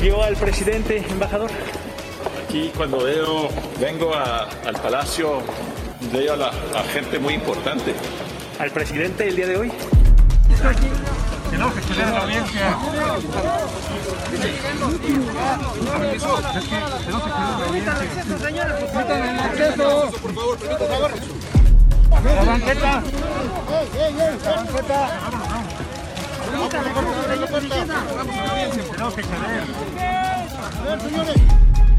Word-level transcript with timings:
Vio 0.00 0.22
al 0.22 0.36
presidente, 0.36 1.04
embajador. 1.08 1.50
Aquí 2.46 2.70
cuando 2.76 2.98
veo, 3.02 3.48
vengo 3.80 4.14
a- 4.14 4.48
al 4.66 4.74
palacio, 4.80 5.40
veo 6.12 6.34
a 6.34 6.36
la 6.36 6.48
a 6.48 6.82
gente 6.92 7.18
muy 7.18 7.34
importante. 7.34 7.94
Al 8.58 8.70
presidente 8.70 9.28
el 9.28 9.36
día 9.36 9.46
de 9.46 9.56
hoy. 9.56 9.72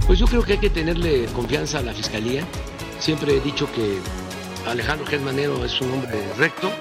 Pues 0.08 0.19
yo 0.19 0.25
creo 0.25 0.41
que 0.44 0.53
hay 0.53 0.59
que 0.59 0.69
tenerle 0.69 1.25
confianza 1.27 1.80
a 1.80 1.81
la 1.81 1.94
Fiscalía. 1.94 2.44
Siempre 2.99 3.38
he 3.38 3.39
dicho 3.41 3.69
que 3.72 3.99
Alejandro 4.67 5.05
Germanero 5.05 5.64
es 5.66 5.80
un 5.81 5.91
hombre 5.91 6.23
recto. 6.38 6.72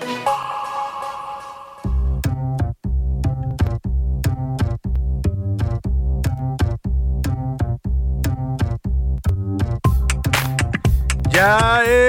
Ya 11.31 11.83
es 11.85 12.06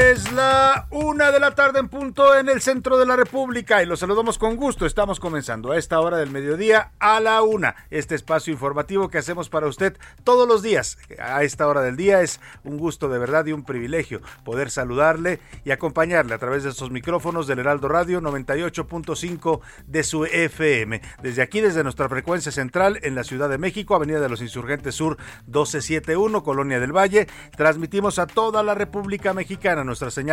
una 0.91 1.31
de 1.31 1.39
la 1.39 1.55
tarde 1.55 1.79
en 1.79 1.89
punto 1.89 2.35
en 2.35 2.47
el 2.47 2.61
centro 2.61 2.99
de 2.99 3.07
la 3.07 3.15
República 3.15 3.81
y 3.81 3.87
los 3.87 4.01
saludamos 4.01 4.37
con 4.37 4.55
gusto. 4.55 4.85
Estamos 4.85 5.19
comenzando 5.19 5.71
a 5.71 5.77
esta 5.77 5.99
hora 5.99 6.17
del 6.17 6.29
mediodía 6.29 6.91
a 6.99 7.19
la 7.19 7.41
una. 7.41 7.75
Este 7.89 8.13
espacio 8.13 8.53
informativo 8.53 9.09
que 9.09 9.17
hacemos 9.17 9.49
para 9.49 9.65
usted 9.65 9.97
todos 10.23 10.47
los 10.47 10.61
días 10.61 10.99
a 11.17 11.41
esta 11.41 11.67
hora 11.67 11.81
del 11.81 11.97
día 11.97 12.21
es 12.21 12.39
un 12.63 12.77
gusto 12.77 13.09
de 13.09 13.17
verdad 13.17 13.47
y 13.47 13.51
un 13.51 13.63
privilegio 13.63 14.21
poder 14.43 14.69
saludarle 14.69 15.39
y 15.65 15.71
acompañarle 15.71 16.35
a 16.35 16.37
través 16.37 16.63
de 16.63 16.69
estos 16.69 16.91
micrófonos 16.91 17.47
del 17.47 17.59
Heraldo 17.59 17.87
Radio 17.87 18.21
98.5 18.21 19.61
de 19.87 20.03
su 20.03 20.25
FM. 20.25 21.01
Desde 21.23 21.41
aquí, 21.41 21.61
desde 21.61 21.81
nuestra 21.81 22.09
frecuencia 22.09 22.51
central 22.51 22.99
en 23.01 23.15
la 23.15 23.23
Ciudad 23.23 23.49
de 23.49 23.57
México, 23.57 23.95
Avenida 23.95 24.19
de 24.19 24.29
los 24.29 24.41
Insurgentes 24.41 24.93
Sur 24.93 25.17
1271, 25.47 26.43
Colonia 26.43 26.79
del 26.79 26.95
Valle, 26.95 27.27
transmitimos 27.55 28.19
a 28.19 28.27
toda 28.27 28.61
la 28.61 28.75
República 28.75 29.33
Mexicana. 29.33 29.83
Nuestra 29.83 30.11
señal 30.11 30.26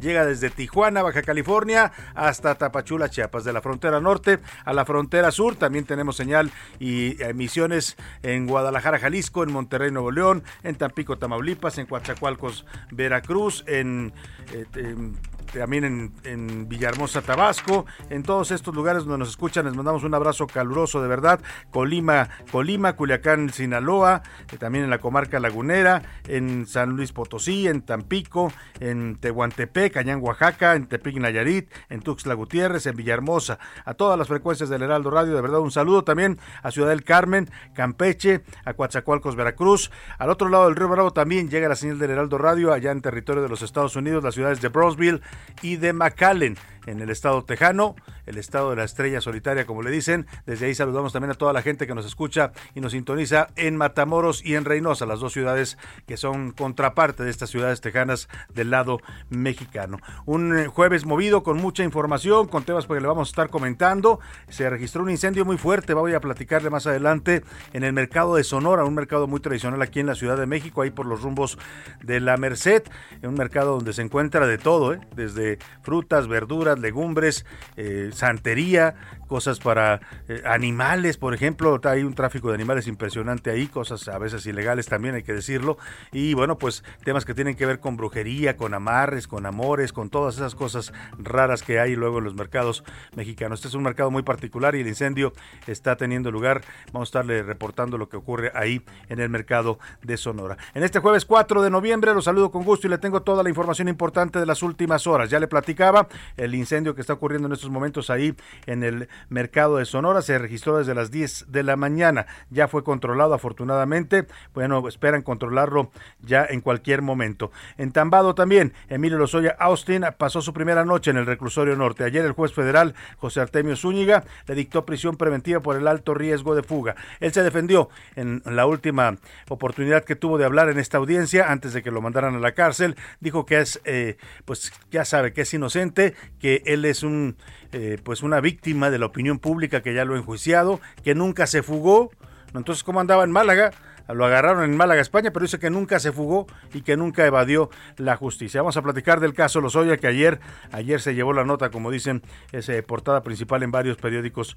llega 0.00 0.26
desde 0.26 0.50
Tijuana, 0.50 1.02
Baja 1.02 1.22
California, 1.22 1.92
hasta 2.14 2.54
Tapachula, 2.54 3.08
Chiapas, 3.08 3.44
de 3.44 3.52
la 3.52 3.62
frontera 3.62 4.00
norte 4.00 4.38
a 4.64 4.72
la 4.72 4.84
frontera 4.84 5.30
sur. 5.30 5.56
También 5.56 5.84
tenemos 5.84 6.16
señal 6.16 6.50
y 6.78 7.22
emisiones 7.22 7.96
en 8.22 8.46
Guadalajara, 8.46 8.98
Jalisco, 8.98 9.42
en 9.42 9.52
Monterrey, 9.52 9.90
Nuevo 9.90 10.10
León, 10.10 10.42
en 10.62 10.76
Tampico, 10.76 11.18
Tamaulipas, 11.18 11.78
en 11.78 11.86
Coatzacoalcos, 11.86 12.66
Veracruz, 12.90 13.64
en, 13.66 14.12
eh, 14.52 14.66
en 14.74 15.16
también 15.52 16.12
en, 16.24 16.68
Villahermosa, 16.68 17.22
Tabasco, 17.22 17.86
en 18.10 18.22
todos 18.22 18.50
estos 18.50 18.74
lugares 18.74 19.04
donde 19.04 19.18
nos 19.18 19.30
escuchan, 19.30 19.64
les 19.64 19.74
mandamos 19.74 20.04
un 20.04 20.14
abrazo 20.14 20.46
caluroso 20.46 21.02
de 21.02 21.08
verdad, 21.08 21.40
Colima, 21.70 22.28
Colima, 22.50 22.94
Culiacán, 22.94 23.50
Sinaloa, 23.50 24.22
eh, 24.52 24.58
también 24.58 24.84
en 24.84 24.90
la 24.90 24.98
comarca 24.98 25.40
lagunera, 25.40 26.02
en 26.26 26.66
San 26.66 26.90
Luis 26.96 27.12
Potosí, 27.12 27.68
en 27.68 27.82
Tampico, 27.82 28.52
en 28.80 29.16
Tehuantepec, 29.16 29.94
Cañán, 29.94 30.20
Oaxaca, 30.22 30.74
en 30.74 30.86
Tepic, 30.86 31.16
Nayarit, 31.16 31.70
en 31.88 32.00
Tuxtla 32.00 32.34
Gutiérrez, 32.34 32.86
en 32.86 32.96
Villahermosa, 32.96 33.58
a 33.84 33.94
todas 33.94 34.18
las 34.18 34.28
frecuencias 34.28 34.68
del 34.68 34.82
Heraldo 34.82 35.10
Radio, 35.10 35.34
de 35.34 35.42
verdad 35.42 35.60
un 35.60 35.70
saludo 35.70 36.04
también 36.04 36.38
a 36.62 36.70
Ciudad 36.70 36.88
del 36.88 37.04
Carmen, 37.04 37.50
Campeche, 37.74 38.42
a 38.64 38.74
Coatzacoalcos, 38.74 39.36
Veracruz, 39.36 39.90
al 40.18 40.30
otro 40.30 40.48
lado 40.48 40.66
del 40.66 40.76
Río 40.76 40.88
Bravo 40.88 41.12
también 41.12 41.48
llega 41.48 41.68
la 41.68 41.76
señal 41.76 41.98
del 41.98 42.10
Heraldo 42.10 42.38
Radio, 42.38 42.72
allá 42.72 42.90
en 42.90 43.00
territorio 43.00 43.42
de 43.42 43.48
los 43.48 43.62
Estados 43.62 43.96
Unidos, 43.96 44.24
las 44.24 44.34
ciudades 44.34 44.60
de 44.60 44.68
Brownsville, 44.68 45.20
y 45.62 45.76
de 45.76 45.92
McAllen 45.92 46.56
en 46.86 47.00
el 47.00 47.10
estado 47.10 47.44
tejano, 47.44 47.96
el 48.26 48.38
estado 48.38 48.70
de 48.70 48.76
la 48.76 48.84
estrella 48.84 49.20
solitaria, 49.20 49.66
como 49.66 49.82
le 49.82 49.90
dicen. 49.90 50.26
Desde 50.44 50.66
ahí 50.66 50.74
saludamos 50.74 51.12
también 51.12 51.30
a 51.30 51.34
toda 51.34 51.52
la 51.52 51.62
gente 51.62 51.86
que 51.86 51.94
nos 51.94 52.06
escucha 52.06 52.52
y 52.74 52.80
nos 52.80 52.92
sintoniza 52.92 53.48
en 53.56 53.76
Matamoros 53.76 54.44
y 54.44 54.54
en 54.54 54.64
Reynosa, 54.64 55.06
las 55.06 55.20
dos 55.20 55.32
ciudades 55.32 55.78
que 56.06 56.16
son 56.16 56.52
contraparte 56.52 57.24
de 57.24 57.30
estas 57.30 57.50
ciudades 57.50 57.80
tejanas 57.80 58.28
del 58.52 58.70
lado 58.70 59.00
mexicano. 59.30 59.98
Un 60.24 60.66
jueves 60.66 61.04
movido 61.04 61.42
con 61.42 61.58
mucha 61.58 61.84
información, 61.84 62.48
con 62.48 62.64
temas 62.64 62.86
que 62.86 63.00
le 63.00 63.06
vamos 63.06 63.28
a 63.28 63.30
estar 63.30 63.48
comentando. 63.48 64.20
Se 64.48 64.68
registró 64.68 65.02
un 65.02 65.10
incendio 65.10 65.44
muy 65.44 65.58
fuerte, 65.58 65.94
voy 65.94 66.14
a 66.14 66.20
platicarle 66.20 66.70
más 66.70 66.86
adelante 66.86 67.44
en 67.72 67.84
el 67.84 67.92
mercado 67.92 68.36
de 68.36 68.44
Sonora, 68.44 68.84
un 68.84 68.94
mercado 68.94 69.26
muy 69.26 69.40
tradicional 69.40 69.80
aquí 69.82 70.00
en 70.00 70.06
la 70.06 70.14
Ciudad 70.14 70.36
de 70.36 70.46
México, 70.46 70.82
ahí 70.82 70.90
por 70.90 71.06
los 71.06 71.22
rumbos 71.22 71.58
de 72.02 72.20
la 72.20 72.36
Merced, 72.36 72.82
en 73.22 73.30
un 73.30 73.34
mercado 73.36 73.74
donde 73.74 73.92
se 73.92 74.02
encuentra 74.02 74.46
de 74.46 74.58
todo, 74.58 74.94
¿eh? 74.94 75.00
desde 75.14 75.58
frutas, 75.82 76.28
verduras, 76.28 76.78
legumbres, 76.78 77.46
eh, 77.76 78.10
santería, 78.16 78.94
cosas 79.26 79.58
para 79.58 80.00
eh, 80.28 80.42
animales, 80.44 81.16
por 81.16 81.34
ejemplo, 81.34 81.80
hay 81.84 82.02
un 82.02 82.14
tráfico 82.14 82.48
de 82.48 82.54
animales 82.54 82.86
impresionante 82.86 83.50
ahí, 83.50 83.66
cosas 83.66 84.08
a 84.08 84.18
veces 84.18 84.46
ilegales 84.46 84.86
también, 84.86 85.14
hay 85.14 85.22
que 85.22 85.32
decirlo, 85.32 85.78
y 86.12 86.34
bueno, 86.34 86.58
pues 86.58 86.84
temas 87.04 87.24
que 87.24 87.34
tienen 87.34 87.56
que 87.56 87.66
ver 87.66 87.80
con 87.80 87.96
brujería, 87.96 88.56
con 88.56 88.74
amarres, 88.74 89.26
con 89.26 89.46
amores, 89.46 89.92
con 89.92 90.10
todas 90.10 90.36
esas 90.36 90.54
cosas 90.54 90.92
raras 91.18 91.62
que 91.62 91.80
hay 91.80 91.96
luego 91.96 92.18
en 92.18 92.24
los 92.24 92.34
mercados 92.34 92.84
mexicanos. 93.14 93.60
Este 93.60 93.68
es 93.68 93.74
un 93.74 93.82
mercado 93.82 94.10
muy 94.10 94.22
particular 94.22 94.74
y 94.74 94.80
el 94.80 94.88
incendio 94.88 95.32
está 95.66 95.96
teniendo 95.96 96.30
lugar, 96.30 96.62
vamos 96.92 97.08
a 97.08 97.10
estarle 97.10 97.42
reportando 97.42 97.98
lo 97.98 98.08
que 98.08 98.16
ocurre 98.16 98.52
ahí 98.54 98.82
en 99.08 99.20
el 99.20 99.30
mercado 99.30 99.78
de 100.02 100.16
Sonora. 100.16 100.56
En 100.74 100.82
este 100.82 100.98
jueves 100.98 101.24
4 101.24 101.62
de 101.62 101.70
noviembre 101.70 102.14
los 102.14 102.26
saludo 102.26 102.50
con 102.50 102.64
gusto 102.64 102.86
y 102.86 102.90
le 102.90 102.98
tengo 102.98 103.22
toda 103.22 103.42
la 103.42 103.48
información 103.48 103.88
importante 103.88 104.40
de 104.40 104.46
las 104.46 104.62
últimas 104.62 105.06
horas. 105.06 105.30
Ya 105.30 105.38
le 105.38 105.46
platicaba 105.46 106.08
el 106.36 106.54
incendio 106.54 106.94
que 106.94 107.00
está 107.00 107.12
ocurriendo 107.12 107.46
en 107.46 107.52
estos 107.52 107.70
momentos 107.70 108.10
ahí 108.10 108.34
en 108.66 108.82
el 108.82 109.08
mercado 109.28 109.76
de 109.76 109.84
Sonora. 109.84 110.22
Se 110.22 110.38
registró 110.38 110.78
desde 110.78 110.94
las 110.94 111.10
10 111.10 111.46
de 111.48 111.62
la 111.62 111.76
mañana. 111.76 112.26
Ya 112.50 112.68
fue 112.68 112.84
controlado 112.84 113.34
afortunadamente. 113.34 114.26
Bueno, 114.54 114.86
esperan 114.88 115.22
controlarlo 115.22 115.90
ya 116.20 116.46
en 116.48 116.60
cualquier 116.60 117.02
momento. 117.02 117.50
En 117.78 117.92
Tambado 117.92 118.34
también, 118.34 118.72
Emilio 118.88 119.18
Lozoya 119.18 119.56
Austin 119.58 120.04
pasó 120.18 120.40
su 120.42 120.52
primera 120.52 120.84
noche 120.84 121.10
en 121.10 121.16
el 121.16 121.26
reclusorio 121.26 121.76
norte. 121.76 122.04
Ayer 122.04 122.24
el 122.24 122.32
juez 122.32 122.52
federal 122.52 122.94
José 123.18 123.40
Artemio 123.40 123.76
Zúñiga 123.76 124.24
le 124.46 124.54
dictó 124.54 124.84
prisión 124.84 125.16
preventiva 125.16 125.60
por 125.60 125.76
el 125.76 125.88
alto 125.88 126.14
riesgo 126.14 126.54
de 126.54 126.62
fuga. 126.62 126.96
Él 127.20 127.32
se 127.32 127.42
defendió 127.42 127.88
en 128.14 128.42
la 128.44 128.66
última 128.66 129.16
oportunidad 129.48 130.04
que 130.04 130.16
tuvo 130.16 130.38
de 130.38 130.44
hablar 130.44 130.68
en 130.68 130.78
esta 130.78 130.98
audiencia 130.98 131.50
antes 131.50 131.72
de 131.72 131.82
que 131.82 131.90
lo 131.90 132.00
mandaran 132.00 132.34
a 132.34 132.40
la 132.40 132.52
cárcel. 132.52 132.96
Dijo 133.20 133.46
que 133.46 133.60
es, 133.60 133.80
eh, 133.84 134.16
pues, 134.44 134.72
ha 134.98 135.04
sabe 135.04 135.32
que 135.32 135.42
es 135.42 135.54
inocente, 135.54 136.14
que 136.38 136.62
él 136.66 136.84
es 136.84 137.02
un 137.02 137.36
eh, 137.72 137.98
pues 138.02 138.22
una 138.22 138.40
víctima 138.40 138.90
de 138.90 138.98
la 138.98 139.06
opinión 139.06 139.38
pública 139.38 139.82
que 139.82 139.94
ya 139.94 140.04
lo 140.04 140.14
ha 140.14 140.18
enjuiciado, 140.18 140.80
que 141.02 141.14
nunca 141.14 141.46
se 141.46 141.62
fugó. 141.62 142.10
Entonces, 142.54 142.84
¿cómo 142.84 143.00
andaba 143.00 143.24
en 143.24 143.30
Málaga? 143.30 143.72
Lo 144.08 144.24
agarraron 144.24 144.64
en 144.64 144.76
Málaga, 144.76 145.00
España, 145.00 145.32
pero 145.32 145.44
dice 145.44 145.58
que 145.58 145.70
nunca 145.70 145.98
se 145.98 146.12
fugó 146.12 146.46
y 146.72 146.82
que 146.82 146.96
nunca 146.96 147.26
evadió 147.26 147.70
la 147.96 148.16
justicia. 148.16 148.62
Vamos 148.62 148.76
a 148.76 148.82
platicar 148.82 149.20
del 149.20 149.34
caso 149.34 149.60
Lozoya, 149.60 149.96
que 149.96 150.06
ayer, 150.06 150.40
ayer 150.72 151.00
se 151.00 151.14
llevó 151.14 151.32
la 151.32 151.44
nota, 151.44 151.70
como 151.70 151.90
dicen, 151.90 152.22
es 152.52 152.70
portada 152.86 153.22
principal 153.22 153.62
en 153.62 153.70
varios 153.70 153.96
periódicos 153.96 154.56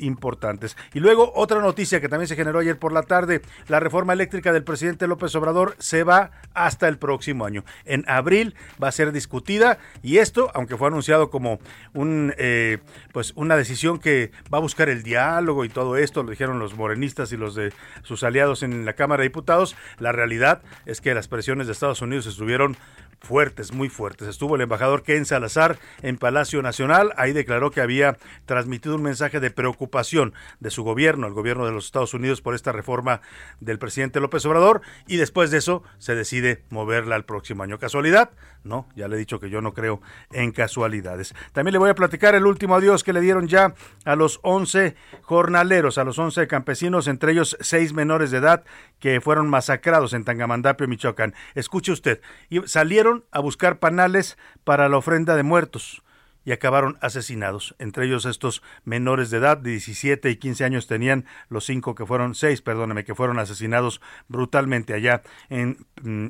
importantes. 0.00 0.76
Y 0.94 1.00
luego 1.00 1.32
otra 1.34 1.60
noticia 1.60 2.00
que 2.00 2.08
también 2.08 2.28
se 2.28 2.36
generó 2.36 2.58
ayer 2.58 2.78
por 2.78 2.92
la 2.92 3.02
tarde, 3.02 3.42
la 3.68 3.80
reforma 3.80 4.12
eléctrica 4.12 4.52
del 4.52 4.64
presidente 4.64 5.06
López 5.06 5.34
Obrador 5.34 5.76
se 5.78 6.04
va 6.04 6.30
hasta 6.54 6.88
el 6.88 6.98
próximo 6.98 7.44
año. 7.44 7.64
En 7.84 8.04
abril 8.08 8.54
va 8.82 8.88
a 8.88 8.92
ser 8.92 9.12
discutida 9.12 9.78
y 10.02 10.18
esto, 10.18 10.50
aunque 10.54 10.76
fue 10.76 10.88
anunciado 10.88 11.30
como 11.30 11.60
un, 11.94 12.34
eh, 12.38 12.78
pues 13.12 13.32
una 13.36 13.56
decisión 13.56 13.98
que 13.98 14.30
va 14.52 14.58
a 14.58 14.60
buscar 14.60 14.88
el 14.88 15.02
diálogo 15.02 15.64
y 15.64 15.68
todo 15.68 15.96
esto, 15.96 16.22
lo 16.22 16.30
dijeron 16.30 16.58
los 16.58 16.76
morenistas 16.76 17.32
y 17.32 17.36
los 17.36 17.54
de 17.54 17.72
sus 18.02 18.22
aliados 18.22 18.62
en 18.62 18.84
la 18.84 18.89
Cámara 18.94 19.22
de 19.22 19.28
Diputados, 19.28 19.76
la 19.98 20.12
realidad 20.12 20.62
es 20.86 21.00
que 21.00 21.14
las 21.14 21.28
presiones 21.28 21.66
de 21.66 21.72
Estados 21.72 22.02
Unidos 22.02 22.26
estuvieron 22.26 22.76
fuertes, 23.20 23.72
muy 23.72 23.88
fuertes. 23.88 24.28
Estuvo 24.28 24.56
el 24.56 24.62
embajador 24.62 25.02
Ken 25.02 25.26
Salazar 25.26 25.78
en 26.02 26.16
Palacio 26.16 26.62
Nacional, 26.62 27.12
ahí 27.16 27.32
declaró 27.32 27.70
que 27.70 27.80
había 27.80 28.16
transmitido 28.46 28.94
un 28.96 29.02
mensaje 29.02 29.40
de 29.40 29.50
preocupación 29.50 30.32
de 30.58 30.70
su 30.70 30.82
gobierno, 30.82 31.26
el 31.26 31.34
gobierno 31.34 31.66
de 31.66 31.72
los 31.72 31.86
Estados 31.86 32.14
Unidos, 32.14 32.40
por 32.40 32.54
esta 32.54 32.72
reforma 32.72 33.20
del 33.60 33.78
presidente 33.78 34.20
López 34.20 34.44
Obrador, 34.46 34.80
y 35.06 35.16
después 35.16 35.50
de 35.50 35.58
eso 35.58 35.82
se 35.98 36.14
decide 36.14 36.62
moverla 36.70 37.14
al 37.14 37.24
próximo 37.24 37.62
año. 37.62 37.78
¿Casualidad? 37.78 38.30
No, 38.62 38.88
ya 38.94 39.08
le 39.08 39.16
he 39.16 39.18
dicho 39.18 39.40
que 39.40 39.48
yo 39.48 39.62
no 39.62 39.72
creo 39.72 40.00
en 40.32 40.52
casualidades. 40.52 41.34
También 41.52 41.72
le 41.72 41.78
voy 41.78 41.90
a 41.90 41.94
platicar 41.94 42.34
el 42.34 42.46
último 42.46 42.74
adiós 42.74 43.04
que 43.04 43.12
le 43.12 43.20
dieron 43.20 43.48
ya 43.48 43.74
a 44.04 44.16
los 44.16 44.38
11 44.42 44.96
jornaleros, 45.22 45.98
a 45.98 46.04
los 46.04 46.18
11 46.18 46.46
campesinos, 46.46 47.06
entre 47.06 47.32
ellos 47.32 47.56
seis 47.60 47.92
menores 47.92 48.30
de 48.30 48.38
edad 48.38 48.64
que 48.98 49.20
fueron 49.20 49.48
masacrados 49.48 50.12
en 50.12 50.24
Tangamandapio, 50.24 50.86
Michoacán. 50.86 51.34
Escuche 51.54 51.92
usted, 51.92 52.20
salieron 52.66 53.09
a 53.30 53.40
buscar 53.40 53.78
panales 53.78 54.38
para 54.64 54.88
la 54.88 54.96
ofrenda 54.96 55.36
de 55.36 55.42
muertos 55.42 56.02
y 56.44 56.52
acabaron 56.52 56.98
asesinados. 57.00 57.74
Entre 57.78 58.06
ellos 58.06 58.24
estos 58.24 58.62
menores 58.84 59.30
de 59.30 59.38
edad, 59.38 59.58
de 59.58 59.70
17 59.70 60.30
y 60.30 60.36
15 60.36 60.64
años 60.64 60.86
tenían 60.86 61.26
los 61.48 61.66
cinco 61.66 61.94
que 61.94 62.06
fueron, 62.06 62.34
seis, 62.34 62.62
perdóneme, 62.62 63.04
que 63.04 63.14
fueron 63.14 63.38
asesinados 63.38 64.00
brutalmente 64.28 64.94
allá 64.94 65.22
en 65.48 65.86
mm, 66.02 66.28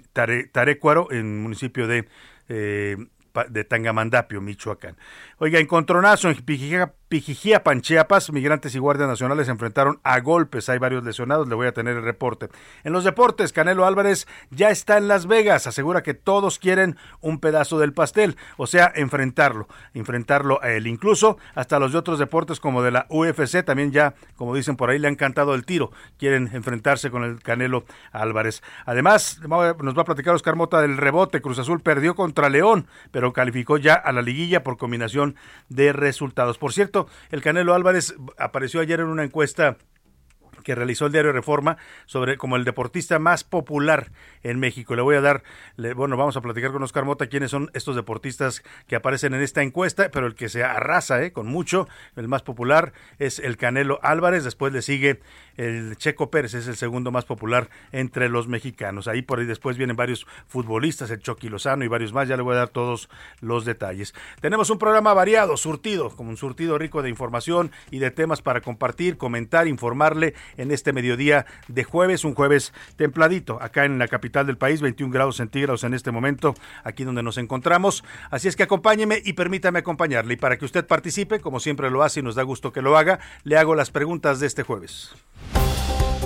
Tarecuaro, 0.53 1.13
en 1.13 1.43
municipio 1.43 1.87
de 1.87 2.09
eh, 2.49 2.97
de 3.49 3.65
Tangamandapio, 3.65 4.41
Michoacán. 4.41 4.97
Oiga, 5.39 5.61
encontronazo 5.61 6.29
en 6.29 6.35
Pijijía, 7.11 7.65
Panchiapas, 7.65 8.31
migrantes 8.31 8.73
y 8.77 8.79
guardias 8.79 9.09
nacionales 9.09 9.47
se 9.47 9.51
enfrentaron 9.51 9.99
a 10.05 10.21
golpes. 10.21 10.69
Hay 10.69 10.79
varios 10.79 11.03
lesionados, 11.03 11.49
le 11.49 11.57
voy 11.57 11.67
a 11.67 11.73
tener 11.73 11.97
el 11.97 12.05
reporte. 12.05 12.51
En 12.85 12.93
los 12.93 13.03
deportes, 13.03 13.53
Canelo 13.53 13.85
Álvarez 13.85 14.29
ya 14.51 14.71
está 14.71 14.97
en 14.97 15.09
Las 15.09 15.27
Vegas. 15.27 15.67
Asegura 15.67 16.05
que 16.05 16.15
todos 16.15 16.61
quieren 16.61 16.97
un 17.21 17.41
pedazo 17.41 17.81
del 17.81 17.93
pastel, 17.93 18.37
o 18.57 18.69
sea, 18.69 18.93
enfrentarlo, 18.95 19.67
enfrentarlo 19.93 20.63
a 20.63 20.71
él. 20.71 20.87
Incluso 20.87 21.37
hasta 21.57 21.81
los 21.81 21.91
de 21.91 21.99
otros 21.99 22.21
deportes 22.21 22.61
como 22.61 22.81
de 22.81 22.93
la 22.93 23.07
UFC, 23.09 23.65
también 23.65 23.91
ya, 23.91 24.15
como 24.37 24.55
dicen 24.55 24.77
por 24.77 24.89
ahí, 24.89 25.01
le 25.01 25.09
han 25.09 25.17
cantado 25.17 25.57
el 25.57 25.65
tiro. 25.65 25.91
Quieren 26.17 26.49
enfrentarse 26.53 27.11
con 27.11 27.25
el 27.25 27.43
Canelo 27.43 27.87
Álvarez. 28.13 28.63
Además, 28.87 29.41
nos 29.41 29.99
va 29.99 30.03
a 30.03 30.05
platicar 30.05 30.37
Oscar 30.37 30.55
Mota 30.55 30.81
del 30.81 30.97
rebote. 30.97 31.43
Cruz 31.43 31.59
Azul 31.59 31.81
perdió 31.81 32.15
contra 32.15 32.49
León, 32.49 32.87
pero 33.11 33.33
calificó 33.33 33.79
ya 33.79 33.95
a 33.95 34.13
la 34.13 34.23
liguilla 34.23 34.63
por 34.63 34.77
combinación 34.77 35.35
de 35.69 35.93
resultados. 35.93 36.57
Por 36.57 36.73
cierto, 36.73 37.00
el 37.31 37.43
Canelo 37.43 37.75
Álvarez 37.75 38.15
apareció 38.39 38.81
ayer 38.81 39.01
en 39.01 39.07
una 39.07 39.25
encuesta 39.25 39.77
que 40.63 40.75
realizó 40.75 41.07
el 41.07 41.13
diario 41.13 41.33
Reforma 41.33 41.77
sobre 42.07 42.37
como 42.37 42.57
el 42.57 42.65
deportista 42.65 43.19
más 43.19 43.45
popular 43.45 44.11
en 44.43 44.59
México. 44.59 44.95
Le 44.95 45.03
voy 45.03 45.17
a 45.17 45.21
dar, 45.21 45.43
bueno, 45.97 46.17
vamos 46.17 46.37
a 46.37 46.41
platicar 46.41 46.73
con 46.73 46.83
Oscar 46.83 47.05
Mota 47.05 47.27
quiénes 47.27 47.51
son 47.51 47.71
estos 47.75 47.97
deportistas 47.97 48.63
que 48.87 48.97
aparecen 48.97 49.35
en 49.35 49.43
esta 49.43 49.63
encuesta, 49.63 50.11
pero 50.11 50.27
el 50.27 50.35
que 50.35 50.49
se 50.49 50.65
arrasa 50.65 51.23
eh, 51.23 51.33
con 51.33 51.47
mucho, 51.47 51.89
el 52.17 52.29
más 52.29 52.43
popular 52.43 52.93
es 53.19 53.39
el 53.39 53.57
Canelo 53.57 54.01
Álvarez, 54.03 54.45
después 54.45 54.73
le 54.73 54.83
sigue 54.83 55.21
el 55.57 55.97
Checo 55.97 56.31
Pérez, 56.31 56.55
es 56.55 56.69
el 56.69 56.77
segundo 56.77 57.11
más 57.11 57.25
popular 57.25 57.69
entre 57.93 58.29
los 58.29 58.49
mexicanos. 58.49 59.09
Ahí 59.09 59.23
por 59.23 59.41
ahí 59.41 59.47
después 59.47 59.77
vienen 59.77 59.97
varios 59.97 60.27
futbolistas, 60.47 61.11
el 61.11 61.21
Chucky 61.21 61.49
Lozano 61.49 61.85
y 61.85 61.89
varios 61.89 62.13
más, 62.13 62.29
ya 62.29 62.37
le 62.37 62.43
voy 62.43 62.55
a 62.55 62.59
dar 62.59 62.69
todos 62.69 63.09
los 63.41 63.65
detalles. 63.65 64.15
Tenemos 64.41 64.71
un 64.71 64.79
programa 64.79 65.13
variado, 65.13 65.57
surtido, 65.57 66.11
como 66.17 66.31
un 66.31 66.37
surtido 66.37 66.79
rico 66.79 67.03
de 67.03 67.11
información 67.11 67.71
y 67.91 67.99
de 67.99 68.11
temas 68.11 68.43
para 68.43 68.61
compartir, 68.61 69.19
comentar, 69.19 69.67
informarle 69.69 70.35
en 70.57 70.71
este 70.71 70.93
mediodía 70.93 71.47
de 71.69 71.85
jueves, 71.85 72.25
un 72.25 72.35
jueves 72.35 72.73
templadito, 72.97 73.63
acá 73.63 73.85
en 73.85 73.99
la 73.99 74.09
capital 74.09 74.47
del 74.47 74.59
país, 74.59 74.81
21 74.81 75.13
grados 75.13 75.37
centígrados 75.37 75.85
en 75.85 75.95
este 75.95 76.11
momento, 76.11 76.55
aquí 76.85 77.05
donde 77.05 77.23
nos 77.23 77.39
encontramos. 77.39 78.05
Así 78.31 78.49
es 78.49 78.57
que 78.57 78.65
acompáñeme 78.65 79.21
y 79.25 79.35
permítame 79.35 79.79
acompañarle. 79.81 80.35
Y 80.35 80.37
para 80.37 80.57
que 80.57 80.65
usted 80.65 80.87
participe, 80.87 81.41
como 81.41 81.61
siempre 81.61 81.91
lo 81.91 82.03
hace 82.03 82.21
y 82.21 82.23
nos 82.23 82.35
da 82.35 82.43
gusto 82.43 82.73
que 82.73 82.83
lo 82.83 82.97
haga, 82.97 83.21
le 83.45 83.57
hago 83.57 83.75
las 83.75 83.91
preguntas 83.91 84.41
de 84.41 84.47
este 84.47 84.63
jueves. 84.63 85.13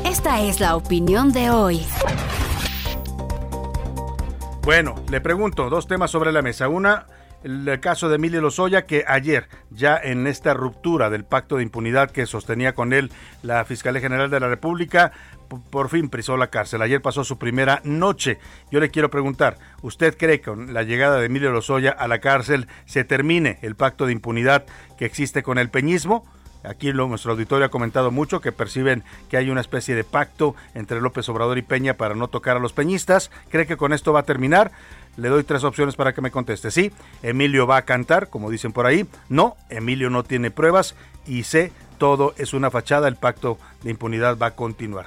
Esta 0.05 0.41
es 0.43 0.61
la 0.61 0.77
opinión 0.77 1.33
de 1.33 1.51
hoy. 1.51 1.81
Bueno, 4.63 4.95
le 5.11 5.21
pregunto 5.21 5.69
dos 5.69 5.87
temas 5.87 6.11
sobre 6.11 6.33
la 6.33 6.41
mesa. 6.41 6.69
Una, 6.69 7.07
el 7.45 7.79
caso 7.81 8.09
de 8.09 8.17
Emilio 8.17 8.41
Lozoya, 8.41 8.87
que 8.87 9.05
ayer, 9.07 9.49
ya 9.71 9.97
en 10.03 10.27
esta 10.27 10.55
ruptura 10.55 11.11
del 11.11 11.25
pacto 11.25 11.57
de 11.57 11.63
impunidad 11.63 12.11
que 12.11 12.27
sostenía 12.27 12.75
con 12.75 12.93
él 12.93 13.13
la 13.43 13.65
Fiscalía 13.65 14.01
General 14.01 14.31
de 14.31 14.41
la 14.41 14.49
República, 14.49 15.13
por 15.71 15.91
fin 15.91 16.09
prisó 16.09 16.37
la 16.37 16.49
cárcel. 16.49 16.83
Ayer 16.83 17.03
pasó 17.03 17.23
su 17.23 17.39
primera 17.39 17.81
noche. 17.85 18.39
Yo 18.71 18.81
le 18.81 18.91
quiero 18.91 19.11
preguntar, 19.11 19.59
¿usted 19.83 20.17
cree 20.17 20.41
que 20.41 20.51
con 20.51 20.73
la 20.73 20.83
llegada 20.83 21.19
de 21.19 21.27
Emilio 21.27 21.53
Lozoya 21.53 21.91
a 21.91 22.09
la 22.09 22.19
cárcel 22.19 22.67
se 22.87 23.05
termine 23.05 23.59
el 23.63 23.77
pacto 23.77 24.07
de 24.07 24.13
impunidad 24.13 24.65
que 24.97 25.05
existe 25.05 25.43
con 25.43 25.59
el 25.59 25.69
peñismo? 25.69 26.25
Aquí 26.65 26.93
nuestro 26.95 27.33
auditorio 27.33 27.67
ha 27.67 27.71
comentado 27.71 28.11
mucho 28.11 28.41
que 28.41 28.51
perciben 28.51 29.05
que 29.29 29.37
hay 29.37 29.51
una 29.51 29.61
especie 29.61 29.95
de 29.95 30.03
pacto 30.03 30.57
entre 30.73 31.01
López 31.01 31.29
Obrador 31.29 31.59
y 31.59 31.63
Peña 31.63 31.95
para 31.95 32.15
no 32.15 32.29
tocar 32.29 32.57
a 32.57 32.61
los 32.61 32.73
peñistas. 32.73 33.31
¿Cree 33.51 33.67
que 33.67 33.77
con 33.77 33.93
esto 33.93 34.15
va 34.15 34.21
a 34.21 34.25
terminar? 34.25 34.73
Le 35.17 35.29
doy 35.29 35.45
tres 35.45 35.65
opciones 35.65 35.97
para 35.97 36.13
que 36.13 36.21
me 36.21 36.31
conteste. 36.31 36.71
Sí, 36.71 36.93
Emilio 37.23 37.67
va 37.67 37.79
a 37.79 37.83
cantar, 37.83 38.29
como 38.29 38.51
dicen 38.51 38.73
por 38.73 38.87
ahí. 38.87 39.07
No, 39.29 39.57
Emilio 39.71 40.11
no 40.11 40.25
tiene 40.25 40.51
pruebas. 40.51 40.95
Y 41.27 41.45
C, 41.45 41.73
todo 41.99 42.35
es 42.37 42.53
una 42.53 42.71
fachada, 42.71 43.09
el 43.09 43.17
pacto 43.17 43.59
de 43.83 43.91
impunidad 43.91 44.37
va 44.37 44.47
a 44.47 44.55
continuar. 44.55 45.07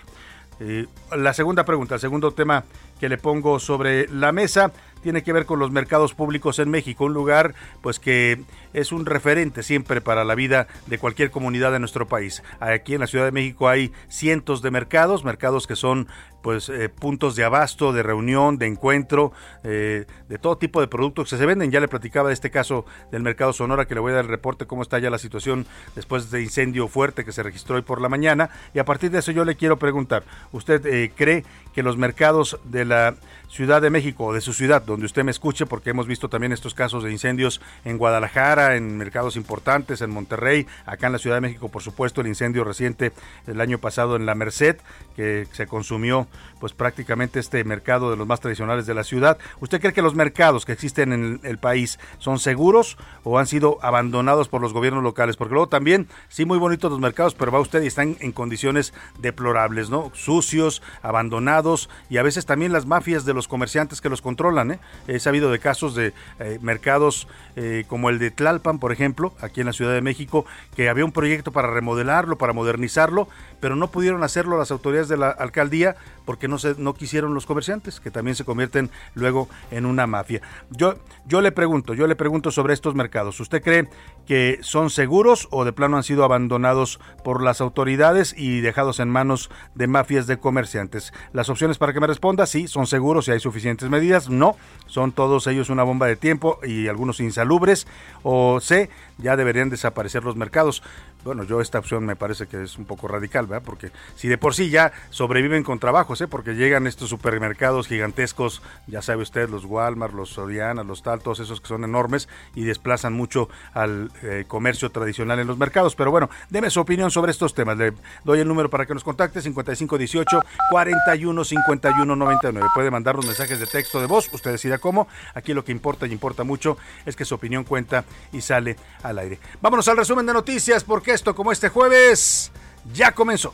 Eh, 0.60 0.88
la 1.16 1.34
segunda 1.34 1.66
pregunta, 1.66 1.96
el 1.96 2.02
segundo 2.02 2.32
tema 2.32 2.64
que 3.00 3.10
le 3.10 3.18
pongo 3.18 3.60
sobre 3.60 4.08
la 4.08 4.32
mesa 4.32 4.72
tiene 5.04 5.22
que 5.22 5.32
ver 5.34 5.46
con 5.46 5.60
los 5.60 5.72
mercados 5.72 6.16
públicos 6.16 6.58
en 6.60 6.70
México, 6.70 7.06
un 7.06 7.14
lugar 7.14 7.54
pues 7.82 8.00
que 8.00 8.42
es 8.78 8.92
un 8.92 9.08
referente 9.08 9.64
siempre 9.64 10.02
para 10.02 10.24
la 10.24 10.36
vida 10.36 10.68
de 10.86 11.00
cualquier 11.00 11.32
comunidad 11.32 11.72
de 11.72 11.80
nuestro 11.80 12.08
país. 12.08 12.44
Aquí 12.60 12.94
en 12.94 13.02
la 13.02 13.08
Ciudad 13.08 13.26
de 13.26 13.32
México 13.32 13.68
hay 13.70 13.92
cientos 14.08 14.62
de 14.62 14.70
mercados, 14.70 15.24
mercados 15.24 15.66
que 15.66 15.76
son 15.76 16.08
pues 16.44 16.70
eh, 16.70 16.88
puntos 16.88 17.36
de 17.36 17.44
abasto, 17.44 17.92
de 17.92 18.04
reunión, 18.04 18.58
de 18.58 18.68
encuentro, 18.68 19.34
eh, 19.64 20.06
de 20.30 20.38
todo 20.38 20.58
tipo 20.58 20.80
de 20.80 20.88
productos 20.88 21.30
que 21.30 21.38
se 21.38 21.46
venden. 21.46 21.72
Ya 21.72 21.80
le 21.80 21.88
platicaba 21.88 22.30
de 22.30 22.34
este 22.34 22.52
caso 22.52 22.86
del 23.12 23.24
mercado 23.24 23.52
Sonora, 23.52 23.86
que 23.86 23.96
le 23.96 24.00
voy 24.00 24.12
a 24.12 24.16
dar 24.16 24.26
el 24.26 24.30
reporte 24.30 24.66
cómo 24.66 24.84
está 24.84 25.00
ya 25.00 25.10
la 25.10 25.18
situación 25.18 25.66
después 25.96 26.30
de 26.32 26.42
incendio 26.42 26.88
fuerte 26.88 27.26
que 27.26 27.32
se 27.32 27.44
registró 27.44 27.76
hoy 27.76 27.82
por 27.82 28.00
la 28.00 28.10
mañana. 28.10 28.50
Y 28.74 28.80
a 28.80 28.86
partir 28.86 29.12
de 29.12 29.20
eso 29.20 29.32
yo 29.32 29.44
le 29.44 29.56
quiero 29.56 29.78
preguntar, 29.78 30.24
¿usted 30.52 30.86
eh, 30.86 31.12
cree 31.16 31.44
que 31.74 31.84
los 31.84 31.98
mercados 31.98 32.60
de 32.64 32.86
la 32.86 33.16
Ciudad 33.50 33.82
de 33.82 33.90
México 33.90 34.26
o 34.26 34.34
de 34.34 34.42
su 34.42 34.54
ciudad, 34.54 34.82
donde 34.82 35.06
usted 35.06 35.24
me 35.24 35.32
escuche, 35.32 35.66
porque 35.66 35.92
hemos 35.92 36.08
visto 36.08 36.30
también 36.30 36.52
estos 36.52 36.74
casos 36.74 37.04
de 37.04 37.12
incendios 37.12 37.62
en 37.86 37.98
Guadalajara, 37.98 38.67
en 38.76 38.98
mercados 38.98 39.36
importantes, 39.36 40.02
en 40.02 40.10
Monterrey, 40.10 40.68
acá 40.86 41.08
en 41.08 41.14
la 41.14 41.20
Ciudad 41.20 41.38
de 41.38 41.42
México, 41.42 41.70
por 41.70 41.82
supuesto, 41.82 42.22
el 42.22 42.28
incendio 42.28 42.64
reciente 42.64 43.14
el 43.46 43.62
año 43.62 43.78
pasado 43.78 44.16
en 44.16 44.26
la 44.26 44.36
Merced, 44.36 44.78
que 45.16 45.48
se 45.52 45.68
consumió 45.68 46.28
pues 46.60 46.74
prácticamente 46.74 47.40
este 47.40 47.64
mercado 47.64 48.10
de 48.10 48.18
los 48.18 48.28
más 48.28 48.40
tradicionales 48.40 48.86
de 48.86 48.94
la 48.94 49.04
ciudad. 49.04 49.38
¿Usted 49.60 49.80
cree 49.80 49.94
que 49.94 50.02
los 50.02 50.16
mercados 50.16 50.66
que 50.66 50.72
existen 50.72 51.14
en 51.14 51.40
el 51.44 51.58
país 51.58 52.00
son 52.18 52.40
seguros 52.40 52.98
o 53.24 53.40
han 53.40 53.48
sido 53.48 53.78
abandonados 53.82 54.48
por 54.50 54.62
los 54.62 54.74
gobiernos 54.74 55.04
locales? 55.04 55.38
Porque 55.38 55.54
luego 55.54 55.68
también, 55.70 56.08
sí, 56.30 56.46
muy 56.46 56.58
bonitos 56.58 56.92
los 56.92 57.00
mercados, 57.00 57.36
pero 57.36 57.52
va 57.52 57.60
usted 57.60 57.82
y 57.84 57.88
están 57.88 58.18
en 58.20 58.32
condiciones 58.32 58.94
deplorables, 59.20 59.90
¿no? 59.90 60.12
Sucios, 60.14 60.82
abandonados 61.02 61.90
y 62.10 62.18
a 62.18 62.24
veces 62.24 62.46
también 62.46 62.72
las 62.72 62.86
mafias 62.86 63.26
de 63.26 63.34
los 63.34 63.48
comerciantes 63.48 64.02
que 64.02 64.10
los 64.10 64.22
controlan. 64.22 64.72
¿eh? 64.72 64.80
He 65.08 65.20
sabido 65.20 65.52
de 65.52 65.60
casos 65.60 65.96
de 65.96 66.14
eh, 66.40 66.60
mercados 66.62 67.28
eh, 67.56 67.86
como 67.88 68.10
el 68.10 68.20
de 68.20 68.32
Tlalpan, 68.58 68.80
por 68.80 68.92
ejemplo, 68.92 69.34
aquí 69.42 69.62
en 69.62 69.68
la 69.68 69.74
Ciudad 69.74 69.94
de 69.94 70.02
México, 70.02 70.46
que 70.76 70.90
había 70.90 71.06
un 71.06 71.12
proyecto 71.12 71.52
para 71.52 71.70
remodelarlo, 71.70 72.38
para 72.38 72.54
modernizarlo, 72.54 73.28
pero 73.60 73.76
no 73.76 73.90
pudieron 73.90 74.24
hacerlo 74.24 74.58
las 74.58 74.72
autoridades 74.72 75.08
de 75.08 75.18
la 75.18 75.30
alcaldía 75.30 75.96
porque 76.26 76.48
no, 76.48 76.58
se, 76.58 76.76
no 76.78 76.94
quisieron 76.94 77.34
los 77.34 77.46
comerciantes, 77.46 78.00
que 78.00 78.12
también 78.12 78.36
se 78.36 78.44
convierten 78.44 78.90
luego 79.16 79.48
en 79.72 79.86
una 79.86 80.08
mafia. 80.08 80.42
Yo, 80.70 80.96
yo 81.26 81.42
le 81.42 81.52
pregunto, 81.52 81.94
yo 81.94 82.06
le 82.06 82.16
pregunto 82.16 82.52
sobre 82.52 82.74
estos 82.74 82.96
mercados. 82.96 83.40
¿Usted 83.40 83.62
cree 83.64 83.88
que 84.26 84.60
son 84.62 84.90
seguros 84.90 85.48
o 85.52 85.64
de 85.64 85.72
plano 85.72 85.96
han 85.96 86.04
sido 86.04 86.26
abandonados 86.26 87.00
por 87.24 87.42
las 87.42 87.62
autoridades 87.62 88.36
y 88.38 88.60
dejados 88.60 89.00
en 89.00 89.10
manos 89.10 89.50
de 89.74 89.88
mafias 89.88 90.28
de 90.28 90.38
comerciantes? 90.38 91.14
Las 91.32 91.50
opciones 91.50 91.78
para 91.78 91.94
que 91.94 92.02
me 92.02 92.08
responda, 92.08 92.46
sí, 92.46 92.68
son 92.68 92.88
seguros 92.88 93.28
y 93.28 93.32
hay 93.32 93.40
suficientes 93.40 93.90
medidas. 93.90 94.30
No, 94.30 94.58
son 94.86 95.14
todos 95.14 95.48
ellos 95.48 95.70
una 95.70 95.84
bomba 95.84 96.08
de 96.08 96.16
tiempo 96.18 96.60
y 96.64 96.88
algunos 96.88 97.20
insalubres. 97.20 97.88
O 98.24 98.37
C, 98.62 98.90
ya 99.18 99.36
deberían 99.36 99.70
desaparecer 99.70 100.24
los 100.24 100.36
mercados. 100.36 100.84
Bueno, 101.24 101.44
yo 101.44 101.60
esta 101.60 101.80
opción 101.80 102.06
me 102.06 102.16
parece 102.16 102.48
que 102.48 102.64
es 102.64 102.78
un 102.78 102.86
poco 102.86 103.08
radical, 103.08 103.48
¿verdad? 103.48 103.64
Porque 103.66 103.92
si 104.16 104.28
de 104.28 104.38
por 104.38 104.54
sí 104.54 104.70
ya 104.70 104.94
sobreviven 105.10 105.64
con 105.64 105.80
trabajos, 105.80 106.22
¿eh? 106.22 106.28
Porque 106.28 106.54
llegan 106.54 106.88
estos 106.88 107.10
supermercados 107.10 107.88
gigantescos, 107.88 108.62
ya 108.88 109.02
sabe 109.02 109.24
usted, 109.24 109.50
los 109.50 109.66
Walmart, 109.66 110.14
los 110.14 110.30
Soriana, 110.30 110.84
los 110.84 111.04
tal, 111.04 111.20
todos 111.22 111.40
esos 111.40 111.60
que 111.60 111.68
son 111.68 111.84
enormes 111.84 112.30
y 112.56 112.64
desplazan 112.64 113.14
mucho 113.14 113.50
al 113.74 114.12
eh, 114.24 114.46
comercio 114.48 114.90
tradicional 114.92 115.40
en 115.40 115.48
los 115.48 115.58
mercados. 115.58 115.96
Pero 115.96 116.12
bueno, 116.12 116.30
deme 116.50 116.70
su 116.70 116.80
opinión 116.80 117.12
sobre 117.12 117.32
estos 117.32 117.54
temas. 117.54 117.78
Le 117.78 117.94
doy 118.24 118.40
el 118.40 118.48
número 118.48 118.70
para 118.70 118.86
que 118.86 118.94
nos 118.94 119.04
contacte, 119.04 119.42
5518 119.42 120.40
415199. 120.72 122.68
Puede 122.74 122.92
mandarnos 122.92 123.26
mensajes 123.26 123.60
de 123.60 123.68
texto 123.68 124.00
de 124.00 124.08
voz, 124.08 124.32
usted 124.34 124.52
decida 124.52 124.78
cómo. 124.78 125.08
Aquí 125.34 125.54
lo 125.54 125.66
que 125.66 125.72
importa 125.72 126.08
y 126.08 126.12
importa 126.12 126.44
mucho 126.44 126.78
es 127.06 127.16
que 127.16 127.26
su 127.26 127.36
opinión 127.36 127.64
cuenta 127.64 128.06
y 128.32 128.42
sale 128.42 128.78
al 129.04 129.20
aire. 129.20 129.40
Vámonos 129.62 129.88
al 129.88 129.98
resumen 129.98 130.26
de 130.26 130.34
noticias 130.34 130.84
porque 130.84 131.07
esto 131.14 131.36
como 131.36 131.52
este 131.52 131.70
jueves 131.70 132.52
ya 132.94 133.12
comenzó. 133.12 133.54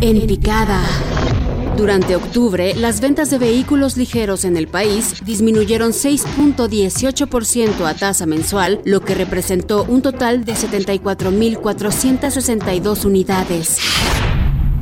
En 0.00 0.26
picada. 0.26 0.82
Durante 1.76 2.16
octubre, 2.16 2.74
las 2.74 3.00
ventas 3.00 3.30
de 3.30 3.38
vehículos 3.38 3.96
ligeros 3.96 4.44
en 4.44 4.56
el 4.56 4.66
país 4.66 5.24
disminuyeron 5.24 5.92
6.18% 5.92 7.86
a 7.86 7.94
tasa 7.94 8.26
mensual, 8.26 8.80
lo 8.84 9.00
que 9.00 9.14
representó 9.14 9.84
un 9.84 10.02
total 10.02 10.44
de 10.44 10.54
74.462 10.54 13.04
unidades. 13.04 13.78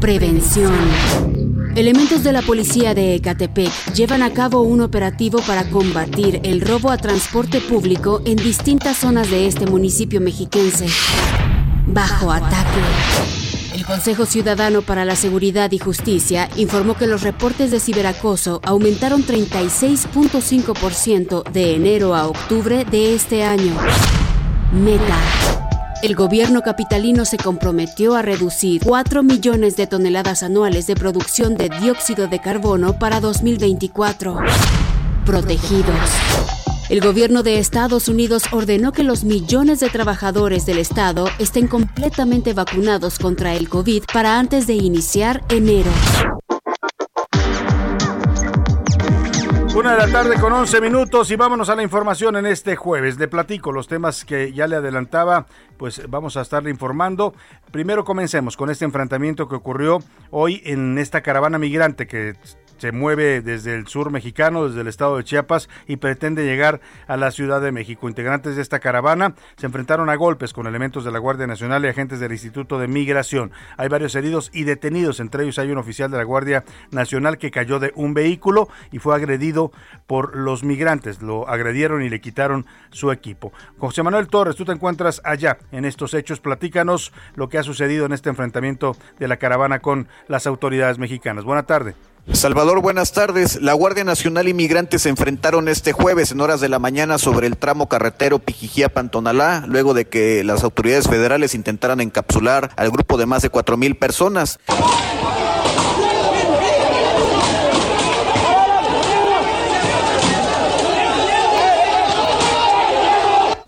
Prevención. 0.01 1.48
Elementos 1.77 2.25
de 2.25 2.33
la 2.33 2.41
policía 2.43 2.95
de 2.95 3.15
Ecatepec 3.15 3.71
llevan 3.95 4.23
a 4.23 4.33
cabo 4.33 4.63
un 4.63 4.81
operativo 4.81 5.41
para 5.47 5.71
combatir 5.71 6.41
el 6.43 6.61
robo 6.61 6.91
a 6.91 6.99
transporte 6.99 7.61
público 7.61 8.21
en 8.25 8.35
distintas 8.37 8.97
zonas 8.99 9.31
de 9.31 9.47
este 9.47 9.67
municipio 9.67 10.21
mexiquense. 10.21 10.89
Bajo 11.87 12.33
ataque. 12.33 12.81
El 13.75 13.87
Consejo 13.87 14.27
Ciudadano 14.27 14.83
para 14.83 15.05
la 15.05 15.15
Seguridad 15.15 15.71
y 15.71 15.79
Justicia 15.79 16.49
informó 16.57 16.95
que 16.95 17.07
los 17.07 17.23
reportes 17.23 17.71
de 17.71 17.79
ciberacoso 17.79 18.61
aumentaron 18.65 19.25
36.5% 19.25 21.49
de 21.51 21.77
enero 21.77 22.17
a 22.17 22.27
octubre 22.27 22.85
de 22.85 23.15
este 23.15 23.45
año. 23.45 23.77
Meta. 24.73 25.68
El 26.01 26.15
gobierno 26.15 26.63
capitalino 26.63 27.25
se 27.25 27.39
comprometió 27.39 28.15
a 28.15 28.23
reducir 28.23 28.83
4 28.85 29.25
millones 29.25 29.75
de 29.75 29.89
toneladas 29.89 30.45
anuales 30.45 30.87
de 30.87 30.95
producción 30.95 31.57
de 31.57 31.69
dióxido 31.69 32.29
de 32.29 32.39
carbono 32.39 33.01
para 33.01 33.19
2024. 33.19 34.39
Protegidos. 35.27 36.11
El 36.89 37.01
gobierno 37.01 37.43
de 37.43 37.59
Estados 37.59 38.09
Unidos 38.09 38.45
ordenó 38.53 38.93
que 38.93 39.03
los 39.03 39.25
millones 39.25 39.81
de 39.81 39.91
trabajadores 39.91 40.67
del 40.67 40.79
Estado 40.79 41.29
estén 41.41 41.67
completamente 41.67 42.53
vacunados 42.53 43.19
contra 43.19 43.55
el 43.55 43.69
COVID 43.69 44.05
para 44.13 44.39
antes 44.39 44.69
de 44.69 44.75
iniciar 44.75 45.43
enero. 45.49 45.91
Una 49.79 49.93
de 49.93 49.99
la 49.99 50.13
tarde 50.13 50.41
con 50.41 50.53
11 50.53 50.81
minutos 50.81 51.31
y 51.31 51.37
vámonos 51.37 51.69
a 51.69 51.77
la 51.77 51.85
información 51.85 52.35
en 52.35 52.47
este 52.47 52.75
jueves. 52.75 53.17
Le 53.17 53.29
platico 53.29 53.71
los 53.71 53.87
temas 53.87 54.25
que 54.25 54.53
ya 54.53 54.67
le 54.67 54.75
adelantaba, 54.75 55.47
pues 55.77 56.03
vamos 56.11 56.37
a 56.37 56.41
estarle 56.41 56.71
informando. 56.71 57.33
Primero 57.71 58.05
comencemos 58.05 58.57
con 58.57 58.71
este 58.71 58.85
enfrentamiento 58.85 59.47
que 59.47 59.55
ocurrió 59.55 60.01
hoy 60.33 60.63
en 60.65 60.99
esta 60.99 61.21
caravana 61.21 61.59
migrante 61.59 62.09
que 62.09 62.35
se 62.79 62.93
mueve 62.93 63.43
desde 63.43 63.75
el 63.75 63.87
sur 63.87 64.11
mexicano, 64.11 64.69
desde 64.69 64.81
el 64.81 64.89
estado 64.89 65.17
de 65.17 65.25
Chiapas 65.25 65.69
y 65.87 65.97
pretende 65.97 66.45
llegar 66.45 66.81
a 67.07 67.17
la 67.17 67.31
Ciudad 67.31 67.61
de 67.61 67.73
México. 67.73 68.09
Integrantes 68.09 68.57
de 68.57 68.63
esta 68.63 68.79
caravana 68.79 69.35
se 69.57 69.67
enfrentaron 69.67 70.09
a 70.09 70.17
golpes 70.17 70.53
con 70.53 70.67
elementos 70.67 71.05
de 71.05 71.13
la 71.13 71.19
Guardia 71.19 71.47
Nacional 71.47 71.85
y 71.85 71.89
agentes 71.89 72.21
del 72.21 72.33
Instituto 72.33 72.79
de 72.79 72.89
Migración. 72.89 73.53
Hay 73.77 73.89
varios 73.89 74.15
heridos 74.15 74.51
y 74.53 74.65
detenidos, 74.65 75.21
entre 75.21 75.43
ellos 75.43 75.59
hay 75.59 75.71
un 75.71 75.79
oficial 75.79 76.11
de 76.11 76.17
la 76.17 76.25
Guardia 76.25 76.65
Nacional 76.91 77.39
que 77.39 77.51
cayó 77.51 77.79
de 77.79 77.93
un 77.95 78.15
vehículo 78.15 78.69
y 78.93 78.99
fue 78.99 79.15
agredido 79.15 79.73
por 80.07 80.37
los 80.37 80.65
migrantes. 80.65 81.21
Lo 81.23 81.49
agredieron 81.49 82.03
y 82.03 82.09
le 82.09 82.21
quitaron 82.21 82.67
su 82.91 83.13
equipo. 83.13 83.53
José 83.79 84.03
Manuel 84.03 84.29
Torres, 84.29 84.57
tú 84.57 84.65
te 84.65 84.73
encuentras 84.73 85.21
allá 85.25 85.59
en 85.73 85.85
estos 85.85 86.15
hechos. 86.15 86.41
Platícanos 86.41 87.13
lo 87.35 87.49
que 87.49 87.59
ha 87.59 87.63
sucedido 87.63 88.07
en 88.07 88.13
este 88.13 88.31
enfrentamiento 88.31 88.97
de 89.19 89.29
la 89.29 89.37
caravana 89.37 89.81
con 89.81 90.09
las 90.29 90.47
autoridades 90.47 90.99
mexicanas. 90.99 91.45
Buena 91.45 91.65
tarde. 91.65 91.95
Salvador, 92.33 92.81
buenas 92.81 93.13
tardes. 93.13 93.61
La 93.63 93.73
Guardia 93.73 94.05
Nacional 94.05 94.49
y 94.49 94.55
migrantes 94.55 95.03
se 95.03 95.09
enfrentaron 95.09 95.67
este 95.69 95.93
jueves 95.93 96.31
en 96.31 96.41
horas 96.41 96.61
de 96.61 96.69
la 96.69 96.79
mañana 96.79 97.19
sobre 97.19 97.47
el 97.47 97.57
tramo 97.57 97.89
carretero 97.89 98.39
Pijijía-Pantonalá, 98.39 99.65
luego 99.67 99.95
de 99.95 100.07
que 100.07 100.45
las 100.45 100.63
autoridades 100.63 101.09
federales 101.09 101.55
intentaran 101.55 102.01
encapsular 102.01 102.71
al 102.77 102.91
grupo 102.91 103.17
de 103.17 103.27
más 103.27 103.43
de 103.43 103.51
cuatro 103.51 103.77
mil 103.77 103.97
personas. 103.97 104.59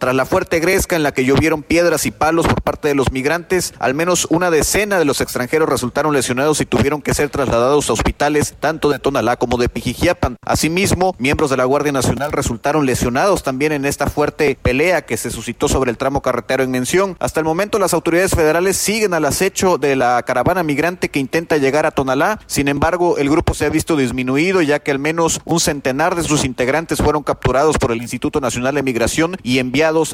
Tras 0.00 0.14
la 0.14 0.25
fuerte 0.25 0.61
gresca 0.61 0.97
en 0.97 1.02
la 1.02 1.12
que 1.12 1.26
llovieron 1.26 1.62
piedras 1.62 2.07
y 2.07 2.11
palos 2.11 2.49
por 2.49 2.62
parte 2.62 2.88
de 2.88 2.95
los 2.95 3.12
migrantes, 3.12 3.75
al 3.78 3.92
menos 3.92 4.26
una 4.30 4.50
decena 4.50 4.99
de 4.99 5.04
los 5.04 5.21
extranjeros 5.21 5.69
resultaron 5.69 6.14
lesionados 6.14 6.62
y 6.62 6.64
tuvieron 6.64 7.02
que 7.02 7.12
ser 7.12 7.28
trasladados 7.28 7.90
a 7.90 7.92
hospitales 7.92 8.54
tanto 8.59 8.88
de 8.88 8.99
Tonalá 8.99 9.37
como 9.37 9.59
de 9.59 9.69
Pijijiapan. 9.69 10.37
Asimismo, 10.42 11.14
miembros 11.19 11.50
de 11.50 11.59
la 11.59 11.66
Guardia 11.66 11.92
Nacional 11.92 12.33
resultaron 12.33 12.87
lesionados 12.87 13.42
también 13.42 13.73
en 13.73 13.85
esta 13.85 14.07
fuerte 14.07 14.57
pelea 14.62 15.02
que 15.02 15.19
se 15.19 15.30
suscitó 15.30 15.69
sobre 15.69 15.90
el 15.90 15.99
tramo 15.99 16.23
carretero 16.23 16.62
en 16.62 16.71
mención. 16.71 17.19
Hasta 17.21 17.40
el 17.40 17.45
momento 17.45 17.78
las 17.78 17.92
autoridades 17.92 18.30
federales 18.30 18.78
siguen 18.78 19.12
al 19.12 19.26
acecho 19.26 19.76
de 19.76 19.97
la 19.97 20.23
caravana 20.23 20.62
migrante 20.62 21.11
que 21.11 21.19
intenta 21.19 21.59
llegar 21.59 21.85
a 21.85 21.90
Tonalá. 21.90 22.40
Sin 22.47 22.69
embargo, 22.69 23.19
el 23.19 23.28
grupo 23.28 23.52
se 23.52 23.66
ha 23.66 23.69
visto 23.69 23.97
disminuido 23.97 24.62
ya 24.62 24.78
que 24.78 24.92
al 24.92 24.99
menos 24.99 25.42
un 25.45 25.61
centenar 25.61 26.14
de 26.14 26.23
sus 26.23 26.47
integrantes 26.47 27.02
fueron 27.02 27.23
capturados 27.23 27.76
por 27.76 27.92
el 27.92 28.00
Instituto 28.00 28.40
Nacional 28.40 28.76
de 28.76 28.83
Migración 28.83 29.37
y 29.42 29.59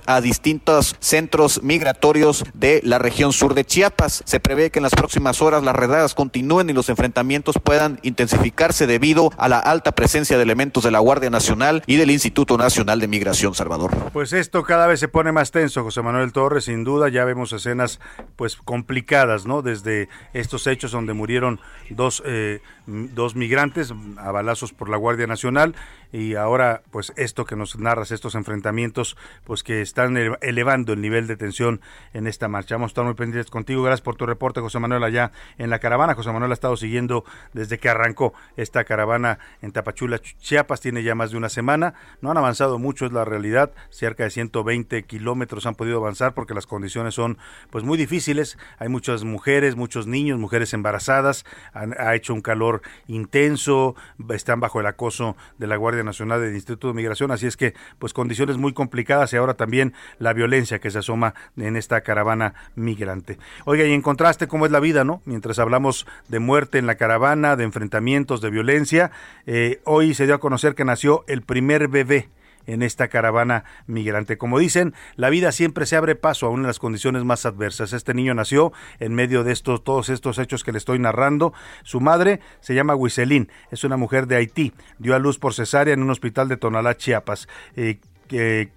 a 0.06 0.22
distintos 0.22 0.96
centros 1.00 1.62
migratorios 1.62 2.44
de 2.54 2.80
la 2.82 2.98
región 2.98 3.34
sur 3.34 3.52
de 3.52 3.64
Chiapas. 3.66 4.22
Se 4.24 4.40
prevé 4.40 4.70
que 4.70 4.78
en 4.78 4.84
las 4.84 4.94
próximas 4.94 5.42
horas 5.42 5.62
las 5.62 5.76
redadas 5.76 6.14
continúen 6.14 6.70
y 6.70 6.72
los 6.72 6.88
enfrentamientos 6.88 7.56
puedan 7.62 8.00
intensificarse 8.02 8.86
debido 8.86 9.30
a 9.36 9.50
la 9.50 9.58
alta 9.58 9.92
presencia 9.92 10.38
de 10.38 10.44
elementos 10.44 10.82
de 10.82 10.90
la 10.90 10.98
Guardia 10.98 11.28
Nacional 11.28 11.82
y 11.86 11.96
del 11.96 12.10
Instituto 12.10 12.56
Nacional 12.56 13.00
de 13.00 13.08
Migración, 13.08 13.54
Salvador. 13.54 13.90
Pues 14.14 14.32
esto 14.32 14.62
cada 14.62 14.86
vez 14.86 14.98
se 14.98 15.08
pone 15.08 15.30
más 15.30 15.50
tenso, 15.50 15.82
José 15.82 16.00
Manuel 16.00 16.32
Torres, 16.32 16.64
sin 16.64 16.82
duda 16.82 17.10
ya 17.10 17.26
vemos 17.26 17.52
escenas 17.52 18.00
pues 18.36 18.56
complicadas, 18.56 19.44
¿no? 19.44 19.60
Desde 19.60 20.08
estos 20.32 20.66
hechos 20.66 20.90
donde 20.90 21.12
murieron 21.12 21.60
dos, 21.90 22.22
eh, 22.24 22.62
dos 22.86 23.34
migrantes 23.34 23.92
a 24.16 24.30
balazos 24.30 24.72
por 24.72 24.88
la 24.88 24.96
Guardia 24.96 25.26
Nacional 25.26 25.74
y 26.12 26.34
ahora 26.36 26.82
pues 26.90 27.12
esto 27.16 27.44
que 27.44 27.56
nos 27.56 27.78
narras, 27.78 28.10
estos 28.10 28.34
enfrentamientos 28.34 29.16
pues 29.44 29.62
que 29.62 29.82
están 29.82 30.16
elevando 30.40 30.92
el 30.92 31.00
nivel 31.00 31.26
de 31.26 31.36
tensión 31.36 31.80
en 32.12 32.26
esta 32.26 32.48
marcha. 32.48 32.76
Vamos 32.76 32.90
a 32.90 32.92
estar 32.92 33.04
muy 33.04 33.14
pendientes 33.14 33.50
contigo. 33.50 33.82
Gracias 33.82 34.02
por 34.02 34.16
tu 34.16 34.26
reporte, 34.26 34.60
José 34.60 34.78
Manuel, 34.78 35.02
allá 35.02 35.32
en 35.58 35.70
la 35.70 35.78
caravana. 35.78 36.14
José 36.14 36.32
Manuel 36.32 36.50
ha 36.52 36.54
estado 36.54 36.76
siguiendo 36.76 37.24
desde 37.52 37.78
que 37.78 37.88
arrancó 37.88 38.34
esta 38.56 38.84
caravana 38.84 39.38
en 39.62 39.72
Tapachula, 39.72 40.18
Chiapas. 40.18 40.80
Tiene 40.80 41.02
ya 41.02 41.14
más 41.14 41.32
de 41.32 41.36
una 41.36 41.48
semana. 41.48 41.94
No 42.20 42.30
han 42.30 42.38
avanzado 42.38 42.78
mucho, 42.78 43.06
es 43.06 43.12
la 43.12 43.24
realidad. 43.24 43.72
Cerca 43.90 44.24
de 44.24 44.30
120 44.30 45.02
kilómetros 45.04 45.66
han 45.66 45.74
podido 45.74 45.98
avanzar 45.98 46.34
porque 46.34 46.54
las 46.54 46.66
condiciones 46.66 47.14
son 47.14 47.38
pues 47.70 47.84
muy 47.84 47.98
difíciles. 47.98 48.58
Hay 48.78 48.88
muchas 48.88 49.24
mujeres, 49.24 49.76
muchos 49.76 50.06
niños, 50.06 50.38
mujeres 50.38 50.72
embarazadas. 50.72 51.44
ha 51.74 52.14
hecho 52.14 52.32
un 52.32 52.40
calor 52.40 52.75
intenso. 53.06 53.94
Están 54.30 54.60
bajo 54.60 54.80
el 54.80 54.86
acoso 54.86 55.36
de 55.58 55.66
la 55.66 55.76
Guardia 55.76 56.02
Nacional 56.02 56.40
del 56.40 56.54
Instituto 56.54 56.88
de 56.88 56.94
Migración. 56.94 57.30
Así 57.30 57.46
es 57.46 57.56
que 57.56 57.74
pues 57.98 58.12
condiciones 58.12 58.56
muy 58.56 58.72
complicadas 58.72 59.32
y 59.32 59.36
ahora 59.36 59.54
también 59.54 59.94
la 60.18 60.32
violencia 60.32 60.78
que 60.78 60.90
se 60.90 60.98
asoma 60.98 61.34
en 61.56 61.76
esta 61.76 62.00
caravana 62.00 62.54
migrante. 62.74 63.38
Oiga, 63.64 63.84
y 63.84 63.92
en 63.92 64.02
contraste, 64.02 64.48
¿cómo 64.48 64.66
es 64.66 64.72
la 64.72 64.80
vida, 64.80 65.04
no? 65.04 65.22
Mientras 65.24 65.58
hablamos 65.58 66.06
de 66.28 66.38
muerte 66.38 66.78
en 66.78 66.86
la 66.86 66.96
caravana, 66.96 67.56
de 67.56 67.64
enfrentamientos, 67.64 68.40
de 68.40 68.50
violencia, 68.50 69.10
eh, 69.46 69.80
hoy 69.84 70.14
se 70.14 70.26
dio 70.26 70.34
a 70.34 70.40
conocer 70.40 70.74
que 70.74 70.84
nació 70.84 71.24
el 71.26 71.42
primer 71.42 71.88
bebé 71.88 72.28
en 72.66 72.82
esta 72.82 73.08
caravana 73.08 73.64
migrante. 73.86 74.38
Como 74.38 74.58
dicen, 74.58 74.94
la 75.16 75.30
vida 75.30 75.52
siempre 75.52 75.86
se 75.86 75.96
abre 75.96 76.14
paso 76.14 76.46
aún 76.46 76.60
en 76.60 76.66
las 76.66 76.78
condiciones 76.78 77.24
más 77.24 77.46
adversas. 77.46 77.92
Este 77.92 78.14
niño 78.14 78.34
nació 78.34 78.72
en 79.00 79.14
medio 79.14 79.44
de 79.44 79.52
estos 79.52 79.84
todos 79.84 80.08
estos 80.08 80.38
hechos 80.38 80.64
que 80.64 80.72
le 80.72 80.78
estoy 80.78 80.98
narrando. 80.98 81.52
Su 81.82 82.00
madre 82.00 82.40
se 82.60 82.74
llama 82.74 82.94
Wiselín, 82.94 83.50
es 83.70 83.84
una 83.84 83.96
mujer 83.96 84.26
de 84.26 84.36
Haití. 84.36 84.72
Dio 84.98 85.14
a 85.14 85.18
luz 85.18 85.38
por 85.38 85.54
cesárea 85.54 85.94
en 85.94 86.02
un 86.02 86.10
hospital 86.10 86.48
de 86.48 86.56
Tonalá, 86.56 86.96
Chiapas. 86.96 87.48
Eh, 87.76 87.98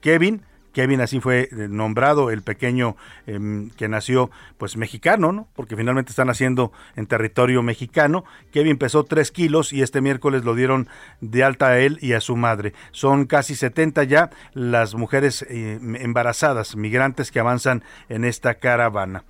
Kevin 0.01 0.43
Kevin 0.73 1.01
así 1.01 1.19
fue 1.19 1.49
eh, 1.51 1.67
nombrado 1.69 2.31
el 2.31 2.41
pequeño 2.41 2.95
em, 3.27 3.69
que 3.71 3.87
nació 3.87 4.29
pues 4.57 4.77
mexicano, 4.77 5.31
¿no? 5.31 5.47
Porque 5.55 5.75
finalmente 5.75 6.11
están 6.11 6.27
naciendo 6.27 6.71
en 6.95 7.07
territorio 7.07 7.63
mexicano. 7.63 8.23
Kevin 8.51 8.77
pesó 8.77 9.03
3 9.03 9.31
kilos 9.31 9.73
y 9.73 9.81
este 9.81 10.01
miércoles 10.01 10.43
lo 10.43 10.55
dieron 10.55 10.87
de 11.21 11.43
alta 11.43 11.67
a 11.67 11.79
él 11.79 11.97
y 12.01 12.13
a 12.13 12.21
su 12.21 12.35
madre. 12.35 12.73
Son 12.91 13.25
casi 13.25 13.55
70 13.55 14.03
ya 14.03 14.29
las 14.53 14.95
mujeres 14.95 15.45
eh, 15.49 15.79
embarazadas, 15.81 16.75
migrantes 16.75 17.31
que 17.31 17.39
avanzan 17.39 17.83
en 18.09 18.25
esta 18.25 18.55
caravana. 18.55 19.23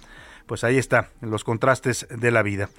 Pues 0.50 0.64
ahí 0.64 0.80
está, 0.80 1.10
los 1.22 1.44
contrastes 1.44 2.08
de 2.10 2.32
la 2.32 2.42
vida. 2.42 2.70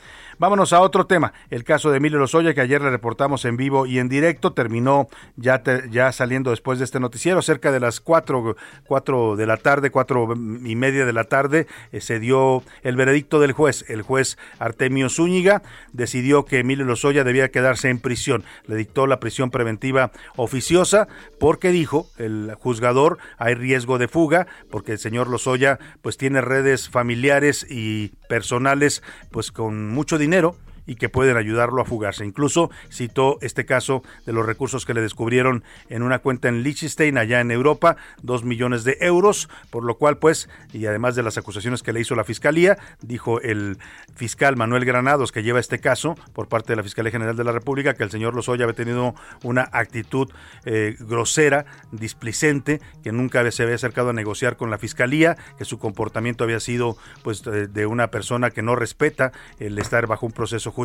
Vámonos 0.40 0.72
a 0.72 0.80
otro 0.80 1.04
tema, 1.04 1.34
el 1.50 1.64
caso 1.64 1.90
de 1.90 1.98
Emilio 1.98 2.18
Lozoya 2.18 2.54
que 2.54 2.62
ayer 2.62 2.80
le 2.80 2.88
reportamos 2.88 3.44
en 3.44 3.58
vivo 3.58 3.84
y 3.84 3.98
en 3.98 4.08
directo, 4.08 4.54
terminó 4.54 5.06
ya, 5.36 5.62
ya 5.90 6.10
saliendo 6.12 6.48
después 6.48 6.78
de 6.78 6.86
este 6.86 6.98
noticiero, 6.98 7.42
cerca 7.42 7.70
de 7.70 7.78
las 7.78 8.00
cuatro, 8.00 8.56
cuatro 8.86 9.36
de 9.36 9.44
la 9.44 9.58
tarde, 9.58 9.90
cuatro 9.90 10.32
y 10.32 10.76
media 10.76 11.04
de 11.04 11.12
la 11.12 11.24
tarde, 11.24 11.66
eh, 11.92 12.00
se 12.00 12.20
dio 12.20 12.62
el 12.82 12.96
veredicto 12.96 13.38
del 13.38 13.52
juez. 13.52 13.84
El 13.90 14.00
juez 14.00 14.38
Artemio 14.58 15.10
Zúñiga 15.10 15.60
decidió 15.92 16.46
que 16.46 16.60
Emilio 16.60 16.86
Lozoya 16.86 17.22
debía 17.22 17.50
quedarse 17.50 17.90
en 17.90 18.00
prisión. 18.00 18.42
Le 18.64 18.76
dictó 18.76 19.06
la 19.06 19.20
prisión 19.20 19.50
preventiva 19.50 20.10
oficiosa 20.36 21.06
porque 21.38 21.68
dijo 21.68 22.06
el 22.16 22.54
juzgador 22.58 23.18
hay 23.36 23.52
riesgo 23.52 23.98
de 23.98 24.08
fuga 24.08 24.46
porque 24.70 24.92
el 24.92 24.98
señor 25.00 25.28
Lozoya 25.28 25.78
pues 26.00 26.16
tiene 26.16 26.40
redes 26.40 26.88
familiares 26.88 27.70
y 27.70 28.12
personales 28.30 29.02
pues 29.32 29.50
con 29.50 29.88
mucho 29.90 30.16
dinero 30.16 30.56
y 30.90 30.96
que 30.96 31.08
pueden 31.08 31.36
ayudarlo 31.36 31.80
a 31.80 31.84
fugarse. 31.84 32.26
Incluso 32.26 32.68
citó 32.90 33.38
este 33.42 33.64
caso 33.64 34.02
de 34.26 34.32
los 34.32 34.44
recursos 34.44 34.84
que 34.84 34.92
le 34.92 35.00
descubrieron 35.00 35.62
en 35.88 36.02
una 36.02 36.18
cuenta 36.18 36.48
en 36.48 36.64
Liechtenstein, 36.64 37.16
allá 37.16 37.40
en 37.40 37.52
Europa, 37.52 37.96
dos 38.22 38.42
millones 38.42 38.82
de 38.82 38.98
euros, 39.00 39.48
por 39.70 39.84
lo 39.84 39.98
cual, 39.98 40.18
pues, 40.18 40.48
y 40.72 40.86
además 40.86 41.14
de 41.14 41.22
las 41.22 41.38
acusaciones 41.38 41.84
que 41.84 41.92
le 41.92 42.00
hizo 42.00 42.16
la 42.16 42.24
Fiscalía, 42.24 42.76
dijo 43.02 43.40
el 43.40 43.78
fiscal 44.16 44.56
Manuel 44.56 44.84
Granados, 44.84 45.30
que 45.30 45.44
lleva 45.44 45.60
este 45.60 45.78
caso 45.78 46.16
por 46.32 46.48
parte 46.48 46.72
de 46.72 46.78
la 46.78 46.82
Fiscalía 46.82 47.12
General 47.12 47.36
de 47.36 47.44
la 47.44 47.52
República, 47.52 47.94
que 47.94 48.02
el 48.02 48.10
señor 48.10 48.34
Lozoya 48.34 48.64
había 48.64 48.74
tenido 48.74 49.14
una 49.44 49.68
actitud 49.70 50.28
eh, 50.64 50.96
grosera, 50.98 51.66
displicente, 51.92 52.80
que 53.04 53.12
nunca 53.12 53.48
se 53.52 53.62
había 53.62 53.76
acercado 53.76 54.10
a 54.10 54.12
negociar 54.12 54.56
con 54.56 54.70
la 54.70 54.78
Fiscalía, 54.78 55.36
que 55.56 55.64
su 55.64 55.78
comportamiento 55.78 56.42
había 56.42 56.58
sido, 56.58 56.96
pues, 57.22 57.44
de 57.44 57.86
una 57.86 58.10
persona 58.10 58.50
que 58.50 58.62
no 58.62 58.74
respeta 58.74 59.30
el 59.60 59.78
estar 59.78 60.08
bajo 60.08 60.26
un 60.26 60.32
proceso 60.32 60.72
judicial 60.72 60.79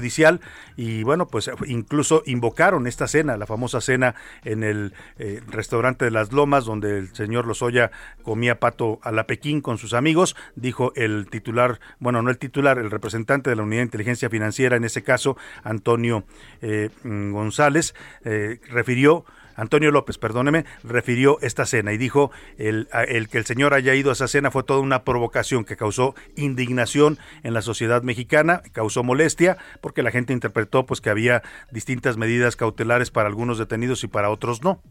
y 0.75 1.03
bueno, 1.03 1.27
pues 1.27 1.49
incluso 1.67 2.23
invocaron 2.25 2.87
esta 2.87 3.07
cena, 3.07 3.37
la 3.37 3.45
famosa 3.45 3.81
cena 3.81 4.15
en 4.43 4.63
el 4.63 4.93
eh, 5.17 5.41
restaurante 5.47 6.05
de 6.05 6.11
las 6.11 6.31
Lomas 6.31 6.65
donde 6.65 6.97
el 6.97 7.15
señor 7.15 7.47
Lozoya 7.47 7.91
comía 8.23 8.59
pato 8.59 8.99
a 9.03 9.11
la 9.11 9.25
Pekín 9.25 9.61
con 9.61 9.77
sus 9.77 9.93
amigos, 9.93 10.35
dijo 10.55 10.91
el 10.95 11.27
titular, 11.29 11.79
bueno, 11.99 12.21
no 12.21 12.29
el 12.29 12.37
titular, 12.37 12.77
el 12.77 12.91
representante 12.91 13.49
de 13.49 13.55
la 13.55 13.63
Unidad 13.63 13.81
de 13.81 13.85
Inteligencia 13.85 14.29
Financiera 14.29 14.75
en 14.75 14.83
ese 14.83 15.03
caso, 15.03 15.37
Antonio 15.63 16.25
eh, 16.61 16.89
González, 17.03 17.93
eh, 18.23 18.59
refirió 18.69 19.25
Antonio 19.55 19.91
López, 19.91 20.17
perdóneme, 20.17 20.65
refirió 20.83 21.37
esta 21.41 21.65
cena 21.65 21.93
y 21.93 21.97
dijo 21.97 22.31
el, 22.57 22.87
que 23.29 23.37
el 23.37 23.45
señor 23.45 23.73
haya 23.73 23.95
ido 23.95 24.09
a 24.09 24.13
esa 24.13 24.27
cena 24.27 24.51
fue 24.51 24.63
toda 24.63 24.79
una 24.79 25.03
provocación 25.03 25.65
que 25.65 25.77
causó 25.77 26.15
indignación 26.35 27.17
en 27.43 27.53
la 27.53 27.61
sociedad 27.61 28.03
mexicana, 28.03 28.61
causó 28.71 29.03
molestia 29.03 29.57
porque 29.81 30.03
la 30.03 30.11
gente 30.11 30.33
interpretó 30.33 30.85
pues 30.85 31.01
que 31.01 31.09
había 31.09 31.43
distintas 31.71 32.17
medidas 32.17 32.55
cautelares 32.55 33.11
para 33.11 33.27
algunos 33.27 33.57
detenidos 33.57 34.03
y 34.03 34.07
para 34.07 34.29
otros 34.29 34.63
no. 34.63 34.81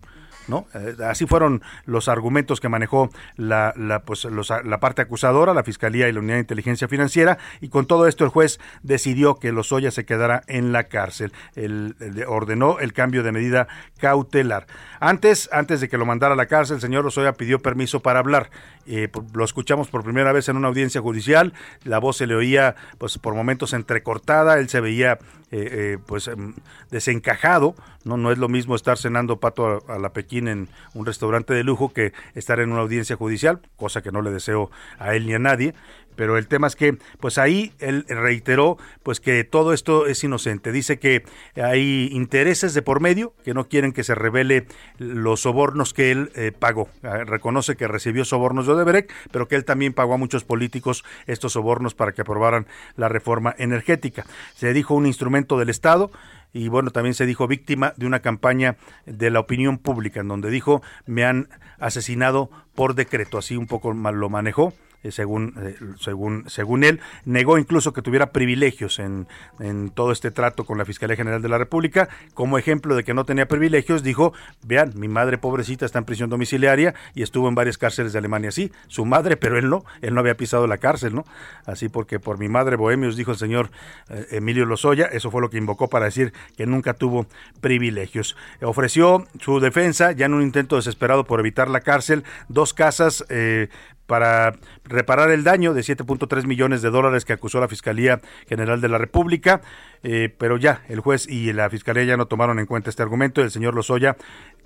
Eh, 0.75 0.97
así 1.05 1.27
fueron 1.27 1.63
los 1.87 2.09
argumentos 2.09 2.61
que 2.61 2.69
manejó 2.69 3.11
la, 3.37 3.73
la, 3.77 4.01
pues, 4.01 4.25
la 4.25 4.81
parte 4.81 5.03
acusadora, 5.03 5.55
la 5.55 5.65
Fiscalía 5.65 6.09
y 6.09 6.13
la 6.13 6.21
Unidad 6.21 6.35
de 6.35 6.41
Inteligencia 6.41 6.89
Financiera, 6.89 7.39
y 7.61 7.69
con 7.69 7.87
todo 7.87 8.07
esto 8.07 8.25
el 8.25 8.30
juez 8.30 8.61
decidió 8.83 9.37
que 9.37 9.52
Lozoya 9.52 9.91
se 9.91 10.04
quedara 10.04 10.43
en 10.47 10.73
la 10.73 10.85
cárcel. 10.85 11.33
El, 11.54 11.95
ordenó 12.28 12.78
el 12.78 12.93
cambio 12.93 13.23
de 13.23 13.33
medida 13.33 13.69
cautelar. 13.99 14.67
Antes, 15.00 15.49
antes 15.52 15.80
de 15.80 15.89
que 15.89 15.99
lo 15.99 16.07
mandara 16.07 16.35
a 16.35 16.37
la 16.37 16.47
cárcel, 16.47 16.76
el 16.76 16.80
señor 16.80 17.04
Lozoya 17.04 17.33
pidió 17.33 17.61
permiso 17.61 18.00
para 18.00 18.19
hablar. 18.19 18.50
Eh, 18.87 19.09
lo 19.33 19.45
escuchamos 19.45 19.89
por 19.89 20.04
primera 20.04 20.33
vez 20.33 20.49
en 20.49 20.57
una 20.57 20.69
audiencia 20.69 21.00
judicial, 21.00 21.54
la 21.85 21.99
voz 21.99 22.19
se 22.19 22.26
le 22.26 22.35
oía 22.35 22.76
pues 22.99 23.19
por 23.19 23.35
momentos 23.35 23.73
entrecortada, 23.73 24.59
él 24.59 24.69
se 24.69 24.80
veía 24.80 25.19
eh, 25.56 25.99
pues 26.06 26.28
em, 26.28 26.54
desencajado, 26.90 27.75
no 28.04 28.17
no 28.17 28.32
es 28.32 28.38
lo 28.38 28.49
mismo 28.49 28.75
estar 28.75 28.99
cenando 28.99 29.38
pato 29.38 29.67
a, 29.88 29.95
a 29.95 29.99
la 29.99 30.12
pequeña 30.12 30.52
en 30.52 30.69
un 30.95 31.06
restaurante 31.06 31.54
de 31.54 31.64
lujo 31.64 31.93
que 31.93 32.12
estar 32.34 32.60
en 32.60 32.73
una 32.73 32.80
audiencia 32.80 33.17
judicial, 33.17 33.60
cosa 33.76 34.02
que 34.02 34.12
no 34.12 34.23
le 34.23 34.30
deseo 34.30 34.71
a 34.99 35.14
él 35.14 35.26
ni 35.26 35.34
a 35.34 35.38
nadie. 35.38 35.75
Pero 36.17 36.39
el 36.39 36.47
tema 36.47 36.67
es 36.67 36.77
que, 36.77 36.97
pues 37.21 37.39
ahí 37.39 37.73
él 37.79 38.05
reiteró, 38.09 38.79
pues 39.03 39.21
que 39.21 39.45
todo 39.45 39.73
esto 39.73 40.07
es 40.07 40.23
inocente. 40.25 40.73
Dice 40.73 40.99
que 40.99 41.25
hay 41.57 42.09
intereses 42.13 42.75
de 42.75 42.83
por 42.83 43.00
medio 43.00 43.35
que 43.45 43.55
no 43.55 43.69
quieren 43.69 43.93
que 43.93 44.05
se 44.05 44.15
revele 44.15 44.67
los 44.99 45.41
sobornos 45.41 45.93
que 45.93 46.11
él 46.11 46.31
eh, 46.35 46.53
pagó. 46.57 46.89
Ah, 47.03 47.25
reconoce 47.25 47.77
que 47.77 47.89
recibió 47.89 48.25
sobornos 48.25 48.67
de 48.67 48.73
Odebrecht, 48.73 49.11
pero 49.31 49.49
que 49.49 49.57
él 49.57 49.65
también 49.65 49.93
pagó 49.93 50.15
a 50.15 50.19
muchos 50.19 50.45
políticos 50.45 51.05
estos 51.27 51.53
sobornos 51.53 51.95
para 51.95 52.13
que 52.13 52.23
aprobaran 52.23 52.67
la 52.97 53.09
reforma 53.09 53.55
energética. 53.59 54.25
Se 54.55 54.73
dijo 54.73 54.95
un 54.95 55.07
instrumento 55.07 55.59
del 55.59 55.71
Estado 55.71 56.11
y 56.53 56.69
bueno, 56.69 56.91
también 56.91 57.15
se 57.15 57.27
dijo 57.27 57.49
víctima 57.49 57.93
de 57.97 58.07
una 58.07 58.21
campaña 58.21 58.77
de 59.07 59.31
la 59.31 59.41
opinión 59.41 59.79
pública, 59.79 60.21
en 60.21 60.29
donde 60.29 60.50
dijo 60.50 60.83
me 61.07 61.25
han 61.25 61.49
asesinado 61.79 62.50
por 62.75 62.95
decreto, 62.95 63.39
así 63.39 63.57
un 63.57 63.67
poco 63.67 63.93
lo 63.93 64.29
manejó 64.29 64.73
eh, 65.04 65.12
según, 65.12 65.54
eh, 65.60 65.76
según, 66.00 66.45
según 66.49 66.82
él. 66.82 67.00
Negó 67.26 67.58
incluso 67.58 67.93
que 67.93 68.02
tuviera 68.02 68.32
privilegios 68.32 68.99
en, 68.99 69.28
en, 69.60 69.90
todo 69.90 70.10
este 70.12 70.30
trato 70.30 70.64
con 70.64 70.78
la 70.78 70.84
Fiscalía 70.86 71.14
General 71.14 71.43
de 71.43 71.49
la 71.49 71.58
República. 71.58 72.08
Como 72.32 72.58
ejemplo 72.58 72.97
de 72.97 73.04
que 73.04 73.12
no 73.12 73.25
tenía 73.25 73.47
privilegios, 73.47 74.02
dijo, 74.02 74.32
vean, 74.62 74.93
mi 74.97 75.08
madre 75.08 75.36
pobrecita 75.36 75.84
está 75.84 75.99
en 75.99 76.06
prisión 76.06 76.30
domiciliaria 76.30 76.95
y 77.14 77.23
estuvo 77.23 77.49
en 77.49 77.54
varias 77.54 77.76
cárceles 77.76 78.12
de 78.14 78.19
Alemania. 78.19 78.50
Sí, 78.50 78.73
su 78.88 79.04
madre, 79.04 79.36
pero 79.36 79.58
él 79.58 79.69
no, 79.69 79.84
él 80.00 80.14
no 80.14 80.21
había 80.21 80.36
pisado 80.36 80.67
la 80.67 80.78
cárcel, 80.78 81.14
¿no? 81.14 81.25
Así 81.67 81.90
porque 81.90 82.19
por 82.19 82.38
mi 82.38 82.49
madre 82.49 82.76
Bohemios, 82.76 83.17
dijo 83.17 83.30
el 83.32 83.36
señor 83.36 83.71
eh, 84.08 84.26
Emilio 84.30 84.64
Lozoya, 84.64 85.04
eso 85.06 85.30
fue 85.30 85.43
lo 85.43 85.50
que 85.50 85.58
invocó 85.58 85.88
para 85.88 86.06
decir 86.06 86.32
que 86.56 86.67
nunca 86.67 86.95
tuvo 86.95 87.26
privilegios. 87.60 88.36
Ofreció 88.62 89.26
su 89.40 89.60
defensa, 89.60 90.12
ya 90.12 90.26
en 90.26 90.34
un 90.34 90.43
intento 90.43 90.76
desesperado 90.76 91.25
por 91.25 91.40
evitar 91.40 91.69
la 91.69 91.80
cárcel, 91.80 92.25
dos 92.49 92.73
casas 92.73 93.25
eh, 93.28 93.69
para 94.06 94.54
reparar 94.84 95.30
el 95.30 95.45
daño 95.45 95.75
de 95.75 95.80
7.3 95.80 96.47
millones 96.47 96.82
de 96.82 96.90
dólares 96.90 97.25
que 97.25 97.32
acusó 97.32 97.60
la 97.60 97.69
Fiscalía 97.69 98.21
General 98.49 98.80
de 98.80 98.88
la 98.88 98.99
República, 98.99 99.62
eh, 100.02 100.34
pero 100.36 100.56
ya 100.56 100.82
el 100.88 101.00
juez 101.00 101.26
y 101.28 101.52
la 101.52 101.71
Fiscalía 101.71 102.04
ya 102.04 102.17
no 102.17 102.26
tomaron 102.26 102.58
en 102.58 102.67
cuenta 102.67 102.90
este 102.90 103.02
argumento. 103.02 103.43
El 103.43 103.50
señor 103.50 103.75
Lozoya, 103.75 104.17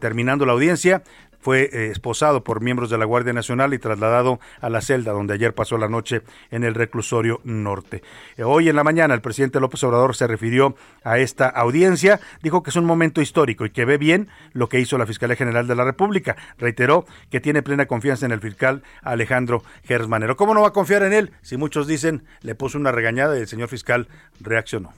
terminando 0.00 0.46
la 0.46 0.52
audiencia, 0.52 1.02
fue 1.40 1.70
eh, 1.72 1.90
esposado 1.90 2.42
por 2.42 2.60
miembros 2.60 2.90
de 2.90 2.98
la 2.98 3.04
Guardia 3.04 3.32
Nacional 3.32 3.74
y 3.74 3.78
trasladado 3.78 4.40
a 4.60 4.70
la 4.70 4.80
celda 4.80 5.12
donde 5.12 5.34
ayer 5.34 5.54
pasó 5.54 5.78
la 5.78 5.88
noche 5.88 6.22
en 6.50 6.64
el 6.64 6.74
reclusorio 6.74 7.40
norte. 7.44 8.02
Eh, 8.36 8.42
hoy 8.42 8.68
en 8.68 8.76
la 8.76 8.84
mañana 8.84 9.14
el 9.14 9.20
presidente 9.20 9.60
López 9.60 9.82
Obrador 9.84 10.16
se 10.16 10.26
refirió 10.26 10.74
a 11.04 11.18
esta 11.18 11.48
audiencia, 11.48 12.20
dijo 12.42 12.62
que 12.62 12.70
es 12.70 12.76
un 12.76 12.84
momento 12.84 13.20
histórico 13.20 13.64
y 13.64 13.70
que 13.70 13.84
ve 13.84 13.98
bien 13.98 14.28
lo 14.52 14.68
que 14.68 14.80
hizo 14.80 14.98
la 14.98 15.06
Fiscalía 15.06 15.36
General 15.36 15.66
de 15.66 15.74
la 15.74 15.84
República. 15.84 16.36
Reiteró 16.58 17.06
que 17.30 17.40
tiene 17.40 17.62
plena 17.62 17.86
confianza 17.86 18.26
en 18.26 18.32
el 18.32 18.40
fiscal 18.40 18.82
Alejandro 19.02 19.62
Gersmanero. 19.84 20.36
¿Cómo 20.36 20.54
no 20.54 20.62
va 20.62 20.68
a 20.68 20.72
confiar 20.72 21.02
en 21.02 21.12
él? 21.12 21.32
Si 21.42 21.56
muchos 21.56 21.86
dicen, 21.86 22.24
le 22.42 22.54
puso 22.54 22.78
una 22.78 22.92
regañada 22.92 23.38
y 23.38 23.40
el 23.40 23.48
señor 23.48 23.68
fiscal 23.68 24.08
reaccionó. 24.40 24.92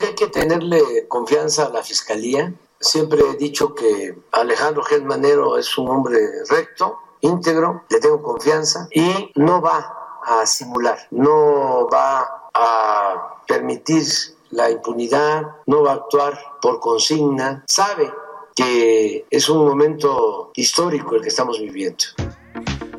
Hay 0.00 0.14
que 0.14 0.26
tenerle 0.26 0.80
confianza 1.08 1.66
a 1.66 1.70
la 1.70 1.82
Fiscalía 1.82 2.52
Siempre 2.80 3.20
he 3.20 3.36
dicho 3.36 3.74
que 3.74 4.16
Alejandro 4.32 4.84
Manero 5.04 5.56
es 5.58 5.76
un 5.78 5.88
hombre 5.88 6.18
recto, 6.48 6.98
íntegro, 7.20 7.84
le 7.88 8.00
tengo 8.00 8.22
confianza 8.22 8.88
y 8.92 9.32
no 9.34 9.60
va 9.60 10.20
a 10.22 10.46
simular, 10.46 10.98
no 11.10 11.88
va 11.88 12.50
a 12.52 13.42
permitir 13.46 14.04
la 14.50 14.70
impunidad, 14.70 15.42
no 15.66 15.82
va 15.82 15.92
a 15.92 15.94
actuar 15.94 16.38
por 16.60 16.80
consigna, 16.80 17.64
sabe 17.66 18.12
que 18.54 19.26
es 19.30 19.48
un 19.48 19.66
momento 19.66 20.50
histórico 20.54 21.14
el 21.14 21.22
que 21.22 21.28
estamos 21.28 21.60
viviendo. 21.60 22.04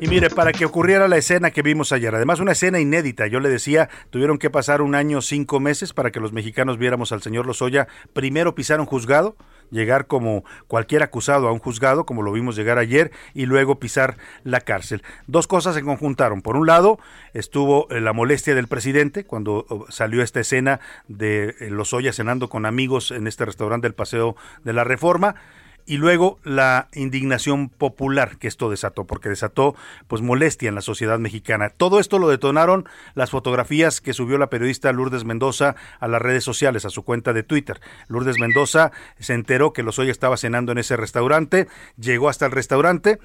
Y 0.00 0.06
mire, 0.06 0.30
para 0.30 0.52
que 0.52 0.64
ocurriera 0.64 1.08
la 1.08 1.16
escena 1.16 1.50
que 1.50 1.62
vimos 1.62 1.90
ayer, 1.90 2.14
además 2.14 2.38
una 2.38 2.52
escena 2.52 2.78
inédita, 2.78 3.26
yo 3.26 3.40
le 3.40 3.48
decía, 3.48 3.88
tuvieron 4.10 4.38
que 4.38 4.48
pasar 4.48 4.80
un 4.80 4.94
año, 4.94 5.20
cinco 5.22 5.58
meses 5.58 5.92
para 5.92 6.12
que 6.12 6.20
los 6.20 6.32
mexicanos 6.32 6.78
viéramos 6.78 7.10
al 7.10 7.20
señor 7.20 7.46
Lozoya 7.46 7.88
primero 8.12 8.54
pisar 8.54 8.78
un 8.78 8.86
juzgado, 8.86 9.34
llegar 9.72 10.06
como 10.06 10.44
cualquier 10.68 11.02
acusado 11.02 11.48
a 11.48 11.52
un 11.52 11.58
juzgado, 11.58 12.06
como 12.06 12.22
lo 12.22 12.30
vimos 12.30 12.54
llegar 12.54 12.78
ayer, 12.78 13.10
y 13.34 13.46
luego 13.46 13.80
pisar 13.80 14.18
la 14.44 14.60
cárcel. 14.60 15.02
Dos 15.26 15.48
cosas 15.48 15.74
se 15.74 15.82
conjuntaron. 15.82 16.42
Por 16.42 16.56
un 16.56 16.68
lado, 16.68 17.00
estuvo 17.34 17.90
eh, 17.90 18.00
la 18.00 18.12
molestia 18.12 18.54
del 18.54 18.68
presidente 18.68 19.24
cuando 19.24 19.66
oh, 19.68 19.86
salió 19.88 20.22
esta 20.22 20.38
escena 20.38 20.78
de 21.08 21.56
eh, 21.58 21.70
Lozoya 21.70 22.12
cenando 22.12 22.48
con 22.48 22.66
amigos 22.66 23.10
en 23.10 23.26
este 23.26 23.44
restaurante 23.44 23.86
del 23.86 23.94
Paseo 23.94 24.36
de 24.62 24.72
la 24.72 24.84
Reforma 24.84 25.34
y 25.88 25.96
luego 25.96 26.38
la 26.44 26.88
indignación 26.92 27.70
popular 27.70 28.36
que 28.36 28.46
esto 28.46 28.68
desató, 28.68 29.06
porque 29.06 29.30
desató 29.30 29.74
pues 30.06 30.20
molestia 30.20 30.68
en 30.68 30.74
la 30.74 30.82
sociedad 30.82 31.18
mexicana. 31.18 31.70
Todo 31.70 31.98
esto 31.98 32.18
lo 32.18 32.28
detonaron 32.28 32.86
las 33.14 33.30
fotografías 33.30 34.02
que 34.02 34.12
subió 34.12 34.36
la 34.36 34.50
periodista 34.50 34.92
Lourdes 34.92 35.24
Mendoza 35.24 35.76
a 35.98 36.06
las 36.06 36.20
redes 36.20 36.44
sociales, 36.44 36.84
a 36.84 36.90
su 36.90 37.04
cuenta 37.04 37.32
de 37.32 37.42
Twitter. 37.42 37.80
Lourdes 38.08 38.38
Mendoza 38.38 38.92
se 39.18 39.32
enteró 39.32 39.72
que 39.72 39.82
Lozoya 39.82 40.12
estaba 40.12 40.36
cenando 40.36 40.72
en 40.72 40.78
ese 40.78 40.94
restaurante, 40.98 41.68
llegó 41.96 42.28
hasta 42.28 42.44
el 42.44 42.52
restaurante 42.52 43.18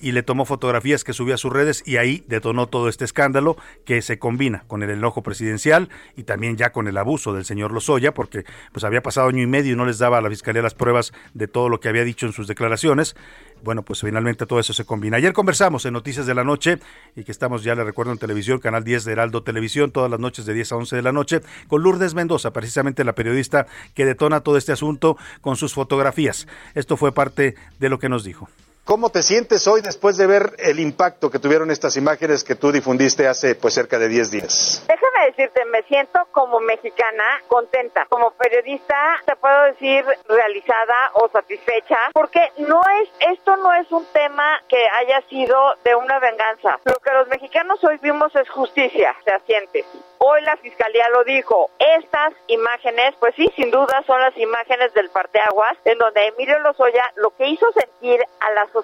y 0.00 0.12
le 0.12 0.22
tomó 0.22 0.44
fotografías 0.44 1.04
que 1.04 1.12
subió 1.12 1.34
a 1.34 1.38
sus 1.38 1.52
redes 1.52 1.82
y 1.86 1.96
ahí 1.96 2.24
detonó 2.28 2.68
todo 2.68 2.88
este 2.88 3.04
escándalo 3.04 3.56
que 3.84 4.02
se 4.02 4.18
combina 4.18 4.64
con 4.66 4.82
el 4.82 4.90
enojo 4.90 5.22
presidencial 5.22 5.88
y 6.16 6.24
también 6.24 6.56
ya 6.56 6.70
con 6.70 6.88
el 6.88 6.96
abuso 6.96 7.32
del 7.32 7.44
señor 7.44 7.72
Lozoya 7.72 8.14
porque 8.14 8.44
pues 8.72 8.84
había 8.84 9.02
pasado 9.02 9.28
año 9.28 9.42
y 9.42 9.46
medio 9.46 9.72
y 9.72 9.76
no 9.76 9.86
les 9.86 9.98
daba 9.98 10.18
a 10.18 10.20
la 10.20 10.28
fiscalía 10.28 10.62
las 10.62 10.74
pruebas 10.74 11.12
de 11.34 11.48
todo 11.48 11.68
lo 11.68 11.80
que 11.80 11.88
había 11.88 12.04
dicho 12.04 12.26
en 12.26 12.32
sus 12.32 12.46
declaraciones. 12.46 13.16
Bueno, 13.62 13.82
pues 13.82 14.00
finalmente 14.00 14.46
todo 14.46 14.60
eso 14.60 14.72
se 14.72 14.84
combina. 14.84 15.16
Ayer 15.16 15.32
conversamos 15.32 15.84
en 15.84 15.92
Noticias 15.92 16.26
de 16.26 16.34
la 16.34 16.44
Noche 16.44 16.78
y 17.16 17.24
que 17.24 17.32
estamos 17.32 17.64
ya 17.64 17.74
le 17.74 17.82
recuerdo 17.82 18.12
en 18.12 18.18
televisión, 18.18 18.60
canal 18.60 18.84
10 18.84 19.04
de 19.04 19.12
Heraldo 19.12 19.42
Televisión, 19.42 19.90
todas 19.90 20.10
las 20.10 20.20
noches 20.20 20.46
de 20.46 20.54
10 20.54 20.72
a 20.72 20.76
11 20.76 20.96
de 20.96 21.02
la 21.02 21.12
noche, 21.12 21.40
con 21.66 21.82
Lourdes 21.82 22.14
Mendoza, 22.14 22.52
precisamente 22.52 23.02
la 23.02 23.14
periodista 23.14 23.66
que 23.94 24.04
detona 24.04 24.40
todo 24.40 24.56
este 24.56 24.72
asunto 24.72 25.16
con 25.40 25.56
sus 25.56 25.74
fotografías. 25.74 26.46
Esto 26.74 26.96
fue 26.96 27.12
parte 27.12 27.56
de 27.80 27.88
lo 27.88 27.98
que 27.98 28.08
nos 28.08 28.22
dijo. 28.22 28.48
¿Cómo 28.88 29.10
te 29.10 29.22
sientes 29.22 29.68
hoy 29.68 29.82
después 29.82 30.16
de 30.16 30.26
ver 30.26 30.54
el 30.56 30.80
impacto 30.80 31.30
que 31.30 31.38
tuvieron 31.38 31.70
estas 31.70 31.98
imágenes 31.98 32.42
que 32.42 32.54
tú 32.54 32.72
difundiste 32.72 33.28
hace 33.28 33.54
pues 33.54 33.74
cerca 33.74 33.98
de 33.98 34.08
10 34.08 34.30
días? 34.30 34.82
Déjame 34.88 35.26
decirte, 35.26 35.62
me 35.66 35.82
siento 35.82 36.18
como 36.32 36.58
mexicana 36.60 37.22
contenta. 37.48 38.06
Como 38.08 38.30
periodista 38.30 38.96
te 39.26 39.36
puedo 39.36 39.64
decir 39.64 40.06
realizada 40.26 41.10
o 41.12 41.28
satisfecha 41.28 41.98
porque 42.14 42.40
no 42.66 42.80
es 43.02 43.10
esto 43.36 43.58
no 43.58 43.74
es 43.74 43.92
un 43.92 44.06
tema 44.06 44.58
que 44.70 44.78
haya 44.78 45.20
sido 45.28 45.54
de 45.84 45.94
una 45.94 46.18
venganza. 46.18 46.80
Lo 46.86 46.94
que 46.94 47.12
los 47.12 47.28
mexicanos 47.28 47.84
hoy 47.84 47.98
vimos 48.00 48.34
es 48.36 48.48
justicia, 48.48 49.14
se 49.22 49.38
siente. 49.44 49.84
Hoy 50.16 50.40
la 50.42 50.56
fiscalía 50.56 51.08
lo 51.10 51.24
dijo. 51.24 51.70
Estas 51.78 52.32
imágenes, 52.48 53.14
pues 53.20 53.34
sí, 53.36 53.48
sin 53.54 53.70
duda 53.70 54.02
son 54.06 54.20
las 54.20 54.36
imágenes 54.36 54.92
del 54.94 55.10
parteaguas 55.10 55.76
en 55.84 55.98
donde 55.98 56.26
Emilio 56.26 56.58
Lozoya 56.60 57.04
lo 57.16 57.30
que 57.36 57.46
hizo 57.48 57.66
sentir 57.72 58.20
a 58.40 58.50
la 58.52 58.62
sociedad 58.62 58.77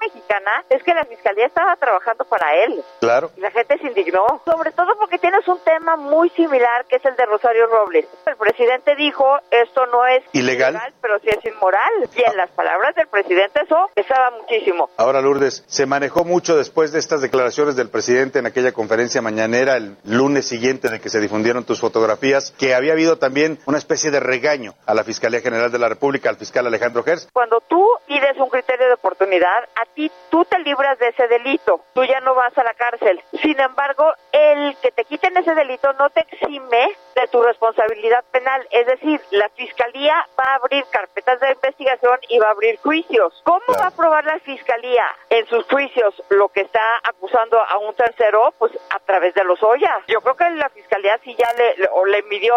mexicana 0.00 0.64
es 0.68 0.82
que 0.82 0.94
la 0.94 1.04
fiscalía 1.04 1.46
estaba 1.46 1.76
trabajando 1.76 2.24
para 2.24 2.54
él. 2.64 2.82
Claro. 3.00 3.30
Y 3.36 3.40
la 3.40 3.50
gente 3.50 3.78
se 3.78 3.86
indignó, 3.86 4.26
sobre 4.44 4.72
todo 4.72 4.96
porque 4.98 5.18
tienes 5.18 5.46
un 5.48 5.58
tema 5.60 5.96
muy 5.96 6.30
similar 6.30 6.86
que 6.86 6.96
es 6.96 7.04
el 7.04 7.16
de 7.16 7.26
Rosario 7.26 7.66
Robles. 7.66 8.06
El 8.26 8.36
presidente 8.36 8.94
dijo, 8.96 9.38
esto 9.50 9.86
no 9.86 10.06
es 10.06 10.22
ilegal, 10.32 10.80
pero 11.00 11.18
sí 11.20 11.28
es 11.28 11.44
inmoral. 11.44 11.92
Y 12.14 12.22
en 12.22 12.36
las 12.36 12.50
palabras 12.50 12.94
del 12.94 13.08
presidente 13.08 13.62
eso 13.62 13.90
pesaba 13.94 14.30
muchísimo. 14.30 14.90
Ahora, 14.96 15.20
Lourdes, 15.20 15.64
se 15.66 15.86
manejó 15.86 16.24
mucho 16.24 16.56
después 16.56 16.92
de 16.92 16.98
estas 16.98 17.22
declaraciones 17.22 17.76
del 17.76 17.88
presidente 17.88 18.38
en 18.38 18.46
aquella 18.46 18.72
conferencia 18.72 19.22
mañanera 19.22 19.76
el 19.76 19.96
lunes 20.04 20.46
siguiente 20.46 20.88
de 20.88 21.00
que 21.00 21.08
se 21.08 21.20
difundieron 21.20 21.64
tus 21.64 21.80
fotografías, 21.80 22.52
que 22.58 22.74
había 22.74 22.92
habido 22.92 23.18
también 23.18 23.58
una 23.66 23.78
especie 23.78 24.10
de 24.10 24.20
regaño 24.20 24.74
a 24.86 24.94
la 24.94 25.04
Fiscalía 25.04 25.40
General 25.40 25.70
de 25.70 25.78
la 25.78 25.88
República, 25.88 26.28
al 26.28 26.36
fiscal 26.36 26.66
Alejandro 26.66 27.02
Gers. 27.02 27.28
Cuando 27.32 27.60
tú 27.68 27.86
pides 28.06 28.36
un 28.38 28.48
criterio 28.48 28.86
de 28.86 28.94
oportunidad, 28.94 29.39
a 29.46 29.86
ti 29.94 30.10
tú 30.30 30.44
te 30.44 30.58
libras 30.60 30.98
de 30.98 31.08
ese 31.08 31.26
delito, 31.28 31.84
tú 31.94 32.04
ya 32.04 32.20
no 32.20 32.34
vas 32.34 32.56
a 32.56 32.64
la 32.64 32.74
cárcel. 32.74 33.22
Sin 33.42 33.58
embargo, 33.60 34.12
el 34.32 34.76
que 34.78 34.90
te 34.92 35.04
quiten 35.04 35.36
ese 35.36 35.54
delito 35.54 35.92
no 35.94 36.10
te 36.10 36.20
exime 36.20 36.96
de 37.14 37.28
tu 37.28 37.42
responsabilidad 37.42 38.24
penal, 38.30 38.66
es 38.70 38.86
decir, 38.86 39.20
la 39.30 39.48
Fiscalía 39.50 40.26
va 40.38 40.44
a 40.44 40.54
abrir 40.56 40.84
carpetas 40.90 41.40
de 41.40 41.52
investigación 41.52 42.18
y 42.28 42.38
va 42.38 42.48
a 42.48 42.52
abrir 42.52 42.78
juicios. 42.78 43.40
¿Cómo 43.44 43.64
va 43.78 43.88
a 43.88 43.90
probar 43.90 44.24
la 44.24 44.38
Fiscalía 44.40 45.04
en 45.28 45.46
sus 45.46 45.64
juicios 45.66 46.14
lo 46.28 46.48
que 46.48 46.62
está 46.62 46.80
acusando 47.02 47.60
a 47.60 47.78
un 47.78 47.94
tercero? 47.94 48.54
Pues 48.58 48.72
a 48.90 48.98
través 49.00 49.34
de 49.34 49.44
los 49.44 49.62
ollas. 49.62 50.02
Yo 50.06 50.20
creo 50.20 50.36
que 50.36 50.50
la 50.50 50.68
Fiscalía 50.70 51.18
sí 51.24 51.34
ya 51.36 51.52
le, 51.54 51.88
o 51.92 52.04
le 52.04 52.22
midió, 52.24 52.54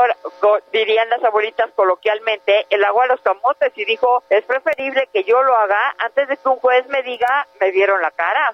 dirían 0.71 1.09
las 1.09 1.23
abuelitas 1.23 1.71
coloquialmente, 1.75 2.65
el 2.69 2.83
agua 2.83 3.05
a 3.05 3.07
los 3.07 3.21
camotes 3.21 3.71
y 3.75 3.85
dijo, 3.85 4.23
es 4.29 4.43
preferible 4.45 5.09
que 5.11 5.23
yo 5.23 5.41
lo 5.43 5.55
haga 5.55 5.95
antes 5.97 6.27
de 6.27 6.37
que 6.37 6.49
un 6.49 6.57
juez 6.57 6.72
me 6.89 7.03
diga, 7.03 7.47
me 7.59 7.71
vieron 7.71 8.01
la 8.01 8.11
cara. 8.11 8.51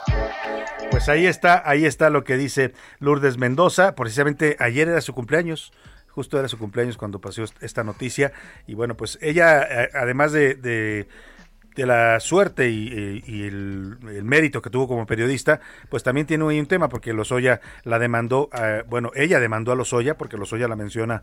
Pues 0.91 1.09
ahí 1.09 1.25
está, 1.25 1.61
ahí 1.65 1.85
está 1.85 2.09
lo 2.09 2.23
que 2.23 2.37
dice 2.37 2.73
Lourdes 2.99 3.37
Mendoza, 3.37 3.95
precisamente 3.95 4.55
ayer 4.59 4.87
era 4.87 5.01
su 5.01 5.13
cumpleaños 5.13 5.71
justo 6.09 6.39
era 6.39 6.47
su 6.47 6.57
cumpleaños 6.57 6.97
cuando 6.97 7.21
pasó 7.21 7.43
esta 7.61 7.83
noticia 7.83 8.33
y 8.65 8.73
bueno 8.73 8.97
pues 8.97 9.19
ella 9.21 9.61
eh, 9.61 9.89
además 9.93 10.31
de, 10.33 10.55
de 11.79 11.85
la 11.85 12.19
suerte 12.19 12.69
y, 12.69 13.43
el, 13.43 13.97
mérito 14.23 14.61
que 14.61 14.69
tuvo 14.69 14.87
como 14.87 15.05
periodista, 15.05 15.61
pues 15.89 16.03
también 16.03 16.27
tiene 16.27 16.43
un 16.43 16.65
tema 16.65 16.89
porque 16.89 17.13
Lozoya 17.13 17.61
la 17.83 17.99
demandó, 17.99 18.49
bueno, 18.87 19.11
ella 19.15 19.39
demandó 19.39 19.71
a 19.71 19.75
Lozoya 19.75 20.17
porque 20.17 20.37
Lozoya 20.37 20.67
la 20.67 20.75
menciona 20.75 21.21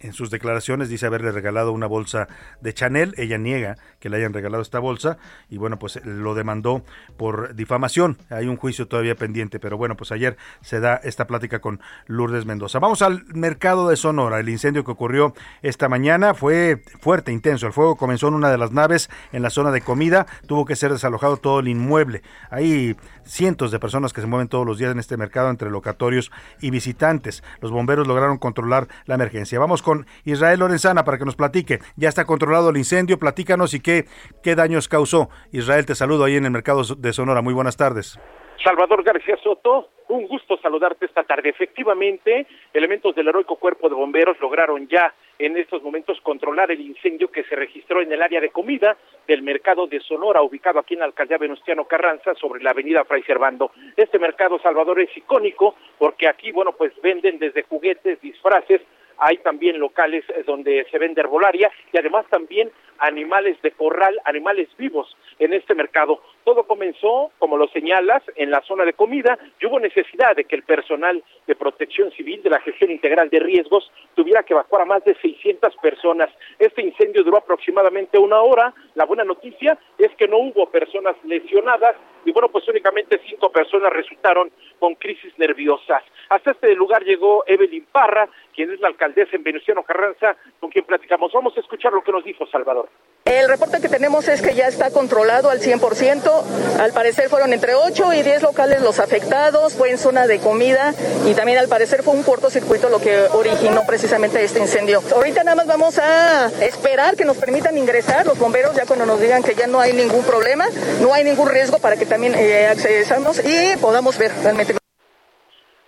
en 0.00 0.12
sus 0.12 0.30
declaraciones 0.30 0.88
dice 0.88 1.06
haberle 1.06 1.30
regalado 1.30 1.72
una 1.72 1.86
bolsa 1.86 2.28
de 2.60 2.74
Chanel. 2.74 3.14
Ella 3.16 3.38
niega 3.38 3.76
que 3.98 4.08
le 4.08 4.16
hayan 4.16 4.32
regalado 4.32 4.62
esta 4.62 4.78
bolsa 4.78 5.18
y 5.48 5.58
bueno, 5.58 5.78
pues 5.78 6.04
lo 6.04 6.34
demandó 6.34 6.82
por 7.16 7.54
difamación. 7.54 8.18
Hay 8.30 8.46
un 8.46 8.56
juicio 8.56 8.88
todavía 8.88 9.14
pendiente, 9.14 9.60
pero 9.60 9.76
bueno, 9.76 9.96
pues 9.96 10.12
ayer 10.12 10.36
se 10.62 10.80
da 10.80 10.96
esta 10.96 11.26
plática 11.26 11.60
con 11.60 11.80
Lourdes 12.06 12.46
Mendoza. 12.46 12.78
Vamos 12.78 13.02
al 13.02 13.24
mercado 13.26 13.88
de 13.88 13.96
Sonora. 13.96 14.40
El 14.40 14.48
incendio 14.48 14.84
que 14.84 14.90
ocurrió 14.90 15.34
esta 15.62 15.88
mañana 15.88 16.34
fue 16.34 16.82
fuerte, 17.00 17.32
intenso. 17.32 17.66
El 17.66 17.72
fuego 17.72 17.96
comenzó 17.96 18.28
en 18.28 18.34
una 18.34 18.50
de 18.50 18.58
las 18.58 18.72
naves 18.72 19.10
en 19.32 19.42
la 19.42 19.50
zona 19.50 19.70
de 19.70 19.82
comida. 19.82 20.26
Tuvo 20.46 20.64
que 20.64 20.76
ser 20.76 20.92
desalojado 20.92 21.36
todo 21.36 21.60
el 21.60 21.68
inmueble. 21.68 22.22
Hay 22.50 22.96
cientos 23.24 23.70
de 23.70 23.78
personas 23.78 24.12
que 24.12 24.20
se 24.20 24.26
mueven 24.26 24.48
todos 24.48 24.66
los 24.66 24.78
días 24.78 24.92
en 24.92 24.98
este 24.98 25.16
mercado 25.16 25.50
entre 25.50 25.70
locatorios 25.70 26.30
y 26.60 26.70
visitantes. 26.70 27.42
Los 27.60 27.70
bomberos 27.70 28.06
lograron 28.06 28.38
controlar 28.38 28.88
la 29.06 29.14
emergencia. 29.14 29.58
Vamos 29.58 29.82
con 29.82 30.06
Israel 30.24 30.60
Lorenzana 30.60 31.04
para 31.04 31.18
que 31.18 31.24
nos 31.24 31.36
platique. 31.36 31.80
Ya 31.96 32.08
está 32.08 32.24
controlado 32.24 32.70
el 32.70 32.76
incendio, 32.76 33.18
platícanos 33.18 33.74
y 33.74 33.80
qué, 33.80 34.06
qué 34.42 34.54
daños 34.54 34.88
causó. 34.88 35.30
Israel, 35.52 35.86
te 35.86 35.94
saludo 35.94 36.24
ahí 36.24 36.36
en 36.36 36.44
el 36.44 36.50
mercado 36.50 36.82
de 36.82 37.12
Sonora. 37.12 37.42
Muy 37.42 37.54
buenas 37.54 37.76
tardes. 37.76 38.18
Salvador 38.62 39.02
García 39.02 39.38
Soto, 39.42 39.88
un 40.08 40.26
gusto 40.26 40.58
saludarte 40.58 41.06
esta 41.06 41.22
tarde. 41.22 41.48
Efectivamente, 41.48 42.46
elementos 42.74 43.14
del 43.14 43.28
heroico 43.28 43.56
cuerpo 43.56 43.88
de 43.88 43.94
bomberos 43.94 44.38
lograron 44.40 44.86
ya 44.86 45.14
en 45.38 45.56
estos 45.56 45.82
momentos 45.82 46.20
controlar 46.20 46.70
el 46.70 46.80
incendio 46.80 47.30
que 47.30 47.44
se 47.44 47.56
registró 47.56 48.02
en 48.02 48.12
el 48.12 48.20
área 48.20 48.40
de 48.40 48.50
comida 48.50 48.98
del 49.26 49.42
mercado 49.42 49.86
de 49.86 50.00
Sonora, 50.00 50.42
ubicado 50.42 50.78
aquí 50.78 50.94
en 50.94 51.00
la 51.00 51.06
alcaldía 51.06 51.38
Venustiano 51.38 51.86
Carranza, 51.86 52.34
sobre 52.34 52.62
la 52.62 52.72
avenida 52.72 53.04
Fray 53.04 53.22
Servando. 53.22 53.70
Este 53.96 54.18
mercado, 54.18 54.58
Salvador, 54.58 55.00
es 55.00 55.16
icónico 55.16 55.76
porque 55.98 56.28
aquí, 56.28 56.52
bueno, 56.52 56.72
pues 56.72 56.92
venden 57.00 57.38
desde 57.38 57.62
juguetes, 57.62 58.20
disfraces, 58.20 58.82
hay 59.20 59.36
también 59.38 59.78
locales 59.78 60.24
eh, 60.30 60.42
donde 60.46 60.86
se 60.90 60.98
vende 60.98 61.20
herbolaria 61.20 61.70
y 61.92 61.98
además 61.98 62.26
también 62.30 62.70
animales 63.00 63.60
de 63.62 63.72
corral, 63.72 64.20
animales 64.24 64.68
vivos 64.78 65.16
en 65.38 65.52
este 65.52 65.74
mercado. 65.74 66.22
Todo 66.44 66.64
comenzó, 66.64 67.30
como 67.38 67.56
lo 67.56 67.68
señalas, 67.68 68.22
en 68.36 68.50
la 68.50 68.62
zona 68.62 68.84
de 68.84 68.92
comida 68.92 69.38
y 69.60 69.66
hubo 69.66 69.80
necesidad 69.80 70.36
de 70.36 70.44
que 70.44 70.56
el 70.56 70.62
personal 70.62 71.22
de 71.46 71.54
protección 71.54 72.10
civil 72.12 72.42
de 72.42 72.50
la 72.50 72.60
gestión 72.60 72.90
integral 72.90 73.30
de 73.30 73.40
riesgos 73.40 73.90
tuviera 74.14 74.42
que 74.42 74.52
evacuar 74.52 74.82
a 74.82 74.86
más 74.86 75.04
de 75.04 75.14
600 75.14 75.76
personas. 75.76 76.30
Este 76.58 76.82
incendio 76.82 77.24
duró 77.24 77.38
aproximadamente 77.38 78.18
una 78.18 78.40
hora. 78.40 78.74
La 78.94 79.04
buena 79.04 79.24
noticia 79.24 79.78
es 79.98 80.10
que 80.16 80.28
no 80.28 80.38
hubo 80.38 80.70
personas 80.70 81.16
lesionadas 81.24 81.96
y 82.24 82.32
bueno, 82.32 82.50
pues 82.50 82.68
únicamente 82.68 83.20
cinco 83.26 83.50
personas 83.50 83.92
resultaron 83.92 84.50
con 84.78 84.94
crisis 84.94 85.32
nerviosas. 85.38 86.02
Hasta 86.28 86.50
este 86.50 86.74
lugar 86.74 87.02
llegó 87.02 87.44
Evelyn 87.46 87.86
Parra, 87.90 88.28
quien 88.54 88.70
es 88.70 88.80
la 88.80 88.88
alcaldesa 88.88 89.36
en 89.36 89.42
Venustiano 89.42 89.82
Carranza, 89.82 90.36
con 90.58 90.70
quien 90.70 90.84
platicamos. 90.84 91.32
Vamos 91.32 91.56
a 91.56 91.60
escuchar 91.60 91.92
lo 91.92 92.02
que 92.02 92.12
nos 92.12 92.24
dijo 92.24 92.46
Salvador. 92.46 92.89
El 93.30 93.48
reporte 93.48 93.80
que 93.80 93.88
tenemos 93.88 94.26
es 94.26 94.42
que 94.42 94.56
ya 94.56 94.66
está 94.66 94.90
controlado 94.90 95.50
al 95.50 95.60
100%. 95.60 96.42
Al 96.80 96.92
parecer 96.92 97.28
fueron 97.28 97.52
entre 97.52 97.76
8 97.76 98.12
y 98.14 98.22
10 98.22 98.42
locales 98.42 98.82
los 98.82 98.98
afectados, 98.98 99.74
fue 99.74 99.90
en 99.90 99.98
zona 99.98 100.26
de 100.26 100.40
comida 100.40 100.94
y 101.24 101.34
también 101.34 101.58
al 101.58 101.68
parecer 101.68 102.02
fue 102.02 102.14
un 102.14 102.24
cortocircuito 102.24 102.88
lo 102.88 103.00
que 103.00 103.20
originó 103.32 103.86
precisamente 103.86 104.42
este 104.42 104.58
incendio. 104.58 105.00
Ahorita 105.14 105.44
nada 105.44 105.54
más 105.54 105.66
vamos 105.68 105.98
a 105.98 106.50
esperar 106.60 107.14
que 107.14 107.24
nos 107.24 107.36
permitan 107.36 107.78
ingresar 107.78 108.26
los 108.26 108.36
bomberos 108.36 108.74
ya 108.74 108.84
cuando 108.84 109.06
nos 109.06 109.20
digan 109.20 109.44
que 109.44 109.54
ya 109.54 109.68
no 109.68 109.78
hay 109.78 109.92
ningún 109.92 110.24
problema, 110.24 110.66
no 111.00 111.14
hay 111.14 111.22
ningún 111.22 111.48
riesgo 111.48 111.78
para 111.78 111.96
que 111.96 112.06
también 112.06 112.34
eh, 112.34 112.66
accedamos 112.66 113.40
y 113.44 113.76
podamos 113.76 114.18
ver 114.18 114.32
realmente. 114.42 114.79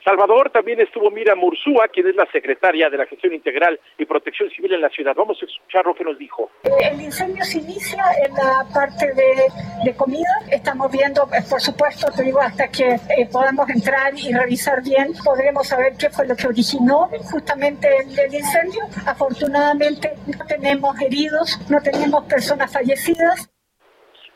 Salvador 0.05 0.51
también 0.51 0.81
estuvo 0.81 1.11
Mira 1.11 1.35
Mursúa, 1.35 1.89
quien 1.89 2.09
es 2.09 2.17
la 2.17 2.27
secretaria 2.33 2.91
de 2.91 2.99
la 2.99 3.07
Gestión 3.07 3.33
Integral 3.35 3.79
y 3.99 4.05
Protección 4.05 4.51
Civil 4.51 4.75
en 4.75 4.81
la 4.81 4.89
ciudad. 4.91 5.15
Vamos 5.17 5.39
a 5.41 5.47
escuchar 5.47 5.87
lo 5.87 5.95
que 5.95 6.05
nos 6.05 6.19
dijo. 6.19 6.51
El 6.81 7.01
incendio 7.01 7.45
se 7.45 7.59
inicia 7.59 8.03
en 8.25 8.35
la 8.35 8.67
parte 8.75 9.13
de, 9.15 9.95
comida. 9.95 10.29
Estamos 10.51 10.91
viendo, 10.91 11.23
eh, 11.33 11.43
por 11.49 11.61
supuesto, 11.61 12.07
te 12.17 12.25
digo, 12.25 12.41
hasta 12.41 12.69
que 12.69 12.95
eh, 12.95 13.29
podamos 13.31 13.69
entrar 13.71 14.13
y 14.17 14.33
revisar 14.33 14.83
bien, 14.83 15.13
podremos 15.25 15.69
saber 15.69 15.93
qué 15.99 16.11
fue 16.11 16.27
lo 16.27 16.35
que 16.35 16.49
originó 16.49 17.09
justamente 17.31 17.89
el, 17.99 18.19
el 18.19 18.35
incendio. 18.35 18.83
Afortunadamente 19.07 20.15
no 20.27 20.45
tenemos 20.47 21.01
heridos, 21.01 21.61
no 21.69 21.81
tenemos 21.81 22.25
personas 22.25 22.73
fallecidas. 22.73 23.53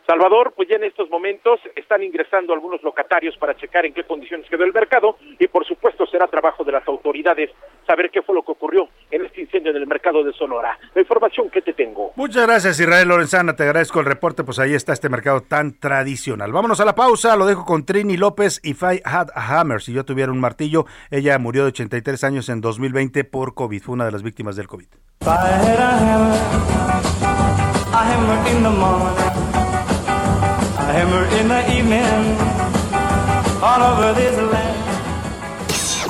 Salvador, 0.06 0.52
pues 0.54 0.68
ya 0.68 0.76
en 0.76 0.84
estos 0.84 1.10
momentos 1.10 1.58
están 1.74 2.00
ingresando 2.02 2.52
algunos 2.52 2.80
locatarios 2.82 3.36
para 3.38 3.56
checar 3.56 3.86
en 3.86 3.92
qué 3.92 4.04
condiciones 4.04 4.48
quedó 4.48 4.62
el 4.62 4.72
mercado 4.72 5.16
y 5.38 5.48
por 5.48 5.66
supuesto 5.66 6.06
será 6.06 6.28
trabajo 6.28 6.62
de 6.62 6.70
las 6.70 6.86
autoridades 6.86 7.50
saber 7.86 8.10
qué 8.10 8.22
fue 8.22 8.36
lo 8.36 8.44
que 8.44 8.52
ocurrió 8.52 8.88
en 9.10 9.26
este 9.26 9.40
incendio 9.40 9.72
en 9.72 9.78
el 9.78 9.86
mercado 9.86 10.22
de 10.22 10.32
Sonora. 10.32 10.78
La 10.94 11.00
información 11.00 11.50
que 11.50 11.60
te 11.60 11.72
tengo. 11.72 12.12
Muchas 12.14 12.46
gracias 12.46 12.78
Israel 12.78 13.08
Lorenzana, 13.08 13.56
te 13.56 13.64
agradezco 13.64 13.98
el 13.98 14.06
reporte, 14.06 14.44
pues 14.44 14.60
ahí 14.60 14.74
está 14.74 14.92
este 14.92 15.08
mercado 15.08 15.40
tan 15.40 15.78
tradicional. 15.78 16.52
Vámonos 16.52 16.78
a 16.80 16.84
la 16.84 16.94
pausa, 16.94 17.34
lo 17.34 17.46
dejo 17.46 17.64
con 17.64 17.84
Trini 17.84 18.16
López 18.16 18.60
y 18.62 18.70
I 18.70 19.00
Had 19.04 19.30
a 19.34 19.60
Hammer, 19.60 19.82
si 19.82 19.92
yo 19.92 20.04
tuviera 20.04 20.30
un 20.30 20.38
martillo, 20.38 20.84
ella 21.10 21.36
murió 21.38 21.62
de 21.62 21.68
83 21.68 22.22
años 22.22 22.48
en 22.48 22.60
2020 22.60 23.24
por 23.24 23.54
COVID, 23.54 23.82
fue 23.82 23.94
una 23.94 24.04
de 24.04 24.12
las 24.12 24.22
víctimas 24.22 24.54
del 24.54 24.68
COVID. 24.68 24.86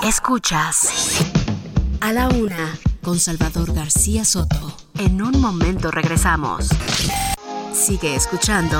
Escuchas 0.05 1.33
a 2.01 2.13
la 2.13 2.29
una 2.29 2.79
con 3.03 3.19
Salvador 3.19 3.75
García 3.75 4.25
Soto. 4.25 4.77
En 4.97 5.21
un 5.23 5.41
momento 5.41 5.91
regresamos. 5.91 6.69
Sigue 7.73 8.15
escuchando 8.15 8.79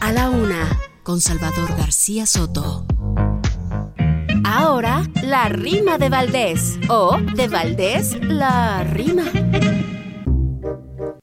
a 0.00 0.12
la 0.12 0.28
una 0.28 0.68
con 1.02 1.22
Salvador 1.22 1.74
García 1.78 2.26
Soto. 2.26 2.84
Ahora, 4.44 5.02
la 5.22 5.48
rima 5.48 5.96
de 5.96 6.10
Valdés. 6.10 6.78
O 6.90 7.16
de 7.16 7.48
Valdés, 7.48 8.18
la 8.20 8.84
rima. 8.84 9.24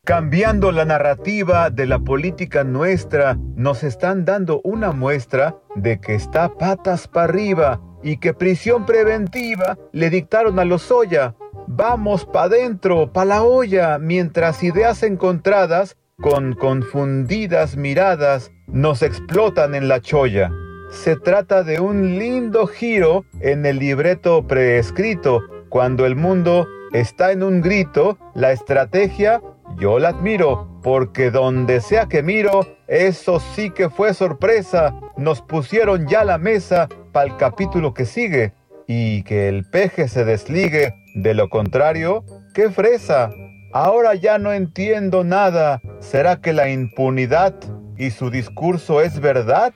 Cambiando 0.06 0.72
la 0.72 0.86
narrativa 0.86 1.72
de 1.72 1.88
la 1.88 1.98
política 1.98 2.64
nuestra, 2.64 3.40
nos 3.56 3.84
están 3.84 4.24
dando 4.24 4.62
una 4.64 4.92
muestra 4.92 5.56
de 5.74 6.00
que 6.00 6.14
está 6.14 6.54
patas 6.54 7.08
para 7.08 7.24
arriba 7.24 7.82
y 8.04 8.18
que 8.18 8.36
prisión 8.36 8.86
preventiva 8.86 9.80
le 9.94 10.12
dictaron 10.12 10.60
a 10.60 10.66
los 10.66 10.84
Soya. 10.84 11.34
Vamos 11.66 12.24
pa' 12.28 12.44
adentro, 12.44 13.12
pa' 13.12 13.26
la 13.26 13.42
olla, 13.42 13.98
mientras 13.98 14.62
ideas 14.62 15.02
encontradas, 15.02 15.98
con 16.22 16.54
confundidas 16.54 17.76
miradas, 17.76 18.52
nos 18.68 19.02
explotan 19.02 19.74
en 19.74 19.88
la 19.88 20.02
cholla. 20.02 20.52
Se 20.92 21.16
trata 21.16 21.64
de 21.64 21.80
un 21.80 22.20
lindo 22.20 22.68
giro 22.68 23.26
en 23.40 23.66
el 23.66 23.80
libreto 23.80 24.46
preescrito, 24.46 25.42
cuando 25.70 26.06
el 26.06 26.16
mundo 26.16 26.68
está 26.94 27.32
en 27.32 27.42
un 27.42 27.62
grito, 27.62 28.20
la 28.36 28.52
estrategia 28.52 29.42
yo 29.78 30.00
la 30.00 30.10
admiro, 30.10 30.68
porque 30.82 31.32
donde 31.32 31.82
sea 31.82 32.06
que 32.06 32.24
miro, 32.24 32.66
eso 32.88 33.40
sí 33.40 33.72
que 33.72 33.90
fue 33.90 34.14
sorpresa. 34.14 34.94
Nos 35.18 35.42
pusieron 35.42 36.08
ya 36.08 36.24
la 36.24 36.38
mesa 36.38 36.88
para 37.12 37.28
el 37.28 37.38
capítulo 37.38 37.94
que 37.94 38.06
sigue. 38.06 38.54
Y 38.88 39.24
que 39.24 39.50
el 39.50 39.66
peje 39.66 40.08
se 40.08 40.24
desligue. 40.26 40.94
De 41.16 41.34
lo 41.34 41.50
contrario, 41.50 42.24
qué 42.54 42.70
fresa. 42.70 43.32
Ahora 43.74 44.16
ya 44.16 44.38
no 44.38 44.54
entiendo 44.54 45.24
nada. 45.24 45.82
¿Será 46.00 46.40
que 46.40 46.54
la 46.54 46.70
impunidad 46.70 47.56
y 47.98 48.12
su 48.12 48.30
discurso 48.30 49.02
es 49.02 49.20
verdad? 49.20 49.74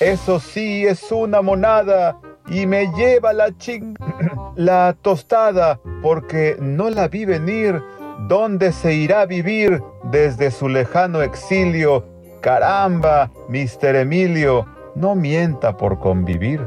Eso 0.00 0.40
sí 0.40 0.84
es 0.84 1.10
una 1.12 1.40
monada 1.40 2.18
y 2.48 2.66
me 2.66 2.92
lleva 2.92 3.32
la 3.32 3.56
ching... 3.56 3.96
la 4.56 4.94
tostada 5.00 5.80
porque 6.02 6.56
no 6.60 6.90
la 6.90 7.08
vi 7.08 7.24
venir 7.24 7.80
¿Dónde 8.28 8.72
se 8.72 8.94
irá 8.94 9.22
a 9.22 9.26
vivir 9.26 9.82
desde 10.04 10.50
su 10.50 10.68
lejano 10.68 11.22
exilio? 11.22 12.04
Caramba, 12.40 13.30
Mister 13.48 13.96
Emilio, 13.96 14.66
no 14.94 15.14
mienta 15.14 15.76
por 15.76 15.98
convivir. 15.98 16.60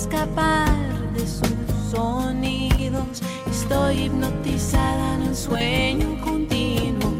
Escapar 0.00 1.12
de 1.12 1.26
sus 1.26 1.90
sonidos. 1.90 3.22
Estoy 3.50 4.04
hipnotizada 4.04 5.14
en 5.14 5.22
un 5.28 5.36
sueño 5.36 6.20
continuo. 6.24 7.12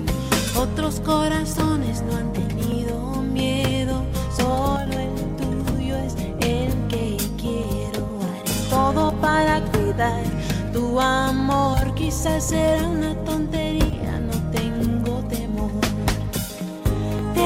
Otros 0.57 1.01
corazones 1.01 2.03
no 2.03 2.17
han 2.17 2.33
tenido 2.33 3.23
miedo, 3.23 4.03
solo 4.37 4.93
el 4.93 5.15
tuyo 5.37 5.97
es 5.97 6.15
el 6.41 6.73
que 6.89 7.17
quiero. 7.37 8.07
Haré 8.23 8.71
todo 8.71 9.13
para 9.21 9.61
cuidar 9.73 10.25
tu 10.73 11.01
amor. 11.01 11.95
Quizás 11.95 12.45
será 12.45 12.89
una 12.89 13.15
tontería, 13.25 14.20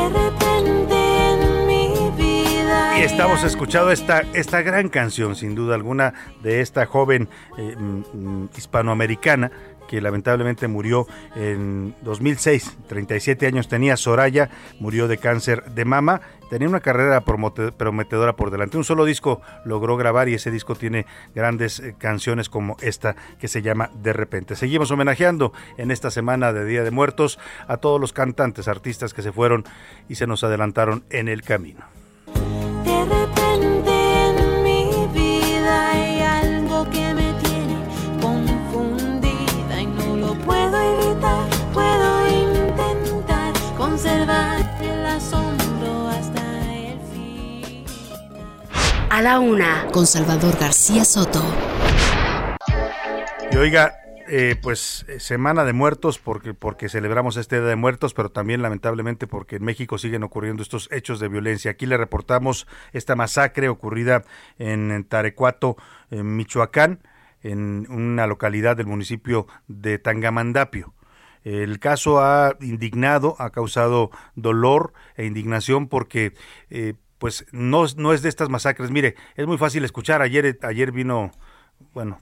De 0.05 0.19
repente 0.19 0.95
y 2.97 3.03
estamos 3.03 3.43
escuchando 3.43 3.90
esta, 3.90 4.21
esta 4.35 4.62
gran 4.62 4.88
canción, 4.88 5.35
sin 5.35 5.57
duda 5.57 5.75
alguna, 5.75 6.14
de 6.43 6.61
esta 6.61 6.87
joven 6.87 7.29
eh, 7.59 7.75
mm, 7.77 8.03
mm, 8.12 8.51
hispanoamericana 8.57 9.51
que 9.88 10.01
lamentablemente 10.01 10.68
murió 10.68 11.07
en 11.37 11.94
2006, 12.03 12.79
37 12.88 13.47
años 13.47 13.68
tenía 13.68 13.97
Soraya, 13.97 14.51
murió 14.81 15.09
de 15.09 15.18
cáncer 15.18 15.64
de 15.73 15.85
mama, 15.85 16.20
tenía 16.51 16.68
una 16.68 16.81
carrera 16.81 17.23
prometedora 17.23 18.37
por 18.37 18.51
delante, 18.51 18.77
un 18.77 18.85
solo 18.85 19.05
disco 19.05 19.40
logró 19.64 19.97
grabar 19.97 20.29
y 20.29 20.35
ese 20.35 20.51
disco 20.51 20.75
tiene 20.75 21.07
grandes 21.35 21.81
eh, 21.81 21.94
canciones 21.99 22.49
como 22.49 22.77
esta 22.81 23.16
que 23.38 23.49
se 23.49 23.62
llama 23.62 23.90
De 23.94 24.12
repente. 24.12 24.57
Seguimos 24.57 24.90
homenajeando 24.90 25.53
en 25.77 25.90
esta 25.90 26.11
semana 26.11 26.53
de 26.53 26.64
Día 26.64 26.83
de 26.83 26.90
Muertos 26.90 27.38
a 27.66 27.77
todos 27.79 28.01
los 28.01 28.12
cantantes, 28.12 28.68
artistas 28.68 29.14
que 29.14 29.23
se 29.23 29.33
fueron 29.33 29.64
y 30.09 30.16
se 30.16 30.27
nos 30.27 30.44
adelantaron 30.44 31.05
en 31.11 31.29
el 31.29 31.42
camino. 31.42 31.85
La 49.25 49.41
una, 49.41 49.87
con 49.91 50.07
Salvador 50.07 50.55
García 50.61 51.03
Soto. 51.03 51.43
Y 53.51 53.57
oiga, 53.57 53.95
eh, 54.29 54.55
pues 54.61 55.07
eh, 55.09 55.19
Semana 55.19 55.65
de 55.65 55.73
Muertos 55.73 56.19
porque, 56.19 56.53
porque 56.53 56.91
celebramos 56.91 57.39
este 57.39 57.57
Día 57.57 57.69
de 57.71 57.77
Muertos, 57.77 58.13
pero 58.13 58.31
también 58.31 58.61
lamentablemente 58.61 59.27
porque 59.27 59.57
en 59.57 59.65
México 59.65 59.97
siguen 59.97 60.25
ocurriendo 60.25 60.63
estos 60.63 60.91
hechos 60.93 61.21
de 61.21 61.29
violencia. 61.29 61.71
Aquí 61.71 61.87
le 61.87 61.97
reportamos 61.97 62.67
esta 62.93 63.17
masacre 63.17 63.71
ocurrida 63.71 64.25
en 64.59 65.05
Tarecuato, 65.05 65.79
en 66.11 66.37
Michoacán, 66.37 67.01
en 67.43 67.87
una 67.89 68.27
localidad 68.27 68.77
del 68.77 68.89
municipio 68.89 69.47
de 69.69 69.99
Tangamandapio. 69.99 70.93
El 71.45 71.79
caso 71.79 72.21
ha 72.21 72.57
indignado, 72.61 73.37
ha 73.39 73.49
causado 73.51 74.11
dolor 74.35 74.93
e 75.17 75.25
indignación 75.25 75.89
porque 75.89 76.35
eh, 76.69 76.95
pues 77.25 77.47
no, 77.53 77.87
no 77.97 78.13
es 78.13 78.21
de 78.21 78.29
estas 78.29 78.51
masacres. 78.51 78.91
Mire, 78.91 79.15
es 79.35 79.47
muy 79.47 79.57
fácil 79.57 79.83
escuchar. 79.83 80.21
Ayer, 80.21 80.59
ayer 80.61 80.93
vino 80.93 81.31
bueno, 81.95 82.21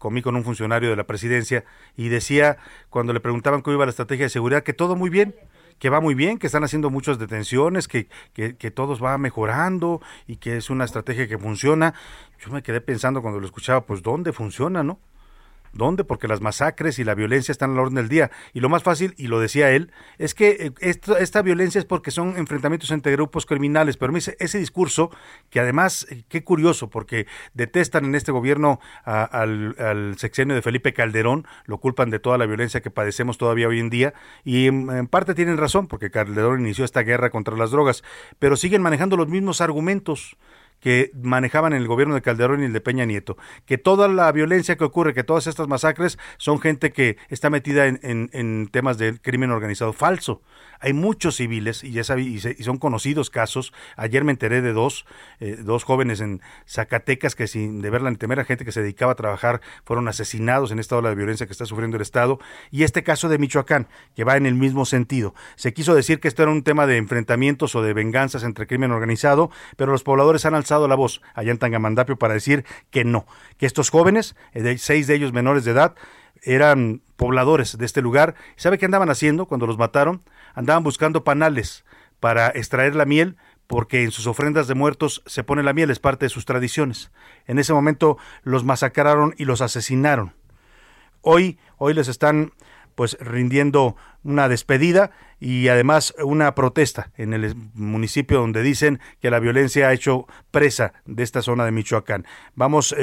comí 0.00 0.22
con 0.22 0.34
un 0.34 0.42
funcionario 0.42 0.90
de 0.90 0.96
la 0.96 1.04
presidencia 1.06 1.64
y 1.96 2.08
decía, 2.08 2.56
cuando 2.88 3.12
le 3.12 3.20
preguntaban 3.20 3.62
cómo 3.62 3.76
iba 3.76 3.86
la 3.86 3.90
estrategia 3.90 4.24
de 4.24 4.30
seguridad, 4.30 4.64
que 4.64 4.72
todo 4.72 4.96
muy 4.96 5.08
bien, 5.08 5.36
que 5.78 5.88
va 5.88 6.00
muy 6.00 6.16
bien, 6.16 6.36
que 6.36 6.48
están 6.48 6.64
haciendo 6.64 6.90
muchas 6.90 7.20
detenciones, 7.20 7.86
que, 7.86 8.08
que, 8.32 8.56
que 8.56 8.72
todos 8.72 9.00
va 9.00 9.16
mejorando 9.18 10.02
y 10.26 10.38
que 10.38 10.56
es 10.56 10.68
una 10.68 10.84
estrategia 10.84 11.28
que 11.28 11.38
funciona. 11.38 11.94
Yo 12.44 12.50
me 12.50 12.64
quedé 12.64 12.80
pensando 12.80 13.22
cuando 13.22 13.38
lo 13.38 13.46
escuchaba, 13.46 13.86
pues 13.86 14.02
¿dónde 14.02 14.32
funciona, 14.32 14.82
no? 14.82 14.98
¿Dónde? 15.72 16.04
Porque 16.04 16.26
las 16.26 16.40
masacres 16.40 16.98
y 16.98 17.04
la 17.04 17.14
violencia 17.14 17.52
están 17.52 17.70
a 17.70 17.74
la 17.74 17.82
orden 17.82 17.94
del 17.94 18.08
día. 18.08 18.30
Y 18.52 18.60
lo 18.60 18.68
más 18.68 18.82
fácil, 18.82 19.14
y 19.16 19.28
lo 19.28 19.38
decía 19.38 19.70
él, 19.70 19.92
es 20.18 20.34
que 20.34 20.72
eh, 20.80 21.00
esta 21.18 21.42
violencia 21.42 21.78
es 21.78 21.84
porque 21.84 22.10
son 22.10 22.36
enfrentamientos 22.36 22.90
entre 22.90 23.12
grupos 23.12 23.46
criminales. 23.46 23.96
Pero 23.96 24.16
ese, 24.16 24.36
ese 24.40 24.58
discurso, 24.58 25.10
que 25.48 25.60
además, 25.60 26.06
eh, 26.10 26.24
qué 26.28 26.42
curioso, 26.42 26.90
porque 26.90 27.26
detestan 27.54 28.04
en 28.04 28.14
este 28.14 28.32
gobierno 28.32 28.80
al, 29.04 30.14
sexenio 30.18 30.54
de 30.54 30.62
Felipe 30.62 30.92
Calderón, 30.92 31.46
lo 31.64 31.78
culpan 31.78 32.10
de 32.10 32.18
toda 32.18 32.36
la 32.36 32.46
violencia 32.46 32.80
que 32.80 32.90
padecemos 32.90 33.38
todavía 33.38 33.68
hoy 33.68 33.78
en 33.78 33.90
día. 33.90 34.14
Y 34.44 34.66
en, 34.66 34.90
en 34.90 35.06
parte 35.06 35.34
tienen 35.34 35.56
razón, 35.56 35.86
porque 35.86 36.10
Calderón 36.10 36.60
inició 36.60 36.84
esta 36.84 37.02
guerra 37.02 37.30
contra 37.30 37.56
las 37.56 37.70
drogas. 37.70 38.02
Pero 38.38 38.56
siguen 38.56 38.82
manejando 38.82 39.16
los 39.16 39.28
mismos 39.28 39.60
argumentos 39.60 40.36
que 40.80 41.10
manejaban 41.14 41.72
en 41.72 41.82
el 41.82 41.88
gobierno 41.88 42.14
de 42.14 42.22
Calderón 42.22 42.62
y 42.62 42.66
el 42.66 42.72
de 42.72 42.80
Peña 42.80 43.04
Nieto, 43.04 43.36
que 43.66 43.78
toda 43.78 44.08
la 44.08 44.30
violencia 44.32 44.76
que 44.76 44.84
ocurre, 44.84 45.14
que 45.14 45.24
todas 45.24 45.46
estas 45.46 45.68
masacres 45.68 46.18
son 46.38 46.60
gente 46.60 46.92
que 46.92 47.16
está 47.28 47.50
metida 47.50 47.86
en, 47.86 48.00
en, 48.02 48.68
temas 48.68 48.98
del 48.98 49.20
crimen 49.20 49.50
organizado. 49.50 49.92
Falso. 49.92 50.42
Hay 50.82 50.94
muchos 50.94 51.36
civiles 51.36 51.84
y 51.84 51.92
ya 51.92 52.04
se, 52.04 52.18
y, 52.20 52.40
son 52.40 52.78
conocidos 52.78 53.28
casos. 53.28 53.72
Ayer 53.96 54.24
me 54.24 54.32
enteré 54.32 54.62
de 54.62 54.72
dos, 54.72 55.04
eh, 55.38 55.58
dos 55.60 55.84
jóvenes 55.84 56.20
en 56.20 56.40
Zacatecas 56.66 57.34
que 57.34 57.46
sin 57.46 57.82
deberla 57.82 58.10
ni 58.10 58.16
temer 58.16 58.40
a 58.40 58.44
gente 58.44 58.64
que 58.64 58.72
se 58.72 58.80
dedicaba 58.80 59.12
a 59.12 59.14
trabajar 59.14 59.60
fueron 59.84 60.08
asesinados 60.08 60.72
en 60.72 60.78
esta 60.78 60.96
ola 60.96 61.10
de 61.10 61.16
violencia 61.16 61.46
que 61.46 61.52
está 61.52 61.66
sufriendo 61.66 61.96
el 61.96 62.02
Estado. 62.02 62.38
Y 62.70 62.84
este 62.84 63.02
caso 63.02 63.28
de 63.28 63.38
Michoacán, 63.38 63.88
que 64.16 64.24
va 64.24 64.38
en 64.38 64.46
el 64.46 64.54
mismo 64.54 64.86
sentido. 64.86 65.34
Se 65.56 65.74
quiso 65.74 65.94
decir 65.94 66.18
que 66.18 66.28
esto 66.28 66.42
era 66.42 66.50
un 66.50 66.62
tema 66.62 66.86
de 66.86 66.96
enfrentamientos 66.96 67.74
o 67.74 67.82
de 67.82 67.92
venganzas 67.92 68.42
entre 68.42 68.66
crimen 68.66 68.90
organizado, 68.90 69.50
pero 69.76 69.92
los 69.92 70.02
pobladores 70.02 70.46
han 70.46 70.54
alzado 70.54 70.69
la 70.78 70.94
voz 70.94 71.20
allá 71.34 71.50
en 71.50 71.58
Tangamandapio 71.58 72.16
para 72.16 72.34
decir 72.34 72.64
que 72.90 73.04
no, 73.04 73.26
que 73.58 73.66
estos 73.66 73.90
jóvenes, 73.90 74.36
eh, 74.52 74.78
seis 74.78 75.06
de 75.06 75.14
ellos 75.14 75.32
menores 75.32 75.64
de 75.64 75.72
edad, 75.72 75.94
eran 76.42 77.02
pobladores 77.16 77.76
de 77.76 77.86
este 77.86 78.02
lugar. 78.02 78.34
¿Sabe 78.56 78.78
qué 78.78 78.86
andaban 78.86 79.10
haciendo 79.10 79.46
cuando 79.46 79.66
los 79.66 79.78
mataron? 79.78 80.22
Andaban 80.54 80.82
buscando 80.82 81.24
panales 81.24 81.84
para 82.18 82.48
extraer 82.48 82.94
la 82.94 83.04
miel 83.04 83.36
porque 83.66 84.02
en 84.02 84.10
sus 84.10 84.26
ofrendas 84.26 84.66
de 84.66 84.74
muertos 84.74 85.22
se 85.26 85.44
pone 85.44 85.62
la 85.62 85.72
miel, 85.72 85.90
es 85.90 86.00
parte 86.00 86.26
de 86.26 86.30
sus 86.30 86.44
tradiciones. 86.44 87.12
En 87.46 87.58
ese 87.60 87.72
momento 87.72 88.18
los 88.42 88.64
masacraron 88.64 89.32
y 89.38 89.44
los 89.44 89.60
asesinaron. 89.60 90.34
Hoy, 91.20 91.58
hoy 91.76 91.94
les 91.94 92.08
están 92.08 92.52
pues 93.00 93.16
rindiendo 93.18 93.96
una 94.24 94.46
despedida 94.46 95.10
y 95.40 95.68
además 95.68 96.12
una 96.22 96.54
protesta 96.54 97.08
en 97.16 97.32
el 97.32 97.54
municipio 97.72 98.40
donde 98.40 98.62
dicen 98.62 99.00
que 99.22 99.30
la 99.30 99.40
violencia 99.40 99.88
ha 99.88 99.94
hecho 99.94 100.26
presa 100.50 100.92
de 101.06 101.22
esta 101.22 101.40
zona 101.40 101.64
de 101.64 101.70
Michoacán. 101.70 102.26
Vamos 102.56 102.94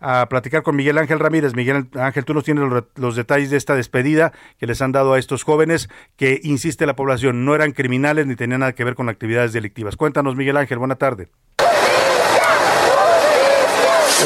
a 0.00 0.28
platicar 0.28 0.62
con 0.62 0.76
Miguel 0.76 0.96
Ángel 0.96 1.18
Ramírez. 1.18 1.56
Miguel 1.56 1.88
Ángel, 1.96 2.24
tú 2.24 2.34
nos 2.34 2.44
tienes 2.44 2.70
los, 2.70 2.84
los, 2.94 3.16
detalles 3.16 3.50
de 3.50 3.56
esta 3.56 3.74
despedida 3.74 4.30
que 4.60 4.68
les 4.68 4.80
han 4.80 4.92
dado 4.92 5.14
a 5.14 5.18
estos 5.18 5.42
jóvenes 5.42 5.88
que, 6.16 6.40
insiste 6.44 6.86
la 6.86 6.94
población, 6.94 7.44
no 7.44 7.56
eran 7.56 7.72
criminales 7.72 8.28
ni 8.28 8.36
tenían 8.36 8.60
nada 8.60 8.76
que 8.76 8.84
ver 8.84 8.94
con 8.94 9.08
actividades 9.08 9.52
delictivas. 9.52 9.96
Cuéntanos, 9.96 10.36
Miguel 10.36 10.56
Ángel, 10.56 10.78
buena 10.78 10.94
tarde. 10.94 11.30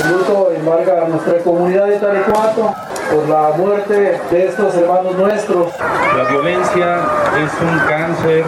El 0.05 0.13
luto 0.13 0.53
embarga 0.55 1.07
a 1.07 1.09
nuestra 1.09 1.39
comunidad 1.39 1.87
de 1.87 1.99
Tarecuato 1.99 2.89
por 3.11 3.29
la 3.29 3.51
muerte 3.57 4.20
de 4.31 4.46
estos 4.46 4.75
hermanos 4.77 5.16
nuestros. 5.16 5.73
La 6.16 6.25
violencia 6.25 6.99
es 7.44 7.53
un 7.61 7.79
cáncer 7.88 8.44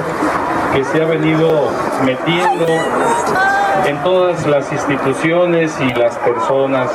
que 0.73 0.85
se 0.85 1.03
ha 1.03 1.07
venido 1.07 1.69
metiendo 2.05 2.67
en 3.87 4.03
todas 4.03 4.47
las 4.47 4.73
instituciones 4.73 5.73
y 5.81 5.93
las 5.99 6.17
personas. 6.19 6.91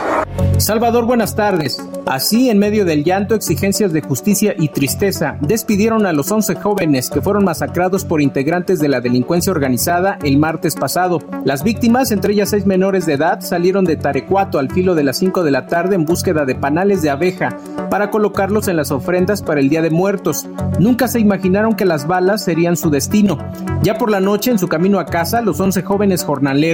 Salvador, 0.57 1.05
buenas 1.05 1.35
tardes. 1.35 1.77
Así, 2.07 2.49
en 2.49 2.57
medio 2.57 2.83
del 2.83 3.03
llanto, 3.03 3.35
exigencias 3.35 3.93
de 3.93 4.01
justicia 4.01 4.55
y 4.57 4.69
tristeza, 4.69 5.37
despidieron 5.41 6.05
a 6.05 6.13
los 6.13 6.31
11 6.31 6.55
jóvenes 6.55 7.09
que 7.09 7.21
fueron 7.21 7.43
masacrados 7.43 8.05
por 8.05 8.21
integrantes 8.21 8.79
de 8.79 8.87
la 8.87 8.99
delincuencia 8.99 9.51
organizada 9.51 10.17
el 10.23 10.37
martes 10.37 10.75
pasado. 10.75 11.21
Las 11.45 11.63
víctimas, 11.63 12.11
entre 12.11 12.33
ellas 12.33 12.49
seis 12.49 12.65
menores 12.65 13.05
de 13.05 13.13
edad, 13.13 13.41
salieron 13.41 13.85
de 13.85 13.97
Tarecuato 13.97 14.57
al 14.57 14.71
filo 14.71 14.95
de 14.95 15.03
las 15.03 15.17
5 15.17 15.43
de 15.43 15.51
la 15.51 15.67
tarde 15.67 15.95
en 15.95 16.05
búsqueda 16.05 16.45
de 16.45 16.55
panales 16.55 17.01
de 17.01 17.11
abeja 17.11 17.55
para 17.91 18.09
colocarlos 18.09 18.67
en 18.67 18.77
las 18.77 18.91
ofrendas 18.91 19.41
para 19.41 19.59
el 19.59 19.69
Día 19.69 19.81
de 19.81 19.89
Muertos. 19.89 20.47
Nunca 20.79 21.07
se 21.07 21.19
imaginaron 21.19 21.75
que 21.75 21.85
las 21.85 22.07
balas 22.07 22.43
serían 22.43 22.77
su 22.77 22.89
destino. 22.89 23.37
Ya 23.83 23.97
por 23.97 24.09
la 24.09 24.19
noche, 24.19 24.49
en 24.49 24.59
su 24.59 24.67
camino 24.67 24.99
a 24.99 25.05
casa, 25.05 25.41
los 25.41 25.59
11 25.59 25.83
jóvenes 25.83 26.23
jornaleros 26.23 26.66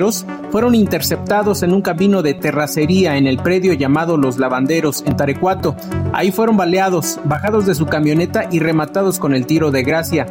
fueron 0.51 0.73
interceptados 0.73 1.61
en 1.61 1.71
un 1.71 1.81
camino 1.81 2.23
de 2.23 2.33
terracería 2.33 3.17
en 3.17 3.27
el 3.27 3.37
predio 3.37 3.73
llamado 3.73 4.17
Los 4.17 4.39
Lavanderos 4.39 5.03
en 5.05 5.15
Tarecuato. 5.15 5.75
Ahí 6.13 6.31
fueron 6.31 6.57
baleados, 6.57 7.19
bajados 7.25 7.65
de 7.65 7.75
su 7.75 7.85
camioneta 7.85 8.47
y 8.51 8.59
rematados 8.59 9.19
con 9.19 9.35
el 9.35 9.45
tiro 9.45 9.69
de 9.69 9.83
gracia. 9.83 10.25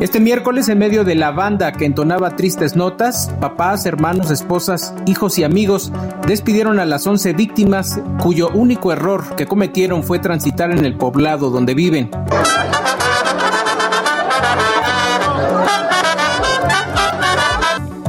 Este 0.00 0.20
miércoles, 0.20 0.68
en 0.68 0.78
medio 0.78 1.04
de 1.04 1.14
la 1.14 1.30
banda 1.30 1.72
que 1.72 1.84
entonaba 1.84 2.36
tristes 2.36 2.76
notas, 2.76 3.32
papás, 3.40 3.86
hermanos, 3.86 4.30
esposas, 4.30 4.94
hijos 5.06 5.38
y 5.38 5.44
amigos 5.44 5.92
despidieron 6.26 6.78
a 6.80 6.84
las 6.84 7.06
11 7.06 7.32
víctimas 7.32 8.00
cuyo 8.20 8.50
único 8.50 8.92
error 8.92 9.36
que 9.36 9.46
cometieron 9.46 10.02
fue 10.02 10.18
transitar 10.18 10.70
en 10.70 10.84
el 10.84 10.96
poblado 10.96 11.50
donde 11.50 11.74
viven. 11.74 12.10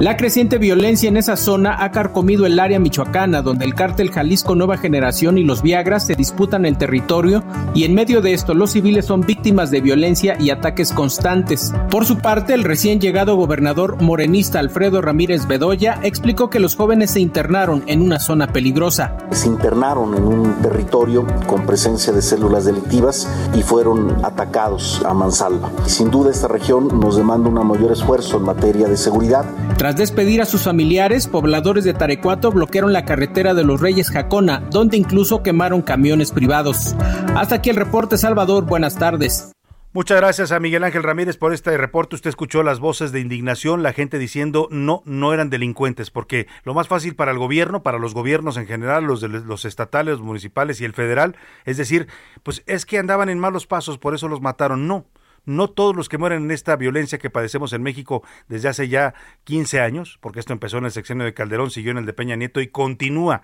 La 0.03 0.17
creciente 0.17 0.57
violencia 0.57 1.07
en 1.07 1.15
esa 1.15 1.37
zona 1.37 1.81
ha 1.81 1.91
carcomido 1.91 2.45
el 2.45 2.59
área 2.59 2.77
michoacana, 2.77 3.41
donde 3.41 3.63
el 3.63 3.73
cártel 3.73 4.11
Jalisco 4.11 4.53
Nueva 4.53 4.75
Generación 4.75 5.37
y 5.37 5.45
los 5.45 5.61
Viagras 5.61 6.05
se 6.05 6.15
disputan 6.15 6.65
el 6.65 6.77
territorio 6.77 7.41
y 7.73 7.85
en 7.85 7.95
medio 7.95 8.19
de 8.19 8.33
esto 8.33 8.53
los 8.53 8.71
civiles 8.71 9.05
son 9.05 9.21
víctimas 9.21 9.71
de 9.71 9.79
violencia 9.79 10.35
y 10.37 10.49
ataques 10.49 10.91
constantes. 10.91 11.73
Por 11.89 12.03
su 12.03 12.17
parte, 12.17 12.53
el 12.53 12.65
recién 12.65 12.99
llegado 12.99 13.37
gobernador 13.37 14.01
morenista 14.01 14.59
Alfredo 14.59 15.01
Ramírez 15.01 15.47
Bedoya 15.47 15.97
explicó 16.03 16.49
que 16.49 16.59
los 16.59 16.75
jóvenes 16.75 17.11
se 17.11 17.21
internaron 17.21 17.81
en 17.87 18.01
una 18.01 18.19
zona 18.19 18.47
peligrosa. 18.47 19.15
Se 19.31 19.47
internaron 19.47 20.17
en 20.17 20.23
un 20.25 20.53
territorio 20.55 21.25
con 21.47 21.65
presencia 21.65 22.11
de 22.11 22.21
células 22.21 22.65
delictivas 22.65 23.25
y 23.55 23.61
fueron 23.61 24.17
atacados 24.25 25.01
a 25.05 25.13
mansalva. 25.13 25.71
Sin 25.85 26.11
duda 26.11 26.29
esta 26.29 26.49
región 26.49 26.89
nos 26.99 27.15
demanda 27.15 27.47
un 27.47 27.65
mayor 27.65 27.93
esfuerzo 27.93 28.35
en 28.35 28.43
materia 28.43 28.89
de 28.89 28.97
seguridad. 28.97 29.45
Tras 29.77 29.92
despedir 29.95 30.41
a 30.41 30.45
sus 30.45 30.63
familiares, 30.63 31.27
pobladores 31.27 31.83
de 31.83 31.93
Tarecuato 31.93 32.51
bloquearon 32.51 32.93
la 32.93 33.05
carretera 33.05 33.53
de 33.53 33.63
los 33.63 33.81
Reyes 33.81 34.09
Jacona, 34.09 34.63
donde 34.71 34.97
incluso 34.97 35.43
quemaron 35.43 35.81
camiones 35.81 36.31
privados. 36.31 36.95
Hasta 37.35 37.55
aquí 37.55 37.69
el 37.69 37.75
reporte, 37.75 38.17
Salvador. 38.17 38.65
Buenas 38.65 38.97
tardes. 38.97 39.53
Muchas 39.95 40.17
gracias 40.17 40.51
a 40.51 40.59
Miguel 40.59 40.83
Ángel 40.83 41.03
Ramírez 41.03 41.37
por 41.37 41.53
este 41.53 41.77
reporte. 41.77 42.15
Usted 42.15 42.31
escuchó 42.31 42.63
las 42.63 42.79
voces 42.79 43.11
de 43.11 43.19
indignación, 43.19 43.83
la 43.83 43.93
gente 43.93 44.17
diciendo 44.17 44.67
no, 44.71 45.03
no 45.05 45.35
eran 45.35 45.51
delincuentes, 45.51 46.09
porque 46.09 46.47
lo 46.63 46.73
más 46.73 46.87
fácil 46.87 47.15
para 47.15 47.31
el 47.31 47.37
gobierno, 47.37 47.83
para 47.83 47.99
los 47.99 48.15
gobiernos 48.15 48.57
en 48.57 48.65
general, 48.65 49.03
los, 49.03 49.21
de, 49.21 49.27
los 49.27 49.65
estatales, 49.65 50.13
los 50.13 50.25
municipales 50.25 50.81
y 50.81 50.85
el 50.85 50.93
federal, 50.93 51.35
es 51.65 51.77
decir, 51.77 52.07
pues 52.41 52.63
es 52.65 52.87
que 52.87 52.97
andaban 52.97 53.29
en 53.29 53.37
malos 53.37 53.67
pasos, 53.67 53.99
por 53.99 54.15
eso 54.15 54.27
los 54.27 54.41
mataron. 54.41 54.87
No, 54.87 55.05
no 55.45 55.69
todos 55.69 55.95
los 55.95 56.09
que 56.09 56.17
mueren 56.17 56.43
en 56.43 56.51
esta 56.51 56.75
violencia 56.75 57.17
que 57.17 57.29
padecemos 57.29 57.73
en 57.73 57.83
México 57.83 58.23
desde 58.47 58.69
hace 58.69 58.87
ya 58.87 59.13
15 59.43 59.81
años, 59.81 60.17
porque 60.21 60.39
esto 60.39 60.53
empezó 60.53 60.77
en 60.77 60.85
el 60.85 60.91
sexenio 60.91 61.25
de 61.25 61.33
Calderón, 61.33 61.71
siguió 61.71 61.91
en 61.91 61.97
el 61.97 62.05
de 62.05 62.13
Peña 62.13 62.35
Nieto 62.35 62.61
y 62.61 62.67
continúa 62.67 63.43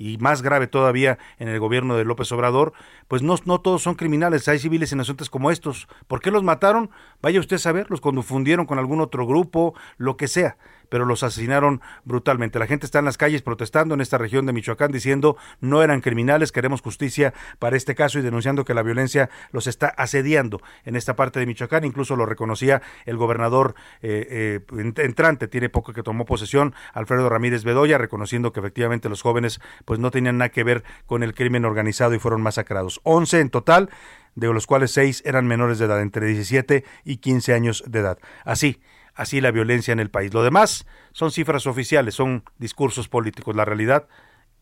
y 0.00 0.16
más 0.16 0.40
grave 0.40 0.66
todavía 0.66 1.18
en 1.38 1.48
el 1.48 1.60
gobierno 1.60 1.94
de 1.94 2.06
López 2.06 2.32
Obrador, 2.32 2.72
pues 3.06 3.20
no, 3.20 3.36
no 3.44 3.60
todos 3.60 3.82
son 3.82 3.96
criminales, 3.96 4.48
hay 4.48 4.58
civiles 4.58 4.90
inocentes 4.92 5.28
como 5.28 5.50
estos. 5.50 5.88
¿Por 6.06 6.22
qué 6.22 6.30
los 6.30 6.42
mataron? 6.42 6.88
Vaya 7.20 7.38
usted 7.38 7.56
a 7.56 7.58
saber, 7.58 7.90
los 7.90 8.00
confundieron 8.00 8.64
con 8.64 8.78
algún 8.78 9.02
otro 9.02 9.26
grupo, 9.26 9.74
lo 9.98 10.16
que 10.16 10.26
sea 10.26 10.56
pero 10.90 11.06
los 11.06 11.22
asesinaron 11.22 11.80
brutalmente. 12.04 12.58
La 12.58 12.66
gente 12.66 12.84
está 12.84 12.98
en 12.98 13.06
las 13.06 13.16
calles 13.16 13.40
protestando 13.40 13.94
en 13.94 14.02
esta 14.02 14.18
región 14.18 14.44
de 14.44 14.52
Michoacán 14.52 14.92
diciendo 14.92 15.38
no 15.60 15.82
eran 15.82 16.02
criminales, 16.02 16.52
queremos 16.52 16.82
justicia 16.82 17.32
para 17.58 17.78
este 17.78 17.94
caso 17.94 18.18
y 18.18 18.22
denunciando 18.22 18.66
que 18.66 18.74
la 18.74 18.82
violencia 18.82 19.30
los 19.52 19.66
está 19.66 19.88
asediando 19.88 20.60
en 20.84 20.96
esta 20.96 21.16
parte 21.16 21.40
de 21.40 21.46
Michoacán. 21.46 21.84
Incluso 21.84 22.16
lo 22.16 22.26
reconocía 22.26 22.82
el 23.06 23.16
gobernador 23.16 23.74
eh, 24.02 24.60
eh, 24.70 24.92
entrante, 24.96 25.48
tiene 25.48 25.70
poco 25.70 25.94
que 25.94 26.02
tomó 26.02 26.26
posesión, 26.26 26.74
Alfredo 26.92 27.28
Ramírez 27.30 27.64
Bedoya, 27.64 27.96
reconociendo 27.96 28.52
que 28.52 28.60
efectivamente 28.60 29.08
los 29.08 29.22
jóvenes 29.22 29.60
pues 29.84 29.98
no 29.98 30.10
tenían 30.10 30.38
nada 30.38 30.50
que 30.50 30.64
ver 30.64 30.84
con 31.06 31.22
el 31.22 31.34
crimen 31.34 31.64
organizado 31.64 32.14
y 32.14 32.18
fueron 32.18 32.42
masacrados. 32.42 33.00
11 33.04 33.40
en 33.40 33.50
total, 33.50 33.90
de 34.34 34.52
los 34.52 34.66
cuales 34.66 34.90
6 34.92 35.22
eran 35.24 35.46
menores 35.46 35.78
de 35.78 35.86
edad, 35.86 36.00
entre 36.00 36.26
17 36.26 36.84
y 37.04 37.16
15 37.18 37.54
años 37.54 37.84
de 37.86 38.00
edad. 38.00 38.18
Así, 38.44 38.80
así 39.20 39.42
la 39.42 39.50
violencia 39.50 39.92
en 39.92 40.00
el 40.00 40.10
país. 40.10 40.32
Lo 40.32 40.42
demás 40.42 40.86
son 41.12 41.30
cifras 41.30 41.66
oficiales, 41.66 42.14
son 42.14 42.42
discursos 42.56 43.06
políticos. 43.08 43.54
La 43.54 43.66
realidad 43.66 44.08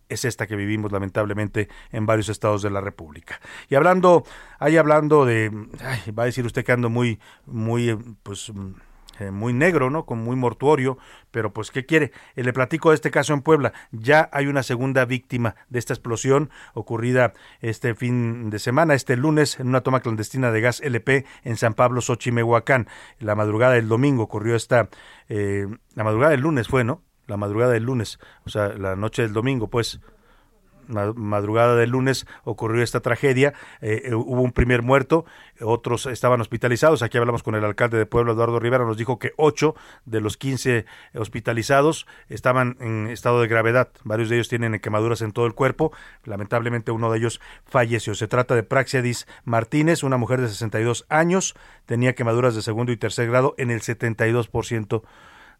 es 0.08 0.24
esta 0.24 0.48
que 0.48 0.56
vivimos 0.56 0.90
lamentablemente 0.90 1.68
en 1.92 2.06
varios 2.06 2.28
estados 2.28 2.62
de 2.62 2.70
la 2.70 2.80
República. 2.80 3.40
Y 3.68 3.76
hablando, 3.76 4.24
ahí 4.58 4.76
hablando 4.76 5.24
de, 5.24 5.52
ay, 5.84 6.10
va 6.10 6.24
a 6.24 6.26
decir 6.26 6.44
usted 6.44 6.64
que 6.64 6.72
ando 6.72 6.90
muy, 6.90 7.20
muy, 7.46 7.90
eh, 7.90 7.98
pues 8.24 8.50
eh, 9.18 9.30
muy 9.30 9.52
negro, 9.52 9.90
¿no? 9.90 10.06
Con 10.06 10.18
muy 10.18 10.36
mortuorio, 10.36 10.98
pero 11.30 11.52
pues 11.52 11.70
¿qué 11.70 11.86
quiere? 11.86 12.12
Eh, 12.36 12.44
le 12.44 12.52
platico 12.52 12.90
de 12.90 12.94
este 12.94 13.10
caso 13.10 13.34
en 13.34 13.42
Puebla. 13.42 13.72
Ya 13.90 14.28
hay 14.32 14.46
una 14.46 14.62
segunda 14.62 15.04
víctima 15.04 15.56
de 15.68 15.78
esta 15.78 15.92
explosión 15.92 16.50
ocurrida 16.74 17.32
este 17.60 17.94
fin 17.94 18.50
de 18.50 18.58
semana, 18.58 18.94
este 18.94 19.16
lunes, 19.16 19.58
en 19.60 19.68
una 19.68 19.80
toma 19.80 20.00
clandestina 20.00 20.50
de 20.50 20.60
gas 20.60 20.80
LP 20.80 21.24
en 21.44 21.56
San 21.56 21.74
Pablo, 21.74 22.00
Xochimehuacán. 22.00 22.88
La 23.18 23.34
madrugada 23.34 23.74
del 23.74 23.88
domingo 23.88 24.22
ocurrió 24.22 24.56
esta, 24.56 24.88
eh, 25.28 25.66
la 25.94 26.04
madrugada 26.04 26.30
del 26.30 26.40
lunes 26.40 26.68
fue, 26.68 26.84
¿no? 26.84 27.02
La 27.26 27.36
madrugada 27.36 27.72
del 27.72 27.84
lunes, 27.84 28.18
o 28.46 28.50
sea, 28.50 28.68
la 28.68 28.96
noche 28.96 29.22
del 29.22 29.32
domingo, 29.32 29.68
pues 29.68 30.00
madrugada 30.88 31.76
del 31.76 31.90
lunes 31.90 32.26
ocurrió 32.44 32.82
esta 32.82 33.00
tragedia, 33.00 33.54
eh, 33.80 34.02
eh, 34.06 34.14
hubo 34.14 34.42
un 34.42 34.52
primer 34.52 34.82
muerto, 34.82 35.24
otros 35.60 36.06
estaban 36.06 36.40
hospitalizados, 36.40 37.02
aquí 37.02 37.18
hablamos 37.18 37.42
con 37.42 37.54
el 37.54 37.64
alcalde 37.64 37.98
de 37.98 38.06
Puebla, 38.06 38.32
Eduardo 38.32 38.58
Rivera, 38.58 38.84
nos 38.84 38.96
dijo 38.96 39.18
que 39.18 39.32
8 39.36 39.74
de 40.06 40.20
los 40.20 40.36
15 40.36 40.86
hospitalizados 41.14 42.06
estaban 42.28 42.76
en 42.80 43.08
estado 43.08 43.40
de 43.40 43.48
gravedad, 43.48 43.88
varios 44.04 44.28
de 44.28 44.36
ellos 44.36 44.48
tienen 44.48 44.78
quemaduras 44.80 45.22
en 45.22 45.32
todo 45.32 45.46
el 45.46 45.54
cuerpo, 45.54 45.92
lamentablemente 46.24 46.90
uno 46.90 47.10
de 47.10 47.18
ellos 47.18 47.40
falleció, 47.66 48.14
se 48.14 48.28
trata 48.28 48.54
de 48.54 48.62
Praxiadis 48.62 49.26
Martínez, 49.44 50.02
una 50.02 50.16
mujer 50.16 50.40
de 50.40 50.48
62 50.48 51.06
años, 51.08 51.54
tenía 51.86 52.14
quemaduras 52.14 52.54
de 52.54 52.62
segundo 52.62 52.92
y 52.92 52.96
tercer 52.96 53.28
grado 53.28 53.54
en 53.58 53.70
el 53.70 53.80
72% 53.80 55.02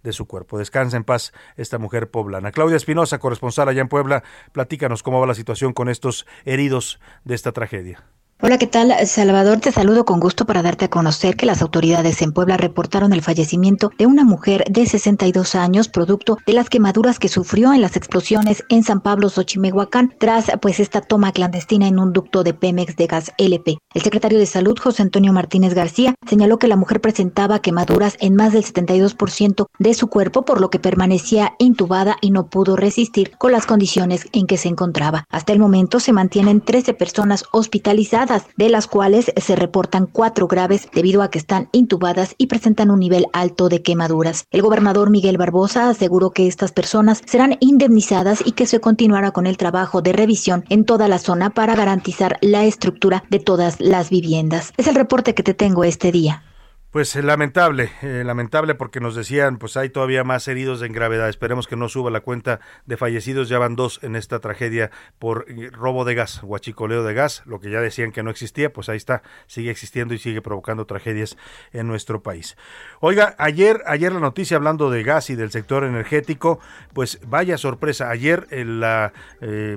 de 0.03 0.13
su 0.13 0.27
cuerpo. 0.27 0.59
Descansa 0.59 0.97
en 0.97 1.05
paz 1.05 1.33
esta 1.57 1.79
mujer 1.79 2.11
poblana. 2.11 2.53
Claudia 2.53 2.77
Espinosa, 2.77 3.19
corresponsal 3.19 3.69
allá 3.69 3.81
en 3.81 3.89
Puebla, 3.89 4.23
platícanos 4.53 5.03
cómo 5.03 5.21
va 5.21 5.27
la 5.27 5.35
situación 5.35 5.73
con 5.73 5.89
estos 5.89 6.27
heridos 6.45 7.01
de 7.25 7.35
esta 7.35 7.53
tragedia. 7.53 8.05
Hola, 8.41 8.57
¿qué 8.57 8.69
tal? 8.69 8.95
Salvador, 9.09 9.59
te 9.59 9.73
saludo 9.73 10.05
con 10.05 10.21
gusto 10.21 10.47
para 10.47 10.63
darte 10.63 10.85
a 10.85 10.91
conocer 10.91 11.35
que 11.35 11.45
las 11.45 11.61
autoridades 11.61 12.23
en 12.23 12.31
Puebla 12.31 12.57
reportaron 12.57 13.13
el 13.13 13.21
fallecimiento 13.21 13.91
de 13.99 14.07
una 14.07 14.23
mujer 14.23 14.63
de 14.71 14.87
62 14.87 15.57
años, 15.57 15.89
producto 15.89 16.39
de 16.47 16.53
las 16.53 16.71
quemaduras 16.71 17.19
que 17.19 17.27
sufrió 17.27 17.73
en 17.73 17.81
las 17.81 17.97
explosiones 17.97 18.63
en 18.69 18.85
San 18.85 19.01
Pablo, 19.01 19.29
Xochimehuacán, 19.29 20.15
tras 20.21 20.53
pues 20.63 20.79
esta 20.79 21.01
toma 21.01 21.33
clandestina 21.33 21.89
en 21.89 21.99
un 21.99 22.13
ducto 22.13 22.45
de 22.45 22.55
Pemex 22.55 22.95
de 22.95 23.09
gas 23.09 23.33
LP. 23.39 23.79
El 23.93 24.03
secretario 24.03 24.39
de 24.39 24.47
Salud, 24.47 24.79
José 24.79 25.03
Antonio 25.03 25.33
Martínez 25.33 25.75
García, 25.75 26.15
señaló 26.25 26.61
que 26.61 26.69
la 26.69 26.77
mujer 26.77 27.01
presentaba 27.01 27.59
quemaduras 27.59 28.17
en 28.21 28.37
más 28.37 28.53
del 28.53 28.63
72% 28.63 29.67
de 29.81 29.95
su 29.95 30.07
cuerpo, 30.07 30.45
por 30.45 30.61
lo 30.61 30.71
que 30.71 30.79
permanecía 30.79 31.55
intubada 31.59 32.17
y 32.21 32.31
no 32.31 32.47
pudo 32.47 32.77
resistir 32.77 33.33
con 33.37 33.51
las 33.51 33.67
condiciones 33.67 34.29
en 34.31 34.47
que 34.47 34.59
se 34.59 34.69
encontraba. 34.69 35.25
Hasta 35.29 35.53
el 35.53 35.59
momento 35.59 35.99
se 35.99 36.13
mantienen 36.13 36.61
13 36.61 36.95
personas 36.95 37.43
hospitalizadas 37.51 38.28
de 38.57 38.69
las 38.69 38.87
cuales 38.87 39.33
se 39.37 39.57
reportan 39.57 40.07
cuatro 40.07 40.47
graves 40.49 40.89
debido 40.93 41.23
a 41.23 41.31
que 41.31 41.39
están 41.39 41.69
intubadas 41.73 42.35
y 42.39 42.47
presentan 42.47 42.91
un 42.91 43.01
nivel 43.01 43.27
alto 43.33 43.69
de 43.69 43.83
quemaduras. 43.83 44.45
El 44.51 44.63
gobernador 44.63 45.11
Miguel 45.11 45.39
Barbosa 45.39 45.89
aseguró 45.89 46.31
que 46.31 46.47
estas 46.47 46.73
personas 46.73 47.23
serán 47.27 47.57
indemnizadas 47.61 48.43
y 48.45 48.53
que 48.53 48.67
se 48.67 48.81
continuará 48.81 49.31
con 49.31 49.47
el 49.47 49.57
trabajo 49.57 50.03
de 50.03 50.13
revisión 50.13 50.65
en 50.69 50.85
toda 50.85 51.09
la 51.09 51.19
zona 51.19 51.51
para 51.51 51.75
garantizar 51.75 52.39
la 52.41 52.65
estructura 52.65 53.25
de 53.31 53.39
todas 53.39 53.81
las 53.81 54.11
viviendas. 54.11 54.73
Es 54.77 54.87
el 54.87 54.95
reporte 54.95 55.35
que 55.35 55.43
te 55.43 55.55
tengo 55.55 55.85
este 55.85 56.13
día. 56.13 56.43
Pues 56.91 57.15
eh, 57.17 57.23
lamentable, 57.23 57.91
eh, 58.01 58.23
lamentable 58.25 58.75
porque 58.75 58.99
nos 58.99 59.15
decían, 59.15 59.59
pues 59.59 59.77
hay 59.77 59.91
todavía 59.91 60.25
más 60.25 60.49
heridos 60.49 60.81
en 60.81 60.93
gravedad. 60.93 61.29
Esperemos 61.29 61.67
que 61.67 61.77
no 61.77 61.91
suba 61.91 62.11
la 62.11 62.21
cuenta 62.21 62.61
de 62.87 62.97
fallecidos. 62.97 63.51
Ya 63.51 63.59
van 63.59 63.77
dos 63.77 64.01
en 64.03 64.17
esta 64.17 64.39
tragedia 64.39 64.91
por 65.19 65.45
eh, 65.49 65.69
robo 65.71 66.07
de 66.07 66.15
gas, 66.15 66.41
guachicoleo 66.41 67.03
de 67.05 67.13
gas, 67.13 67.43
lo 67.45 67.61
que 67.61 67.71
ya 67.71 67.83
decían 67.83 68.11
que 68.11 68.23
no 68.23 68.31
existía, 68.31 68.73
pues 68.73 68.89
ahí 68.89 68.97
está, 68.97 69.23
sigue 69.47 69.71
existiendo 69.71 70.15
y 70.15 70.19
sigue 70.19 70.41
provocando 70.41 70.87
tragedias 70.87 71.37
en 71.75 71.89
nuestro 71.89 72.23
país. 72.23 72.57
Oiga, 73.01 73.35
ayer, 73.37 73.83
ayer 73.85 74.11
la 74.11 74.21
noticia 74.21 74.57
hablando 74.57 74.89
de 74.89 75.03
gas 75.03 75.29
y 75.29 75.35
del 75.35 75.51
sector 75.51 75.85
energético, 75.85 76.59
pues 76.95 77.21
vaya 77.27 77.59
sorpresa. 77.59 78.09
Ayer 78.09 78.47
la 78.51 79.13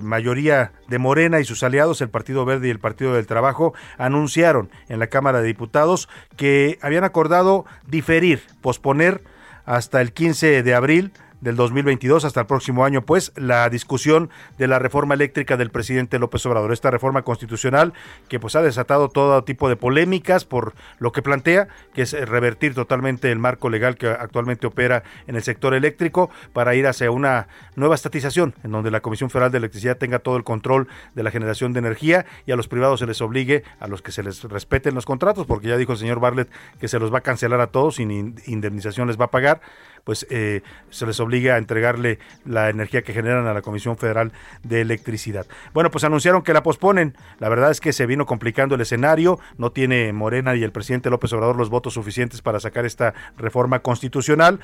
mayoría 0.01 0.71
de 0.87 0.97
Morena 0.97 1.41
y 1.41 1.43
sus 1.43 1.61
aliados, 1.63 1.99
el 1.99 2.09
Partido 2.09 2.45
Verde 2.45 2.69
y 2.69 2.71
el 2.71 2.79
Partido 2.79 3.15
del 3.15 3.27
Trabajo, 3.27 3.73
anunciaron 3.97 4.69
en 4.87 4.99
la 4.99 5.07
Cámara 5.07 5.41
de 5.41 5.47
Diputados 5.47 6.07
que 6.37 6.79
habían 6.81 7.00
acordado 7.03 7.65
diferir, 7.87 8.41
posponer 8.61 9.23
hasta 9.65 10.01
el 10.01 10.13
15 10.13 10.63
de 10.63 10.73
abril 10.73 11.11
del 11.41 11.55
2022 11.55 12.23
hasta 12.25 12.41
el 12.41 12.45
próximo 12.45 12.85
año, 12.85 13.01
pues 13.01 13.33
la 13.35 13.69
discusión 13.69 14.29
de 14.57 14.67
la 14.67 14.79
reforma 14.79 15.15
eléctrica 15.15 15.57
del 15.57 15.71
presidente 15.71 16.19
López 16.19 16.45
Obrador, 16.45 16.71
esta 16.71 16.91
reforma 16.91 17.23
constitucional 17.23 17.93
que 18.29 18.39
pues 18.39 18.55
ha 18.55 18.61
desatado 18.61 19.09
todo 19.09 19.43
tipo 19.43 19.67
de 19.69 19.75
polémicas 19.75 20.45
por 20.45 20.73
lo 20.99 21.11
que 21.11 21.21
plantea, 21.21 21.67
que 21.93 22.03
es 22.03 22.13
revertir 22.13 22.73
totalmente 22.73 23.31
el 23.31 23.39
marco 23.39 23.69
legal 23.69 23.97
que 23.97 24.07
actualmente 24.07 24.67
opera 24.67 25.03
en 25.27 25.35
el 25.35 25.43
sector 25.43 25.73
eléctrico 25.73 26.29
para 26.53 26.75
ir 26.75 26.87
hacia 26.87 27.11
una 27.11 27.47
nueva 27.75 27.95
estatización 27.95 28.55
en 28.63 28.71
donde 28.71 28.91
la 28.91 29.01
Comisión 29.01 29.29
Federal 29.29 29.51
de 29.51 29.57
Electricidad 29.57 29.97
tenga 29.97 30.19
todo 30.19 30.37
el 30.37 30.43
control 30.43 30.87
de 31.15 31.23
la 31.23 31.31
generación 31.31 31.73
de 31.73 31.79
energía 31.79 32.25
y 32.45 32.51
a 32.51 32.55
los 32.55 32.67
privados 32.67 32.99
se 32.99 33.07
les 33.07 33.21
obligue 33.21 33.63
a 33.79 33.87
los 33.87 34.01
que 34.01 34.11
se 34.11 34.23
les 34.23 34.43
respeten 34.43 34.95
los 34.95 35.05
contratos, 35.05 35.45
porque 35.47 35.67
ya 35.67 35.77
dijo 35.77 35.93
el 35.93 35.97
señor 35.97 36.19
Bartlett 36.19 36.49
que 36.79 36.87
se 36.87 36.99
los 36.99 37.13
va 37.13 37.19
a 37.19 37.21
cancelar 37.21 37.61
a 37.61 37.67
todos 37.67 37.95
sin 37.95 38.35
indemnización 38.45 39.07
les 39.07 39.19
va 39.19 39.25
a 39.25 39.31
pagar 39.31 39.61
pues 40.03 40.25
eh, 40.29 40.61
se 40.89 41.05
les 41.05 41.19
obliga 41.19 41.55
a 41.55 41.57
entregarle 41.57 42.19
la 42.45 42.69
energía 42.69 43.01
que 43.01 43.13
generan 43.13 43.47
a 43.47 43.53
la 43.53 43.61
Comisión 43.61 43.97
Federal 43.97 44.31
de 44.63 44.81
Electricidad. 44.81 45.45
Bueno, 45.73 45.91
pues 45.91 46.03
anunciaron 46.03 46.41
que 46.41 46.53
la 46.53 46.63
posponen. 46.63 47.15
La 47.39 47.49
verdad 47.49 47.71
es 47.71 47.79
que 47.79 47.93
se 47.93 48.05
vino 48.05 48.25
complicando 48.25 48.75
el 48.75 48.81
escenario. 48.81 49.39
No 49.57 49.71
tiene 49.71 50.11
Morena 50.13 50.55
y 50.55 50.63
el 50.63 50.71
presidente 50.71 51.09
López 51.09 51.33
Obrador 51.33 51.55
los 51.55 51.69
votos 51.69 51.93
suficientes 51.93 52.41
para 52.41 52.59
sacar 52.59 52.85
esta 52.85 53.13
reforma 53.37 53.79
constitucional. 53.79 54.59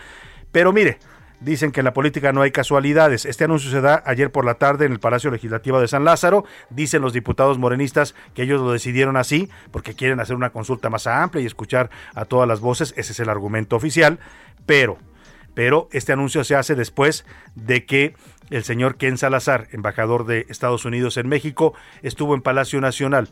Pero 0.52 0.72
mire, 0.72 1.00
Dicen 1.40 1.72
que 1.72 1.82
en 1.82 1.86
la 1.86 1.94
política 1.94 2.34
no 2.34 2.42
hay 2.42 2.52
casualidades. 2.52 3.26
Este 3.26 3.44
anuncio 3.44 3.70
se 3.70 3.80
da 3.80 4.02
ayer 4.08 4.32
por 4.32 4.44
la 4.44 4.56
tarde 4.56 4.86
en 4.86 4.92
el 4.92 5.00
Palacio 5.00 5.30
Legislativo 5.30 5.80
de 5.80 5.88
San 5.88 6.04
Lázaro. 6.04 6.46
Dicen 6.72 7.04
los 7.04 7.14
diputados 7.14 7.60
morenistas 7.60 8.16
que 8.34 8.42
ellos 8.42 8.60
lo 8.60 8.72
decidieron 8.72 9.18
así 9.18 9.48
porque 9.72 9.94
quieren 9.94 10.20
hacer 10.20 10.36
una 10.36 10.50
consulta 10.50 10.90
más 10.90 11.06
amplia 11.06 11.44
y 11.44 11.46
escuchar 11.46 11.92
a 12.16 12.26
todas 12.26 12.48
las 12.48 12.60
voces. 12.60 12.94
Ese 12.98 13.12
es 13.12 13.20
el 13.20 13.30
argumento 13.30 13.76
oficial. 13.76 14.18
Pero 14.66 14.98
pero 15.58 15.90
este 15.92 16.14
anuncio 16.14 16.44
se 16.44 16.56
hace 16.56 16.76
después 16.76 17.26
de 17.56 17.84
que 17.88 18.14
el 18.52 18.64
señor 18.64 18.96
Ken 18.98 19.18
Salazar, 19.18 19.68
embajador 19.72 20.28
de 20.28 20.46
Estados 20.50 20.86
Unidos 20.86 21.18
en 21.18 21.28
México, 21.28 21.74
estuvo 22.04 22.36
en 22.36 22.44
Palacio 22.44 22.80
Nacional. 22.80 23.30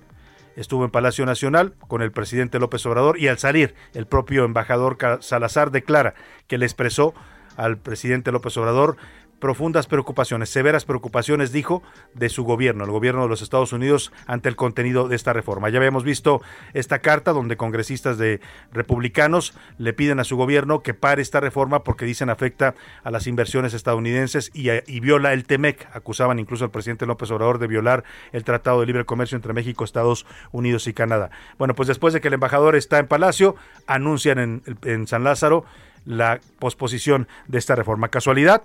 Estuvo 0.56 0.86
en 0.86 0.90
Palacio 0.90 1.28
Nacional 1.28 1.76
con 1.88 2.02
el 2.02 2.12
presidente 2.12 2.58
López 2.58 2.84
Obrador 2.88 3.20
y 3.20 3.28
al 3.28 3.38
salir 3.38 3.76
el 3.94 4.08
propio 4.08 4.44
embajador 4.44 4.98
Salazar 5.22 5.70
declara 5.70 6.16
que 6.48 6.58
le 6.58 6.66
expresó 6.66 7.14
al 7.58 7.78
presidente 7.78 8.32
López 8.32 8.58
Obrador 8.58 8.98
profundas 9.46 9.86
preocupaciones, 9.86 10.50
severas 10.50 10.86
preocupaciones, 10.86 11.52
dijo, 11.52 11.84
de 12.16 12.30
su 12.30 12.44
gobierno, 12.46 12.84
el 12.84 12.90
gobierno 12.90 13.22
de 13.22 13.30
los 13.30 13.44
Estados 13.44 13.74
Unidos, 13.74 14.12
ante 14.26 14.50
el 14.50 14.56
contenido 14.56 15.08
de 15.08 15.16
esta 15.16 15.34
reforma. 15.34 15.70
Ya 15.70 15.78
habíamos 15.78 16.04
visto 16.04 16.42
esta 16.74 16.98
carta 16.98 17.32
donde 17.32 17.56
congresistas 17.56 18.18
de 18.18 18.42
republicanos 18.74 19.54
le 19.78 19.94
piden 19.94 20.20
a 20.20 20.24
su 20.24 20.36
gobierno 20.36 20.82
que 20.82 20.96
pare 20.96 21.22
esta 21.22 21.42
reforma 21.42 21.84
porque 21.84 22.06
dicen 22.06 22.32
afecta 22.32 22.74
a 23.04 23.12
las 23.12 23.28
inversiones 23.28 23.76
estadounidenses 23.76 24.50
y, 24.52 24.72
y 24.72 25.00
viola 25.00 25.32
el 25.32 25.46
TEMEC. 25.46 25.90
Acusaban 25.94 26.40
incluso 26.40 26.64
al 26.64 26.72
presidente 26.72 27.06
López 27.06 27.30
Obrador 27.30 27.60
de 27.60 27.68
violar 27.68 28.04
el 28.32 28.44
Tratado 28.44 28.80
de 28.80 28.88
Libre 28.88 29.06
Comercio 29.06 29.36
entre 29.36 29.54
México, 29.54 29.84
Estados 29.84 30.26
Unidos 30.54 30.88
y 30.88 30.94
Canadá. 30.94 31.30
Bueno, 31.60 31.76
pues 31.76 31.88
después 31.88 32.16
de 32.16 32.20
que 32.20 32.30
el 32.30 32.34
embajador 32.34 32.76
está 32.76 32.98
en 32.98 33.06
Palacio, 33.06 33.58
anuncian 33.86 34.64
en 34.82 35.06
San 35.06 35.24
Lázaro 35.24 35.66
la 36.04 36.40
posposición 36.58 37.28
de 37.48 37.60
esta 37.60 37.76
reforma. 37.76 38.08
¿Casualidad? 38.08 38.64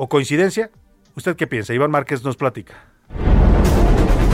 ¿O 0.00 0.08
coincidencia? 0.08 0.70
¿Usted 1.16 1.34
qué 1.34 1.48
piensa? 1.48 1.74
Iván 1.74 1.90
Márquez 1.90 2.22
nos 2.22 2.36
platica. 2.36 2.74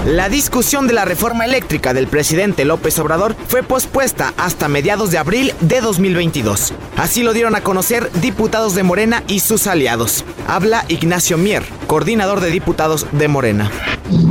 La 0.07 0.29
discusión 0.29 0.87
de 0.87 0.93
la 0.93 1.07
reforma 1.07 1.47
eléctrica 1.47 1.95
del 1.95 2.09
presidente 2.09 2.67
López 2.67 2.99
Obrador 2.99 3.35
fue 3.49 3.63
pospuesta 3.63 4.35
hasta 4.37 4.69
mediados 4.69 5.11
de 5.11 5.17
abril 5.17 5.55
de 5.63 5.81
2022. 5.81 6.75
Así 6.99 7.23
lo 7.23 7.33
dieron 7.33 7.55
a 7.55 7.63
conocer 7.63 8.11
diputados 8.21 8.75
de 8.75 8.83
Morena 8.83 9.25
y 9.29 9.41
sus 9.41 9.67
aliados. 9.67 10.23
Habla 10.47 10.85
Ignacio 10.89 11.39
Mier, 11.39 11.63
coordinador 11.87 12.41
de 12.43 12.51
diputados 12.51 13.07
de 13.13 13.29
Morena. 13.29 13.71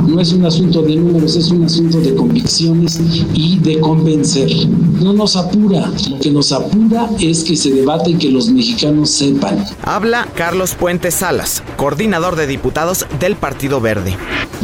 No 0.06 0.20
es 0.20 0.32
un 0.32 0.46
asunto 0.46 0.80
de 0.82 0.94
números, 0.94 1.34
es 1.34 1.50
un 1.50 1.64
asunto 1.64 1.98
de 1.98 2.14
convicciones 2.14 3.00
y 3.32 3.58
de 3.58 3.80
convencer. 3.80 4.48
No 5.00 5.12
nos 5.12 5.34
apura, 5.34 5.90
lo 6.08 6.20
que 6.20 6.30
nos 6.30 6.52
apura 6.52 7.10
es 7.18 7.42
que 7.42 7.56
se 7.56 7.72
debate 7.72 8.10
y 8.10 8.14
que 8.14 8.30
los 8.30 8.48
mexicanos 8.48 9.10
sepan. 9.10 9.64
Habla 9.82 10.28
Carlos 10.36 10.76
Puentes 10.76 11.14
Salas, 11.14 11.64
coordinador 11.76 12.36
de 12.36 12.46
diputados 12.46 13.06
del 13.18 13.34
Partido 13.34 13.80
Verde. 13.80 14.16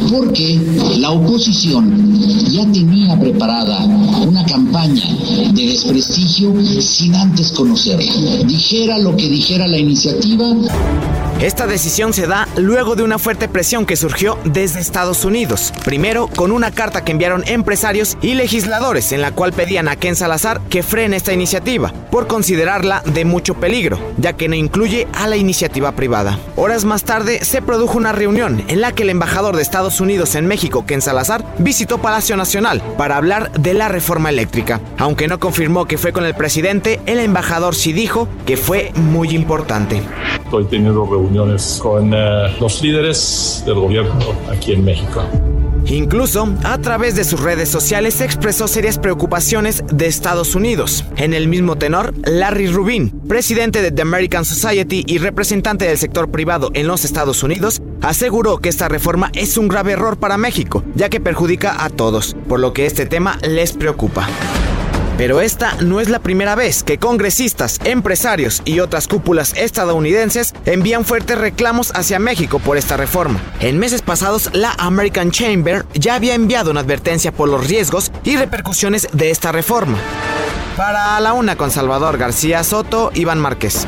Porque 0.09 0.59
la 1.01 1.09
oposición 1.09 2.13
ya 2.51 2.63
tenía 2.71 3.19
preparada 3.19 3.85
una 3.85 4.45
campaña 4.45 5.03
de 5.51 5.65
desprestigio 5.65 6.53
sin 6.79 7.15
antes 7.15 7.51
conocerla. 7.53 8.13
Dijera 8.45 8.99
lo 8.99 9.15
que 9.15 9.27
dijera 9.27 9.67
la 9.67 9.79
iniciativa. 9.79 10.45
Esta 11.41 11.65
decisión 11.65 12.13
se 12.13 12.27
da 12.27 12.47
luego 12.55 12.95
de 12.95 13.01
una 13.01 13.17
fuerte 13.17 13.47
presión 13.47 13.87
que 13.87 13.95
surgió 13.95 14.37
desde 14.43 14.79
Estados 14.79 15.25
Unidos. 15.25 15.73
Primero, 15.83 16.27
con 16.27 16.51
una 16.51 16.69
carta 16.69 17.03
que 17.03 17.13
enviaron 17.13 17.43
empresarios 17.47 18.15
y 18.21 18.35
legisladores 18.35 19.11
en 19.11 19.21
la 19.21 19.31
cual 19.31 19.51
pedían 19.51 19.87
a 19.87 19.95
Ken 19.95 20.15
Salazar 20.15 20.61
que 20.69 20.83
frene 20.83 21.15
esta 21.15 21.33
iniciativa, 21.33 21.91
por 22.11 22.27
considerarla 22.27 23.01
de 23.11 23.25
mucho 23.25 23.55
peligro, 23.55 23.97
ya 24.19 24.33
que 24.33 24.47
no 24.47 24.55
incluye 24.55 25.07
a 25.13 25.27
la 25.27 25.35
iniciativa 25.35 25.93
privada. 25.93 26.37
Horas 26.57 26.85
más 26.85 27.05
tarde 27.05 27.43
se 27.43 27.63
produjo 27.63 27.97
una 27.97 28.11
reunión 28.11 28.63
en 28.67 28.79
la 28.79 28.91
que 28.91 29.01
el 29.01 29.09
embajador 29.09 29.55
de 29.55 29.63
Estados 29.63 29.99
Unidos 29.99 30.35
en 30.35 30.45
México, 30.45 30.85
Ken 30.91 31.01
Salazar, 31.01 31.45
visitó 31.57 31.99
Palacio 31.99 32.35
Nacional 32.35 32.81
para 32.97 33.15
hablar 33.15 33.49
de 33.53 33.73
la 33.73 33.87
reforma 33.87 34.27
eléctrica. 34.27 34.81
Aunque 34.97 35.29
no 35.29 35.39
confirmó 35.39 35.85
que 35.85 35.97
fue 35.97 36.11
con 36.11 36.25
el 36.25 36.35
presidente, 36.35 36.99
el 37.05 37.19
embajador 37.19 37.75
sí 37.75 37.93
dijo 37.93 38.27
que 38.45 38.57
fue 38.57 38.91
muy 38.95 39.29
importante. 39.29 40.01
Estoy 40.43 40.65
teniendo 40.65 41.05
reuniones 41.05 41.79
con 41.81 42.13
eh, 42.13 42.57
los 42.59 42.81
líderes 42.83 43.63
del 43.65 43.75
gobierno 43.75 44.19
aquí 44.51 44.73
en 44.73 44.83
México. 44.83 45.23
Incluso, 45.85 46.47
a 46.63 46.77
través 46.79 47.15
de 47.15 47.23
sus 47.23 47.41
redes 47.41 47.69
sociales 47.69 48.21
expresó 48.21 48.67
serias 48.67 48.97
preocupaciones 48.97 49.83
de 49.91 50.07
Estados 50.07 50.55
Unidos. 50.55 51.05
En 51.17 51.33
el 51.33 51.47
mismo 51.47 51.77
tenor, 51.77 52.13
Larry 52.25 52.67
Rubin, 52.67 53.09
presidente 53.27 53.81
de 53.81 53.91
The 53.91 54.01
American 54.03 54.45
Society 54.45 55.03
y 55.07 55.17
representante 55.17 55.85
del 55.85 55.97
sector 55.97 56.31
privado 56.31 56.71
en 56.73 56.87
los 56.87 57.05
Estados 57.05 57.43
Unidos, 57.43 57.81
aseguró 58.01 58.59
que 58.59 58.69
esta 58.69 58.87
reforma 58.87 59.31
es 59.33 59.57
un 59.57 59.67
grave 59.67 59.93
error 59.93 60.17
para 60.17 60.37
México, 60.37 60.83
ya 60.95 61.09
que 61.09 61.19
perjudica 61.19 61.83
a 61.83 61.89
todos, 61.89 62.35
por 62.47 62.59
lo 62.59 62.73
que 62.73 62.85
este 62.85 63.05
tema 63.05 63.37
les 63.41 63.73
preocupa. 63.73 64.27
Pero 65.21 65.39
esta 65.39 65.75
no 65.83 65.99
es 65.99 66.09
la 66.09 66.17
primera 66.17 66.55
vez 66.55 66.81
que 66.81 66.97
congresistas, 66.97 67.79
empresarios 67.83 68.63
y 68.65 68.79
otras 68.79 69.07
cúpulas 69.07 69.55
estadounidenses 69.55 70.55
envían 70.65 71.05
fuertes 71.05 71.37
reclamos 71.37 71.91
hacia 71.93 72.17
México 72.17 72.57
por 72.57 72.75
esta 72.75 72.97
reforma. 72.97 73.39
En 73.59 73.77
meses 73.77 74.01
pasados, 74.01 74.49
la 74.53 74.71
American 74.79 75.29
Chamber 75.29 75.85
ya 75.93 76.15
había 76.15 76.33
enviado 76.33 76.71
una 76.71 76.79
advertencia 76.79 77.31
por 77.31 77.49
los 77.49 77.67
riesgos 77.67 78.11
y 78.23 78.35
repercusiones 78.35 79.09
de 79.13 79.29
esta 79.29 79.51
reforma. 79.51 79.99
Para 80.75 81.19
la 81.19 81.33
una 81.33 81.55
con 81.55 81.69
Salvador 81.69 82.17
García 82.17 82.63
Soto, 82.63 83.11
Iván 83.13 83.37
Márquez. 83.37 83.85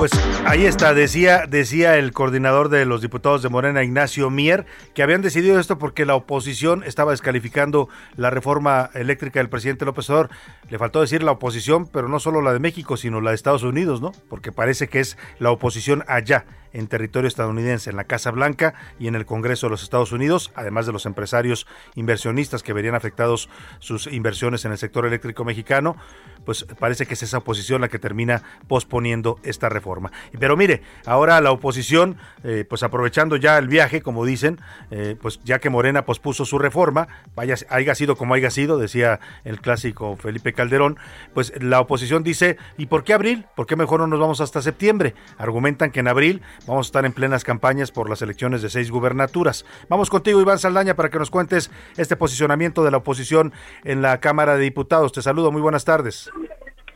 Pues 0.00 0.12
ahí 0.46 0.64
está, 0.64 0.94
decía, 0.94 1.44
decía 1.46 1.98
el 1.98 2.12
coordinador 2.12 2.70
de 2.70 2.86
los 2.86 3.02
diputados 3.02 3.42
de 3.42 3.50
Morena, 3.50 3.84
Ignacio 3.84 4.30
Mier, 4.30 4.64
que 4.94 5.02
habían 5.02 5.20
decidido 5.20 5.60
esto 5.60 5.76
porque 5.76 6.06
la 6.06 6.14
oposición 6.14 6.84
estaba 6.84 7.10
descalificando 7.10 7.90
la 8.16 8.30
reforma 8.30 8.88
eléctrica 8.94 9.40
del 9.40 9.50
presidente 9.50 9.84
López 9.84 10.08
Obrador. 10.08 10.30
Le 10.70 10.78
faltó 10.78 11.02
decir 11.02 11.22
la 11.22 11.32
oposición, 11.32 11.86
pero 11.86 12.08
no 12.08 12.18
solo 12.18 12.40
la 12.40 12.54
de 12.54 12.60
México, 12.60 12.96
sino 12.96 13.20
la 13.20 13.32
de 13.32 13.36
Estados 13.36 13.62
Unidos, 13.62 14.00
¿no? 14.00 14.12
Porque 14.30 14.52
parece 14.52 14.88
que 14.88 15.00
es 15.00 15.18
la 15.38 15.50
oposición 15.50 16.02
allá, 16.08 16.46
en 16.72 16.86
territorio 16.86 17.28
estadounidense, 17.28 17.90
en 17.90 17.96
la 17.96 18.04
Casa 18.04 18.30
Blanca 18.30 18.72
y 18.98 19.06
en 19.06 19.16
el 19.16 19.26
Congreso 19.26 19.66
de 19.66 19.72
los 19.72 19.82
Estados 19.82 20.12
Unidos, 20.12 20.50
además 20.54 20.86
de 20.86 20.92
los 20.92 21.04
empresarios 21.04 21.66
inversionistas 21.94 22.62
que 22.62 22.72
verían 22.72 22.94
afectados 22.94 23.50
sus 23.80 24.06
inversiones 24.06 24.64
en 24.64 24.72
el 24.72 24.78
sector 24.78 25.04
eléctrico 25.04 25.44
mexicano, 25.44 25.96
pues 26.44 26.66
parece 26.78 27.06
que 27.06 27.14
es 27.14 27.22
esa 27.22 27.38
oposición 27.38 27.80
la 27.80 27.88
que 27.88 27.98
termina 27.98 28.42
posponiendo 28.68 29.38
esta 29.42 29.68
reforma. 29.68 30.10
Pero 30.38 30.56
mire, 30.56 30.82
ahora 31.06 31.40
la 31.40 31.52
oposición, 31.52 32.16
eh, 32.44 32.64
pues 32.68 32.82
aprovechando 32.82 33.36
ya 33.36 33.58
el 33.58 33.68
viaje, 33.68 34.02
como 34.02 34.24
dicen, 34.24 34.60
eh, 34.90 35.16
pues 35.20 35.40
ya 35.44 35.58
que 35.58 35.70
Morena 35.70 36.04
pospuso 36.04 36.44
su 36.44 36.58
reforma, 36.58 37.08
vaya, 37.34 37.54
haya 37.68 37.94
sido 37.94 38.16
como 38.16 38.34
haya 38.34 38.50
sido, 38.50 38.78
decía 38.78 39.20
el 39.44 39.60
clásico 39.60 40.16
Felipe 40.16 40.52
Calderón, 40.52 40.98
pues 41.34 41.52
la 41.60 41.80
oposición 41.80 42.22
dice, 42.22 42.56
¿y 42.78 42.86
por 42.86 43.04
qué 43.04 43.14
abril? 43.14 43.46
¿Por 43.56 43.66
qué 43.66 43.76
mejor 43.76 44.00
no 44.00 44.06
nos 44.06 44.20
vamos 44.20 44.40
hasta 44.40 44.62
septiembre? 44.62 45.14
Argumentan 45.38 45.90
que 45.90 46.00
en 46.00 46.08
abril 46.08 46.42
Vamos 46.66 46.86
a 46.86 46.88
estar 46.88 47.04
en 47.04 47.12
plenas 47.12 47.44
campañas 47.44 47.90
por 47.90 48.08
las 48.08 48.22
elecciones 48.22 48.62
de 48.62 48.70
seis 48.70 48.90
gubernaturas. 48.90 49.64
Vamos 49.88 50.10
contigo, 50.10 50.40
Iván 50.40 50.58
Saldaña, 50.58 50.94
para 50.94 51.10
que 51.10 51.18
nos 51.18 51.30
cuentes 51.30 51.70
este 51.96 52.16
posicionamiento 52.16 52.84
de 52.84 52.90
la 52.90 52.98
oposición 52.98 53.52
en 53.84 54.02
la 54.02 54.20
Cámara 54.20 54.56
de 54.56 54.64
Diputados. 54.64 55.12
Te 55.12 55.22
saludo, 55.22 55.50
muy 55.50 55.62
buenas 55.62 55.84
tardes. 55.84 56.30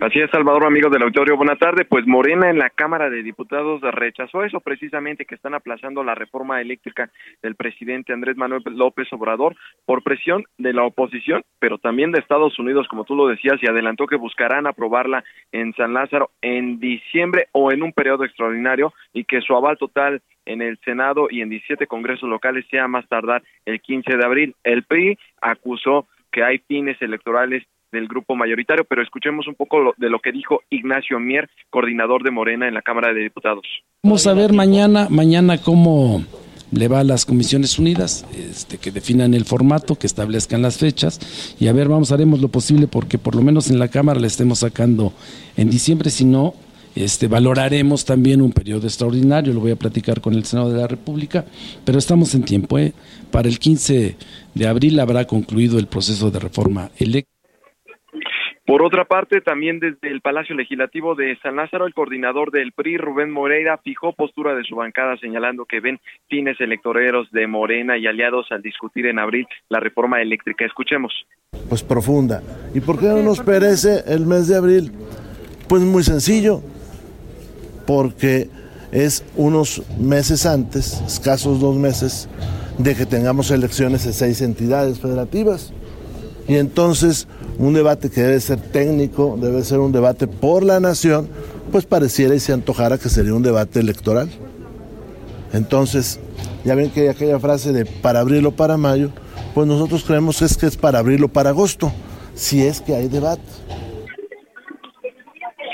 Así 0.01 0.21
es, 0.21 0.31
Salvador, 0.31 0.67
amigos 0.67 0.91
del 0.93 1.03
auditorio, 1.03 1.37
buena 1.37 1.57
tarde. 1.57 1.85
Pues 1.85 2.05
Morena 2.07 2.51
en 2.51 2.59
la 2.59 2.69
Cámara 2.69 3.09
de 3.09 3.23
Diputados 3.23 3.81
rechazó 3.81 4.45
eso 4.45 4.61
precisamente, 4.61 5.25
que 5.25 5.37
están 5.37 5.55
aplazando 5.55 6.03
la 6.03 6.17
reforma 6.17 6.61
eléctrica 6.61 7.11
del 7.43 7.55
presidente 7.55 8.13
Andrés 8.13 8.37
Manuel 8.37 8.63
López 8.73 9.11
Obrador 9.13 9.55
por 9.87 10.03
presión 10.03 10.45
de 10.59 10.73
la 10.73 10.83
oposición, 10.83 11.45
pero 11.61 11.79
también 11.79 12.11
de 12.11 12.19
Estados 12.19 12.59
Unidos, 12.59 12.89
como 12.89 13.05
tú 13.05 13.15
lo 13.15 13.29
decías, 13.29 13.63
y 13.63 13.69
adelantó 13.69 14.07
que 14.07 14.17
buscarán 14.17 14.67
aprobarla 14.67 15.23
en 15.53 15.73
San 15.75 15.95
Lázaro 15.95 16.31
en 16.43 16.81
diciembre 16.81 17.47
o 17.53 17.73
en 17.73 17.83
un 17.83 17.93
periodo 17.93 18.25
extraordinario 18.25 18.93
y 19.13 19.25
que 19.25 19.41
su 19.43 19.55
aval 19.55 19.79
total 19.79 20.23
en 20.45 20.61
el 20.61 20.77
Senado 20.85 21.29
y 21.31 21.41
en 21.41 21.51
17 21.51 21.87
congresos 21.87 22.29
locales 22.29 22.67
sea 22.69 22.89
más 22.89 23.09
tardar 23.09 23.43
el 23.65 23.81
15 23.81 24.17
de 24.17 24.25
abril. 24.25 24.57
El 24.65 24.83
PRI 24.83 25.19
acusó 25.41 26.09
que 26.33 26.43
hay 26.43 26.59
fines 26.59 27.01
electorales 27.01 27.63
del 27.95 28.09
grupo 28.09 28.37
mayoritario, 28.37 28.85
pero 28.85 29.03
escuchemos 29.03 29.49
un 29.49 29.55
poco 29.55 29.79
lo, 29.81 29.95
de 29.97 30.11
lo 30.11 30.19
que 30.19 30.33
dijo 30.33 30.61
Ignacio 30.69 31.19
Mier, 31.19 31.49
coordinador 31.71 32.23
de 32.23 32.31
Morena 32.31 32.69
en 32.69 32.75
la 32.75 32.83
Cámara 32.83 33.15
de 33.15 33.23
Diputados. 33.23 33.65
Vamos 34.03 34.27
a 34.27 34.35
ver 34.35 34.53
mañana, 34.53 35.09
mañana 35.09 35.57
cómo 35.57 36.23
le 36.71 36.89
va 36.89 37.01
a 37.01 37.05
las 37.05 37.25
comisiones 37.25 37.79
unidas, 37.79 38.27
este, 38.37 38.79
que 38.79 38.91
definan 38.91 39.33
el 39.35 39.45
formato, 39.45 39.95
que 39.95 40.07
establezcan 40.07 40.63
las 40.63 40.79
fechas 40.79 41.57
y 41.59 41.69
a 41.69 41.73
ver, 41.73 41.89
vamos, 41.89 42.13
haremos 42.13 42.41
lo 42.41 42.49
posible 42.49 42.87
porque 42.87 43.17
por 43.17 43.35
lo 43.35 43.43
menos 43.43 43.71
en 43.71 43.79
la 43.79 43.89
Cámara 43.89 44.21
le 44.21 44.27
estemos 44.27 44.59
sacando 44.59 45.13
en 45.57 45.71
diciembre, 45.71 46.11
si 46.11 46.25
no, 46.25 46.55
este, 46.95 47.27
valoraremos 47.27 48.05
también 48.05 48.41
un 48.41 48.53
periodo 48.53 48.87
extraordinario, 48.87 49.53
lo 49.53 49.61
voy 49.61 49.73
a 49.73 49.77
platicar 49.77 50.21
con 50.21 50.35
el 50.35 50.45
Senado 50.45 50.71
de 50.71 50.81
la 50.81 50.87
República, 50.87 51.45
pero 51.85 51.99
estamos 51.99 52.35
en 52.35 52.45
tiempo. 52.45 52.79
¿eh? 52.79 52.93
Para 53.31 53.49
el 53.49 53.59
15 53.59 54.17
de 54.55 54.67
abril 54.67 55.01
habrá 55.01 55.27
concluido 55.27 55.79
el 55.79 55.87
proceso 55.87 56.31
de 56.31 56.39
reforma 56.39 56.91
eléctrica. 56.97 57.34
Por 58.67 58.83
otra 58.83 59.05
parte, 59.05 59.43
también 59.43 59.79
desde 59.79 60.09
el 60.09 60.23
Palacio 60.23 60.57
Legislativo 60.57 61.15
de 61.15 61.37
San 61.43 61.57
Lázaro, 61.57 61.87
el 61.87 61.93
coordinador 61.93 62.51
del 62.51 62.73
PRI, 62.73 62.97
Rubén 62.97 63.31
Moreira, 63.31 63.77
fijó 63.77 64.15
postura 64.15 64.55
de 64.55 64.65
su 64.65 64.77
bancada 64.77 65.19
señalando 65.19 65.67
que 65.67 65.81
ven 65.81 66.01
fines 66.29 66.59
electoreros 66.61 67.31
de 67.31 67.47
Morena 67.47 67.99
y 67.99 68.07
aliados 68.07 68.47
al 68.51 68.63
discutir 68.63 69.05
en 69.05 69.19
abril 69.19 69.47
la 69.69 69.81
reforma 69.81 70.23
eléctrica. 70.23 70.65
Escuchemos. 70.65 71.13
Pues 71.69 71.83
profunda. 71.83 72.43
¿Y 72.75 72.81
por 72.81 72.99
qué 72.99 73.07
no 73.07 73.23
nos 73.23 73.41
perece 73.41 74.03
el 74.07 74.25
mes 74.25 74.49
de 74.49 74.57
abril? 74.57 74.93
Pues 75.69 75.83
muy 75.83 76.03
sencillo, 76.03 76.63
porque 77.87 78.49
es 78.93 79.27
unos 79.37 79.83
meses 79.99 80.47
antes, 80.47 81.03
escasos 81.03 81.61
dos 81.61 81.77
meses, 81.77 82.31
de 82.79 82.95
que 82.95 83.05
tengamos 83.05 83.51
elecciones 83.51 84.07
en 84.07 84.15
seis 84.15 84.41
entidades 84.41 85.01
federativas. 85.01 85.75
Y 86.47 86.57
entonces 86.57 87.27
un 87.59 87.75
debate 87.75 88.11
que 88.11 88.23
debe 88.23 88.41
ser 88.41 88.61
técnico, 88.61 89.39
debe 89.41 89.65
ser 89.65 89.79
un 89.79 89.93
debate 89.93 90.27
por 90.27 90.63
la 90.63 90.81
nación, 90.81 91.29
pues 91.73 91.87
pareciera 91.87 92.35
y 92.35 92.41
se 92.41 92.53
antojara 92.53 92.99
que 92.99 93.09
sería 93.09 93.35
un 93.35 93.43
debate 93.43 93.81
electoral. 93.81 94.29
Entonces, 95.53 96.19
ya 96.65 96.75
ven 96.75 96.91
que 96.91 97.03
hay 97.03 97.09
aquella 97.09 97.39
frase 97.39 97.73
de 97.73 97.87
para 97.87 98.21
abril 98.21 98.47
o 98.47 98.53
para 98.53 98.77
mayo, 98.77 99.11
pues 99.55 99.67
nosotros 99.67 100.05
creemos 100.05 100.43
es 100.43 100.57
que 100.57 100.67
es 100.67 100.77
para 100.77 100.99
abril 100.99 101.23
o 101.25 101.29
para 101.29 101.51
agosto, 101.51 101.93
si 102.35 102.63
es 102.63 102.81
que 102.81 102.95
hay 102.95 103.09
debate. 103.09 103.43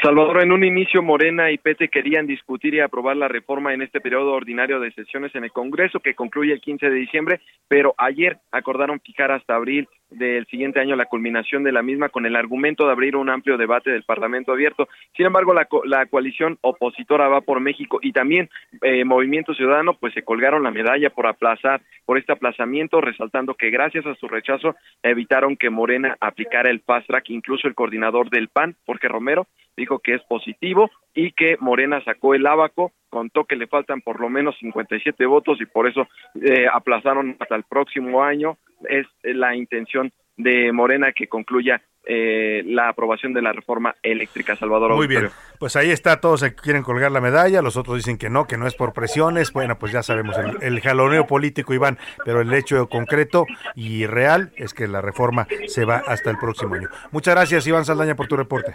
Salvador, 0.03 0.42
en 0.42 0.53
un 0.53 0.64
inicio 0.64 1.03
Morena 1.03 1.51
y 1.51 1.59
PT 1.59 1.88
querían 1.88 2.26
discutir 2.26 2.72
y 2.72 2.80
aprobar 2.80 3.16
la 3.16 3.28
reforma 3.28 3.74
en 3.74 3.82
este 3.82 4.01
periodo 4.01 4.32
ordinario 4.32 4.80
de 4.80 4.92
sesiones 4.92 5.34
en 5.34 5.44
el 5.44 5.53
Congreso 5.53 6.01
que 6.01 6.14
concluye 6.14 6.55
el 6.55 6.62
15 6.62 6.88
de 6.88 6.96
diciembre, 6.96 7.40
pero 7.68 7.94
ayer 7.98 8.38
acordaron 8.51 9.01
fijar 9.01 9.30
hasta 9.30 9.55
abril 9.55 9.88
del 10.11 10.46
siguiente 10.46 10.80
año 10.80 10.96
la 10.96 11.05
culminación 11.05 11.62
de 11.64 11.72
la 11.72 11.82
misma 11.82 12.09
con 12.09 12.24
el 12.24 12.34
argumento 12.34 12.86
de 12.86 12.92
abrir 12.92 13.14
un 13.14 13.28
amplio 13.28 13.59
debate 13.59 13.90
del 13.90 14.03
Parlamento 14.03 14.53
abierto. 14.53 14.88
Sin 15.16 15.26
embargo, 15.26 15.53
la, 15.53 15.68
la 15.84 16.07
coalición 16.07 16.59
opositora 16.62 17.28
va 17.28 17.42
por 17.42 17.61
México 17.61 17.98
y 18.03 18.12
también 18.12 18.48
eh, 18.82 19.05
Movimiento 19.05 19.55
Ciudadano 19.55 19.94
pues 19.94 20.14
se 20.14 20.22
colgaron 20.22 20.62
la 20.62 20.70
medalla 20.70 21.11
por 21.11 21.26
aplazar, 21.26 21.82
por 22.07 22.18
este 22.18 22.32
aplazamiento, 22.32 23.01
resaltando 23.01 23.55
que 23.55 23.70
gracias 23.70 24.07
a 24.07 24.14
su 24.14 24.28
rechazo 24.28 24.76
evitaron 25.03 25.57
que 25.57 25.70
Morena 25.70 26.16
aplicara 26.20 26.70
el 26.70 26.80
fast 26.80 27.07
track, 27.07 27.30
incluso 27.30 27.68
el 27.68 27.74
coordinador 27.74 28.30
del 28.30 28.48
PAN, 28.48 28.76
Jorge 28.86 29.07
Romero, 29.07 29.46
dijo 29.80 29.98
que 29.98 30.14
es 30.14 30.22
positivo 30.22 30.90
y 31.14 31.32
que 31.32 31.56
Morena 31.58 32.02
sacó 32.04 32.34
el 32.34 32.46
abaco, 32.46 32.92
contó 33.08 33.44
que 33.44 33.56
le 33.56 33.66
faltan 33.66 34.00
por 34.00 34.20
lo 34.20 34.28
menos 34.28 34.56
57 34.60 35.26
votos 35.26 35.60
y 35.60 35.66
por 35.66 35.88
eso 35.88 36.06
eh, 36.40 36.66
aplazaron 36.72 37.36
hasta 37.40 37.56
el 37.56 37.64
próximo 37.64 38.22
año. 38.22 38.58
Es 38.88 39.06
la 39.24 39.56
intención 39.56 40.12
de 40.36 40.72
Morena 40.72 41.12
que 41.12 41.26
concluya 41.26 41.82
eh, 42.06 42.62
la 42.64 42.88
aprobación 42.88 43.34
de 43.34 43.42
la 43.42 43.52
reforma 43.52 43.94
eléctrica, 44.02 44.56
Salvador. 44.56 44.94
Muy 44.94 45.06
bien, 45.06 45.28
pues 45.58 45.76
ahí 45.76 45.90
está, 45.90 46.18
todos 46.18 46.40
se 46.40 46.54
quieren 46.54 46.82
colgar 46.82 47.12
la 47.12 47.20
medalla, 47.20 47.60
los 47.60 47.76
otros 47.76 47.96
dicen 47.96 48.16
que 48.16 48.30
no, 48.30 48.46
que 48.46 48.56
no 48.56 48.66
es 48.66 48.74
por 48.74 48.94
presiones, 48.94 49.52
bueno, 49.52 49.78
pues 49.78 49.92
ya 49.92 50.02
sabemos 50.02 50.36
el, 50.38 50.62
el 50.62 50.80
jaloneo 50.80 51.26
político, 51.26 51.74
Iván, 51.74 51.98
pero 52.24 52.40
el 52.40 52.52
hecho 52.54 52.88
concreto 52.88 53.46
y 53.74 54.06
real 54.06 54.50
es 54.56 54.72
que 54.72 54.88
la 54.88 55.02
reforma 55.02 55.46
se 55.66 55.84
va 55.84 56.02
hasta 56.06 56.30
el 56.30 56.38
próximo 56.38 56.74
año. 56.74 56.88
Muchas 57.12 57.34
gracias, 57.34 57.66
Iván 57.66 57.84
Saldaña, 57.84 58.16
por 58.16 58.28
tu 58.28 58.36
reporte. 58.36 58.72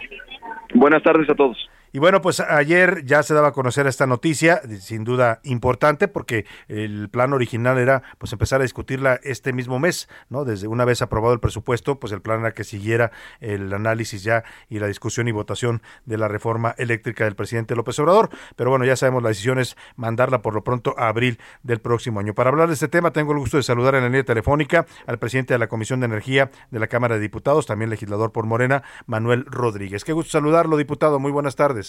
Buenas 0.76 1.02
tardes 1.02 1.28
a 1.30 1.34
todos. 1.34 1.56
Y 1.96 1.98
bueno, 1.98 2.20
pues 2.20 2.40
ayer 2.40 3.06
ya 3.06 3.22
se 3.22 3.32
daba 3.32 3.48
a 3.48 3.52
conocer 3.52 3.86
esta 3.86 4.06
noticia, 4.06 4.60
sin 4.80 5.02
duda 5.02 5.40
importante, 5.44 6.08
porque 6.08 6.44
el 6.68 7.08
plan 7.08 7.32
original 7.32 7.78
era 7.78 8.02
pues 8.18 8.34
empezar 8.34 8.60
a 8.60 8.64
discutirla 8.64 9.18
este 9.22 9.54
mismo 9.54 9.78
mes, 9.78 10.06
¿no? 10.28 10.44
Desde 10.44 10.66
una 10.68 10.84
vez 10.84 11.00
aprobado 11.00 11.32
el 11.32 11.40
presupuesto, 11.40 11.98
pues 11.98 12.12
el 12.12 12.20
plan 12.20 12.40
era 12.40 12.52
que 12.52 12.64
siguiera 12.64 13.12
el 13.40 13.72
análisis 13.72 14.22
ya 14.24 14.44
y 14.68 14.78
la 14.78 14.88
discusión 14.88 15.26
y 15.26 15.32
votación 15.32 15.80
de 16.04 16.18
la 16.18 16.28
reforma 16.28 16.74
eléctrica 16.76 17.24
del 17.24 17.34
presidente 17.34 17.74
López 17.74 17.98
Obrador. 17.98 18.28
Pero 18.56 18.68
bueno, 18.68 18.84
ya 18.84 18.96
sabemos, 18.96 19.22
la 19.22 19.30
decisión 19.30 19.58
es 19.58 19.74
mandarla 19.96 20.42
por 20.42 20.52
lo 20.52 20.62
pronto 20.62 20.94
a 20.98 21.08
abril 21.08 21.40
del 21.62 21.80
próximo 21.80 22.20
año. 22.20 22.34
Para 22.34 22.50
hablar 22.50 22.68
de 22.68 22.74
este 22.74 22.88
tema, 22.88 23.10
tengo 23.12 23.32
el 23.32 23.38
gusto 23.38 23.56
de 23.56 23.62
saludar 23.62 23.94
en 23.94 24.02
la 24.02 24.08
línea 24.08 24.24
telefónica 24.24 24.84
al 25.06 25.18
presidente 25.18 25.54
de 25.54 25.58
la 25.58 25.68
Comisión 25.68 26.00
de 26.00 26.06
Energía 26.06 26.50
de 26.70 26.78
la 26.78 26.88
Cámara 26.88 27.14
de 27.14 27.22
Diputados, 27.22 27.64
también 27.64 27.88
legislador 27.88 28.32
por 28.32 28.44
Morena, 28.44 28.82
Manuel 29.06 29.46
Rodríguez. 29.46 30.04
Qué 30.04 30.12
gusto 30.12 30.32
saludarlo, 30.32 30.76
diputado. 30.76 31.18
Muy 31.18 31.32
buenas 31.32 31.56
tardes. 31.56 31.85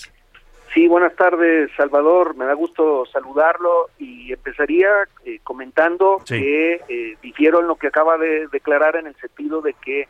Sí, 0.74 0.88
buenas 0.88 1.16
tardes, 1.16 1.72
Salvador. 1.78 2.36
Me 2.36 2.45
da 2.45 2.54
gusto 2.54 3.06
saludarlo 3.08 3.89
y 3.98 4.32
empezaría 4.34 4.89
eh, 5.26 5.39
comentando 5.43 6.20
Sí. 6.26 6.39
que 6.39 6.82
eh, 6.89 7.18
difiero 7.22 7.62
en 7.62 7.68
lo 7.68 7.76
que 7.78 7.88
acaba 7.88 8.18
de 8.18 8.48
declarar 8.48 8.95
en 8.98 9.08
el 9.08 9.16
sentido 9.16 9.62
de 9.62 9.74
que 9.74 10.08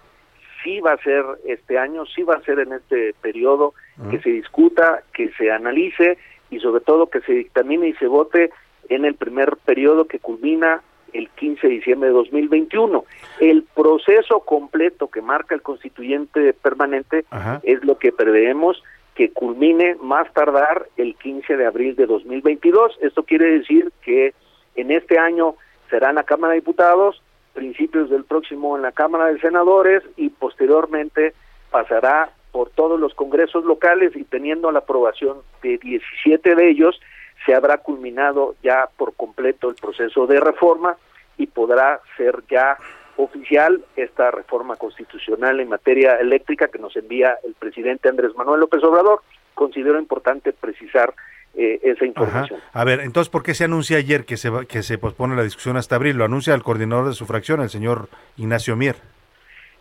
sí 0.63 0.79
va 0.81 0.93
a 0.93 0.97
ser 1.03 1.23
este 1.45 1.77
año, 1.77 2.05
sí 2.07 2.23
va 2.23 2.35
a 2.35 2.41
ser 2.41 2.59
en 2.59 2.73
este 2.73 3.13
periodo 3.21 3.73
que 4.11 4.19
se 4.19 4.29
discuta, 4.31 5.03
que 5.13 5.31
se 5.37 5.51
analice 5.51 6.17
y 6.49 6.59
sobre 6.59 6.81
todo 6.81 7.09
que 7.09 7.21
se 7.21 7.33
dictamine 7.33 7.89
y 7.89 7.93
se 7.93 8.07
vote 8.07 8.51
en 8.89 9.05
el 9.05 9.15
primer 9.15 9.57
periodo 9.57 10.05
que 10.07 10.19
culmina 10.19 10.81
el 11.13 11.29
15 11.29 11.67
de 11.67 11.73
diciembre 11.73 12.09
de 12.09 12.15
2021. 12.15 13.05
El 13.39 13.63
proceso 13.75 14.41
completo 14.41 15.07
que 15.09 15.21
marca 15.21 15.55
el 15.55 15.61
constituyente 15.61 16.53
permanente 16.53 17.25
Ajá. 17.29 17.61
es 17.63 17.83
lo 17.85 17.97
que 17.97 18.11
preveemos 18.11 18.83
que 19.17 19.31
culmine 19.31 19.95
más 19.99 20.31
tardar 20.31 20.89
el 20.95 21.15
15 21.15 21.57
de 21.57 21.65
abril 21.65 21.95
de 21.95 22.05
2022. 22.05 22.99
Esto 23.01 23.23
quiere 23.23 23.45
decir 23.57 23.91
que 24.03 24.35
en 24.75 24.91
este 24.91 25.17
año 25.17 25.55
será 25.89 26.09
en 26.09 26.17
la 26.17 26.23
Cámara 26.23 26.53
de 26.53 26.59
Diputados, 26.59 27.19
principios 27.53 28.11
del 28.11 28.25
próximo 28.25 28.75
en 28.75 28.83
la 28.83 28.91
Cámara 28.91 29.25
de 29.25 29.39
Senadores 29.39 30.03
y 30.17 30.29
posteriormente 30.29 31.33
pasará 31.71 32.29
por 32.51 32.69
todos 32.69 32.99
los 32.99 33.15
congresos 33.15 33.65
locales 33.65 34.15
y 34.15 34.23
teniendo 34.23 34.71
la 34.71 34.79
aprobación 34.79 35.39
de 35.63 35.79
17 35.79 36.53
de 36.53 36.69
ellos, 36.69 37.01
se 37.43 37.55
habrá 37.55 37.79
culminado 37.79 38.53
ya 38.61 38.87
por 38.97 39.15
completo 39.15 39.67
el 39.69 39.75
proceso 39.75 40.27
de 40.27 40.39
reforma 40.39 40.95
y 41.39 41.47
podrá 41.47 42.01
ser 42.17 42.43
ya 42.51 42.77
oficial 43.17 43.83
esta 43.95 44.31
reforma 44.31 44.75
constitucional 44.77 45.59
en 45.59 45.69
materia 45.69 46.15
eléctrica 46.15 46.67
que 46.69 46.79
nos 46.79 46.95
envía 46.95 47.37
el 47.45 47.53
presidente 47.55 48.07
Andrés 48.09 48.35
Manuel 48.35 48.59
López 48.61 48.83
Obrador. 48.83 49.21
Considero 49.53 49.99
importante 49.99 50.53
precisar 50.53 51.13
eh, 51.55 51.79
esa 51.83 51.97
Ajá. 51.97 52.05
información. 52.05 52.59
A 52.73 52.83
ver, 52.83 52.99
entonces, 53.01 53.29
¿por 53.29 53.41
qué 53.43 53.53
se 53.55 53.63
anuncia 53.65 53.97
ayer 53.97 54.25
que 54.25 54.37
se, 54.37 54.49
va- 54.49 54.65
que 54.65 54.83
se 54.83 54.97
pospone 54.97 55.35
la 55.35 55.43
discusión 55.43 55.75
hasta 55.77 55.95
abril? 55.95 56.17
Lo 56.17 56.25
anuncia 56.25 56.53
el 56.53 56.63
coordinador 56.63 57.07
de 57.07 57.13
su 57.13 57.25
fracción, 57.25 57.61
el 57.61 57.69
señor 57.69 58.07
Ignacio 58.37 58.75
Mier. 58.75 58.95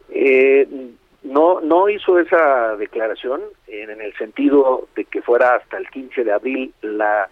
Eh, 0.08 0.66
no, 1.24 1.60
no 1.60 1.88
hizo 1.88 2.18
esa 2.18 2.76
declaración 2.76 3.42
en, 3.66 3.90
en 3.90 4.00
el 4.00 4.14
sentido 4.16 4.88
de 4.96 5.04
que 5.04 5.20
fuera 5.22 5.56
hasta 5.56 5.76
el 5.76 5.88
15 5.90 6.24
de 6.24 6.32
abril 6.32 6.72
la 6.82 7.28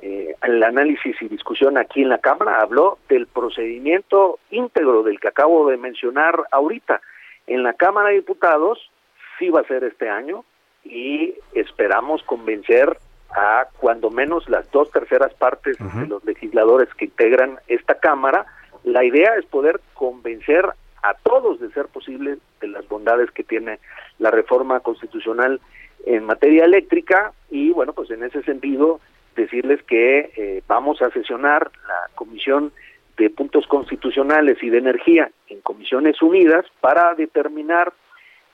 eh, 0.00 0.34
el 0.42 0.62
análisis 0.62 1.20
y 1.20 1.28
discusión 1.28 1.76
aquí 1.76 2.02
en 2.02 2.08
la 2.08 2.18
Cámara. 2.18 2.60
Habló 2.60 2.98
del 3.08 3.26
procedimiento 3.26 4.38
íntegro 4.50 5.02
del 5.02 5.18
que 5.20 5.28
acabo 5.28 5.68
de 5.68 5.76
mencionar 5.76 6.44
ahorita. 6.50 7.00
En 7.46 7.62
la 7.62 7.72
Cámara 7.72 8.10
de 8.10 8.16
Diputados 8.16 8.90
sí 9.38 9.50
va 9.50 9.60
a 9.60 9.66
ser 9.66 9.84
este 9.84 10.08
año 10.08 10.44
y 10.84 11.34
esperamos 11.54 12.22
convencer 12.22 12.96
a 13.30 13.66
cuando 13.78 14.10
menos 14.10 14.48
las 14.48 14.70
dos 14.70 14.90
terceras 14.90 15.34
partes 15.34 15.76
de 15.78 16.06
los 16.06 16.24
legisladores 16.24 16.88
que 16.94 17.06
integran 17.06 17.58
esta 17.66 17.94
Cámara. 17.94 18.46
La 18.84 19.04
idea 19.04 19.34
es 19.36 19.44
poder 19.46 19.80
convencer 19.94 20.64
a 21.02 21.14
todos 21.14 21.60
de 21.60 21.70
ser 21.70 21.86
posible 21.86 22.38
de 22.60 22.68
las 22.68 22.88
bondades 22.88 23.30
que 23.30 23.44
tiene 23.44 23.78
la 24.18 24.30
reforma 24.30 24.80
constitucional 24.80 25.60
en 26.06 26.24
materia 26.24 26.64
eléctrica 26.64 27.32
y 27.50 27.70
bueno 27.70 27.92
pues 27.92 28.10
en 28.10 28.22
ese 28.24 28.42
sentido 28.42 29.00
decirles 29.38 29.82
que 29.84 30.32
eh, 30.36 30.62
vamos 30.66 31.00
a 31.00 31.10
sesionar 31.10 31.70
la 31.86 32.14
comisión 32.14 32.72
de 33.16 33.30
puntos 33.30 33.66
constitucionales 33.66 34.62
y 34.62 34.70
de 34.70 34.78
energía 34.78 35.30
en 35.48 35.60
comisiones 35.60 36.20
unidas 36.22 36.66
para 36.80 37.14
determinar 37.14 37.92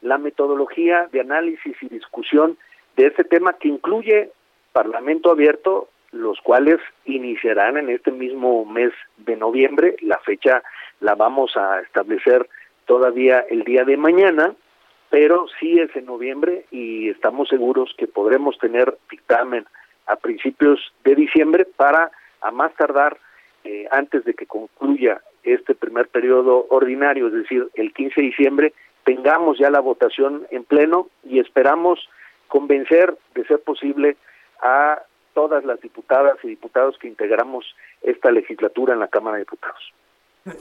la 0.00 0.18
metodología 0.18 1.08
de 1.12 1.20
análisis 1.20 1.76
y 1.82 1.88
discusión 1.88 2.56
de 2.96 3.06
este 3.06 3.24
tema 3.24 3.54
que 3.54 3.68
incluye 3.68 4.30
Parlamento 4.72 5.30
abierto, 5.30 5.88
los 6.12 6.40
cuales 6.40 6.78
iniciarán 7.04 7.76
en 7.76 7.90
este 7.90 8.10
mismo 8.10 8.64
mes 8.64 8.92
de 9.18 9.36
noviembre. 9.36 9.96
La 10.02 10.18
fecha 10.18 10.62
la 11.00 11.14
vamos 11.14 11.56
a 11.56 11.80
establecer 11.80 12.48
todavía 12.86 13.44
el 13.48 13.64
día 13.64 13.84
de 13.84 13.96
mañana, 13.96 14.54
pero 15.10 15.46
sí 15.60 15.78
es 15.78 15.94
en 15.94 16.06
noviembre 16.06 16.66
y 16.70 17.08
estamos 17.08 17.48
seguros 17.48 17.94
que 17.96 18.06
podremos 18.06 18.58
tener 18.58 18.96
dictamen 19.10 19.64
a 20.06 20.16
principios 20.16 20.92
de 21.04 21.14
diciembre 21.14 21.66
para 21.76 22.10
a 22.40 22.50
más 22.50 22.74
tardar 22.74 23.18
eh, 23.64 23.86
antes 23.90 24.24
de 24.24 24.34
que 24.34 24.46
concluya 24.46 25.22
este 25.42 25.74
primer 25.74 26.08
periodo 26.08 26.66
ordinario, 26.70 27.28
es 27.28 27.32
decir, 27.34 27.68
el 27.74 27.92
15 27.92 28.20
de 28.20 28.26
diciembre, 28.26 28.74
tengamos 29.04 29.58
ya 29.58 29.70
la 29.70 29.80
votación 29.80 30.46
en 30.50 30.64
pleno 30.64 31.08
y 31.22 31.38
esperamos 31.38 32.08
convencer, 32.48 33.16
de 33.34 33.44
ser 33.46 33.60
posible, 33.60 34.16
a 34.60 35.02
todas 35.34 35.64
las 35.64 35.80
diputadas 35.80 36.36
y 36.42 36.48
diputados 36.48 36.96
que 36.98 37.08
integramos 37.08 37.74
esta 38.02 38.30
legislatura 38.30 38.94
en 38.94 39.00
la 39.00 39.08
Cámara 39.08 39.36
de 39.36 39.42
Diputados. 39.42 39.92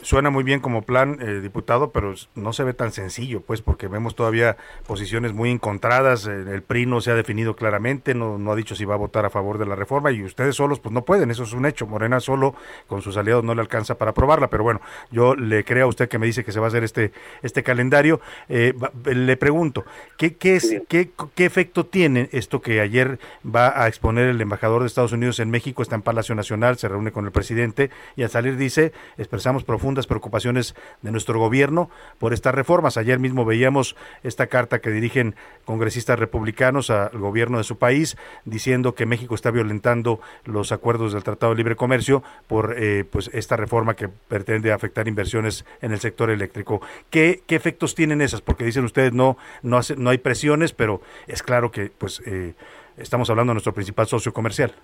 Suena 0.01 0.29
muy 0.29 0.45
bien 0.45 0.61
como 0.61 0.84
plan, 0.84 1.17
eh, 1.19 1.41
diputado, 1.41 1.91
pero 1.91 2.13
no 2.36 2.53
se 2.53 2.63
ve 2.63 2.73
tan 2.73 2.93
sencillo, 2.93 3.41
pues, 3.41 3.61
porque 3.61 3.89
vemos 3.89 4.15
todavía 4.15 4.55
posiciones 4.88 5.34
muy 5.34 5.51
encontradas. 5.51 6.25
eh, 6.25 6.45
El 6.53 6.61
PRI 6.61 6.86
no 6.86 7.01
se 7.01 7.11
ha 7.11 7.15
definido 7.15 7.57
claramente, 7.57 8.15
no, 8.15 8.38
no 8.38 8.53
ha 8.53 8.55
dicho 8.55 8.75
si 8.75 8.86
va 8.86 8.93
a 8.93 8.97
votar 8.97 9.25
a 9.25 9.29
favor 9.29 9.57
de 9.57 9.65
la 9.65 9.75
reforma 9.75 10.13
y 10.13 10.23
ustedes 10.23 10.55
solos, 10.55 10.79
pues, 10.79 10.93
no 10.93 11.03
pueden, 11.03 11.31
eso 11.31 11.43
es 11.43 11.51
un 11.51 11.65
hecho. 11.65 11.86
Morena 11.86 12.21
solo 12.21 12.55
con 12.88 13.01
sus 13.01 13.17
aliados 13.17 13.43
no 13.43 13.55
le 13.55 13.59
alcanza 13.59 13.95
para 13.97 14.11
aprobarla, 14.11 14.49
pero 14.49 14.63
bueno, 14.63 14.79
yo 15.11 15.36
le 15.36 15.65
creo 15.65 15.88
a 15.88 15.89
usted 15.89 16.07
que 16.07 16.17
me 16.17 16.27
dice 16.27 16.45
que 16.45 16.53
se 16.53 16.61
va 16.61 16.67
a 16.67 16.69
hacer 16.69 16.86
este 16.86 17.11
este 17.41 17.61
calendario. 17.61 18.21
Eh, 18.47 18.73
le 19.03 19.36
pregunto, 19.36 19.84
¿qué, 20.15 20.38
qué, 20.38 20.55
es, 20.55 20.81
qué, 20.88 21.09
qué 21.36 21.43
efecto 21.43 21.86
tiene 21.86 22.29
esto 22.31 22.61
que 22.61 22.79
ayer 22.79 23.19
va 23.45 23.84
a 23.84 23.89
exponer 23.89 24.29
el 24.29 24.39
embajador 24.39 24.79
de 24.84 24.88
Estados 24.88 25.11
Unidos 25.11 25.41
en 25.41 25.51
México? 25.51 25.81
Está 25.81 25.95
en 25.95 26.03
Palacio 26.03 26.36
Nacional, 26.36 26.77
se 26.77 26.88
reúne 26.88 27.11
con 27.11 27.25
el 27.25 27.34
presidente 27.34 27.89
y 28.15 28.23
al 28.23 28.29
salir 28.29 28.55
dice, 28.55 28.93
expresamos 29.17 29.65
profundas 29.74 30.05
preocupaciones 30.05 30.76
de 31.01 31.11
nuestro 31.11 31.39
gobierno 31.39 31.89
por 32.19 32.32
estas 32.32 32.53
reformas. 32.53 32.95
Ayer 32.95 33.17
mismo 33.17 33.43
veíamos 33.43 33.95
esta 34.21 34.45
carta 34.45 34.78
que 34.78 34.91
dirigen 34.91 35.34
congresistas 35.65 36.19
republicanos 36.19 36.91
al 36.91 37.17
gobierno 37.17 37.57
de 37.57 37.63
su 37.63 37.80
país 37.80 38.15
diciendo 38.45 38.93
que 38.93 39.07
México 39.07 39.34
está 39.34 39.49
violentando 39.49 40.19
los 40.45 40.71
acuerdos 40.71 41.13
del 41.13 41.24
Tratado 41.24 41.53
de 41.53 41.57
Libre 41.57 41.76
Comercio 41.76 42.21
por 42.45 42.76
eh, 42.78 43.03
pues 43.03 43.32
esta 43.34 43.57
reforma 43.57 43.95
que 43.95 44.09
pretende 44.09 44.71
afectar 44.71 45.07
inversiones 45.07 45.65
en 45.82 45.91
el 45.91 45.99
sector 45.99 46.30
eléctrico. 46.30 46.80
¿Qué, 47.09 47.41
qué 47.47 47.55
efectos 47.55 47.95
tienen 47.95 48.21
esas? 48.21 48.41
Porque 48.41 48.65
dicen 48.65 48.86
ustedes 48.86 49.11
no 49.11 49.38
no 49.63 49.78
hace, 49.80 49.95
no 49.95 50.11
hay 50.11 50.19
presiones, 50.19 50.71
pero 50.71 51.01
es 51.26 51.41
claro 51.41 51.71
que 51.71 51.89
pues 51.89 52.21
eh, 52.28 52.53
estamos 52.97 53.28
hablando 53.32 53.49
de 53.49 53.55
nuestro 53.55 53.74
principal 53.74 54.05
socio 54.05 54.34
comercial. 54.34 54.76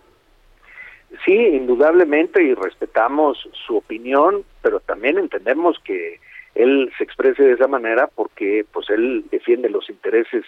Sí, 1.25 1.33
indudablemente 1.33 2.41
y 2.43 2.53
respetamos 2.53 3.49
su 3.65 3.77
opinión, 3.77 4.43
pero 4.61 4.79
también 4.79 5.17
entendemos 5.17 5.77
que 5.79 6.19
él 6.55 6.91
se 6.97 7.03
exprese 7.03 7.43
de 7.43 7.53
esa 7.53 7.67
manera 7.67 8.07
porque 8.07 8.65
pues 8.71 8.89
él 8.89 9.25
defiende 9.29 9.69
los 9.69 9.89
intereses 9.89 10.45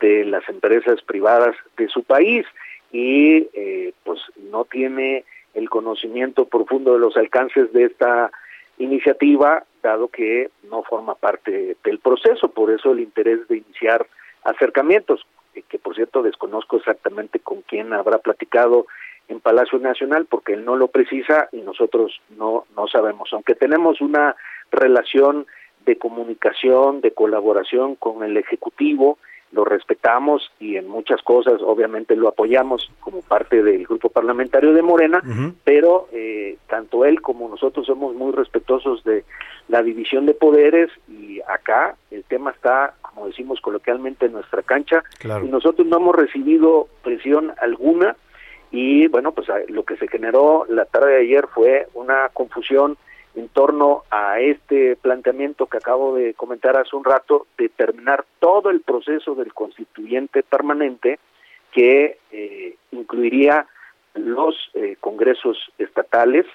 de 0.00 0.24
las 0.24 0.48
empresas 0.48 1.02
privadas 1.02 1.56
de 1.76 1.88
su 1.88 2.02
país 2.04 2.46
y 2.92 3.48
eh, 3.52 3.92
pues 4.04 4.20
no 4.50 4.64
tiene 4.64 5.24
el 5.54 5.68
conocimiento 5.68 6.46
profundo 6.46 6.94
de 6.94 7.00
los 7.00 7.16
alcances 7.16 7.72
de 7.72 7.84
esta 7.84 8.30
iniciativa, 8.78 9.64
dado 9.82 10.08
que 10.08 10.50
no 10.70 10.82
forma 10.84 11.14
parte 11.14 11.76
del 11.82 11.98
proceso, 11.98 12.48
por 12.48 12.70
eso 12.70 12.92
el 12.92 13.00
interés 13.00 13.46
de 13.48 13.58
iniciar 13.58 14.06
acercamientos, 14.44 15.26
que 15.68 15.78
por 15.78 15.94
cierto 15.96 16.22
desconozco 16.22 16.76
exactamente 16.76 17.40
con 17.40 17.62
quién 17.62 17.92
habrá 17.92 18.18
platicado 18.18 18.86
en 19.28 19.40
Palacio 19.40 19.78
Nacional, 19.78 20.26
porque 20.26 20.54
él 20.54 20.64
no 20.64 20.76
lo 20.76 20.88
precisa 20.88 21.48
y 21.52 21.58
nosotros 21.58 22.20
no, 22.36 22.64
no 22.76 22.88
sabemos, 22.88 23.30
aunque 23.32 23.54
tenemos 23.54 24.00
una 24.00 24.36
relación 24.70 25.46
de 25.86 25.96
comunicación, 25.96 27.00
de 27.00 27.12
colaboración 27.12 27.94
con 27.94 28.22
el 28.22 28.36
Ejecutivo, 28.36 29.18
lo 29.52 29.64
respetamos 29.64 30.50
y 30.60 30.76
en 30.76 30.88
muchas 30.88 31.22
cosas 31.22 31.62
obviamente 31.62 32.14
lo 32.16 32.28
apoyamos 32.28 32.90
como 33.00 33.22
parte 33.22 33.62
del 33.62 33.86
grupo 33.86 34.10
parlamentario 34.10 34.74
de 34.74 34.82
Morena, 34.82 35.22
pero 35.64 36.08
eh, 36.12 36.58
tanto 36.68 37.06
él 37.06 37.22
como 37.22 37.48
nosotros 37.48 37.86
somos 37.86 38.14
muy 38.14 38.32
respetuosos 38.32 39.02
de 39.04 39.24
la 39.68 39.82
división 39.82 40.26
de 40.26 40.34
poderes 40.34 40.90
y 41.08 41.40
acá 41.48 41.96
el 42.10 42.24
tema 42.24 42.50
está, 42.50 42.94
como 43.00 43.26
decimos 43.26 43.60
coloquialmente, 43.60 44.26
en 44.26 44.32
nuestra 44.32 44.62
cancha. 44.62 45.02
Y 45.24 45.48
nosotros 45.48 45.86
no 45.86 45.96
hemos 45.96 46.14
recibido 46.14 46.88
presión 47.02 47.52
alguna 47.60 48.16
y 48.70 49.06
bueno, 49.08 49.32
pues 49.32 49.48
lo 49.68 49.84
que 49.84 49.96
se 49.96 50.08
generó 50.08 50.66
la 50.68 50.84
tarde 50.84 51.12
de 51.12 51.22
ayer 51.22 51.46
fue 51.48 51.88
una 51.94 52.28
confusión 52.30 52.96
en 53.34 53.48
torno 53.48 54.02
a 54.10 54.40
este 54.40 54.96
planteamiento 54.96 55.66
que 55.66 55.76
acabo 55.76 56.16
de 56.16 56.34
comentar 56.34 56.76
hace 56.76 56.96
un 56.96 57.04
rato, 57.04 57.46
de 57.56 57.68
terminar 57.68 58.24
todo 58.40 58.70
el 58.70 58.80
proceso 58.80 59.34
del 59.34 59.54
constituyente 59.54 60.42
permanente 60.42 61.18
que 61.72 62.18
eh, 62.32 62.76
incluiría 62.90 63.66
los 64.14 64.56
eh, 64.74 64.96
congresos 65.00 65.56
estatales, 65.78 66.46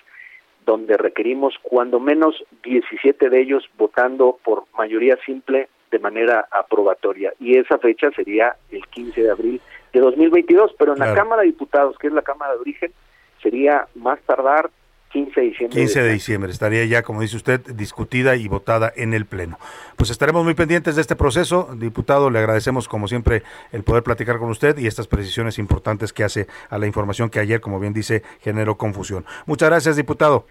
donde 0.65 0.97
requerimos 0.97 1.55
cuando 1.61 1.99
menos 1.99 2.43
17 2.63 3.29
de 3.29 3.41
ellos 3.41 3.69
votando 3.77 4.37
por 4.43 4.65
mayoría 4.77 5.17
simple 5.25 5.69
de 5.91 5.99
manera 5.99 6.47
aprobatoria. 6.51 7.33
Y 7.39 7.57
esa 7.57 7.77
fecha 7.77 8.11
sería 8.11 8.55
el 8.71 8.85
15 8.87 9.23
de 9.23 9.31
abril 9.31 9.61
de 9.93 9.99
2022, 9.99 10.71
pero 10.77 10.93
en 10.93 10.99
la 10.99 11.13
Cámara 11.13 11.43
de 11.43 11.47
Diputados, 11.47 11.97
que 11.97 12.07
es 12.07 12.13
la 12.13 12.23
Cámara 12.23 12.53
de 12.53 12.59
Origen, 12.59 12.91
sería 13.41 13.87
más 13.95 14.19
tardar 14.21 14.71
15 15.11 15.39
de 15.39 15.47
diciembre. 15.47 15.79
15 15.79 16.01
de 16.01 16.13
diciembre 16.13 16.51
estaría 16.51 16.83
ya, 16.85 17.03
como 17.03 17.21
dice 17.21 17.37
usted, 17.37 17.61
discutida 17.75 18.35
y 18.35 18.47
votada 18.47 18.91
en 18.95 19.13
el 19.13 19.25
Pleno. 19.25 19.59
Pues 19.95 20.09
estaremos 20.09 20.43
muy 20.43 20.55
pendientes 20.55 20.95
de 20.95 21.01
este 21.01 21.15
proceso. 21.15 21.69
Diputado, 21.75 22.31
le 22.31 22.39
agradecemos 22.39 22.87
como 22.87 23.07
siempre 23.07 23.43
el 23.71 23.83
poder 23.83 24.01
platicar 24.01 24.39
con 24.39 24.49
usted 24.49 24.75
y 24.79 24.87
estas 24.87 25.07
precisiones 25.07 25.59
importantes 25.59 26.11
que 26.11 26.23
hace 26.23 26.47
a 26.69 26.79
la 26.79 26.87
información 26.87 27.29
que 27.29 27.39
ayer, 27.39 27.61
como 27.61 27.79
bien 27.79 27.93
dice, 27.93 28.23
generó 28.41 28.75
confusión. 28.75 29.23
Muchas 29.45 29.69
gracias, 29.69 29.95
diputado. 29.95 30.47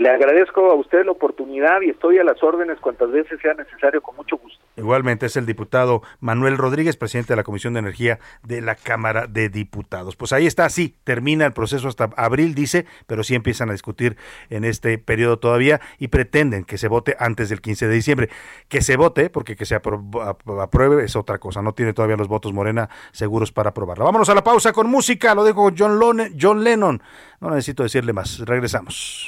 Le 0.00 0.08
agradezco 0.08 0.70
a 0.70 0.74
usted 0.76 1.04
la 1.04 1.12
oportunidad 1.12 1.82
y 1.82 1.90
estoy 1.90 2.16
a 2.16 2.24
las 2.24 2.42
órdenes 2.42 2.80
cuantas 2.80 3.10
veces 3.10 3.38
sea 3.42 3.52
necesario, 3.52 4.00
con 4.00 4.16
mucho 4.16 4.38
gusto. 4.38 4.58
Igualmente 4.78 5.26
es 5.26 5.36
el 5.36 5.44
diputado 5.44 6.00
Manuel 6.20 6.56
Rodríguez, 6.56 6.96
presidente 6.96 7.34
de 7.34 7.36
la 7.36 7.44
Comisión 7.44 7.74
de 7.74 7.80
Energía 7.80 8.18
de 8.42 8.62
la 8.62 8.76
Cámara 8.76 9.26
de 9.26 9.50
Diputados. 9.50 10.16
Pues 10.16 10.32
ahí 10.32 10.46
está, 10.46 10.70
sí, 10.70 10.96
termina 11.04 11.44
el 11.44 11.52
proceso 11.52 11.86
hasta 11.86 12.08
abril, 12.16 12.54
dice, 12.54 12.86
pero 13.06 13.22
sí 13.22 13.34
empiezan 13.34 13.68
a 13.68 13.72
discutir 13.72 14.16
en 14.48 14.64
este 14.64 14.96
periodo 14.96 15.38
todavía 15.38 15.82
y 15.98 16.08
pretenden 16.08 16.64
que 16.64 16.78
se 16.78 16.88
vote 16.88 17.14
antes 17.18 17.50
del 17.50 17.60
15 17.60 17.86
de 17.86 17.94
diciembre. 17.94 18.30
Que 18.70 18.80
se 18.80 18.96
vote, 18.96 19.28
porque 19.28 19.54
que 19.54 19.66
se 19.66 19.74
apruebe 19.74 21.04
es 21.04 21.14
otra 21.14 21.36
cosa, 21.36 21.60
no 21.60 21.74
tiene 21.74 21.92
todavía 21.92 22.16
los 22.16 22.28
votos 22.28 22.54
Morena 22.54 22.88
seguros 23.12 23.52
para 23.52 23.68
aprobarla. 23.68 24.06
Vámonos 24.06 24.30
a 24.30 24.34
la 24.34 24.42
pausa 24.42 24.72
con 24.72 24.88
música, 24.88 25.34
lo 25.34 25.44
dejo 25.44 25.72
John, 25.76 26.00
John 26.40 26.64
Lennon. 26.64 27.02
No 27.40 27.50
necesito 27.50 27.82
decirle 27.82 28.12
más, 28.12 28.38
regresamos. 28.40 29.26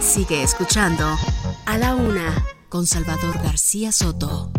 Sigue 0.00 0.42
escuchando 0.42 1.04
A 1.66 1.78
la 1.78 1.94
Una 1.94 2.34
con 2.68 2.86
Salvador 2.86 3.36
García 3.42 3.92
Soto. 3.92 4.50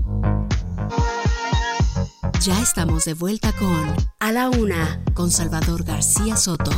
Ya 2.41 2.61
estamos 2.61 3.05
de 3.05 3.13
vuelta 3.13 3.51
con 3.53 3.95
A 4.19 4.31
la 4.31 4.49
Una 4.49 5.01
con 5.13 5.31
Salvador 5.31 5.83
García 5.83 6.37
Soto. 6.37 6.71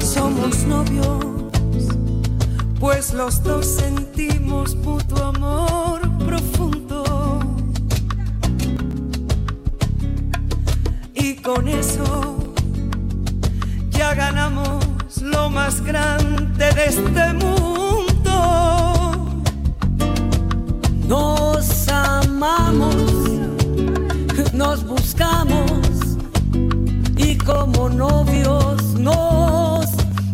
Somos 0.00 0.58
novios, 0.64 1.37
pues 2.78 3.12
los 3.12 3.42
dos 3.42 3.66
sentimos 3.66 4.76
mutuo 4.76 5.24
amor 5.24 6.00
profundo. 6.24 7.40
Y 11.14 11.34
con 11.36 11.68
eso 11.68 12.36
ya 13.90 14.14
ganamos 14.14 14.84
lo 15.22 15.50
más 15.50 15.80
grande 15.80 16.72
de 16.72 16.84
este 16.86 17.32
mundo. 17.34 18.34
Nos 21.08 21.88
amamos, 21.88 22.94
nos 24.52 24.86
buscamos 24.86 25.70
y 27.16 27.36
como 27.38 27.88
novios 27.88 28.82
nos 28.94 29.86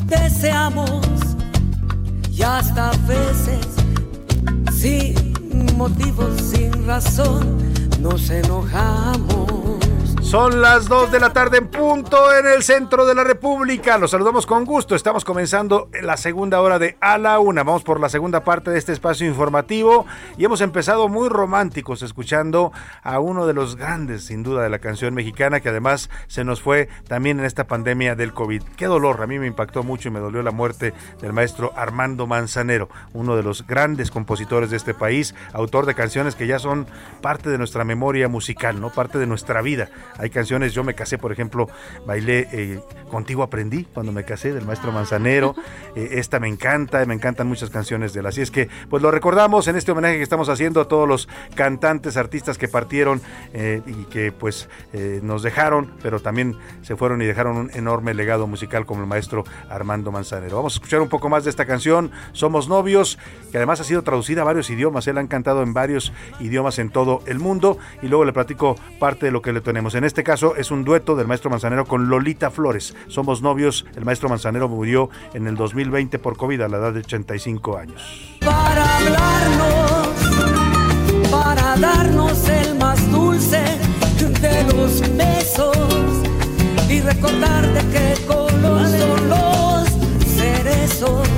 deseamos 0.07 1.03
hasta 2.45 2.90
veces 3.09 3.66
sin 4.72 5.76
motivos, 5.76 6.40
sin 6.40 6.86
razón, 6.86 7.59
nos 8.01 8.28
enojamos. 8.30 9.63
Son 10.35 10.61
las 10.61 10.89
2 10.89 11.12
de 11.12 11.20
la 11.20 11.32
tarde 11.32 11.59
en 11.59 11.68
punto 11.68 12.37
en 12.37 12.45
el 12.45 12.64
centro 12.64 13.07
de 13.07 13.14
la 13.14 13.22
República. 13.22 13.99
Los 13.99 14.11
saludamos 14.11 14.47
con 14.47 14.64
gusto. 14.64 14.97
Estamos 14.97 15.24
comenzando 15.24 15.89
la 16.03 16.16
segunda 16.16 16.61
hora 16.61 16.80
de 16.80 16.97
A 17.01 17.18
la 17.18 17.39
Una. 17.39 17.62
Vamos 17.62 17.85
por 17.85 18.01
la 18.01 18.09
segunda 18.09 18.43
parte 18.43 18.72
de 18.72 18.78
este 18.80 18.91
espacio 18.91 19.28
informativo 19.28 20.07
y 20.37 20.45
hemos 20.45 20.61
empezado 20.61 21.09
muy 21.09 21.28
románticos 21.28 22.03
escuchando 22.03 22.72
a 23.05 23.20
uno 23.20 23.47
de 23.47 23.55
los 23.55 23.76
grandes, 23.76 24.24
sin 24.24 24.43
duda, 24.43 24.64
de 24.64 24.70
la 24.70 24.80
canción 24.80 25.14
mexicana 25.14 25.61
que 25.61 25.68
además 25.68 26.11
se 26.26 26.43
nos 26.43 26.61
fue 26.61 26.89
también 27.07 27.39
en 27.39 27.45
esta 27.45 27.68
pandemia 27.68 28.16
del 28.16 28.35
COVID. 28.35 28.64
Qué 28.76 28.87
dolor, 28.87 29.22
a 29.22 29.28
mí 29.28 29.39
me 29.39 29.47
impactó 29.47 29.85
mucho 29.85 30.09
y 30.09 30.11
me 30.11 30.18
dolió 30.18 30.43
la 30.43 30.51
muerte 30.51 30.95
del 31.22 31.32
maestro 31.32 31.72
Armando 31.76 32.26
Manzanero, 32.26 32.89
uno 33.12 33.37
de 33.37 33.45
los 33.45 33.68
grandes 33.68 34.11
compositores 34.11 34.70
de 34.70 34.78
este 34.78 34.95
país, 34.95 35.32
autor 35.53 35.87
de 35.87 35.95
canciones 35.95 36.35
que 36.35 36.49
ya 36.49 36.59
son 36.59 36.89
parte 37.22 37.51
de 37.51 37.59
nuestra 37.59 37.85
memoria 37.85 38.26
musical, 38.26 38.80
no 38.80 38.91
parte 38.91 39.18
de 39.18 39.28
nuestra 39.28 39.62
vida. 39.62 39.91
Hay 40.25 40.31
canciones, 40.31 40.72
yo 40.72 40.83
me 40.85 40.95
casé, 40.95 41.18
por 41.18 41.33
ejemplo, 41.33 41.68
bailé 42.07 42.49
eh, 42.51 42.81
Contigo 43.11 43.43
aprendí 43.43 43.85
cuando 43.85 44.11
me 44.11 44.25
casé, 44.25 44.55
del 44.55 44.64
maestro 44.64 44.91
Manzanero. 44.91 45.55
Eh, 45.97 46.18
esta 46.18 46.41
me 46.41 46.49
encanta, 46.49 47.05
me 47.07 47.14
encantan 47.14 47.47
muchas 47.47 47.70
canciones 47.70 48.12
de 48.12 48.20
él. 48.20 48.27
Así 48.27 48.41
es 48.41 48.51
que, 48.51 48.68
pues 48.91 49.01
lo 49.01 49.12
recordamos 49.12 49.68
en 49.68 49.77
este 49.77 49.93
homenaje 49.93 50.16
que 50.16 50.25
estamos 50.25 50.49
haciendo 50.49 50.81
a 50.81 50.89
todos 50.89 51.07
los 51.07 51.29
cantantes, 51.55 52.16
artistas 52.16 52.59
que 52.59 52.66
partieron 52.66 53.20
eh, 53.53 53.81
y 53.87 54.05
que 54.07 54.33
pues 54.33 54.68
nos 55.22 55.45
dejaron, 55.45 55.93
pero 56.03 56.20
también 56.20 56.57
se 56.83 56.97
fueron 56.97 57.22
y 57.22 57.27
dejaron 57.27 57.57
un 57.57 57.70
enorme 57.75 58.12
legado 58.12 58.49
musical 58.49 58.87
como 58.87 59.03
el 59.03 59.07
maestro 59.07 59.45
Armando 59.68 60.11
Manzanero. 60.11 60.57
Vamos 60.57 60.75
a 60.75 60.77
escuchar 60.77 61.01
un 61.01 61.09
poco 61.09 61.29
más 61.29 61.45
de 61.45 61.51
esta 61.51 61.64
canción, 61.64 62.11
Somos 62.33 62.68
Novios, 62.68 63.16
que 63.53 63.59
además 63.59 63.81
ha 63.81 63.85
sido 63.85 64.03
traducida 64.03 64.41
a 64.41 64.45
varios 64.45 64.68
idiomas. 64.70 65.07
Él 65.07 65.18
ha 65.18 65.29
cantado 65.29 65.62
en 65.62 65.75
varios 65.75 66.12
idiomas 66.41 66.81
en 66.81 66.91
todo 66.91 67.22
el 67.27 67.39
mundo 67.39 67.79
y 68.03 68.09
luego 68.09 68.25
le 68.25 68.33
platico 68.33 68.75
parte 68.99 69.27
de 69.27 69.33
lo 69.33 69.43
que 69.43 69.53
le 69.53 69.61
tenemos. 69.61 69.95
En 69.95 70.03
este 70.03 70.13
este 70.14 70.22
caso 70.22 70.54
es 70.54 70.70
un 70.70 70.84
dueto 70.84 71.16
del 71.16 71.26
maestro 71.26 71.50
Manzanero 71.50 71.86
con 71.86 72.08
Lolita 72.08 72.52
Flores. 72.52 72.94
Somos 73.08 73.42
novios. 73.42 73.84
El 73.96 74.04
maestro 74.04 74.28
Manzanero 74.28 74.68
murió 74.68 75.10
en 75.32 75.48
el 75.48 75.56
2020 75.56 76.20
por 76.20 76.36
COVID 76.36 76.60
a 76.60 76.68
la 76.68 76.76
edad 76.76 76.92
de 76.92 77.00
85 77.00 77.76
años. 77.76 78.38
Para 78.38 78.98
hablarnos, 78.98 80.12
para 81.32 81.76
darnos 81.78 82.48
el 82.48 82.78
más 82.78 83.10
dulce 83.10 83.60
de 84.40 84.62
los 84.72 85.00
besos 85.16 85.76
y 86.88 87.00
recordar 87.00 87.66
de 87.72 87.80
qué 87.90 88.14
color 88.28 88.86
son 88.86 89.28
los 89.28 89.88
cerezos. 90.28 91.28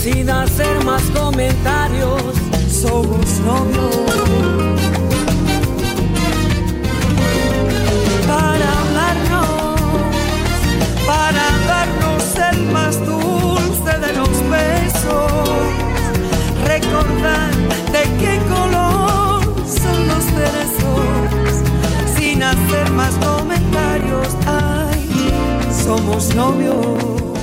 Sin 0.00 0.28
hacer 0.28 0.84
más 0.84 1.02
comentarios, 1.12 2.22
somos 2.68 3.40
novios. 3.40 4.63
para 11.24 11.48
darnos 11.66 12.24
el 12.52 12.66
más 12.66 12.98
dulce 13.06 13.92
de 14.04 14.12
los 14.12 14.34
besos. 14.50 15.62
Recordar 16.66 17.50
de 17.94 18.02
qué 18.20 18.34
color 18.52 19.42
son 19.66 19.98
los 20.10 20.22
cerezos, 20.36 21.54
sin 22.16 22.42
hacer 22.42 22.90
más 22.90 23.14
comentarios. 23.14 24.28
Ay, 24.46 25.32
somos 25.84 26.34
novios 26.34 27.33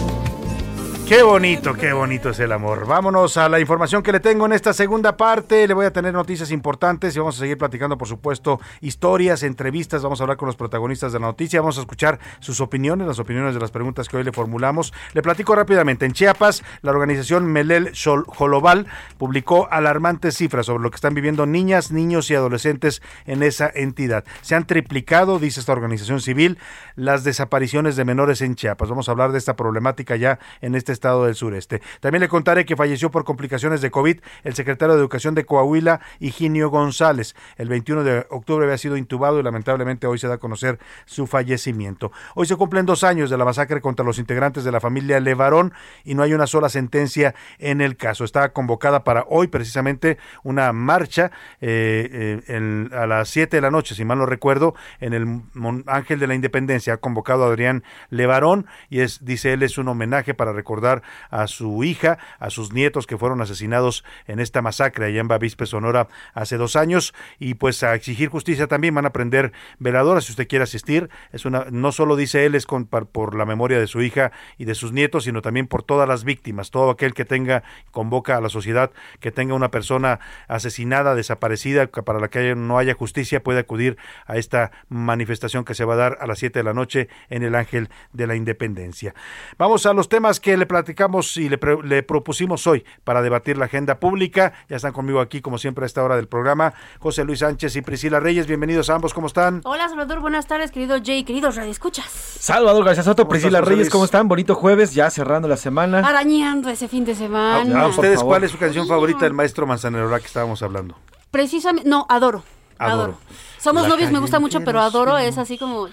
bonito, 1.23 1.73
qué 1.73 1.91
bonito 1.91 2.29
es 2.29 2.39
el 2.39 2.53
amor. 2.53 2.87
Vámonos 2.87 3.35
a 3.35 3.49
la 3.49 3.59
información 3.59 4.01
que 4.01 4.13
le 4.13 4.21
tengo 4.21 4.45
en 4.45 4.53
esta 4.53 4.71
segunda 4.71 5.17
parte. 5.17 5.67
Le 5.67 5.73
voy 5.73 5.85
a 5.85 5.91
tener 5.91 6.13
noticias 6.13 6.51
importantes 6.51 7.13
y 7.13 7.19
vamos 7.19 7.35
a 7.35 7.39
seguir 7.39 7.57
platicando, 7.57 7.97
por 7.97 8.07
supuesto, 8.07 8.61
historias, 8.79 9.43
entrevistas. 9.43 10.03
Vamos 10.03 10.21
a 10.21 10.23
hablar 10.23 10.37
con 10.37 10.45
los 10.45 10.55
protagonistas 10.55 11.11
de 11.11 11.19
la 11.19 11.27
noticia. 11.27 11.59
Vamos 11.59 11.77
a 11.77 11.81
escuchar 11.81 12.17
sus 12.39 12.61
opiniones, 12.61 13.07
las 13.07 13.19
opiniones 13.19 13.53
de 13.53 13.59
las 13.59 13.71
preguntas 13.71 14.07
que 14.07 14.15
hoy 14.15 14.23
le 14.23 14.31
formulamos. 14.31 14.93
Le 15.11 15.21
platico 15.21 15.53
rápidamente. 15.53 16.05
En 16.05 16.13
Chiapas, 16.13 16.63
la 16.81 16.91
organización 16.91 17.45
Melel 17.45 17.91
Joloval 18.27 18.87
publicó 19.17 19.67
alarmantes 19.69 20.37
cifras 20.37 20.65
sobre 20.67 20.83
lo 20.83 20.91
que 20.91 20.95
están 20.95 21.13
viviendo 21.13 21.45
niñas, 21.45 21.91
niños 21.91 22.31
y 22.31 22.35
adolescentes 22.35 23.01
en 23.25 23.43
esa 23.43 23.69
entidad. 23.73 24.23
Se 24.41 24.55
han 24.55 24.65
triplicado, 24.65 25.39
dice 25.39 25.59
esta 25.59 25.73
organización 25.73 26.21
civil, 26.21 26.57
las 26.95 27.25
desapariciones 27.25 27.97
de 27.97 28.05
menores 28.05 28.41
en 28.41 28.55
Chiapas. 28.55 28.87
Vamos 28.87 29.09
a 29.09 29.11
hablar 29.11 29.33
de 29.33 29.39
esta 29.39 29.57
problemática 29.57 30.15
ya 30.15 30.39
en 30.61 30.75
este 30.75 30.93
estado 31.01 31.25
del 31.25 31.33
sureste. 31.33 31.81
También 31.99 32.21
le 32.21 32.27
contaré 32.27 32.63
que 32.63 32.75
falleció 32.75 33.09
por 33.09 33.23
complicaciones 33.23 33.81
de 33.81 33.89
COVID 33.89 34.19
el 34.43 34.53
secretario 34.53 34.93
de 34.93 35.01
Educación 35.01 35.33
de 35.33 35.45
Coahuila, 35.45 35.99
Higinio 36.19 36.69
González. 36.69 37.35
El 37.57 37.69
21 37.69 38.03
de 38.03 38.27
octubre 38.29 38.65
había 38.65 38.77
sido 38.77 38.97
intubado 38.97 39.39
y 39.39 39.43
lamentablemente 39.43 40.05
hoy 40.05 40.19
se 40.19 40.27
da 40.27 40.35
a 40.35 40.37
conocer 40.37 40.77
su 41.05 41.25
fallecimiento. 41.25 42.11
Hoy 42.35 42.45
se 42.45 42.55
cumplen 42.55 42.85
dos 42.85 43.03
años 43.03 43.31
de 43.31 43.37
la 43.37 43.45
masacre 43.45 43.81
contra 43.81 44.05
los 44.05 44.19
integrantes 44.19 44.63
de 44.63 44.71
la 44.71 44.79
familia 44.79 45.19
Levarón 45.19 45.73
y 46.03 46.13
no 46.13 46.21
hay 46.21 46.35
una 46.35 46.45
sola 46.45 46.69
sentencia 46.69 47.33
en 47.57 47.81
el 47.81 47.97
caso. 47.97 48.23
Está 48.23 48.53
convocada 48.53 49.03
para 49.03 49.25
hoy 49.27 49.47
precisamente 49.47 50.19
una 50.43 50.71
marcha 50.71 51.31
eh, 51.61 52.41
eh, 52.47 52.89
a 52.93 53.07
las 53.07 53.27
7 53.29 53.57
de 53.57 53.61
la 53.61 53.71
noche, 53.71 53.95
si 53.95 54.05
mal 54.05 54.19
no 54.19 54.27
recuerdo, 54.27 54.75
en 54.99 55.13
el 55.13 55.41
Ángel 55.87 56.19
de 56.19 56.27
la 56.27 56.35
Independencia. 56.35 56.93
Ha 56.93 56.97
convocado 56.97 57.45
a 57.45 57.47
Adrián 57.47 57.83
Levarón 58.09 58.67
y 58.89 58.99
es, 58.99 59.25
dice 59.25 59.53
él, 59.53 59.63
es 59.63 59.79
un 59.79 59.87
homenaje 59.87 60.35
para 60.35 60.53
recordar 60.53 60.90
a 61.29 61.47
su 61.47 61.83
hija, 61.83 62.17
a 62.39 62.49
sus 62.49 62.73
nietos 62.73 63.07
que 63.07 63.17
fueron 63.17 63.41
asesinados 63.41 64.03
en 64.27 64.39
esta 64.39 64.61
masacre 64.61 65.05
allá 65.05 65.21
en 65.21 65.27
Bavispe, 65.27 65.65
Sonora, 65.65 66.07
hace 66.33 66.57
dos 66.57 66.75
años, 66.75 67.13
y 67.39 67.53
pues 67.53 67.83
a 67.83 67.95
exigir 67.95 68.29
justicia 68.29 68.67
también 68.67 68.95
van 68.95 69.05
a 69.05 69.13
prender 69.13 69.53
veladoras 69.79 70.25
si 70.25 70.31
usted 70.31 70.47
quiere 70.47 70.63
asistir. 70.63 71.09
Es 71.31 71.45
una, 71.45 71.65
no 71.71 71.91
solo 71.91 72.15
dice 72.15 72.45
él 72.45 72.55
es 72.55 72.65
por 73.11 73.35
la 73.35 73.45
memoria 73.45 73.79
de 73.79 73.87
su 73.87 74.01
hija 74.01 74.31
y 74.57 74.65
de 74.65 74.75
sus 74.75 74.91
nietos, 74.91 75.25
sino 75.25 75.41
también 75.41 75.67
por 75.67 75.83
todas 75.83 76.07
las 76.07 76.23
víctimas, 76.23 76.71
todo 76.71 76.89
aquel 76.89 77.13
que 77.13 77.25
tenga, 77.25 77.63
convoca 77.91 78.37
a 78.37 78.41
la 78.41 78.49
sociedad 78.49 78.91
que 79.19 79.31
tenga 79.31 79.53
una 79.53 79.71
persona 79.71 80.19
asesinada, 80.47 81.15
desaparecida, 81.15 81.87
para 81.87 82.19
la 82.19 82.29
que 82.29 82.55
no 82.55 82.77
haya 82.77 82.93
justicia, 82.93 83.43
puede 83.43 83.59
acudir 83.59 83.97
a 84.25 84.37
esta 84.37 84.71
manifestación 84.89 85.65
que 85.65 85.75
se 85.75 85.85
va 85.85 85.93
a 85.93 85.97
dar 85.97 86.17
a 86.21 86.27
las 86.27 86.39
7 86.39 86.59
de 86.59 86.63
la 86.63 86.73
noche 86.73 87.09
en 87.29 87.43
el 87.43 87.55
Ángel 87.55 87.89
de 88.13 88.27
la 88.27 88.35
Independencia. 88.35 89.13
Vamos 89.57 89.85
a 89.85 89.93
los 89.93 90.09
temas 90.09 90.39
que 90.39 90.57
le 90.57 90.65
platicamos 90.71 91.35
y 91.35 91.49
le, 91.49 91.59
le, 91.83 92.01
propusimos 92.01 92.65
hoy 92.65 92.85
para 93.03 93.21
debatir 93.21 93.57
la 93.57 93.65
agenda 93.65 93.99
pública. 93.99 94.53
Ya 94.69 94.77
están 94.77 94.93
conmigo 94.93 95.19
aquí, 95.19 95.41
como 95.41 95.57
siempre, 95.57 95.83
a 95.83 95.85
esta 95.85 96.01
hora 96.01 96.15
del 96.15 96.29
programa, 96.29 96.73
José 96.99 97.25
Luis 97.25 97.39
Sánchez 97.39 97.75
y 97.75 97.81
Priscila 97.81 98.21
Reyes. 98.21 98.47
Bienvenidos 98.47 98.89
a 98.89 98.95
ambos, 98.95 99.13
¿cómo 99.13 99.27
están? 99.27 99.59
Hola, 99.65 99.89
Salvador, 99.89 100.21
buenas 100.21 100.47
tardes, 100.47 100.71
querido 100.71 100.97
Jay, 101.03 101.25
queridos 101.25 101.57
Escuchas. 101.57 102.05
Salvador 102.05 102.85
García 102.85 103.03
Soto, 103.03 103.27
Priscila 103.27 103.59
Reyes, 103.59 103.89
¿cómo 103.89 104.05
están? 104.05 104.29
Bonito 104.29 104.55
jueves, 104.55 104.93
ya 104.93 105.09
cerrando 105.09 105.49
la 105.49 105.57
semana. 105.57 105.99
Arañando 105.99 106.69
ese 106.69 106.87
fin 106.87 107.03
de 107.03 107.15
semana. 107.15 107.81
¿A 107.81 107.87
ustedes 107.87 108.23
cuál 108.23 108.45
es 108.45 108.51
su 108.51 108.57
canción 108.57 108.87
favorita 108.87 109.25
del 109.25 109.33
maestro 109.33 109.67
Manzanero, 109.67 110.09
que 110.09 110.25
estábamos 110.25 110.63
hablando? 110.63 110.95
Precisamente, 111.31 111.89
no, 111.89 112.05
adoro. 112.07 112.43
Adoro. 112.79 113.17
Somos 113.59 113.87
novios, 113.89 114.09
me 114.09 114.19
gusta 114.19 114.39
mucho, 114.39 114.61
pero 114.61 114.79
adoro 114.79 115.17
es 115.17 115.37
así 115.37 115.57
como... 115.57 115.89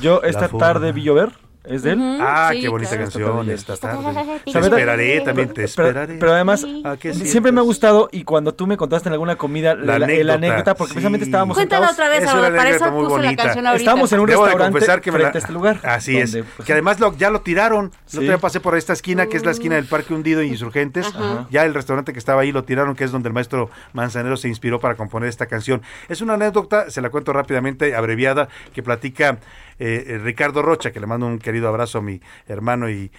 Yo 0.00 0.22
esta 0.22 0.48
tarde 0.48 0.90
vi 0.90 1.04
llover. 1.04 1.47
¿Es 1.68 1.82
de 1.82 1.92
él? 1.92 2.18
ah, 2.20 2.50
qué 2.52 2.68
bonita 2.68 2.96
canción 2.96 3.50
esta 3.50 3.76
tarde. 3.76 4.40
Te 4.44 4.58
esperaré, 4.58 5.20
también 5.20 5.52
te 5.52 5.64
esperaré. 5.64 6.14
Pero, 6.18 6.32
además, 6.32 6.66
siempre 7.12 7.52
me 7.52 7.60
ha 7.60 7.64
gustado 7.64 8.08
y 8.12 8.24
cuando 8.24 8.54
tú 8.54 8.66
me 8.66 8.76
contaste 8.76 9.08
en 9.08 9.12
alguna 9.12 9.36
comida 9.36 9.74
la, 9.74 9.96
anécdota, 9.96 10.74
porque 10.74 10.94
precisamente 10.94 11.24
estábamos 11.24 11.56
Cuéntala 11.56 11.90
otra 11.90 12.08
vez, 12.08 12.26
ahora, 12.26 12.54
para 12.54 12.70
eso 12.70 12.90
puse 12.90 13.08
bonita. 13.08 13.30
la 13.30 13.36
canción 13.36 13.66
ahorita. 13.66 13.82
Estábamos 13.82 14.12
en 14.12 14.20
un 14.20 14.26
Debo 14.26 14.44
restaurante 14.44 14.80
de 14.80 15.00
que 15.00 15.12
frente 15.12 15.38
a 15.38 15.40
este 15.40 15.52
lugar. 15.52 15.80
Así 15.82 16.16
es. 16.16 16.36
Pues, 16.56 16.66
que 16.66 16.72
además 16.72 17.00
lo, 17.00 17.16
ya 17.16 17.30
lo 17.30 17.40
tiraron. 17.40 17.92
Sí. 18.06 18.24
Yo 18.24 18.38
pasé 18.38 18.60
por 18.60 18.76
esta 18.76 18.92
esquina, 18.92 19.26
que 19.26 19.36
es 19.36 19.44
la 19.44 19.50
esquina 19.50 19.76
del 19.76 19.86
Parque 19.86 20.14
Hundido 20.14 20.42
y 20.42 20.48
Insurgentes. 20.48 21.06
Ya 21.50 21.64
el 21.64 21.74
restaurante 21.74 22.12
que 22.12 22.18
estaba 22.18 22.42
ahí 22.42 22.52
lo 22.52 22.64
tiraron, 22.64 22.94
que 22.94 23.04
es 23.04 23.12
donde 23.12 23.28
el 23.28 23.34
maestro 23.34 23.70
Manzanero 23.92 24.36
se 24.36 24.48
inspiró 24.48 24.80
para 24.80 24.94
componer 24.94 25.28
esta 25.28 25.46
canción. 25.46 25.82
Es 26.08 26.20
una 26.20 26.34
anécdota, 26.34 26.90
se 26.90 27.00
la 27.00 27.10
cuento 27.10 27.32
rápidamente, 27.32 27.94
abreviada, 27.94 28.48
que 28.72 28.82
platica 28.82 29.38
eh, 29.78 30.18
Ricardo 30.22 30.62
Rocha, 30.62 30.92
que 30.92 31.00
le 31.00 31.06
mando 31.06 31.26
un 31.26 31.38
querido 31.38 31.68
abrazo 31.68 31.98
a 31.98 32.02
mi 32.02 32.20
hermano 32.46 32.90
y, 32.90 33.10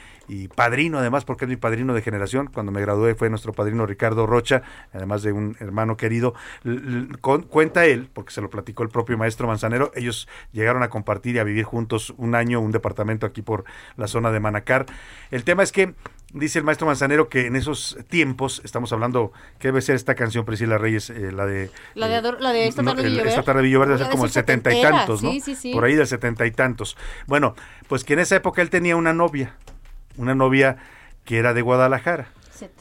padrino 0.56 1.00
además, 1.00 1.26
porque 1.26 1.46
es 1.46 1.50
mi 1.50 1.56
padrino 1.56 1.94
de 1.94 2.02
generación. 2.02 2.52
Cuando 2.54 2.72
me 2.72 2.82
gradué 2.82 3.16
fue 3.16 3.30
nuestro 3.30 3.52
padrino 3.52 3.86
Ricardo 3.86 4.28
Rocha, 4.28 4.62
además 4.94 5.24
de 5.24 5.32
un 5.32 5.56
hermano 5.60 5.98
querido. 5.98 6.34
cuenta 7.50 7.86
él, 7.86 8.10
porque 8.14 8.32
se 8.32 8.42
lo 8.42 8.50
platicó 8.50 8.84
el 8.84 8.90
propio 8.90 9.18
maestro 9.18 9.48
Manzanero, 9.48 9.92
ellos 9.96 10.28
llegaron 10.52 10.84
a 10.84 10.90
compartir 10.90 11.36
y 11.36 11.40
a 11.40 11.44
vivir 11.44 11.66
juntos 11.66 12.14
un 12.18 12.36
año, 12.36 12.60
un 12.60 12.72
departamento 12.72 13.26
aquí 13.26 13.42
por 13.42 13.64
la 13.98 14.08
zona 14.08 14.32
de 14.32 14.40
Manacar. 14.40 14.86
El 15.32 15.44
tema 15.44 15.64
es 15.64 15.72
que 15.72 15.96
Dice 16.34 16.60
el 16.60 16.66
maestro 16.66 16.86
Manzanero 16.86 17.28
que 17.28 17.48
en 17.48 17.56
esos 17.56 17.98
tiempos, 18.08 18.62
estamos 18.64 18.94
hablando, 18.94 19.32
¿qué 19.58 19.70
debe 19.70 19.82
ser 19.82 19.96
esta 19.96 20.14
canción, 20.14 20.46
Priscila 20.46 20.78
Reyes? 20.78 21.10
Eh, 21.10 21.32
la 21.32 21.48
de... 21.48 21.72
La 21.96 22.08
de, 22.08 22.18
eh, 22.18 22.22
la 22.40 22.52
de 22.52 22.68
Esta 22.68 22.84
tarde 22.84 23.10
no, 23.10 23.24
Esta 23.24 23.42
tarde 23.42 23.64
debe 23.64 23.98
ser 23.98 24.10
como 24.10 24.26
el 24.26 24.32
setenta 24.32 24.72
y 24.72 24.80
tantos, 24.80 25.24
¿no? 25.24 25.32
Sí, 25.32 25.42
sí, 25.42 25.56
sí. 25.56 25.74
Por 25.74 25.86
ahí 25.86 25.96
del 25.96 26.06
setenta 26.06 26.46
y 26.46 26.52
tantos. 26.52 26.96
Bueno, 27.26 27.56
pues 27.88 28.04
que 28.04 28.14
en 28.14 28.20
esa 28.20 28.36
época 28.36 28.62
él 28.62 28.70
tenía 28.70 28.96
una 28.96 29.12
novia, 29.12 29.56
una 30.18 30.36
novia 30.36 30.78
que 31.26 31.40
era 31.40 31.56
de 31.56 31.64
Guadalajara. 31.64 32.28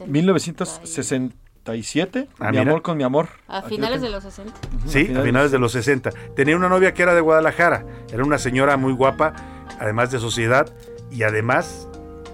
1967, 0.05 2.27
ah, 2.39 2.51
mi 2.51 2.57
amor 2.57 2.83
con 2.83 2.97
mi 2.97 3.03
amor. 3.03 3.29
A 3.47 3.63
finales 3.63 4.01
de 4.01 4.09
los 4.09 4.23
60. 4.23 4.53
Sí, 4.85 5.11
a 5.15 5.23
finales 5.23 5.49
de 5.51 5.57
los 5.57 5.71
60. 5.71 6.11
Tenía 6.35 6.55
una 6.55 6.69
novia 6.69 6.93
que 6.93 7.01
era 7.01 7.15
de 7.15 7.21
Guadalajara. 7.21 7.83
Era 8.11 8.23
una 8.23 8.37
señora 8.37 8.77
muy 8.77 8.93
guapa, 8.93 9.33
además 9.79 10.11
de 10.11 10.19
sociedad, 10.19 10.71
y 11.09 11.23
además 11.23 11.87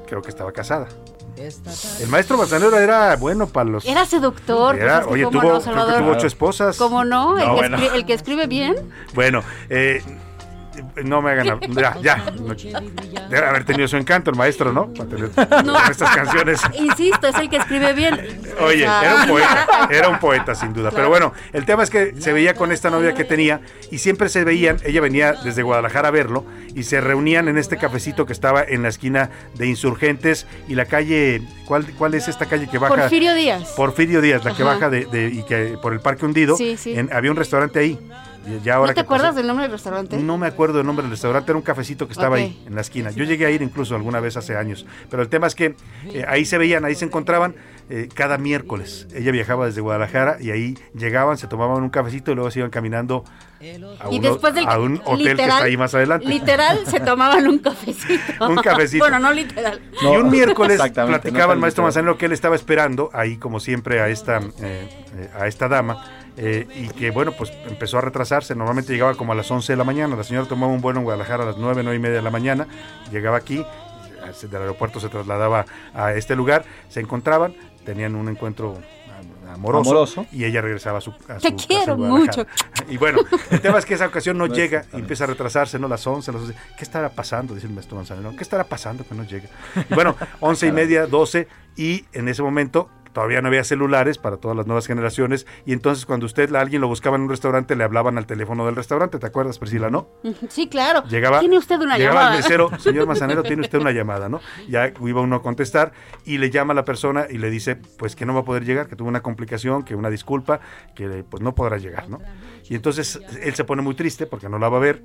creo 0.08 0.22
que 0.22 0.30
estaba 0.30 0.52
casada. 0.52 0.90
El 1.38 2.08
maestro 2.08 2.38
Manzanero 2.38 2.78
era 2.78 3.16
bueno 3.18 3.48
para 3.48 3.70
los. 3.70 3.86
Era 3.86 4.06
seductor. 4.06 4.78
Pues 4.78 5.06
oye, 5.08 5.24
tuvo, 5.24 5.42
no, 5.42 5.60
tuvo 5.60 6.12
ocho 6.12 6.28
esposas. 6.28 6.78
¿Cómo 6.78 7.04
no? 7.04 7.38
El, 7.38 7.46
que 7.46 7.66
escribe, 7.66 7.96
el, 7.98 8.06
que 8.06 8.14
escribe, 8.14 8.48
bien. 8.48 8.76
Bueno, 9.14 9.44
eh, 9.70 10.02
no 11.04 11.22
me 11.22 11.32
hagan. 11.32 11.60
Ya, 11.76 11.98
ya. 12.02 12.24
Debe 13.30 13.46
haber 13.46 13.66
tenido 13.66 13.88
su 13.88 13.98
encanto 13.98 14.32
el 14.32 14.38
maestro, 14.38 14.72
¿no? 14.72 14.94
Para 14.94 15.10
tener 15.10 15.30
estas 15.92 16.16
canciones. 16.16 16.62
Insisto, 16.80 17.28
es 17.28 17.36
el 17.36 17.50
que 17.50 17.58
escribe 17.58 17.94
bien. 17.94 18.42
Oye, 18.62 18.84
era 18.84 19.16
un 19.22 19.28
poeta, 19.28 19.68
era 19.90 20.10
un 20.10 20.20
poeta 20.20 20.56
sin 20.56 20.74
duda. 20.74 20.92
Pero 20.92 21.10
bueno, 21.10 21.34
el 21.54 21.66
tema 21.66 21.84
es 21.84 21.90
que 21.90 22.14
se 22.20 22.34
veía 22.34 22.54
con 22.54 22.72
esta 22.72 22.90
novia 22.90 23.14
que 23.14 23.24
tenía 23.24 23.62
y 23.92 23.98
siempre 23.98 24.30
se 24.30 24.44
veían, 24.44 24.78
ella 24.86 25.02
venía 25.02 25.34
desde 25.34 25.64
Guadalajara 25.64 26.10
a 26.10 26.12
verlo 26.12 26.46
y 26.74 26.84
se 26.84 27.02
reunían 27.02 27.48
en 27.48 27.58
este 27.58 27.78
cafecito 27.78 28.26
que 28.26 28.34
estaba 28.34 28.64
en 28.64 28.84
la 28.84 28.90
esquina 28.90 29.30
de 29.56 29.68
Insurgentes 29.68 30.48
y 30.68 30.76
la 30.76 30.86
calle, 30.86 31.42
¿cuál, 31.66 31.86
cuál 31.98 32.14
es 32.14 32.28
esta 32.28 32.46
calle 32.46 32.68
que 32.68 32.78
baja? 32.78 32.96
Porfirio 32.96 33.34
Díaz. 33.34 33.74
Porfirio 33.76 34.22
Díaz, 34.22 34.44
la 34.46 34.56
que 34.56 34.64
baja 34.64 34.90
de, 34.90 35.30
y 35.32 35.44
que 35.44 35.78
por 35.82 35.94
el 35.94 36.00
Parque 36.00 36.26
Hundido. 36.26 36.56
Sí, 36.56 36.78
sí. 36.78 36.96
había 37.12 37.32
un 37.32 37.38
restaurante 37.38 37.80
ahí 37.80 38.00
¿No 38.46 38.94
te 38.94 39.00
acuerdas 39.00 39.36
del 39.36 39.48
nombre 39.48 39.64
del 39.64 39.72
restaurante? 39.72 40.18
No 40.18 40.38
me 40.38 40.48
acuerdo 40.48 40.78
del 40.78 40.86
nombre 40.86 41.04
del 41.04 41.12
restaurante, 41.12 41.52
era 41.52 41.58
un 41.58 41.64
cafecito 41.64 42.08
que 42.08 42.14
estaba 42.14 42.38
ahí, 42.38 42.64
en 42.66 42.76
la 42.76 42.82
esquina. 42.82 43.12
Yo 43.12 43.24
llegué 43.24 43.46
a 43.46 43.52
ir 43.52 43.62
incluso 43.62 43.96
alguna 43.96 44.20
vez 44.20 44.38
hace 44.38 44.56
años, 44.56 44.86
pero 45.10 45.24
el 45.24 45.30
tema 45.30 45.48
es 45.48 45.56
que 45.56 45.76
eh, 46.12 46.26
ahí 46.28 46.46
se 46.46 46.58
veían, 46.58 46.86
ahí 46.86 46.96
se 46.96 47.06
encontraban 47.06 47.56
eh, 47.90 48.10
cada 48.14 48.38
miércoles. 48.38 49.08
Ella 49.14 49.32
viajaba 49.32 49.66
desde 49.66 49.82
Guadalajara 49.82 50.38
y 50.40 50.52
ahí 50.52 50.78
llegaban, 50.94 51.38
se 51.38 51.48
tomaban 51.48 51.84
un 51.84 51.90
cafecito 51.90 52.32
y 52.32 52.36
luego 52.36 52.52
se 52.52 52.60
iban 52.60 52.72
caminando 52.72 53.24
a, 54.00 54.12
y 54.12 54.20
después 54.20 54.54
del, 54.54 54.68
a 54.68 54.80
un 54.80 55.02
hotel 55.06 55.38
que 55.38 55.44
está 55.44 55.64
ahí 55.64 55.78
más 55.78 55.96
adelante. 55.96 56.28
Literal, 56.28 56.86
se 56.86 57.00
tomaban 57.02 57.48
un 57.48 57.60
cafecito. 57.60 58.48
un 58.48 58.58
cafecito. 58.58 59.04
bueno, 59.04 59.20
no 59.20 59.32
literal. 59.32 59.82
y 60.02 60.06
un 60.06 60.30
miércoles 60.30 60.80
platicaba 60.80 61.54
el 61.54 61.60
maestro 61.60 61.84
Manzanero 61.84 62.18
que 62.18 62.26
él 62.26 62.32
estaba 62.32 62.56
esperando 62.56 63.10
ahí, 63.14 63.38
como 63.38 63.60
siempre, 63.60 64.02
a 64.02 64.10
esta, 64.10 64.42
eh, 64.62 65.30
a 65.38 65.48
esta 65.48 65.68
dama 65.68 66.25
eh, 66.38 66.68
y 66.76 66.90
que 66.90 67.12
bueno, 67.12 67.32
pues 67.32 67.52
empezó 67.68 67.98
a 67.98 68.02
retrasarse, 68.02 68.56
normalmente 68.56 68.92
llegaba 68.92 69.16
como 69.16 69.32
a 69.32 69.36
las 69.36 69.50
11 69.50 69.74
de 69.74 69.78
la 69.78 69.84
mañana, 69.84 70.16
la 70.16 70.24
señora 70.24 70.48
tomaba 70.48 70.72
un 70.72 70.82
vuelo 70.82 71.00
en 71.00 71.06
Guadalajara 71.06 71.44
a 71.44 71.46
las 71.46 71.58
9, 71.58 71.82
9 71.84 71.96
y 71.96 72.00
media 72.00 72.16
de 72.18 72.22
la 72.22 72.32
mañana, 72.32 72.68
llegaba 73.12 73.38
aquí, 73.38 73.66
del 74.42 74.62
aeropuerto 74.62 75.00
se 75.00 75.10
trasladaba 75.10 75.66
a 75.94 76.14
este 76.14 76.36
lugar, 76.36 76.66
se 76.90 77.00
encontraban, 77.00 77.54
tenían 77.86 78.16
un 78.16 78.28
encuentro 78.28 78.78
amoroso, 79.48 80.26
y 80.32 80.44
ella 80.44 80.62
regresaba 80.62 80.98
a 80.98 81.02
su, 81.02 81.12
a 81.30 81.38
Te 81.38 81.56
quiero 81.56 81.98
mucho. 81.98 82.46
Y 82.90 82.98
bueno, 82.98 83.20
el 83.50 83.62
tema 83.62 83.80
es 83.80 83.86
que 83.86 83.96
esa 83.96 84.06
ocasión 84.06 84.38
no 84.38 84.46
llega 84.54 84.86
y 84.94 84.98
empieza 84.98 85.24
a 85.24 85.28
retrasarse, 85.28 85.80
¿no? 85.80 85.88
Las 85.88 86.06
11, 86.06 86.32
las 86.32 86.42
12. 86.42 86.56
¿Qué 86.78 86.84
estará 86.84 87.10
pasando? 87.10 87.56
Dice 87.56 87.68
el 87.68 87.74
maestro 87.74 87.96
Manzanero. 87.96 88.36
¿Qué 88.36 88.44
estará 88.44 88.66
pasando 88.66 89.04
que 89.08 89.16
no 89.16 89.24
llega? 89.24 89.48
Y 89.90 89.94
bueno, 89.94 90.16
once 90.40 90.68
y 90.68 90.72
media, 90.72 91.08
12 91.08 91.48
y 91.76 92.06
en 92.14 92.28
ese 92.28 92.44
momento 92.44 92.90
todavía 93.16 93.42
no 93.42 93.48
había 93.48 93.64
celulares 93.64 94.18
para 94.18 94.36
todas 94.36 94.58
las 94.58 94.68
nuevas 94.68 94.86
generaciones 94.86 95.48
y 95.66 95.72
entonces 95.72 96.06
cuando 96.06 96.26
usted, 96.26 96.54
alguien 96.54 96.82
lo 96.82 96.90
buscaba 96.90 97.16
en 97.16 97.24
un 97.24 97.30
restaurante, 97.30 97.74
le 97.78 97.86
hablaban 97.86 98.18
al 98.18 98.26
teléfono 98.28 98.66
del 98.66 98.76
restaurante, 98.76 99.20
¿te 99.20 99.26
acuerdas, 99.26 99.58
Priscila, 99.58 99.90
no? 99.90 100.10
Sí, 100.50 100.68
claro. 100.68 101.02
Llegaba, 101.08 101.40
tiene 101.40 101.58
usted 101.58 101.80
una 101.80 101.98
llegaba 101.98 102.20
llamada. 102.20 102.36
el 102.36 102.44
mesero, 102.44 102.70
señor 102.80 103.08
Manzanero, 103.08 103.42
tiene 103.44 103.62
usted 103.62 103.80
una 103.80 103.92
llamada, 103.92 104.28
¿no? 104.28 104.42
Ya 104.68 104.92
iba 105.02 105.22
uno 105.22 105.38
a 105.38 105.42
contestar 105.42 105.94
y 106.26 106.40
le 106.40 106.52
llama 106.52 106.74
a 106.74 106.76
la 106.76 106.84
persona 106.84 107.26
y 107.30 107.38
le 107.38 107.50
dice, 107.50 107.78
pues 107.78 108.18
que 108.18 108.26
no 108.26 108.34
va 108.34 108.42
a 108.42 108.44
poder 108.44 108.66
llegar, 108.66 108.88
que 108.90 108.98
tuvo 108.98 109.08
una 109.08 109.22
complicación, 109.22 109.84
que 109.84 109.96
una 109.96 110.10
disculpa, 110.10 110.60
que 110.94 111.24
pues 111.24 111.42
no 111.42 111.56
podrá 111.56 111.78
llegar, 111.78 112.10
¿no? 112.10 112.20
Y 112.70 112.76
entonces 112.76 113.22
él 113.42 113.56
se 113.56 113.64
pone 113.64 113.82
muy 113.82 113.96
triste 113.96 114.26
porque 114.28 114.50
no 114.50 114.60
la 114.60 114.68
va 114.68 114.76
a 114.76 114.82
ver, 114.82 115.02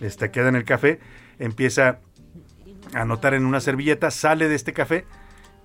este, 0.00 0.32
queda 0.32 0.48
en 0.48 0.56
el 0.56 0.64
café, 0.64 0.98
empieza 1.38 2.00
a 2.92 3.02
anotar 3.02 3.34
en 3.34 3.46
una 3.46 3.60
servilleta, 3.60 4.10
sale 4.10 4.48
de 4.48 4.56
este 4.56 4.72
café 4.72 5.06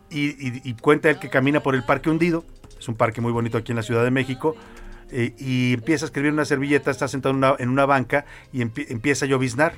y, 0.10 0.74
cuenta 0.76 1.10
él 1.10 1.20
que 1.20 1.30
camina 1.30 1.62
por 1.62 1.76
el 1.76 1.84
Parque 1.84 2.10
Hundido, 2.10 2.46
es 2.80 2.88
un 2.88 2.96
parque 2.96 3.22
muy 3.22 3.32
bonito 3.32 3.58
aquí 3.58 3.72
en 3.72 3.76
la 3.76 3.84
Ciudad 3.84 4.04
de 4.04 4.12
México, 4.12 4.56
eh, 5.12 5.34
y 5.38 5.74
empieza 5.74 6.06
a 6.06 6.08
escribir 6.08 6.32
una 6.32 6.46
servilleta, 6.46 6.92
está 6.92 7.08
sentado 7.08 7.32
en 7.32 7.38
una, 7.38 7.56
en 7.60 7.70
una 7.70 7.86
banca 7.86 8.26
y 8.52 8.62
empie, 8.62 8.88
empieza 8.90 9.26
a 9.26 9.28
lloviznar. 9.28 9.74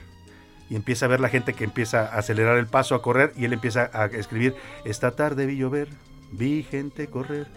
Y 0.72 0.76
empieza 0.76 1.06
a 1.06 1.10
ver 1.10 1.20
la 1.20 1.30
gente 1.30 1.54
que 1.54 1.64
empieza 1.64 2.02
a 2.02 2.20
acelerar 2.20 2.58
el 2.60 2.68
paso, 2.68 2.94
a 2.94 3.02
correr, 3.02 3.34
y 3.36 3.46
él 3.46 3.54
empieza 3.54 3.90
a 3.92 4.06
escribir, 4.06 4.54
esta 4.86 5.16
tarde 5.16 5.48
vi 5.48 5.58
llover, 5.58 5.88
vi 6.32 6.62
gente 6.62 7.08
correr, 7.08 7.48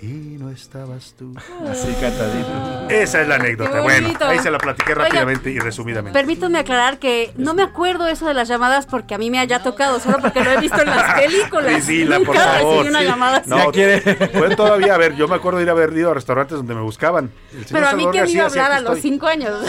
y 0.00 0.36
no 0.38 0.50
estabas 0.50 1.14
tú. 1.18 1.34
Así 1.68 1.88
cantadito. 2.00 2.88
Esa 2.88 3.22
es 3.22 3.28
la 3.28 3.34
anécdota. 3.36 3.80
Bueno, 3.80 4.10
ahí 4.20 4.38
se 4.38 4.50
la 4.50 4.58
platiqué 4.58 4.92
Oiga, 4.92 5.04
rápidamente 5.04 5.50
y 5.50 5.58
resumidamente. 5.58 6.18
Permítanme 6.18 6.58
aclarar 6.58 6.98
que 6.98 7.32
no 7.36 7.54
me 7.54 7.62
acuerdo 7.62 8.06
eso 8.06 8.26
de 8.26 8.34
las 8.34 8.48
llamadas 8.48 8.86
porque 8.86 9.14
a 9.14 9.18
mí 9.18 9.30
me 9.30 9.38
haya 9.38 9.62
tocado, 9.62 9.98
solo 10.00 10.18
porque 10.20 10.42
lo 10.44 10.50
he 10.52 10.60
visto 10.60 10.80
en 10.80 10.86
las 10.86 11.14
películas. 11.20 11.72
Priscila, 11.72 12.18
por 12.18 12.26
Nunca 12.28 12.40
favor. 12.40 12.70
recibí 12.76 12.88
una 12.90 13.00
Sí. 13.00 13.04
llamada 13.06 13.36
así. 13.38 13.50
No, 13.50 13.58
fue 14.38 14.56
todavía, 14.56 14.94
a 14.94 14.98
ver, 14.98 15.14
yo 15.16 15.26
me 15.28 15.34
acuerdo 15.36 15.58
de 15.58 15.64
ir 15.64 15.68
a 15.70 15.72
haber 15.72 15.92
ido 15.92 16.10
a 16.10 16.14
restaurantes 16.14 16.56
donde 16.58 16.74
me 16.74 16.80
buscaban. 16.82 17.30
El 17.52 17.66
señor 17.66 17.72
Pero 17.72 17.88
a 17.88 17.92
mí 17.94 18.06
que 18.12 18.22
me 18.22 18.30
iba 18.30 18.44
a 18.44 18.46
hablar 18.46 18.72
a 18.72 18.78
sí, 18.78 18.84
los 18.84 18.98
cinco 19.00 19.26
años. 19.26 19.60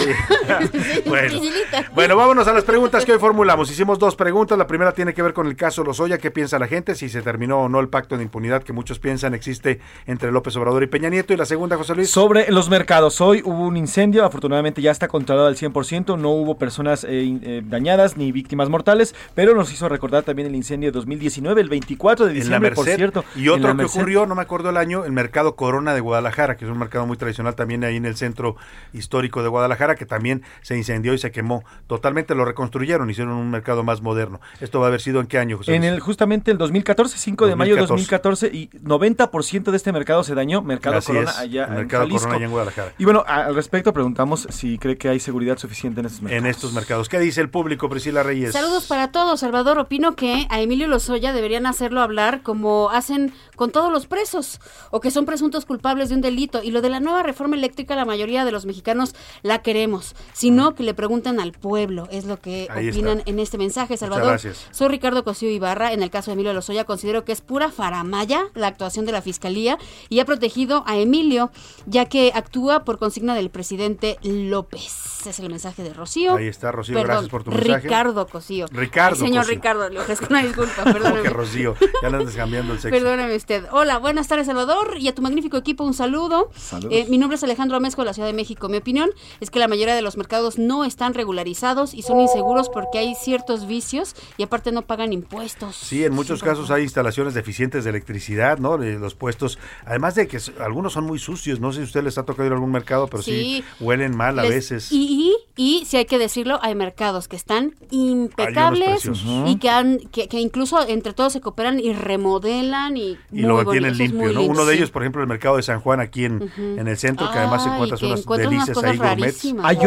Bueno. 1.94 2.16
Vámonos 2.16 2.48
a 2.48 2.54
las 2.54 2.64
preguntas 2.64 3.06
que 3.06 3.14
hoy 3.14 3.20
formulamos. 3.20 3.70
Hicimos 3.72 4.00
dos 4.00 4.16
preguntas. 4.16 4.58
La 4.58 4.68
primera 4.68 4.92
tiene 4.94 5.14
que 5.14 5.22
ver 5.22 5.34
con 5.34 5.48
el 5.48 5.56
caso 5.56 5.84
Lozoya. 5.84 6.18
¿Qué 6.18 6.32
piensa 6.32 6.60
la 6.60 6.68
gente? 6.68 6.96
Si 6.96 7.10
se 7.10 7.22
terminó 7.22 7.62
o 7.62 7.70
no 7.70 7.80
el 7.80 7.90
pacto 7.90 8.18
de 8.18 8.24
impunidad 8.24 8.64
que 8.64 8.74
muchos 8.74 9.00
piensan 9.00 9.34
existe 9.34 9.80
entre 10.20 10.34
López 10.34 10.54
Obrador 10.58 10.84
y 10.84 10.88
Peña 10.88 11.10
Nieto. 11.10 11.34
Y 11.34 11.38
la 11.38 11.46
segunda, 11.46 11.78
José 11.78 11.96
Luis. 11.96 12.10
Sobre 12.10 12.52
los 12.52 12.70
mercados, 12.70 13.22
hoy 13.22 13.42
hubo 13.46 13.66
un 13.66 13.78
incendio, 13.78 14.26
afortunadamente 14.26 14.82
ya 14.82 14.92
está 14.92 15.08
controlado 15.08 15.48
al 15.48 15.56
100%, 15.56 16.20
no 16.20 16.32
hubo 16.32 16.58
personas 16.58 17.06
eh, 17.06 17.40
eh, 17.42 17.62
dañadas 17.66 18.18
ni 18.18 18.34
víctimas 18.34 18.68
mortales, 18.68 19.16
pero 19.34 19.56
nos 19.56 19.72
hizo 19.72 19.88
recordar 19.88 20.24
también 20.24 20.50
el 20.50 20.56
incendio 20.56 20.90
de 20.90 20.92
2019, 20.92 21.62
el 21.62 21.70
24 21.70 22.26
de 22.26 22.32
en 22.32 22.38
la 22.38 22.44
diciembre, 22.44 22.72
por 22.72 22.86
cierto. 22.86 23.24
Y 23.38 23.48
otro 23.48 23.70
que 23.70 23.74
Merced. 23.76 23.98
ocurrió, 23.98 24.26
no 24.26 24.36
me 24.36 24.42
acuerdo 24.42 24.72
el 24.72 24.78
año, 24.78 25.06
el 25.06 25.14
mercado 25.14 25.56
Corona 25.56 25.94
de 25.94 26.02
Guadalajara, 26.02 26.58
que 26.58 26.66
es 26.66 26.72
un 26.72 26.80
mercado 26.80 27.08
muy 27.08 27.16
tradicional 27.16 27.56
también 27.56 27.86
ahí 27.86 27.96
en 27.96 28.06
el 28.06 28.18
centro 28.18 28.58
histórico 28.92 29.42
de 29.42 29.48
Guadalajara, 29.48 29.96
que 29.96 30.06
también 30.06 30.44
se 30.62 30.76
incendió 30.76 31.14
y 31.14 31.18
se 31.18 31.32
quemó. 31.32 31.64
Totalmente 31.88 32.36
lo 32.36 32.44
reconstruyeron, 32.44 33.10
hicieron 33.10 33.36
un 33.36 33.52
mercado 33.52 33.84
más 33.84 34.02
moderno. 34.02 34.42
¿Esto 34.60 34.82
va 34.82 34.88
a 34.88 34.90
haber 34.90 35.00
sido 35.00 35.22
en 35.22 35.28
qué 35.28 35.38
año, 35.38 35.58
José 35.58 35.76
En 35.76 35.86
el 35.86 36.02
justamente 36.02 36.52
el 36.52 36.58
2014, 36.58 37.18
5 37.18 37.48
de 37.48 37.56
mayo 37.56 37.76
de 37.76 37.82
2014. 37.82 38.48
2014 38.48 38.50
y 38.54 38.70
90% 38.84 39.72
de 39.72 39.78
este 39.78 39.94
mercado 39.94 40.09
se 40.24 40.36
dañó, 40.36 40.62
Mercado 40.62 40.98
Así 40.98 41.08
Corona 41.08 41.32
es, 41.32 41.38
allá 41.38 41.66
en 41.66 41.74
mercado 41.76 42.04
Jalisco. 42.04 42.20
Corona 42.22 42.36
allá 42.38 42.46
en 42.46 42.52
Guadalajara. 42.52 42.94
Y 42.98 43.04
bueno, 43.06 43.24
al 43.28 43.56
respecto 43.56 43.94
preguntamos 43.94 44.48
si 44.50 44.78
cree 44.78 44.98
que 44.98 45.10
hay 45.10 45.20
seguridad 45.20 45.58
suficiente 45.58 46.00
en 46.00 46.08
estos 46.08 46.22
mercados. 46.22 46.44
En 46.44 46.50
estos 46.50 46.74
mercados. 46.74 47.10
¿Qué 47.10 47.20
dice 47.20 47.42
el 47.42 47.50
público, 47.50 47.90
Priscila 47.90 48.24
Reyes? 48.24 48.54
Saludos 48.54 48.86
para 48.88 49.12
todos, 49.12 49.40
Salvador. 49.40 49.78
Opino 49.80 50.16
que 50.16 50.48
a 50.50 50.60
Emilio 50.62 50.88
Lozoya 50.88 51.32
deberían 51.34 51.66
hacerlo 51.66 52.02
hablar 52.02 52.42
como 52.42 52.90
hacen 52.90 53.34
con 53.56 53.72
todos 53.72 53.92
los 53.92 54.08
presos 54.08 54.60
o 54.92 55.00
que 55.00 55.12
son 55.12 55.26
presuntos 55.26 55.66
culpables 55.66 56.10
de 56.10 56.16
un 56.16 56.22
delito. 56.22 56.62
Y 56.64 56.72
lo 56.72 56.82
de 56.82 56.90
la 56.90 57.00
nueva 57.00 57.24
reforma 57.24 57.56
eléctrica, 57.56 57.96
la 57.96 58.06
mayoría 58.06 58.46
de 58.46 58.52
los 58.52 58.66
mexicanos 58.66 59.16
la 59.44 59.62
queremos. 59.62 60.16
Sino 60.34 60.76
que 60.76 60.84
le 60.84 60.94
preguntan 60.94 61.40
al 61.40 61.52
pueblo, 61.52 62.08
es 62.12 62.26
lo 62.26 62.40
que 62.40 62.68
Ahí 62.72 62.90
opinan 62.90 63.20
está. 63.20 63.30
en 63.32 63.40
este 63.40 63.58
mensaje, 63.58 63.98
Salvador. 63.98 64.28
gracias. 64.28 64.68
Soy 64.72 64.88
Ricardo 64.88 65.24
Cosío 65.24 65.50
Ibarra. 65.50 65.94
En 65.94 66.04
el 66.04 66.10
caso 66.10 66.32
de 66.32 66.34
Emilio 66.34 66.54
Lozoya, 66.54 66.86
considero 66.86 67.26
que 67.26 67.32
es 67.32 67.42
pura 67.42 67.72
faramaya 67.72 68.46
la 68.56 68.68
actuación 68.68 69.06
de 69.06 69.12
la 69.12 69.22
fiscalía 69.22 69.78
y 70.08 70.20
ha 70.20 70.26
protegido 70.26 70.84
a 70.88 70.98
Emilio, 70.98 71.52
ya 71.86 72.06
que 72.06 72.32
actúa 72.34 72.86
por 72.86 72.98
consigna 73.00 73.36
del 73.36 73.50
presidente 73.50 74.18
López. 74.24 75.26
Es 75.26 75.40
el 75.40 75.50
mensaje 75.50 75.84
de 75.84 75.94
Rocío. 75.94 76.36
Ahí 76.36 76.48
está, 76.48 76.72
Rocío, 76.72 76.96
Perdón, 76.96 77.08
gracias 77.08 77.30
por 77.30 77.44
tu 77.44 77.52
mensaje. 77.52 77.82
Ricardo 77.82 78.28
Cosío. 78.28 78.68
Ricardo 78.72 79.16
Ay, 79.16 79.28
señor 79.28 79.44
Cosío. 79.44 79.56
Ricardo, 79.56 79.90
le 79.90 80.00
ofrezco 80.00 80.28
una 80.30 80.44
disculpa, 80.44 80.74
¿Cómo 80.84 80.94
perdóneme. 80.94 81.22
que 81.24 81.30
Rocío? 81.30 81.76
Ya 82.02 82.10
le 82.10 82.18
andas 82.18 82.36
cambiando 82.36 82.74
el 82.74 82.80
sexo. 82.80 82.98
Perdóneme 82.98 83.36
usted. 83.36 83.66
Hola, 83.72 83.98
buenas 83.98 84.28
tardes, 84.28 84.48
Salvador, 84.48 84.98
y 84.98 85.08
a 85.10 85.16
tu 85.16 85.22
magnífico 85.22 85.58
equipo 85.58 85.84
un 85.84 85.94
saludo. 85.94 86.50
Saludos. 86.56 86.94
Eh, 86.94 87.06
mi 87.10 87.18
nombre 87.18 87.36
es 87.36 87.44
Alejandro 87.44 87.76
Amesco 87.76 88.02
de 88.02 88.06
la 88.06 88.14
Ciudad 88.14 88.28
de 88.28 88.34
México. 88.34 88.70
Mi 88.70 88.78
opinión 88.78 89.10
es 89.42 89.50
que 89.52 89.60
la 89.60 89.68
mayoría 89.68 89.94
de 89.96 90.02
los 90.02 90.16
mercados 90.16 90.58
no 90.58 90.86
están 90.86 91.14
regularizados 91.14 91.94
y 91.94 92.02
son 92.02 92.22
inseguros 92.22 92.70
porque 92.70 93.00
hay 93.00 93.16
ciertos 93.16 93.68
vicios 93.68 94.16
y 94.38 94.44
aparte 94.44 94.72
no 94.72 94.84
pagan 94.84 95.12
impuestos. 95.12 95.76
Sí, 95.76 96.06
en 96.06 96.14
muchos 96.14 96.42
casos 96.44 96.72
hay 96.72 96.84
instalaciones 96.84 97.34
deficientes 97.34 97.84
de 97.84 97.90
electricidad, 97.90 98.58
¿no? 98.60 98.78
De 98.78 98.98
los 98.98 99.16
puestos, 99.16 99.60
además 99.90 100.16
de 100.16 100.28
que 100.28 100.38
algunos 100.60 100.94
son 100.94 101.04
muy 101.06 101.20
sucios, 101.20 101.60
no 101.60 101.72
sé 101.72 101.78
si 101.80 101.82
a 101.82 101.86
usted 101.86 102.04
les 102.04 102.18
ha 102.18 102.24
tocado 102.24 102.46
ir 102.46 102.52
a 102.54 102.56
algún 102.56 102.72
mercado, 102.72 103.08
pero 103.08 103.24
sí, 103.24 103.32
Sí. 103.32 103.64
huelen 103.82 104.16
mal 104.16 104.40
a 104.40 104.44
Les- 104.44 104.52
veces. 104.52 104.92
Y, 104.92 105.36
y, 105.62 105.84
si 105.86 105.98
hay 105.98 106.06
que 106.06 106.18
decirlo, 106.18 106.58
hay 106.62 106.74
mercados 106.74 107.28
que 107.28 107.36
están 107.36 107.74
impecables 107.92 109.12
y 109.46 109.58
que, 109.58 109.70
han, 109.70 110.00
que, 110.00 110.30
que 110.30 110.40
incluso 110.40 110.88
entre 110.88 111.12
todos 111.12 111.34
se 111.34 111.42
cooperan 111.42 111.82
y 111.82 111.92
remodelan 111.92 112.96
y, 112.96 113.18
lo 113.32 113.56
bonito, 113.56 113.72
tienen 113.72 113.92
eso 113.92 114.04
es 114.04 114.12
limpio, 114.12 114.32
¿no? 114.32 114.44
Uno 114.44 114.64
de 114.64 114.76
ellos, 114.76 114.90
por 114.90 115.02
ejemplo, 115.02 115.22
el 115.22 115.28
mercado 115.28 115.58
de 115.58 115.64
San 115.64 115.82
Juan 115.82 116.00
aquí 116.00 116.24
en, 116.24 116.50
en 116.58 116.88
el 116.88 116.98
centro, 116.98 117.30
que 117.30 117.38
además 117.38 117.64
Ay, 117.66 117.74
encuentras 117.74 118.00
que 118.00 118.06
unas 118.06 118.26
unas 118.26 118.40
delicias 118.40 118.70
cosas 118.70 118.92
ahí 118.92 118.98
gourmet. 118.98 119.20
rarísimas. 119.20 119.66
Hay 119.66 119.78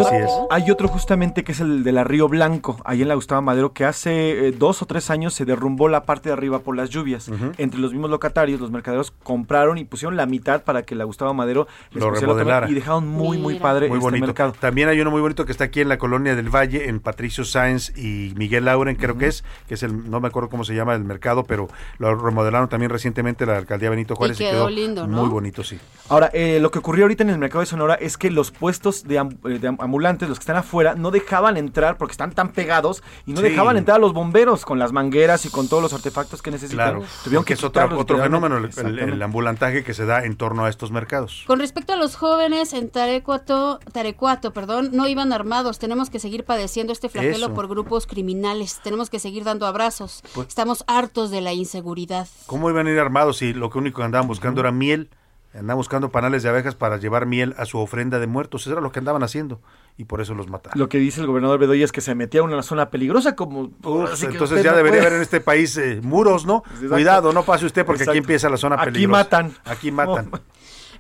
hay 0.51 0.71
otro 0.71 0.89
justamente 0.89 1.43
que 1.43 1.53
es 1.53 1.61
el 1.61 1.85
de 1.85 1.93
la 1.93 2.05
Río 2.05 2.29
Blanco, 2.29 2.79
ahí 2.85 3.01
en 3.01 3.09
la 3.09 3.15
Gustavo 3.15 3.41
Madero, 3.41 3.73
que 3.73 3.87
hace 3.87 4.49
eh, 4.49 4.53
dos 4.53 4.83
o 4.83 4.87
tres 4.87 5.09
años 5.09 5.33
se 5.33 5.47
derrumbó 5.47 5.89
la 5.89 6.05
parte 6.05 6.29
de 6.29 6.35
arriba 6.35 6.59
por 6.59 6.77
las 6.77 6.91
lluvias. 6.91 7.31
Entre 7.57 7.81
los 7.81 7.93
mismos 7.93 8.11
locatarios, 8.11 8.61
los 8.61 8.71
mercaderos 8.71 9.11
compraron 9.23 9.79
y 9.79 9.85
pusieron 9.85 10.17
la 10.17 10.27
mitad 10.27 10.65
para 10.65 10.83
que 10.83 10.95
la 10.95 11.05
Gustavo 11.05 11.33
Madero 11.33 11.67
les 11.93 12.03
Lo 12.05 12.11
remodelara. 12.11 12.71
y 12.71 12.75
dejaron 12.75 13.09
muy, 13.09 13.39
muy 13.39 13.55
padre 13.59 13.89
Muy 13.89 13.97
este 13.97 14.05
bonito. 14.05 14.27
mercado. 14.27 14.53
También 14.53 14.91
hay 14.91 15.01
uno 15.01 15.11
muy 15.11 15.23
bonito 15.23 15.47
que 15.47 15.53
está 15.53 15.62
aquí 15.63 15.81
en 15.81 15.89
la 15.89 15.99
colonia 15.99 16.35
del 16.37 16.49
Valle, 16.55 16.89
en 16.89 17.01
Patricio 17.01 17.45
Sáenz 17.45 17.97
y 17.97 18.33
Miguel 18.37 18.65
Lauren, 18.67 18.97
creo 18.97 19.17
que 19.19 19.27
es, 19.27 19.45
que 19.69 19.75
es 19.75 19.83
el, 19.83 20.11
no 20.11 20.21
me 20.21 20.29
acuerdo 20.29 20.49
cómo 20.49 20.65
se 20.65 20.75
llama 20.75 20.95
el 20.95 21.05
mercado, 21.05 21.45
pero 21.45 21.69
lo 21.99 22.15
remodelaron 22.15 22.69
también 22.69 22.91
recientemente 22.91 23.47
la 23.47 23.57
alcaldía 23.59 23.91
Benito 23.91 24.15
Juárez 24.17 24.41
y 24.41 24.45
quedó 24.45 24.69
lindo, 24.71 25.07
¿no? 25.07 25.21
muy 25.21 25.29
bonito, 25.29 25.63
sí. 25.65 25.79
Ahora, 26.09 26.31
eh, 26.35 26.59
lo 26.61 26.71
que 26.71 26.79
ocurrió 26.79 27.05
ahorita 27.05 27.23
en 27.23 27.31
el 27.31 27.39
mercado 27.39 27.61
de 27.61 27.67
Sonora 27.67 27.95
es 27.95 28.17
que 28.19 28.31
los 28.31 28.51
puestos 28.51 29.05
de, 29.05 29.17
eh, 29.17 29.59
de 29.59 29.69
ambulantes, 29.79 30.29
los 30.29 30.39
que 30.39 30.43
están 30.43 30.57
afuera, 30.57 30.95
no 30.95 31.11
dejaban 31.11 31.57
entrar 31.57 31.97
porque 31.97 32.13
están 32.13 32.33
tan 32.33 32.53
pegados 32.53 33.03
y 33.27 33.33
no 33.33 33.39
Sí. 33.41 33.45
dejaban 33.45 33.77
entrar 33.77 33.97
a 33.97 34.01
los 34.01 34.13
bomberos 34.13 34.65
con 34.65 34.79
las 34.79 34.93
mangueras 34.93 35.47
y 35.47 35.51
con 35.51 35.69
todos 35.69 35.83
los 35.83 35.93
artefactos 35.93 36.43
que 36.43 36.51
necesitan. 36.51 36.97
Claro, 36.99 37.05
Tuvieron 37.25 37.45
que 37.45 37.55
es 37.55 37.65
otro, 37.65 37.89
fenómeno, 38.07 38.57
el- 38.57 38.65
el, 38.65 38.71
el 38.71 38.71
Exactamente. 38.71 39.25
ambulantaje 39.25 39.85
que 39.85 39.95
se 39.95 40.05
da 40.07 40.25
en 40.25 40.37
torno 40.37 40.65
a 40.65 40.69
estos 40.69 40.91
mercados. 40.91 41.45
Con 41.47 41.59
respecto 41.61 41.93
a 41.93 41.97
los 41.97 42.17
jóvenes 42.17 42.73
en 42.73 42.91
Tarecuato, 42.91 43.79
Tarecuato, 43.93 44.53
perdón, 44.53 44.91
no 44.93 45.07
iban 45.09 45.33
armados. 45.33 45.52
Tenemos 45.79 46.09
que 46.11 46.19
seguir 46.19 46.45
padeciendo 46.45 46.93
este 46.93 47.09
flagelo 47.09 47.37
Eso. 47.47 47.55
por 47.55 47.69
grupos 47.69 48.07
criminales. 48.07 48.81
Tenemos 48.83 49.11
que 49.11 49.19
seguir 49.19 49.45
dando 49.45 49.67
abrazos. 49.67 50.23
Pues- 50.35 50.49
Estamos 50.49 50.83
hartos 50.87 51.31
de 51.31 51.41
la 51.43 51.53
inseguridad. 51.53 52.27
¿Cómo 52.47 52.71
iban 52.71 52.87
a 52.87 52.91
ir 52.91 52.99
armados 52.99 53.37
si 53.39 53.53
lo 53.53 53.69
que 53.71 53.79
único 53.79 53.99
que 53.99 54.05
andaban 54.05 54.27
buscando 54.29 54.61
era 54.61 54.73
miel? 54.73 55.11
Andaban 55.55 55.77
buscando 55.77 56.11
panales 56.11 56.43
de 56.43 56.49
abejas 56.49 56.75
para 56.75 56.97
llevar 56.97 57.27
miel 57.27 57.55
a 57.59 57.67
su 57.67 57.79
ofrenda 57.79 58.19
de 58.19 58.27
muertos. 58.27 58.63
Eso 58.63 58.73
era 58.73 58.81
lo 58.81 58.91
que 58.91 59.01
andaban 59.01 59.23
haciendo 59.23 59.61
y 59.99 60.05
por 60.05 60.23
eso 60.23 60.33
los 60.35 60.49
mataron. 60.49 60.79
Lo 60.79 60.89
que 60.89 60.97
dice 60.97 61.21
el 61.21 61.27
gobernador 61.27 61.59
Bedoya 61.59 61.85
es 61.85 61.93
que 61.93 62.01
se 62.01 62.15
metía 62.15 62.41
a 62.41 62.45
una 62.45 62.63
zona 62.63 62.89
peligrosa 62.89 63.37
como... 63.37 63.71
Uf, 63.83 64.11
así 64.11 64.27
que 64.29 64.33
entonces 64.33 64.63
ya 64.65 64.71
no 64.71 64.79
debería 64.79 65.01
puede- 65.01 65.07
haber 65.09 65.17
en 65.19 65.23
este 65.23 65.43
país 65.43 65.77
eh, 65.77 66.01
muros, 66.03 66.47
¿no? 66.47 66.63
Exacto. 66.69 66.89
Cuidado, 66.95 67.33
no 67.35 67.43
pase 67.43 67.67
usted 67.67 67.85
porque 67.85 68.05
Exacto. 68.05 68.13
aquí 68.13 68.19
empieza 68.21 68.49
la 68.49 68.57
zona 68.57 68.77
Aquí 68.77 68.85
peligrosa. 68.93 69.19
matan. 69.25 69.55
Aquí 69.67 69.93
matan. 69.93 70.31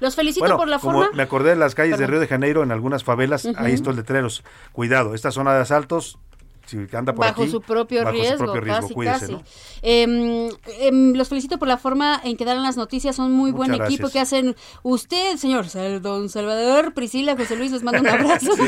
Los 0.02 0.16
felicito 0.16 0.40
Bueno, 0.42 0.56
por 0.56 0.66
la 0.66 0.80
como 0.80 0.98
forma. 0.98 1.16
me 1.16 1.22
acordé 1.22 1.50
de 1.50 1.56
las 1.56 1.76
calles 1.76 1.96
de. 1.96 2.08
Río 2.08 2.18
de 2.18 2.26
Janeiro, 2.26 2.64
en 2.64 2.72
algunas 2.72 3.04
favelas, 3.04 3.44
Ujú. 3.44 3.54
ahí 3.56 3.72
estos 3.72 3.94
letreros. 3.94 4.42
Cuidado, 4.72 5.14
esta 5.14 5.30
zona 5.30 5.54
de 5.54 5.60
asaltos, 5.60 6.18
si 6.66 6.78
anda 6.96 7.12
por 7.14 7.26
bajo 7.26 7.42
aquí, 7.42 7.50
su 7.50 7.60
propio 7.60 8.04
bajo 8.04 8.16
su 8.16 8.22
riesgo, 8.22 8.38
propio 8.44 8.60
riesgo, 8.60 8.82
casi, 8.82 8.94
cuídese, 8.94 9.20
casi. 9.20 9.32
¿no? 9.32 9.42
Em, 9.82 10.48
em, 10.80 11.12
los 11.14 11.28
felicito 11.28 11.58
por 11.58 11.68
la 11.68 11.76
forma 11.78 12.20
en 12.24 12.36
que 12.36 12.44
dan 12.44 12.62
las 12.62 12.76
noticias, 12.76 13.16
son 13.16 13.32
muy 13.32 13.50
buen 13.50 13.74
equipo 13.74 14.08
que 14.10 14.20
hacen 14.20 14.54
usted, 14.82 15.36
señor 15.36 15.66
Don 16.00 16.28
Salvador, 16.28 16.94
Priscila, 16.94 17.36
José 17.36 17.56
Luis, 17.56 17.72
les 17.72 17.82
mando 17.82 18.00
un 18.00 18.08
abrazo. 18.08 18.50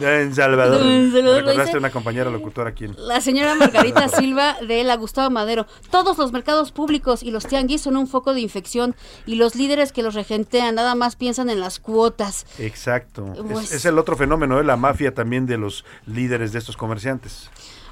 En 0.00 0.34
Salvador. 0.34 0.82
En 0.82 1.12
Salvador, 1.12 1.42
Me 1.44 1.50
recordaste 1.50 1.78
una 1.78 1.90
compañera 1.90 2.30
locutora 2.30 2.70
aquí. 2.70 2.86
La 2.98 3.20
señora 3.20 3.54
Margarita 3.54 4.08
Silva 4.18 4.56
de 4.66 4.84
la 4.84 4.96
Gustavo 4.96 5.30
Madero. 5.30 5.66
Todos 5.90 6.18
los 6.18 6.32
mercados 6.32 6.72
públicos 6.72 7.22
y 7.22 7.30
los 7.30 7.46
tianguis 7.46 7.80
son 7.82 7.96
un 7.96 8.06
foco 8.06 8.34
de 8.34 8.40
infección 8.40 8.94
y 9.26 9.34
los 9.36 9.54
líderes 9.54 9.92
que 9.92 10.02
los 10.02 10.14
regentean 10.14 10.74
nada 10.74 10.94
más 10.94 11.16
piensan 11.16 11.50
en 11.50 11.60
las 11.60 11.78
cuotas. 11.78 12.46
Exacto. 12.58 13.32
Es- 13.34 13.42
Pues- 13.42 13.72
es, 13.72 13.84
el 13.84 13.98
otro 13.98 14.16
fenómeno, 14.16 14.60
¿eh? 14.60 14.64
la 14.64 14.76
mafia 14.76 15.14
también 15.14 15.46
de 15.46 15.56
los 15.58 15.84
líderes 16.06 16.52
de 16.52 16.58
estos 16.58 16.76
comerciantes. 16.76 17.37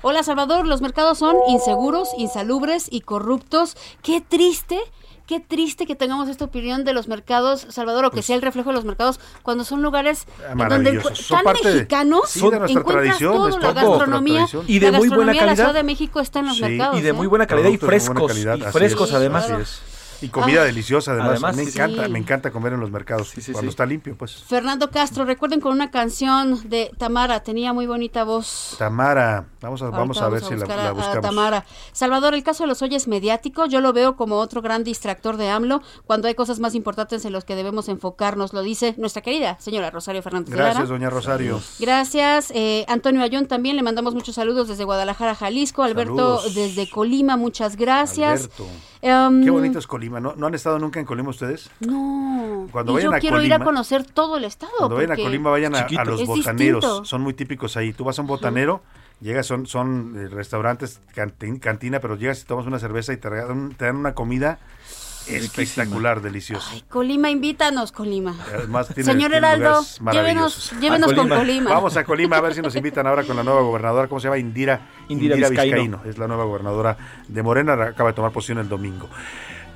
Hola 0.02 0.22
Salvador, 0.22 0.66
los 0.66 0.82
mercados 0.82 1.18
son 1.18 1.36
inseguros, 1.48 2.10
insalubres 2.16 2.86
y 2.90 3.00
corruptos. 3.00 3.76
Qué 4.02 4.20
triste 4.20 4.78
qué 5.26 5.40
triste 5.40 5.86
que 5.86 5.96
tengamos 5.96 6.28
esta 6.28 6.44
opinión 6.44 6.84
de 6.84 6.92
los 6.92 7.08
mercados, 7.08 7.66
Salvador, 7.70 8.04
o 8.04 8.10
que 8.12 8.22
sea 8.22 8.36
el 8.36 8.42
reflejo 8.42 8.68
de 8.70 8.76
los 8.76 8.84
mercados, 8.84 9.18
cuando 9.42 9.64
son 9.64 9.82
lugares 9.82 10.24
en 10.52 10.56
donde 10.68 11.00
Son 11.00 11.38
tan 11.38 11.44
parte 11.44 11.66
de- 11.68 11.74
mexicanos, 11.74 12.20
sí, 12.28 12.38
de 12.38 12.58
nuestra 12.60 12.66
encuentras 12.80 12.94
tradición, 13.06 13.32
todo, 13.32 13.48
es 13.48 13.56
la 13.60 13.72
gastronomía, 13.72 14.34
tradición. 14.46 14.64
Y 14.68 14.78
de 14.78 14.92
la 14.92 14.98
muy 14.98 15.08
buena 15.08 15.32
gastronomía 15.32 15.32
de 15.32 15.34
la 15.34 15.50
calidad. 15.50 15.64
Ciudad 15.64 15.74
de 15.74 15.82
México 15.82 16.20
está 16.20 16.38
en 16.38 16.46
los 16.46 16.56
Sí, 16.58 16.62
mercados. 16.62 16.96
Y 16.98 17.02
de 17.02 17.08
¿eh? 17.08 17.12
muy 17.12 17.26
buena 17.26 17.44
calidad 17.48 17.70
y 17.70 17.76
Productos 17.76 18.04
frescos. 18.06 18.28
calidad, 18.28 18.56
y 18.56 18.62
frescos 18.70 19.08
es, 19.08 19.14
además. 19.16 19.50
así 19.50 19.62
es. 19.62 19.80
Y 20.22 20.28
comida 20.28 20.64
deliciosa 20.64 21.12
además. 21.12 21.30
Además, 21.32 21.56
me 21.56 21.64
sí, 21.64 21.70
encanta, 21.70 22.06
sí. 22.06 22.10
me 22.12 22.18
encanta 22.18 22.50
comer 22.50 22.72
en 22.72 22.80
los 22.80 22.90
mercados 22.90 23.32
cuando 23.34 23.60
sí. 23.60 23.66
está 23.68 23.84
limpio, 23.86 24.16
pues. 24.16 24.42
Fernando 24.44 24.90
Castro, 24.90 25.24
recuerden 25.24 25.60
con 25.60 25.72
una 25.72 25.90
canción 25.90 26.68
de 26.68 26.90
Tamara, 26.98 27.40
tenía 27.40 27.72
muy 27.72 27.86
bonita 27.86 28.24
voz. 28.24 28.76
Tamara, 28.78 29.46
vamos 29.60 29.82
a, 29.82 29.90
vamos 29.90 30.20
a 30.22 30.28
ver 30.28 30.42
si 30.42 30.54
la, 30.56 30.66
la 30.66 30.74
a- 30.74 30.88
a 30.88 30.92
buscamos. 30.92 31.20
Tamara. 31.22 31.64
Salvador, 31.92 32.34
el 32.34 32.42
caso 32.42 32.64
de 32.64 32.68
los 32.68 32.80
hoy 32.82 32.94
es 32.94 33.08
mediático. 33.08 33.66
Yo 33.66 33.80
lo 33.80 33.92
veo 33.92 34.16
como 34.16 34.36
otro 34.36 34.62
gran 34.62 34.84
distractor 34.84 35.36
de 35.36 35.48
AMLO 35.50 35.82
cuando 36.06 36.28
hay 36.28 36.34
cosas 36.34 36.60
más 36.60 36.74
importantes 36.74 37.24
en 37.24 37.32
los 37.32 37.44
que 37.44 37.54
debemos 37.54 37.88
enfocarnos. 37.88 38.52
Lo 38.52 38.62
dice 38.62 38.94
nuestra 38.98 39.22
querida 39.22 39.56
señora 39.60 39.90
Rosario 39.90 40.22
Fernández. 40.22 40.50
de 40.50 40.56
Gracias, 40.56 40.76
Lara. 40.76 40.88
doña 40.88 41.10
Rosario. 41.10 41.60
Gracias. 41.78 42.50
eh, 42.54 42.84
Antonio 42.88 43.22
Ayón 43.22 43.46
también 43.46 43.76
le 43.76 43.82
mandamos 43.82 44.14
muchos 44.14 44.34
saludos 44.34 44.68
desde 44.68 44.84
Guadalajara, 44.84 45.34
Jalisco. 45.34 45.82
Alberto 45.82 46.36
Saludos. 46.38 46.54
desde 46.54 46.88
Colima, 46.88 47.36
muchas 47.36 47.76
gracias. 47.76 48.42
Alberto. 48.44 48.66
Em, 49.02 49.44
Qué 49.44 49.50
bonito 49.50 49.78
es 49.78 49.86
Colima. 49.86 50.05
¿No, 50.08 50.34
¿No 50.36 50.46
han 50.46 50.54
estado 50.54 50.78
nunca 50.78 50.98
en 51.00 51.06
Colima 51.06 51.30
ustedes? 51.30 51.70
No. 51.80 52.66
Cuando 52.72 52.92
y 52.92 52.94
vayan 52.96 53.10
yo 53.12 53.16
a 53.16 53.20
quiero 53.20 53.42
ir 53.42 53.52
a 53.54 53.58
conocer 53.60 54.04
todo 54.04 54.36
el 54.36 54.44
estado. 54.44 54.72
Cuando 54.78 54.96
vayan 54.96 55.12
a 55.12 55.16
Colima, 55.16 55.50
vayan 55.50 55.74
a, 55.74 55.86
los 56.04 56.20
Es 56.20 56.26
botaneros. 56.26 56.82
distinto. 56.82 57.04
Son 57.04 57.20
muy 57.22 57.34
típicos 57.34 57.76
ahí. 57.76 57.92
Tú 57.92 58.04
vas 58.04 58.18
a 58.18 58.22
un 58.22 58.28
botanero, 58.28 58.82
llegas, 59.20 59.46
son, 59.46 59.66
son 59.66 60.14
eh, 60.16 60.28
restaurantes, 60.28 61.00
cantin- 61.14 61.58
cantina, 61.60 62.00
pero 62.00 62.16
llegas 62.16 62.40
y 62.42 62.44
tomas 62.44 62.66
una 62.66 62.78
cerveza 62.78 63.12
y 63.12 63.16
te, 63.18 63.28
regalan- 63.28 63.74
te 63.76 63.84
dan 63.86 63.96
una 63.96 64.14
comida 64.14 64.58
espectacular, 65.28 66.22
deliciosa. 66.22 66.70
Colima, 66.88 67.30
invítanos, 67.30 67.90
Colima. 67.92 68.36
Además, 68.54 68.88
tiene, 68.94 69.10
Señor 69.12 69.34
Heraldo, 69.34 69.84
llévenos, 70.12 70.72
llévenos 70.80 71.12
con 71.14 71.28
Colima. 71.28 71.70
Vamos 71.70 71.96
a 71.96 72.04
Colima 72.04 72.36
a 72.36 72.40
ver 72.40 72.54
si 72.54 72.62
nos 72.62 72.74
invitan 72.76 73.06
ahora 73.06 73.24
con 73.24 73.36
la 73.36 73.42
nueva 73.42 73.60
gobernadora, 73.62 74.06
¿cómo 74.08 74.20
se 74.20 74.24
llama? 74.28 74.38
Indira, 74.38 74.88
Indira 75.08 75.34
Vizcaíno. 75.36 76.00
Es 76.04 76.18
la 76.18 76.28
nueva 76.28 76.44
gobernadora 76.44 76.96
de 77.26 77.42
Morena, 77.42 77.72
acaba 77.72 78.10
de 78.10 78.14
tomar 78.14 78.30
posición 78.32 78.58
el 78.58 78.68
domingo. 78.68 79.08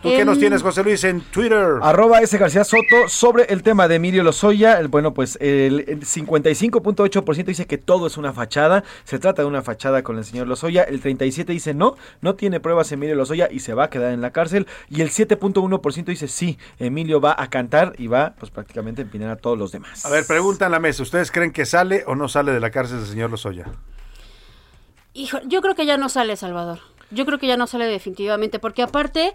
¿Tú 0.02 0.08
qué 0.08 0.20
Em, 0.20 0.26
nos 0.26 0.38
tienes, 0.38 0.62
José 0.62 0.82
Luis, 0.82 1.04
en 1.04 1.20
Twitter? 1.20 1.74
Arroba 1.82 2.20
S. 2.20 2.38
García 2.38 2.64
Soto 2.64 3.06
sobre 3.08 3.44
el 3.44 3.62
tema 3.62 3.86
de 3.86 3.96
Emilio 3.96 4.22
Lozoya. 4.22 4.78
el- 4.80 4.88
Bueno, 4.88 5.12
pues 5.12 5.36
el, 5.42 5.84
el 5.88 6.00
55.8% 6.06 7.44
dice 7.44 7.66
que 7.66 7.76
todo 7.76 8.06
es 8.06 8.16
una 8.16 8.32
fachada. 8.32 8.82
Se 9.04 9.18
trata 9.18 9.42
de 9.42 9.48
una 9.48 9.60
fachada 9.60 10.02
con 10.02 10.16
el 10.16 10.24
señor 10.24 10.46
Lozoya. 10.48 10.84
El 10.84 11.02
37% 11.02 11.44
dice 11.46 11.74
no, 11.74 11.96
no 12.22 12.34
tiene 12.34 12.60
pruebas 12.60 12.90
Emilio 12.92 13.14
Lozoya 13.14 13.48
y 13.50 13.60
se 13.60 13.74
va 13.74 13.84
a 13.84 13.90
quedar 13.90 14.12
en 14.14 14.22
la 14.22 14.30
cárcel. 14.30 14.66
Y 14.88 15.02
el 15.02 15.10
7.1% 15.10 16.04
dice 16.06 16.28
sí, 16.28 16.58
Emilio 16.78 17.20
va 17.20 17.34
a 17.38 17.50
cantar 17.50 17.92
y 17.98 18.06
va 18.06 18.34
pues 18.38 18.50
prácticamente 18.50 19.02
a 19.02 19.04
empinar 19.04 19.28
a 19.30 19.36
todos 19.36 19.58
los 19.58 19.70
demás. 19.70 20.06
A 20.06 20.08
ver, 20.10 20.24
pregunta 20.26 20.64
en 20.64 20.72
la 20.72 20.80
mesa. 20.80 21.02
¿Ustedes 21.02 21.30
creen 21.30 21.52
que 21.52 21.66
sale 21.66 22.04
o 22.06 22.14
no 22.14 22.26
sale 22.28 22.52
de 22.52 22.60
la 22.60 22.70
cárcel 22.70 23.00
el 23.00 23.06
señor 23.06 23.30
Lozoya? 23.30 23.66
Hijo, 25.12 25.38
yo 25.46 25.60
creo 25.60 25.74
que 25.74 25.84
ya 25.86 25.96
no 25.96 26.08
sale, 26.08 26.36
Salvador. 26.36 26.78
Yo 27.10 27.26
creo 27.26 27.38
que 27.38 27.48
ya 27.48 27.56
no 27.56 27.66
sale 27.66 27.86
definitivamente, 27.86 28.60
porque 28.60 28.82
aparte 28.82 29.32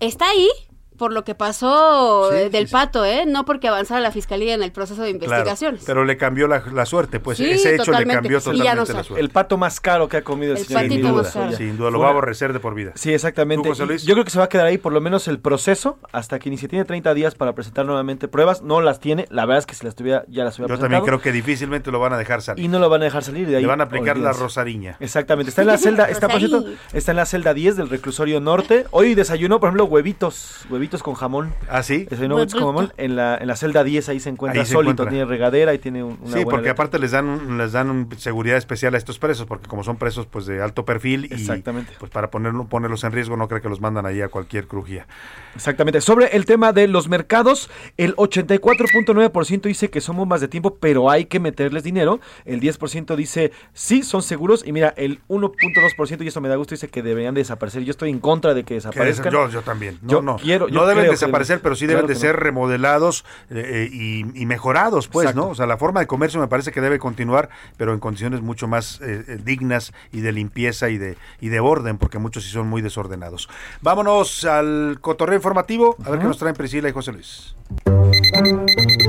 está 0.00 0.28
ahí 0.30 0.48
por 0.96 1.12
lo 1.12 1.24
que 1.24 1.34
pasó 1.34 2.30
Sí, 2.30 2.36
eh, 2.38 2.50
del 2.50 2.66
sí. 2.68 2.72
pato, 2.72 3.04
¿eh? 3.04 3.24
No 3.26 3.44
porque 3.44 3.68
avanzara 3.68 4.00
la 4.00 4.10
fiscalía 4.10 4.54
en 4.54 4.62
el 4.62 4.72
proceso 4.72 5.02
de 5.02 5.10
Claro, 5.18 5.24
investigaciones. 5.26 5.82
pero 5.86 6.04
le 6.04 6.16
cambió 6.16 6.46
la, 6.48 6.62
la 6.72 6.86
suerte, 6.86 7.20
pues 7.20 7.38
Sí, 7.38 7.50
ese 7.50 7.70
hecho 7.74 7.90
le 7.90 7.98
totalmente. 8.06 8.14
cambió 8.14 8.38
Y 8.38 8.40
ya 8.40 8.44
totalmente 8.44 8.92
no 8.92 8.98
la 8.98 9.04
suerte. 9.04 9.20
El 9.24 9.30
pato 9.30 9.56
más 9.56 9.80
caro 9.80 10.08
que 10.08 10.18
ha 10.18 10.22
comido 10.22 10.52
el, 10.52 10.58
El 10.58 10.66
señor 10.66 11.02
más 11.12 11.12
Lozoya. 11.26 11.44
caro. 11.46 11.56
Sin 11.56 11.76
duda, 11.76 11.90
lo 11.90 11.98
va 11.98 12.06
a 12.08 12.10
aborrecer 12.10 12.52
de 12.52 12.60
por 12.60 12.74
vida. 12.74 12.92
Sí, 12.94 13.12
exactamente. 13.12 13.68
Yo 13.74 14.14
creo 14.14 14.24
que 14.24 14.30
se 14.30 14.38
va 14.38 14.44
a 14.44 14.48
quedar 14.48 14.66
ahí 14.66 14.78
por 14.78 14.92
lo 14.92 15.00
menos 15.00 15.28
el 15.28 15.38
proceso 15.38 15.98
hasta 16.12 16.38
que 16.38 16.50
ni 16.50 16.56
se 16.58 16.68
tiene 16.68 16.84
30 16.84 17.12
días 17.14 17.34
para 17.34 17.54
presentar 17.54 17.86
nuevamente 17.86 18.28
pruebas. 18.28 18.62
No 18.62 18.80
las 18.80 19.00
tiene. 19.00 19.26
La 19.30 19.46
verdad 19.46 19.58
es 19.60 19.66
que 19.66 19.74
si 19.74 19.84
las 19.84 19.94
tuviera 19.94 20.24
ya 20.28 20.44
las 20.44 20.58
hubiera 20.58 20.74
Yo 20.74 20.80
también 20.80 21.02
creo 21.04 21.20
que 21.20 21.32
difícilmente 21.32 21.90
lo 21.90 21.98
van 22.00 22.12
a 22.12 22.18
dejar 22.18 22.42
salir. 22.42 22.64
Y 22.64 22.68
no 22.68 22.78
lo 22.78 22.88
van 22.88 23.02
a 23.02 23.04
dejar 23.06 23.22
salir 23.24 23.46
de 23.48 23.56
ahí. 23.56 23.62
Le 23.62 23.68
van 23.68 23.80
a 23.80 23.84
aplicar 23.84 24.16
la 24.16 24.32
rosariña. 24.32 24.96
Exactamente. 25.00 25.50
Está 25.50 25.62
en 25.62 25.68
la 25.68 25.78
celda, 25.78 26.08
está 26.08 26.28
por 26.28 26.38
cierto, 26.38 26.64
está 26.92 27.10
en 27.12 27.16
la 27.16 27.26
celda 27.26 27.52
10 27.54 27.76
del 27.76 27.88
reclusorio 27.88 28.40
norte. 28.40 28.86
Hoy 28.90 29.14
desayunó, 29.14 29.58
por 29.60 29.68
ejemplo, 29.68 29.84
huevitos, 29.86 30.64
huevitos 30.70 30.83
con 31.02 31.14
jamón. 31.14 31.52
¿Ah, 31.68 31.82
sí? 31.82 32.04
Desayunó 32.08 32.36
huevitos 32.36 32.60
con 32.60 32.68
jamón 32.74 32.92
en 32.96 33.16
la, 33.16 33.36
en 33.38 33.46
la 33.46 33.56
celda 33.56 33.82
10, 33.84 34.08
ahí 34.08 34.20
se 34.20 34.28
encuentra 34.30 34.60
Ahí 34.60 34.66
se 34.66 34.72
sólito, 34.72 34.90
encuentra. 34.92 35.10
tiene 35.10 35.24
regadera 35.24 35.74
y 35.74 35.78
tiene 35.78 36.02
un- 36.04 36.18
una 36.20 36.26
Sí, 36.28 36.32
buena 36.34 36.44
porque 36.50 36.56
letra. 36.68 36.72
aparte 36.72 36.98
les 36.98 37.10
dan 37.10 37.26
un- 37.26 37.58
les 37.58 37.72
dan 37.72 37.90
un 37.90 38.08
seguridad 38.18 38.56
especial 38.56 38.94
a 38.94 38.98
estos 38.98 39.18
presos, 39.18 39.46
porque 39.46 39.66
como 39.68 39.82
son 39.84 39.96
presos 39.96 40.26
pues 40.26 40.46
de 40.46 40.62
alto 40.62 40.84
perfil 40.84 41.26
y 41.30 41.34
Exactamente. 41.34 41.92
pues 41.98 42.10
para 42.10 42.30
ponerlo, 42.30 42.64
ponerlos 42.66 43.04
en 43.04 43.12
riesgo 43.12 43.36
no 43.36 43.48
creo 43.48 43.60
que 43.62 43.68
los 43.68 43.80
mandan 43.80 44.06
ahí 44.06 44.20
a 44.20 44.28
cualquier 44.28 44.66
crujía. 44.66 45.06
Exactamente. 45.54 46.00
Sobre 46.00 46.36
el 46.36 46.44
tema 46.46 46.72
de 46.72 46.88
los 46.88 47.08
mercados, 47.08 47.70
el 47.96 48.14
84.9% 48.16 49.62
dice 49.68 49.90
que 49.90 50.00
son 50.00 50.16
bombas 50.16 50.40
de 50.40 50.48
tiempo, 50.48 50.76
pero 50.80 51.10
hay 51.10 51.26
que 51.26 51.40
meterles 51.40 51.82
dinero. 51.82 52.20
El 52.44 52.60
10% 52.60 53.16
dice 53.16 53.52
sí, 53.72 54.02
son 54.02 54.22
seguros. 54.22 54.62
Y 54.66 54.72
mira, 54.72 54.92
el 54.96 55.20
1.2%, 55.28 56.24
y 56.24 56.28
esto 56.28 56.40
me 56.40 56.48
da 56.48 56.56
gusto, 56.56 56.74
dice 56.74 56.88
que 56.88 57.02
deberían 57.02 57.34
desaparecer. 57.34 57.82
Yo 57.84 57.90
estoy 57.90 58.10
en 58.10 58.18
contra 58.20 58.54
de 58.54 58.62
que 58.62 58.68
Que 58.68 58.74
desaparezcan. 58.74 59.32
yo, 59.32 59.48
yo 59.48 59.62
también. 59.62 59.98
No, 60.02 60.08
Yo 60.10 60.22
no. 60.22 60.36
quiero- 60.36 60.68
no 60.74 60.86
deben 60.86 61.04
que 61.04 61.10
desaparecer, 61.10 61.60
pero 61.60 61.74
sí 61.74 61.86
claro 61.86 62.02
deben 62.02 62.14
de 62.14 62.20
ser 62.20 62.36
no. 62.36 62.40
remodelados 62.40 63.24
eh, 63.50 63.62
eh, 63.64 63.88
y, 63.92 64.40
y 64.40 64.46
mejorados, 64.46 65.08
pues, 65.08 65.26
Exacto. 65.26 65.46
¿no? 65.46 65.50
O 65.50 65.54
sea, 65.54 65.66
la 65.66 65.76
forma 65.76 66.00
de 66.00 66.06
comercio 66.06 66.40
me 66.40 66.48
parece 66.48 66.72
que 66.72 66.80
debe 66.80 66.98
continuar, 66.98 67.48
pero 67.76 67.92
en 67.92 68.00
condiciones 68.00 68.42
mucho 68.42 68.68
más 68.68 69.00
eh, 69.02 69.38
dignas 69.42 69.92
y 70.12 70.20
de 70.20 70.32
limpieza 70.32 70.88
y 70.90 70.98
de, 70.98 71.16
y 71.40 71.48
de 71.48 71.60
orden, 71.60 71.98
porque 71.98 72.18
muchos 72.18 72.44
sí 72.44 72.50
son 72.50 72.68
muy 72.68 72.82
desordenados. 72.82 73.48
Vámonos 73.80 74.44
al 74.44 74.98
cotorreo 75.00 75.36
informativo, 75.36 75.96
a 76.04 76.10
ver 76.10 76.20
qué 76.20 76.26
nos 76.26 76.38
traen 76.38 76.54
Priscila 76.54 76.88
y 76.88 76.92
José 76.92 77.12
Luis. 77.12 77.54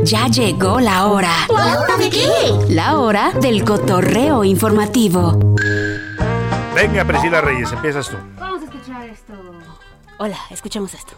Ya 0.04 0.28
llegó 0.28 0.80
la 0.80 1.08
hora. 1.08 1.34
¿La 1.50 1.80
hora 1.80 1.98
de 1.98 2.10
qué? 2.10 2.28
La 2.70 2.98
hora 2.98 3.32
del 3.32 3.64
cotorreo 3.64 4.44
informativo. 4.44 5.56
Venga, 6.76 7.06
Priscila 7.06 7.42
Reyes, 7.42 7.72
empiezas 7.72 8.10
tú. 8.10 8.18
Vamos 8.38 8.62
a 8.62 8.66
escuchar 8.66 9.10
esto. 9.10 9.34
Hola, 10.18 10.38
escuchemos 10.50 10.94
esto. 10.94 11.14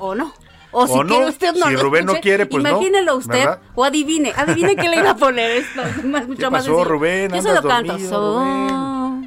¿O 0.00 0.14
no? 0.14 0.32
O 0.70 0.86
si 0.86 0.92
O 0.92 1.02
no, 1.02 1.08
quiere 1.14 1.30
usted 1.30 1.54
no 1.54 1.66
si 1.66 1.72
lo 1.72 1.82
Rubén 1.82 2.04
no 2.06 2.14
quiere, 2.16 2.44
pues 2.46 2.62
no, 2.62 2.70
Imagínelo 2.70 3.16
usted 3.16 3.38
¿verdad? 3.38 3.60
o 3.74 3.84
adivine. 3.84 4.32
Adivine 4.36 4.76
qué 4.76 4.88
le 4.88 4.96
iba 4.98 5.10
a 5.10 5.16
poner 5.16 5.50
esto. 5.52 5.82
Más, 6.04 6.26
mucho 6.28 6.38
¿Qué 6.40 6.50
más 6.50 6.62
pasó, 6.62 6.64
sencillo. 6.76 6.84
Rubén? 6.84 7.30
Yo 7.32 7.40
se 7.42 7.48
¿Andas 7.48 7.64
lo 7.64 7.68
canto. 7.70 7.92
dormido, 7.92 8.10
So, 8.10 9.18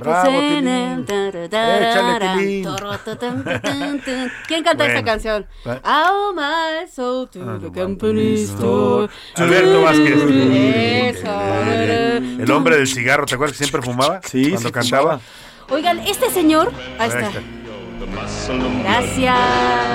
Bravo, 0.00 0.30
Échale. 1.34 2.62
¿Quién 4.46 4.62
canta 4.64 4.84
esta 4.86 5.00
Bueno. 5.00 5.04
canción? 5.04 5.46
Va- 5.66 5.80
Oh 5.84 6.32
my 6.34 6.86
soul 6.90 7.28
to 7.30 7.58
the 7.58 7.72
company 7.80 8.34
store. 8.44 9.08
Alberto 9.36 9.82
Vázquez. 9.82 10.16
Eso. 11.16 11.32
El 12.42 12.50
hombre 12.50 12.76
del 12.76 12.86
cigarro, 12.86 13.26
¿te 13.26 13.34
acuerdas 13.34 13.56
que 13.56 13.64
siempre 13.64 13.82
fumaba? 13.82 14.20
Sí, 14.22 14.50
Cuando 14.50 14.68
sí 14.68 14.72
cantaba. 14.72 15.20
Oigan, 15.70 16.00
este 16.00 16.30
señor. 16.30 16.70
Ahí 16.98 17.08
está. 17.08 17.30
Gracias. 18.82 19.92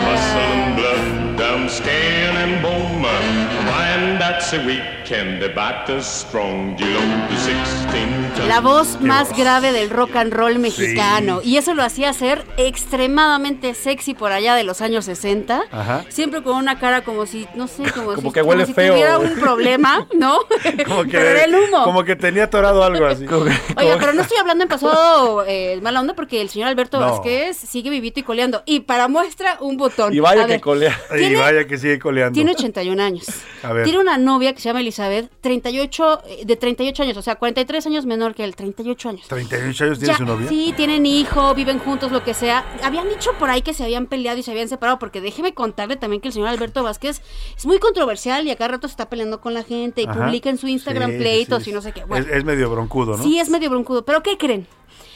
Down 3.87 3.99
skin 3.99 4.03
and 4.03 4.19
bone, 4.19 4.19
wine 4.19 4.19
that's 4.19 4.53
a 4.53 4.59
weekend, 4.65 5.41
the 5.41 5.49
back 5.49 5.87
strong, 6.01 6.77
you 6.77 6.85
know, 6.87 7.27
the 7.29 7.37
16 7.37 8.47
La 8.47 8.61
voz 8.61 9.01
más 9.01 9.35
grave 9.35 9.71
del 9.71 9.89
rock 9.89 10.15
and 10.15 10.31
roll 10.33 10.59
mexicano. 10.59 11.41
Y 11.43 11.57
eso 11.57 11.73
lo 11.73 11.83
hacía 11.83 12.13
ser 12.13 12.45
extremadamente 12.57 13.73
sexy 13.73 14.13
por 14.13 14.31
allá 14.31 14.55
de 14.55 14.63
los 14.63 14.81
años 14.81 15.05
60. 15.05 15.63
Ajá. 15.71 16.05
Siempre 16.09 16.43
con 16.43 16.55
una 16.55 16.79
cara 16.79 17.03
como 17.03 17.25
si, 17.25 17.47
no 17.55 17.67
sé, 17.67 17.83
como, 17.95 18.13
Como 18.13 18.29
si, 18.29 18.33
que 18.33 18.41
huele 18.41 18.65
si 18.65 18.73
feo. 18.73 18.93
tuviera 18.93 19.19
un 19.19 19.35
problema, 19.39 20.07
¿no? 20.13 20.39
Como 20.87 21.03
que, 21.03 21.11
pero 21.11 21.29
era 21.29 21.43
el 21.45 21.55
humo. 21.55 21.83
como 21.83 22.03
que 22.03 22.15
tenía 22.15 22.45
atorado 22.45 22.83
algo 22.83 23.05
así. 23.05 23.25
Oiga, 23.77 23.97
pero 23.99 24.13
no 24.13 24.21
estoy 24.21 24.37
hablando 24.37 24.63
en 24.63 24.69
pasado 24.69 25.43
eh, 25.47 25.79
mala 25.81 25.99
onda 25.99 26.13
porque 26.13 26.41
el 26.41 26.49
señor 26.49 26.67
Alberto 26.69 26.99
No. 26.99 27.11
Vázquez 27.11 27.57
sigue 27.57 27.89
vivito 27.89 28.19
y 28.19 28.23
coleando. 28.23 28.63
Y 28.65 28.81
para 28.81 29.07
muestra, 29.07 29.57
un 29.59 29.77
botón. 29.77 30.13
Y 30.13 30.19
vaya 30.19 30.43
A 30.43 30.45
que 30.45 30.53
ver, 30.53 30.61
colea. 30.61 30.99
Y 31.17 31.35
vaya 31.35 31.65
que 31.65 31.77
sigue 31.77 31.99
coleando. 31.99 32.33
Tiene 32.33 32.51
81 32.51 33.01
años. 33.01 33.25
A 33.63 33.73
ver. 33.73 33.85
Tiene 33.87 34.01
una 34.01 34.17
novia 34.17 34.53
que 34.53 34.59
se 34.59 34.67
llama 34.67 34.81
Elizabeth, 34.81 35.31
38, 35.39 36.21
eh, 36.27 36.45
de 36.45 36.55
38 36.57 37.03
años, 37.03 37.15
o 37.15 37.21
sea, 37.21 37.35
43 37.35 37.85
años 37.87 38.05
menor 38.05 38.35
que 38.35 38.43
él, 38.43 38.53
38 38.55 39.09
años. 39.09 39.27
38 39.29 39.83
años 39.85 39.99
tiene 39.99 40.11
Ya, 40.13 40.17
su 40.17 40.25
novia. 40.25 40.49
Sí, 40.49 40.73
tienen 40.75 41.05
hijo, 41.05 41.55
viven 41.55 41.79
juntos, 41.79 42.11
lo 42.11 42.21
que 42.23 42.33
sea. 42.33 42.65
Habían 42.83 43.07
dicho 43.07 43.31
por 43.39 43.49
ahí 43.49 43.61
que 43.61 43.73
se 43.73 43.85
habían 43.85 44.07
peleado 44.07 44.39
y 44.39 44.43
se 44.43 44.51
habían 44.51 44.67
separado, 44.67 44.99
porque 44.99 45.21
déjeme 45.21 45.53
contarle 45.53 45.95
también 45.95 46.21
que 46.21 46.27
el 46.27 46.33
señor 46.33 46.49
Alberto 46.49 46.83
Vázquez 46.83 47.21
es 47.55 47.65
muy 47.65 47.79
controversial 47.79 48.45
y 48.45 48.51
a 48.51 48.57
cada 48.57 48.71
rato 48.71 48.89
se 48.89 48.91
está 48.91 49.07
peleando 49.09 49.39
con 49.39 49.53
la 49.53 49.63
gente 49.63 50.01
y 50.01 50.05
Ajá. 50.05 50.25
publica 50.25 50.49
en 50.49 50.57
su 50.57 50.67
Instagram 50.67 51.11
Sí, 51.11 51.17
pleitos 51.19 51.63
sí, 51.63 51.69
y 51.69 51.73
no 51.73 51.81
sé 51.81 51.93
qué. 51.93 52.03
Bueno, 52.03 52.25
Es, 52.25 52.37
es 52.39 52.43
medio 52.43 52.69
broncudo, 52.69 53.15
¿no? 53.15 53.23
Sí, 53.23 53.39
es 53.39 53.49
medio 53.49 53.69
broncudo. 53.69 54.03
¿Pero 54.03 54.21
qué 54.21 54.37
creen? 54.37 54.67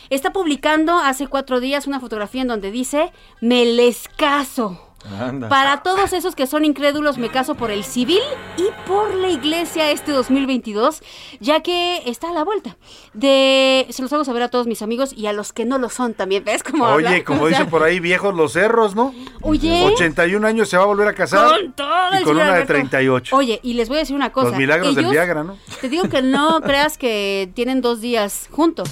Está 0.10 0.32
publicando 0.34 0.98
hace 0.98 1.28
cuatro 1.28 1.60
días 1.60 1.88
una 1.88 2.00
fotografía 2.00 2.42
en 2.42 2.48
donde 2.48 2.72
dice, 2.72 3.12
me 3.42 3.66
les 3.66 4.08
caso. 4.08 4.91
Anda. 5.20 5.49
Para 5.49 5.82
todos 5.84 6.14
esos 6.14 6.36
que 6.36 6.45
son 6.47 6.64
incrédulos, 6.66 7.18
me 7.18 7.30
caso 7.30 7.56
por 7.56 7.72
el 7.72 7.84
civil 7.84 8.20
y 8.58 8.66
por 8.88 9.14
la 9.16 9.30
iglesia 9.30 9.89
este 9.91 10.12
2022, 10.12 11.02
ya 11.39 11.62
que 11.62 12.04
está 12.06 12.30
a 12.30 12.34
la 12.34 12.43
vuelta. 12.43 12.78
De, 13.14 13.88
se 13.89 14.02
los 14.02 14.14
hago 14.14 14.24
saber 14.24 14.43
a 14.43 14.49
todos 14.49 14.68
mis 14.68 14.82
amigos 14.82 15.14
y 15.16 15.26
a 15.28 15.34
los 15.34 15.54
que 15.54 15.66
no 15.66 15.78
lo 15.80 15.89
son 15.89 16.14
también. 16.14 16.43
¿Ves 16.43 16.64
cómo 16.64 16.86
Oye, 16.86 17.08
habla? 17.08 17.24
como 17.24 17.43
O 17.43 17.49
sea, 17.49 17.58
dicen 17.58 17.70
por 17.72 17.84
ahí, 17.84 17.99
viejos 17.99 18.36
los 18.36 18.54
cerros, 18.54 18.95
¿no? 18.95 19.14
Oye. 19.41 19.86
81 19.93 20.45
años 20.47 20.70
se 20.70 20.78
va 20.78 20.84
a 20.84 20.86
volver 20.88 21.08
a 21.08 21.14
casar. 21.14 21.47
Con 21.49 21.74
todo 21.74 22.20
y 22.20 22.24
con 22.24 22.36
una 22.36 22.45
de 22.45 22.52
Alberto. 22.52 22.74
38. 22.74 23.36
Oye, 23.36 23.60
y 23.64 23.74
les 23.74 23.88
voy 23.89 23.97
a 23.97 23.99
decir 24.02 24.16
una 24.16 24.32
cosa. 24.32 24.49
Los 24.49 24.58
milagros 24.58 24.95
del 24.95 25.06
Ellos- 25.06 25.12
Viagra, 25.14 25.43
¿no? 25.43 25.58
Te 25.82 25.89
digo 25.89 26.09
que 26.09 26.21
no 26.21 26.62
creas 26.63 26.97
que 26.97 27.50
tienen 27.55 27.82
dos 27.82 28.01
días 28.01 28.47
juntos. 28.51 28.89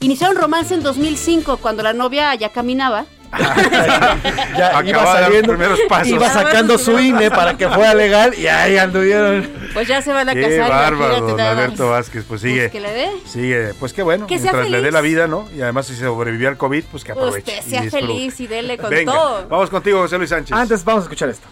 Iniciaron 0.00 0.36
romance 0.36 0.74
en 0.74 0.82
2005 0.84 1.56
cuando 1.56 1.82
la 1.82 1.92
novia 1.92 2.32
ya 2.36 2.50
caminaba. 2.50 3.06
Ya 4.56 4.82
iba 4.84 5.02
los 5.02 5.12
saliendo, 5.12 5.48
primeros 5.52 5.80
pasos. 5.88 6.08
iba 6.08 6.28
sacando 6.30 6.78
su 6.78 6.98
INE 6.98 7.30
para 7.30 7.56
que 7.56 7.68
fuera 7.68 7.94
legal 7.94 8.34
y 8.36 8.46
ahí 8.46 8.76
anduvieron. 8.78 9.48
Pues 9.74 9.86
ya 9.86 10.00
se 10.00 10.12
van 10.12 10.28
a 10.28 10.34
Qué 10.34 10.42
casar. 10.42 10.70
bárbaro, 10.70 11.20
don 11.20 11.36
más. 11.36 11.46
Alberto 11.46 11.90
Vázquez. 11.90 12.24
Pues 12.26 12.40
sigue. 12.40 12.68
Pues 12.68 12.72
que 12.72 12.80
le 12.80 12.90
dé. 12.92 13.08
Sigue. 13.26 13.74
Pues 13.78 13.92
qué 13.92 14.02
bueno. 14.02 14.26
Que 14.26 14.38
sea 14.38 14.52
mientras 14.52 14.70
le 14.70 14.80
dé 14.82 14.90
la 14.90 15.00
vida, 15.00 15.26
¿no? 15.26 15.48
Y 15.54 15.60
además 15.60 15.86
si 15.86 15.94
sobrevivió 15.96 16.48
al 16.48 16.56
COVID, 16.56 16.84
pues 16.90 17.04
que 17.04 17.12
aproveche. 17.12 17.58
Usted 17.58 17.70
sea 17.70 17.90
feliz 17.90 18.40
y 18.40 18.46
dele 18.46 18.78
con 18.78 18.90
Venga, 18.90 19.12
todo. 19.12 19.46
vamos 19.48 19.70
contigo, 19.70 20.00
José 20.00 20.16
Luis 20.18 20.30
Sánchez. 20.30 20.56
Antes 20.56 20.84
vamos 20.84 21.02
a 21.02 21.04
escuchar 21.04 21.28
esto. 21.28 21.46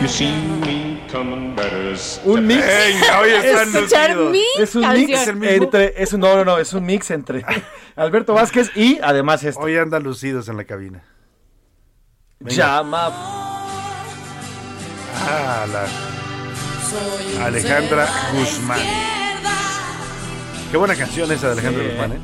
You 0.00 0.08
see 0.08 0.32
me 0.64 0.79
Un 2.24 2.46
mix. 2.46 2.64
Están 2.64 3.68
Escuchar 3.74 4.16
mi 4.16 4.42
Es 4.58 4.74
un 4.74 4.82
canción. 4.82 5.06
mix 5.06 5.26
entre 5.28 6.02
es 6.02 6.12
un 6.12 6.20
no 6.20 6.36
no 6.36 6.44
no 6.44 6.58
es 6.58 6.72
un 6.72 6.84
mix 6.86 7.10
entre 7.10 7.44
Alberto 7.96 8.34
Vázquez 8.34 8.70
y 8.76 8.98
además 9.02 9.42
esto. 9.44 9.60
Hoy 9.60 9.76
andan 9.76 10.02
lucidos 10.02 10.48
en 10.48 10.56
la 10.56 10.64
cabina. 10.64 11.02
Venga. 12.38 12.54
Llama 12.54 13.08
Ah, 15.22 15.66
la 15.70 17.44
Alejandra 17.44 18.08
Guzmán. 18.32 18.78
Qué 20.70 20.76
buena 20.76 20.94
canción 20.96 21.30
esa 21.32 21.46
de 21.48 21.52
Alejandra 21.54 21.82
Sí. 21.84 21.88
Guzmán, 21.90 22.12
¿eh? 22.12 22.20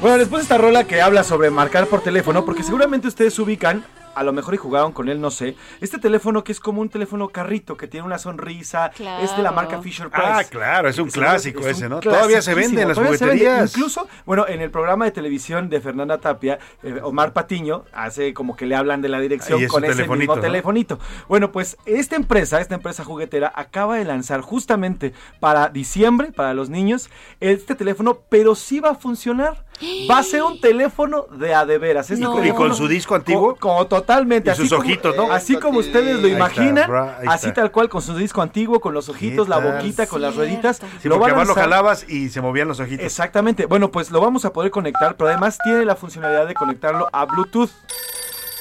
Bueno, 0.00 0.18
después 0.18 0.40
de 0.40 0.42
esta 0.42 0.58
rola 0.58 0.84
que 0.84 1.00
habla 1.00 1.24
sobre 1.24 1.48
marcar 1.50 1.86
por 1.86 2.02
teléfono, 2.02 2.44
porque 2.44 2.62
seguramente 2.62 3.08
ustedes 3.08 3.38
ubican, 3.38 3.84
a 4.16 4.22
lo 4.22 4.32
mejor 4.32 4.54
y 4.54 4.56
jugaron 4.56 4.92
con 4.92 5.10
él, 5.10 5.20
no 5.20 5.30
sé, 5.30 5.56
este 5.82 5.98
teléfono 5.98 6.42
que 6.42 6.50
es 6.50 6.58
como 6.58 6.80
un 6.80 6.88
teléfono 6.88 7.28
carrito, 7.28 7.76
que 7.76 7.86
tiene 7.86 8.06
una 8.06 8.18
sonrisa, 8.18 8.90
es 9.20 9.36
de 9.36 9.42
la 9.42 9.52
marca 9.52 9.82
Fisher 9.82 10.08
Price. 10.08 10.26
Ah, 10.26 10.42
claro, 10.48 10.88
es 10.88 10.98
un 10.98 11.10
clásico 11.10 11.60
es 11.60 11.66
un 11.66 11.70
ese, 11.72 11.88
¿no? 11.90 12.00
Todavía 12.00 12.40
se 12.40 12.54
vende 12.54 12.80
en 12.80 12.88
las 12.88 12.98
jugueterías. 12.98 13.76
Incluso, 13.76 14.08
bueno, 14.24 14.48
en 14.48 14.62
el 14.62 14.70
programa 14.70 15.04
de 15.04 15.10
televisión 15.10 15.68
de 15.68 15.82
Fernanda 15.82 16.18
Tapia, 16.18 16.58
eh, 16.82 16.98
Omar 17.02 17.34
Patiño 17.34 17.84
hace 17.92 18.32
como 18.32 18.56
que 18.56 18.64
le 18.64 18.74
hablan 18.74 19.02
de 19.02 19.10
la 19.10 19.20
dirección 19.20 19.62
es 19.62 19.70
con 19.70 19.84
ese 19.84 19.94
telefonito, 19.94 20.18
mismo 20.18 20.36
¿no? 20.36 20.40
telefonito. 20.40 20.98
Bueno, 21.28 21.52
pues 21.52 21.76
esta 21.84 22.16
empresa, 22.16 22.60
esta 22.60 22.74
empresa 22.74 23.04
juguetera, 23.04 23.52
acaba 23.54 23.96
de 23.96 24.06
lanzar 24.06 24.40
justamente 24.40 25.12
para 25.40 25.68
diciembre, 25.68 26.32
para 26.32 26.54
los 26.54 26.70
niños, 26.70 27.10
este 27.40 27.74
teléfono, 27.74 28.20
pero 28.30 28.54
sí 28.54 28.80
va 28.80 28.90
a 28.90 28.94
funcionar. 28.94 29.65
Va 30.10 30.18
a 30.18 30.22
ser 30.22 30.42
un 30.42 30.58
teléfono 30.60 31.26
de 31.30 31.54
a 31.54 31.66
de 31.66 31.76
veras. 31.78 32.10
Este 32.10 32.24
No. 32.24 32.42
¿Y 32.42 32.50
con 32.52 32.74
su 32.74 32.88
disco 32.88 33.14
antiguo? 33.14 33.54
co- 33.54 33.60
Como, 33.60 33.86
totalmente. 33.86 34.48
Y 34.48 34.52
así 34.52 34.62
sus 34.62 34.70
como- 34.70 34.80
ojitos, 34.82 35.14
¿no? 35.16 35.30
Así 35.30 35.56
como 35.56 35.80
ustedes 35.80 36.14
lo 36.20 36.28
está, 36.28 36.36
imaginan, 36.38 36.88
bra, 36.88 37.18
así 37.26 37.48
está. 37.48 37.60
tal 37.62 37.70
cual, 37.70 37.88
con 37.90 38.00
su 38.00 38.16
disco 38.16 38.40
antiguo, 38.40 38.80
con 38.80 38.94
los 38.94 39.08
ojitos, 39.10 39.48
la 39.48 39.58
boquita, 39.58 40.06
con 40.06 40.22
las 40.22 40.34
rueditas. 40.34 40.78
Sí, 41.02 41.08
lo 41.08 41.16
va 41.16 41.20
porque 41.20 41.32
a 41.32 41.34
además 41.36 41.48
lo 41.48 41.54
jalabas 41.54 42.08
y 42.08 42.30
se 42.30 42.40
movían 42.40 42.68
los 42.68 42.80
ojitos. 42.80 43.04
Exactamente. 43.04 43.66
Bueno, 43.66 43.90
pues 43.90 44.10
lo 44.10 44.20
vamos 44.20 44.44
a 44.46 44.52
poder 44.52 44.70
conectar, 44.70 45.14
pero 45.16 45.28
además 45.28 45.58
tiene 45.62 45.84
la 45.84 45.94
funcionalidad 45.96 46.46
de 46.46 46.54
conectarlo 46.54 47.08
a 47.12 47.24
Bluetooth. 47.26 47.70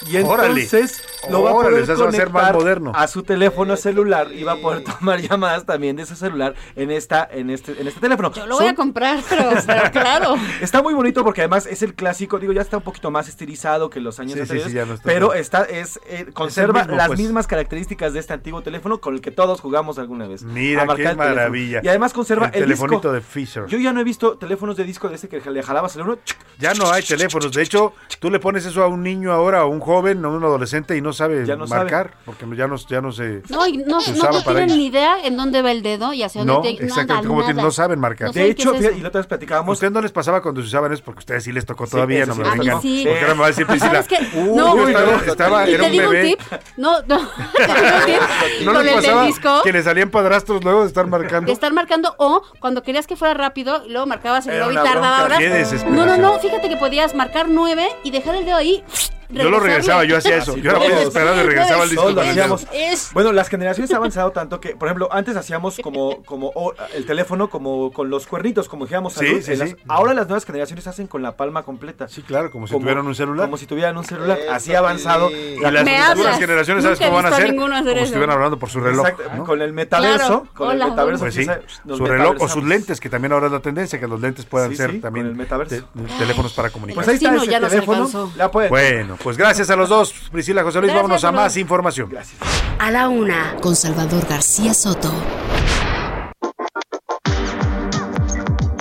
Y 0.08 0.18
Órale. 0.18 0.68
Lo 1.30 1.44
va 1.44 1.50
a 1.52 1.54
Órale, 1.54 1.78
poder 1.78 1.90
o 1.90 1.94
eso 1.94 2.04
va 2.04 2.10
a 2.10 2.12
ser 2.12 2.30
más 2.30 2.44
conectar 2.44 2.56
moderno. 2.56 2.92
a 2.96 3.08
su 3.08 3.24
teléfono 3.24 3.76
celular 3.78 4.28
y 4.34 4.44
va 4.44 4.54
a 4.54 4.58
poder 4.58 4.84
tomar 4.84 5.20
llamadas 5.28 5.66
también 5.66 5.96
de 5.96 6.06
su 6.06 6.16
celular 6.16 6.56
en 6.76 6.92
esta 6.92 7.28
en 7.32 7.50
este 7.50 7.80
en 7.80 7.88
este 7.88 8.00
teléfono. 8.00 8.32
Yo 8.34 8.46
lo 8.46 8.58
voy 8.58 8.68
a 8.68 8.76
comprar, 8.76 9.20
pero, 9.30 9.50
pero 9.66 9.92
claro. 9.92 10.36
Está 10.62 10.82
muy 10.82 10.94
bonito 10.94 11.24
porque 11.24 11.42
además 11.42 11.66
es 11.66 11.82
el 11.82 11.94
clásico, 11.94 12.40
digo, 12.40 12.54
ya 12.54 12.62
está 12.62 12.78
un 12.78 12.84
poquito 12.84 13.12
más 13.12 13.28
estilizado 13.28 13.90
que 13.90 14.00
los 14.00 14.20
años 14.20 14.34
Sí, 14.34 14.38
sí, 14.38 14.42
anteriores, 14.42 14.72
sí, 14.72 14.76
ya 14.76 14.86
no 14.86 14.94
está 14.96 15.04
pero 15.06 15.34
está 15.34 15.64
es 15.64 16.00
eh, 16.08 16.28
conserva 16.34 16.82
mismo, 16.82 16.96
las 16.98 17.08
pues. 17.08 17.20
mismas 17.20 17.48
características 17.48 18.14
de 18.14 18.20
este 18.20 18.34
antiguo 18.34 18.62
teléfono 18.62 19.00
con 19.00 19.14
el 19.16 19.22
que 19.22 19.32
todos 19.32 19.62
jugamos 19.62 20.00
alguna 20.00 20.28
vez. 20.28 20.44
Mira, 20.44 20.86
qué 20.96 21.16
maravilla. 21.16 21.82
Y 21.84 21.88
además 21.88 22.14
conserva 22.14 22.48
el, 22.48 22.64
el, 22.64 22.70
disco. 22.70 22.86
telefonito 22.86 23.12
de 23.12 23.22
Fisher. 23.22 23.66
Yo 23.68 23.78
ya 23.78 23.94
no 23.94 24.02
he 24.02 24.04
visto 24.04 24.38
teléfonos 24.38 24.76
de 24.78 24.84
disco 24.84 25.10
de 25.10 25.16
ese 25.16 25.28
que 25.28 25.40
le 25.50 25.64
jalabas 25.64 25.96
el 25.96 26.04
uno. 26.04 26.18
Ya 26.60 26.74
no 26.74 26.92
hay 26.92 27.04
teléfonos. 27.04 27.52
De 27.52 27.62
hecho, 27.62 27.94
tú 28.20 28.30
le 28.30 28.40
pones 28.40 28.66
eso 28.66 28.84
a 28.84 28.88
un 28.88 29.04
niño 29.04 29.32
ahora, 29.32 29.62
a 29.62 29.66
un 29.66 29.80
joven, 29.80 30.24
a 30.24 30.30
un 30.30 30.44
adolescente 30.44 30.96
y 30.96 31.02
no 31.02 31.14
sabe 31.16 31.44
Ya 31.48 31.56
no 31.56 31.66
sabe. 31.66 31.82
marcar, 31.86 32.12
porque 32.26 32.46
ya 32.56 32.68
no, 32.68 32.76
ya 32.76 33.02
no 33.02 33.12
se... 33.12 33.42
No, 33.50 33.66
y 33.66 33.78
no, 33.78 34.00
se 34.02 34.12
no, 34.12 34.18
usaba 34.20 34.38
no 34.38 34.44
para 34.44 34.60
tienen 34.60 34.64
ellos. 34.66 34.78
ni 34.78 34.86
idea 34.86 35.16
en 35.26 35.36
dónde 35.38 35.64
va 35.64 35.72
el 35.72 35.82
dedo 35.82 36.14
y 36.14 36.22
hacia 36.22 36.42
dónde 36.42 36.54
No, 36.54 36.62
tiene 36.62 36.86
exactamente, 36.86 37.28
como 37.28 37.44
tienen- 37.44 37.64
no 37.64 37.72
saben 37.72 38.00
marcar. 38.00 38.28
No 38.28 38.34
De 38.34 38.46
hecho, 38.50 38.72
es 38.74 38.78
fíjate, 38.78 38.98
y 38.98 39.02
la 39.02 39.08
otra 39.08 39.20
vez 39.22 39.26
¿A 39.26 39.30
platicábamos. 39.30 39.74
usted 39.74 39.90
no 39.92 40.02
les 40.02 40.12
pasaba 40.12 40.42
cuando 40.44 40.62
se 40.62 40.68
usaban 40.68 40.94
eso? 40.94 41.02
Porque 41.04 41.20
a 41.20 41.22
ustedes 41.22 41.44
sí 41.46 41.52
les 41.52 41.66
tocó 41.66 41.86
Sí, 41.86 41.92
todavía, 41.94 42.24
eso 42.24 42.28
no 42.28 42.36
sí 42.36 42.42
me 42.42 42.50
les 42.50 42.60
vengan. 42.60 42.82
Sí. 42.82 43.04
Porque 43.08 43.22
ahora 43.22 43.34
me 43.34 43.40
va 43.40 43.46
a 43.46 43.50
decir 43.50 43.66
Priscila, 43.66 44.04
¿Sabes 44.04 44.08
qué? 44.08 44.38
"Uy, 44.40 44.56
No. 44.58 44.88
estaba, 45.26 45.66
era 45.66 45.80
te 45.80 45.86
un 45.86 45.92
digo 45.92 46.10
bebé. 46.10 46.22
un 46.24 46.30
tip. 46.38 46.60
No, 46.78 47.02
no. 47.08 47.18
Te 47.56 47.64
digo 47.64 47.98
un 47.98 48.06
tip. 48.06 48.66
¿No 48.66 48.82
les 48.84 48.94
pasaba 48.94 49.62
que 49.64 49.74
le 49.74 49.84
salían 49.84 50.10
padrastros 50.10 50.64
luego 50.64 50.82
de 50.82 50.88
estar 50.88 51.08
marcando? 51.08 51.48
De 51.48 51.54
estar 51.54 51.72
marcando 51.74 52.14
o 52.18 52.42
cuando 52.60 52.84
querías 52.84 53.08
que 53.08 53.16
fuera 53.16 53.34
rápido 53.34 53.84
y 53.86 53.92
luego 53.92 54.06
marcabas 54.06 54.46
el 54.48 54.54
dedo 54.54 54.72
y 54.72 54.76
tardaba 54.76 55.24
horas. 55.24 55.40
No, 55.86 56.06
no, 56.06 56.18
no, 56.18 56.40
fíjate 56.40 56.70
que 56.70 56.78
podías 56.78 57.16
marcar 57.16 57.48
nueve 57.50 57.88
y 58.04 58.12
dejar 58.12 58.36
el 58.36 58.46
dedo 58.46 58.58
ahí. 58.58 58.84
Yo 59.30 59.50
lo 59.50 59.60
regresaba, 59.60 60.04
yo 60.04 60.18
hacía 60.18 60.38
eso. 60.38 60.56
Yo 60.66 60.72
era 60.72 60.80
muy 60.80 60.90
desesperado 60.90 61.42
y 61.42 61.44
regresaba 61.44 61.84
al 61.84 61.90
disco 61.90 62.08
hacíamos. 62.20 62.68
Es 62.72 63.10
Bueno, 63.14 63.32
las 63.32 63.50
generaciones 63.50 63.92
han 63.92 63.98
avanzado 63.98 64.32
tanto 64.32 64.60
que, 64.60 64.76
por 64.76 64.88
ejemplo, 64.88 65.10
antes 65.12 65.36
hacíamos 65.36 65.78
como, 65.82 66.24
como 66.24 66.52
el 66.94 67.06
teléfono 67.06 67.50
como 67.50 67.92
con 67.92 68.10
los 68.10 68.28
cuernitos, 68.28 68.70
como 68.70 68.86
dijéramos. 68.86 69.14
Sí, 69.14 69.42
sí, 69.42 69.76
ahora 69.88 70.14
las 70.14 70.28
nuevas 70.28 70.46
generaciones 70.46 70.88
hacen 70.88 71.08
con 71.08 71.22
la 71.22 71.36
palma 71.36 71.64
completa. 71.64 72.08
Sí, 72.08 72.22
claro, 72.22 72.52
como 72.52 72.68
si 72.68 72.74
Como- 72.74 72.84
tuvieran 72.84 73.06
un 73.06 73.16
celular. 73.16 73.48
Como 73.48 73.58
si 73.58 73.66
tuvieran 73.66 73.98
un 73.98 74.04
celular. 74.04 74.38
Eso, 74.40 74.52
Así 74.52 74.74
ha 74.74 74.80
avanzado. 74.80 75.30
Y 75.32 75.60
la 75.60 75.72
las 75.72 76.10
futuras 76.12 76.40
generaciones, 76.40 76.84
¿sabes 76.84 77.00
cómo 77.00 77.14
van 77.14 77.26
a 77.26 77.30
hacer? 77.30 77.56
Como 77.56 77.68
si 77.68 78.04
estuvieran 78.04 78.32
hablando 78.32 78.60
por 78.60 78.70
su 78.70 78.80
reloj. 78.80 79.08
Exacto, 79.08 79.36
¿no? 79.36 79.44
Con 79.46 79.62
el 79.62 79.74
metaverso. 79.74 80.48
Con 80.54 80.72
el 80.72 80.90
metaverso. 80.90 81.20
Pues 81.26 81.36
su 81.36 82.06
reloj 82.06 82.36
o 82.40 82.48
sus 82.48 82.64
lentes, 82.64 83.00
que 83.00 83.10
también 83.10 83.32
ahora 83.34 83.48
es 83.48 83.52
la 83.52 83.60
tendencia, 83.60 84.00
que 84.00 84.08
los 84.08 84.20
lentes 84.20 84.46
puedan 84.46 84.76
ser 84.76 85.02
también 85.02 85.36
teléfonos 86.18 86.54
para 86.54 86.70
comunicar. 86.70 87.04
Pues 87.04 87.08
ahí 87.08 87.16
está 87.16 87.36
ese 87.36 87.48
teléfono. 87.48 88.06
alcanzó. 88.06 89.15
Bueno, 89.16 89.24
pues 89.24 89.38
gracias 89.38 89.70
a 89.70 89.78
los 89.78 89.88
dos, 89.88 90.14
Priscila 90.30 90.62
José 90.62 90.80
Luis. 90.80 90.92
Gracias, 90.92 91.04
Vámonos 91.04 91.24
a 91.24 91.32
más 91.32 91.56
información. 91.56 92.10
Gracias. 92.10 92.38
A 92.80 92.92
la 92.92 93.08
una, 93.08 93.56
con 93.62 93.74
Salvador 93.74 94.26
García 94.28 94.74
Soto. 94.74 95.10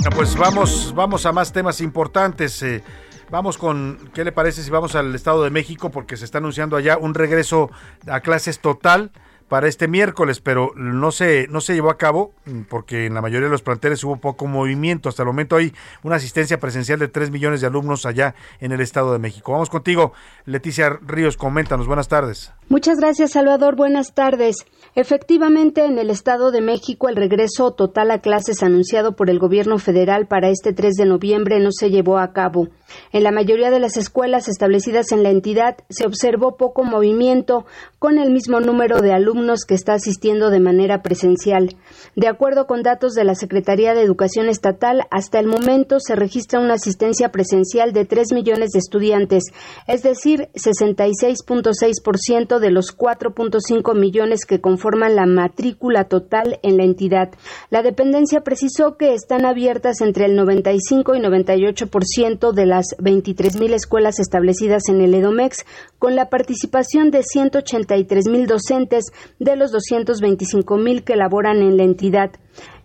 Bueno, 0.03 0.17
Pues 0.17 0.37
vamos, 0.37 0.93
vamos 0.93 1.25
a 1.27 1.33
más 1.33 1.53
temas 1.53 1.81
importantes. 1.81 2.61
eh, 2.65 2.83
vamos 3.31 3.57
con, 3.59 4.11
¿qué 4.13 4.25
le 4.25 4.33
parece 4.33 4.65
si 4.65 4.71
vamos 4.71 4.97
al 4.97 5.15
Estado 5.15 5.45
de 5.45 5.51
México? 5.51 5.91
Porque 5.91 6.17
se 6.17 6.25
está 6.25 6.39
anunciando 6.39 6.77
allá 6.77 6.99
un 6.99 7.15
regreso 7.15 7.71
a 8.09 8.19
clases 8.19 8.59
total 8.59 9.13
para 9.49 9.69
este 9.69 9.89
miércoles, 9.89 10.41
pero 10.41 10.73
no 10.77 11.13
se, 11.13 11.47
no 11.49 11.61
se 11.61 11.75
llevó 11.75 11.91
a 11.91 11.99
cabo 11.99 12.33
mm, 12.47 12.63
porque 12.63 13.07
en 13.07 13.15
la 13.15 13.21
mayoría 13.21 13.47
de 13.47 13.53
los 13.53 13.63
planteles 13.63 14.03
hubo 14.05 14.17
poco 14.17 14.47
movimiento. 14.47 15.09
Hasta 15.09 15.23
el 15.23 15.27
momento 15.27 15.57
hay 15.57 15.73
una 16.03 16.17
asistencia 16.17 16.59
presencial 16.59 16.99
de 16.99 17.09
3 17.09 17.31
millones 17.31 17.61
de 17.61 17.67
alumnos 17.67 18.07
allá 18.07 18.35
en 18.61 18.73
el 18.73 18.81
Estado 18.81 19.13
de 19.13 19.19
México. 19.19 19.53
Vamos 19.53 19.71
contigo, 19.71 20.13
Leticia 20.45 20.99
Ríos, 21.03 21.37
coméntanos. 21.37 21.87
Buenas 21.87 22.09
tardes. 22.09 22.53
Muchas 22.69 22.99
gracias, 22.99 23.33
Salvador. 23.33 23.77
Buenas 23.77 24.15
tardes. 24.15 24.57
Efectivamente, 24.95 25.85
en 25.85 25.99
el 25.99 26.09
Estado 26.09 26.51
de 26.51 26.63
México, 26.63 27.09
el 27.09 27.17
regreso 27.17 27.73
total 27.73 28.11
a 28.11 28.21
clases 28.21 28.63
anunciado 28.63 29.17
por 29.17 29.29
el 29.29 29.39
gobierno 29.39 29.79
federal 29.79 30.27
para 30.29 30.49
este 30.49 30.73
3 30.73 30.95
de 30.95 31.05
noviembre 31.05 31.61
no 31.61 31.71
se 31.73 31.91
llevó 31.91 32.19
a 32.19 32.33
cabo. 32.33 32.69
En 33.13 33.25
la 33.25 33.33
mayoría 33.33 33.71
de 33.71 33.81
las 33.81 33.97
escuelas 33.97 34.49
establecidas 34.49 35.13
en 35.13 35.23
la 35.23 35.31
entidad 35.31 35.77
se 35.91 36.07
observó 36.07 36.57
poco 36.57 36.85
movimiento 36.85 37.67
con 37.99 38.19
el 38.19 38.31
mismo 38.31 38.61
número 38.61 39.01
de 39.01 39.13
alumnos 39.13 39.65
que 39.67 39.75
está 39.75 39.95
asistiendo 39.95 40.51
de 40.51 40.61
manera 40.61 41.03
presencial. 41.03 41.77
De 42.15 42.29
acuerdo 42.29 42.67
con 42.67 42.83
datos 42.83 43.15
de 43.15 43.25
la 43.25 43.35
Secretaría 43.35 43.95
de 43.95 44.03
Educación 44.03 44.49
Estatal, 44.49 45.03
hasta 45.11 45.41
el 45.41 45.49
momento 45.49 45.99
se 45.99 46.15
registra 46.15 46.61
una 46.61 46.75
asistencia 46.75 47.31
presencial 47.31 47.93
de 47.93 48.05
3 48.05 48.33
millones 48.33 48.71
de 48.71 48.79
estudiantes, 48.79 49.45
es 49.89 50.03
decir, 50.03 50.51
66.6% 50.55 52.54
de 52.61 52.71
los 52.71 52.97
4.5 52.97 53.95
millones 53.95 54.45
que 54.47 54.61
conforman 54.61 55.17
la 55.17 55.27
matrícula 55.27 56.05
total 56.05 56.59
en 56.63 56.77
la 56.77 56.85
entidad. 56.85 57.31
La 57.71 57.83
dependencia 57.83 58.43
precisó 58.43 58.97
que 58.97 59.15
están 59.15 59.45
abiertas 59.45 60.01
entre 60.01 60.27
el 60.27 60.37
95 60.37 61.15
y 61.15 61.21
98% 61.21 62.53
de 62.53 62.67
las 62.67 62.87
23 62.99 63.59
mil 63.59 63.75
escuelas 63.75 64.19
establecidas 64.19 64.89
en 64.89 65.01
el 65.01 65.15
EDOMEX, 65.15 65.65
con 65.99 66.17
la 66.17 66.29
participación 66.29 67.11
de 67.11 67.23
183 67.23 68.29
mil 68.29 68.47
docentes 68.47 69.07
de 69.39 69.57
los 69.57 69.73
225 69.73 70.77
mil 70.77 71.05
que 71.05 71.17
laboran 71.17 71.59
en 71.59 71.77
la 71.77 71.85
entidad. 71.85 72.31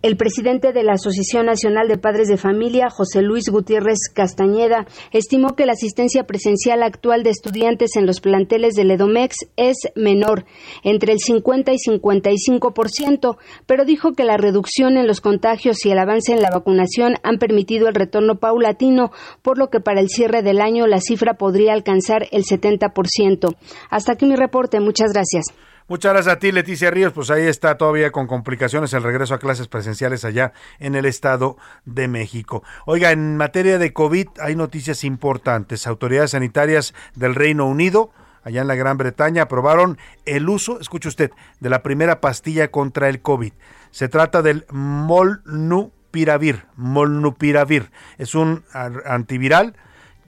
El 0.02 0.16
presidente 0.16 0.72
de 0.72 0.82
la 0.82 0.94
Asociación 0.94 1.46
Nacional 1.46 1.86
de 1.86 1.98
Padres 1.98 2.28
de 2.28 2.38
Familia, 2.38 2.88
José 2.88 3.20
Luis 3.20 3.50
Gutiérrez 3.50 3.98
Castañeda, 4.14 4.86
estimó 5.12 5.54
que 5.54 5.66
la 5.66 5.72
asistencia 5.72 6.24
presencial 6.24 6.82
actual 6.82 7.22
de 7.22 7.30
estudiantes 7.30 7.96
en 7.96 8.06
los 8.06 8.20
planteles 8.20 8.74
del 8.74 8.90
EDOMEX 8.90 9.36
es 9.56 9.76
menor, 9.94 10.46
entre 10.84 11.12
el 11.12 11.18
50 11.18 11.72
y 11.72 11.76
55%, 11.76 13.36
pero 13.66 13.84
dijo 13.84 14.12
que 14.12 14.24
la 14.24 14.38
reducción 14.38 14.96
en 14.96 15.06
los 15.06 15.20
contagios 15.20 15.84
y 15.84 15.90
el 15.90 15.98
avance 15.98 16.32
en 16.32 16.40
la 16.40 16.50
vacunación 16.50 17.16
han 17.22 17.38
permitido 17.38 17.88
el 17.88 17.94
retorno 17.94 18.36
paulatino, 18.36 19.10
por 19.42 19.58
lo 19.58 19.68
que 19.68 19.80
para 19.80 20.00
el 20.00 20.08
cierre 20.08 20.42
del 20.42 20.60
año 20.60 20.86
la 20.86 21.00
cifra 21.00 21.34
podría 21.34 21.74
alcanzar 21.74 22.26
el 22.32 22.44
70%. 22.44 23.54
Hasta 23.90 24.12
aquí 24.12 24.26
mi 24.26 24.36
reporte. 24.36 24.80
Muchas 24.80 25.12
gracias. 25.12 25.44
Muchas 25.90 26.12
gracias 26.12 26.36
a 26.36 26.38
ti, 26.38 26.52
Leticia 26.52 26.88
Ríos. 26.92 27.12
Pues 27.12 27.32
ahí 27.32 27.48
está 27.48 27.76
todavía 27.76 28.12
con 28.12 28.28
complicaciones 28.28 28.92
el 28.94 29.02
regreso 29.02 29.34
a 29.34 29.40
clases 29.40 29.66
presenciales 29.66 30.24
allá 30.24 30.52
en 30.78 30.94
el 30.94 31.04
Estado 31.04 31.56
de 31.84 32.06
México. 32.06 32.62
Oiga, 32.86 33.10
en 33.10 33.36
materia 33.36 33.76
de 33.76 33.92
COVID 33.92 34.28
hay 34.38 34.54
noticias 34.54 35.02
importantes. 35.02 35.88
Autoridades 35.88 36.30
sanitarias 36.30 36.94
del 37.16 37.34
Reino 37.34 37.66
Unido, 37.66 38.12
allá 38.44 38.60
en 38.60 38.68
la 38.68 38.76
Gran 38.76 38.98
Bretaña, 38.98 39.42
aprobaron 39.42 39.98
el 40.26 40.48
uso, 40.48 40.78
escuche 40.78 41.08
usted, 41.08 41.32
de 41.58 41.70
la 41.70 41.82
primera 41.82 42.20
pastilla 42.20 42.70
contra 42.70 43.08
el 43.08 43.20
COVID. 43.20 43.52
Se 43.90 44.08
trata 44.08 44.42
del 44.42 44.66
Molnupiravir. 44.70 46.66
Molnupiravir. 46.76 47.90
Es 48.16 48.36
un 48.36 48.62
antiviral 48.72 49.74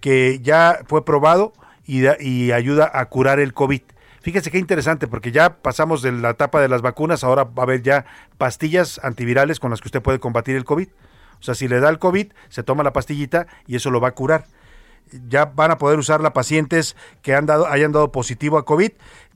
que 0.01 0.41
ya 0.43 0.81
fue 0.89 1.05
probado 1.05 1.53
y, 1.87 2.03
y 2.21 2.51
ayuda 2.51 2.91
a 2.93 3.05
curar 3.05 3.39
el 3.39 3.55
COVID. 3.55 3.83
Fíjese 4.23 4.53
qué 4.53 4.59
interesante, 4.59 5.09
porque 5.09 5.33
ya 5.33 5.59
pasamos 5.63 6.01
de 6.01 6.13
la 6.13 6.31
etapa 6.31 6.61
de 6.61 6.69
las 6.69 6.81
vacunas, 6.81 7.25
ahora 7.25 7.43
va 7.43 7.63
a 7.63 7.63
haber 7.65 7.83
ya 7.83 8.07
pastillas 8.39 9.01
antivirales 9.03 9.59
con 9.59 9.71
las 9.71 9.81
que 9.81 9.89
usted 9.89 10.01
puede 10.01 10.21
combatir 10.21 10.55
el 10.55 10.65
COVID. 10.65 10.89
O 11.41 11.43
sea, 11.43 11.57
si 11.57 11.67
le 11.67 11.81
da 11.81 11.89
el 11.89 11.99
COVID, 11.99 12.33
se 12.49 12.63
toma 12.63 12.85
la 12.85 12.93
pastillita 12.93 13.49
y 13.67 13.75
eso 13.75 13.91
lo 13.91 14.01
va 14.01 14.09
a 14.09 14.15
curar. 14.15 14.45
Ya 15.29 15.47
van 15.47 15.73
a 15.73 15.79
poder 15.79 15.99
usarla 15.99 16.33
pacientes 16.33 16.95
que 17.21 17.35
han 17.35 17.47
dado, 17.47 17.67
hayan 17.67 17.91
dado 17.91 18.13
positivo 18.13 18.59
a 18.59 18.65
COVID 18.65 18.93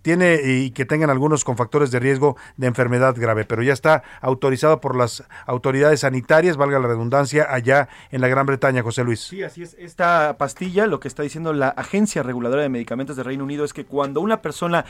tiene 0.06 0.38
y 0.44 0.70
que 0.70 0.84
tengan 0.84 1.10
algunos 1.10 1.42
con 1.42 1.56
factores 1.56 1.90
de 1.90 1.98
riesgo 1.98 2.36
de 2.56 2.68
enfermedad 2.68 3.16
grave, 3.18 3.44
pero 3.44 3.64
ya 3.64 3.72
está 3.72 4.04
autorizado 4.20 4.80
por 4.80 4.94
las 4.94 5.24
autoridades 5.46 5.98
sanitarias, 5.98 6.56
valga 6.56 6.78
la 6.78 6.86
redundancia, 6.86 7.48
allá 7.50 7.88
en 8.12 8.20
la 8.20 8.28
Gran 8.28 8.46
Bretaña, 8.46 8.84
José 8.84 9.02
Luis. 9.02 9.18
Sí, 9.18 9.42
así 9.42 9.64
es. 9.64 9.74
Esta 9.80 10.36
pastilla, 10.38 10.86
lo 10.86 11.00
que 11.00 11.08
está 11.08 11.24
diciendo 11.24 11.52
la 11.52 11.70
Agencia 11.70 12.22
Reguladora 12.22 12.62
de 12.62 12.68
Medicamentos 12.68 13.16
de 13.16 13.24
Reino 13.24 13.42
Unido 13.42 13.64
es 13.64 13.72
que 13.72 13.84
cuando 13.84 14.20
una 14.20 14.42
persona 14.42 14.84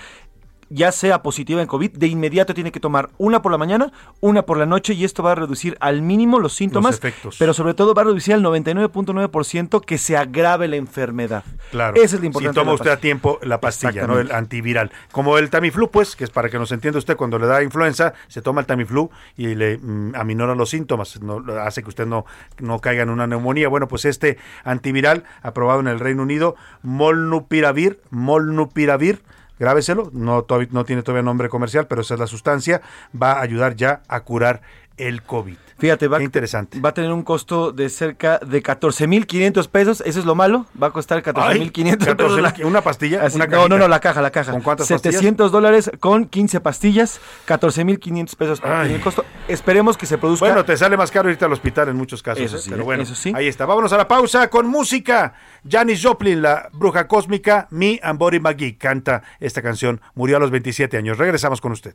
ya 0.71 0.93
sea 0.93 1.23
positiva 1.23 1.61
en 1.61 1.67
COVID, 1.67 1.93
de 1.93 2.07
inmediato 2.07 2.55
tiene 2.55 2.73
que 2.73 2.81
tomar 2.81 3.11
una 3.19 3.43
por 3.43 3.53
la 3.53 3.59
mañana, 3.59 3.93
una 4.21 4.43
por 4.43 4.59
la 4.59 4.67
noche 4.67 4.95
y 4.95 5.05
esto 5.05 5.23
va 5.23 5.33
a 5.33 5.35
reducir 5.35 5.77
al 5.81 6.03
mínimo 6.03 6.39
los 6.39 6.55
síntomas, 6.55 7.01
pero 7.39 7.55
sobre 7.55 7.75
todo 7.75 7.95
va 7.95 8.03
a 8.03 8.05
reducir 8.07 8.35
al 8.35 8.43
99.9% 8.43 9.85
que 9.85 9.99
se 9.99 10.17
agrave 10.17 10.69
la 10.69 10.77
enfermedad. 10.77 11.45
Claro. 11.71 11.97
Ese 11.97 12.17
es 12.17 12.21
lo 12.21 12.27
importante. 12.27 12.59
Si 12.59 12.65
toma 12.65 12.73
usted 12.73 12.91
a 12.91 12.97
tiempo 12.99 13.39
la 13.43 13.61
pastilla, 13.61 14.07
¿no? 14.07 14.19
El 14.19 14.33
antiviral. 14.33 14.91
Como 15.13 15.39
el 15.39 15.51
Tamiflu, 15.51 15.91
pues, 15.91 16.17
que 16.17 16.25
es 16.25 16.31
para 16.31 16.49
que 16.49 16.59
nos 16.59 16.73
entienda 16.73 16.99
usted, 16.99 17.17
cuando 17.17 17.39
le 17.39 17.47
da 17.47 17.63
influenza, 17.63 18.15
se 18.29 18.43
toma 18.43 18.61
el 18.61 18.67
Tamiflu 18.67 19.11
y 19.37 19.55
le 19.55 19.79
mm, 19.79 20.15
aminora 20.15 20.55
los 20.55 20.71
síntomas, 20.71 21.21
no, 21.21 21.43
hace 21.61 21.83
que 21.83 21.89
usted 21.89 22.07
no, 22.07 22.25
no 22.59 22.81
caiga 22.81 23.03
en 23.03 23.11
una 23.11 23.27
neumonía. 23.27 23.69
Bueno, 23.69 23.89
pues 23.89 24.05
este 24.05 24.39
antiviral 24.65 25.25
aprobado 25.43 25.81
en 25.81 25.89
el 25.89 26.01
Reino 26.01 26.23
Unido, 26.23 26.57
Molnupiravir, 26.83 28.01
Molnupiravir, 28.11 29.23
grábeselo, 29.59 30.11
no, 30.13 30.47
no 30.71 30.85
tiene 30.85 31.03
todavía 31.03 31.23
nombre 31.23 31.49
comercial, 31.49 31.87
pero 31.87 32.03
esa 32.03 32.15
es 32.15 32.21
la 32.21 32.27
sustancia, 32.27 32.83
va 33.21 33.33
a 33.33 33.41
ayudar 33.43 33.77
ya 33.77 34.03
a 34.09 34.21
curar 34.21 34.63
el 34.97 35.23
COVID. 35.23 35.57
Fíjate, 35.79 36.09
va, 36.09 36.23
interesante. 36.23 36.81
va 36.81 36.89
a 36.89 36.95
tener 36.95 37.13
un 37.13 37.23
costo 37.23 37.71
de 37.71 37.91
cerca 37.91 38.39
de 38.39 38.63
14.500 38.63 39.69
pesos. 39.69 40.03
Eso 40.07 40.21
es 40.21 40.25
lo 40.25 40.35
malo. 40.35 40.65
Va 40.81 40.87
a 40.87 40.91
costar 40.91 41.23
14.500 41.23 42.17
pesos. 42.17 42.65
¿Una 42.65 42.81
pastilla? 42.81 43.27
una 43.35 43.47
no, 43.47 43.69
no, 43.69 43.77
no, 43.77 43.87
la 43.87 44.01
caja, 44.01 44.23
la 44.23 44.31
caja. 44.31 44.53
¿Con 44.53 44.63
cuántas 44.63 44.87
700 44.87 45.53
dólares 45.53 45.91
con 46.01 46.27
15 46.27 46.61
pastillas. 46.61 47.21
14.500 47.47 48.37
pesos 48.37 48.63
el 48.65 49.01
costo. 49.01 49.25
Esperemos 49.49 49.99
que 49.99 50.07
se 50.07 50.17
produzca. 50.17 50.47
Bueno, 50.47 50.65
te 50.65 50.77
sale 50.77 50.97
más 50.97 51.11
caro 51.11 51.31
irte 51.31 51.45
al 51.45 51.53
hospital 51.53 51.91
en 51.91 51.97
muchos 51.97 52.23
casos. 52.23 52.43
Eso 52.43 52.57
¿eh? 52.57 52.61
sí, 52.61 52.71
pero 52.71 52.85
bueno, 52.85 53.03
eso 53.03 53.15
sí. 53.15 53.33
ahí 53.35 53.47
está. 53.47 53.67
Vámonos 53.67 53.93
a 53.93 53.99
la 53.99 54.09
pausa 54.09 54.49
con 54.49 54.67
música. 54.67 55.35
Janis 55.69 56.03
Joplin, 56.03 56.41
la 56.41 56.71
bruja 56.73 57.07
cósmica, 57.07 57.69
Me 57.71 58.01
and 58.03 58.19
Body 58.19 58.41
McGee, 58.41 58.79
canta 58.79 59.23
esta 59.41 59.61
canción. 59.61 60.01
Murió 60.15 60.39
a 60.39 60.41
los 60.41 60.51
27 60.51 60.97
años. 60.97 61.19
Regresamos 61.19 61.61
con 61.61 61.73
usted. 61.73 61.95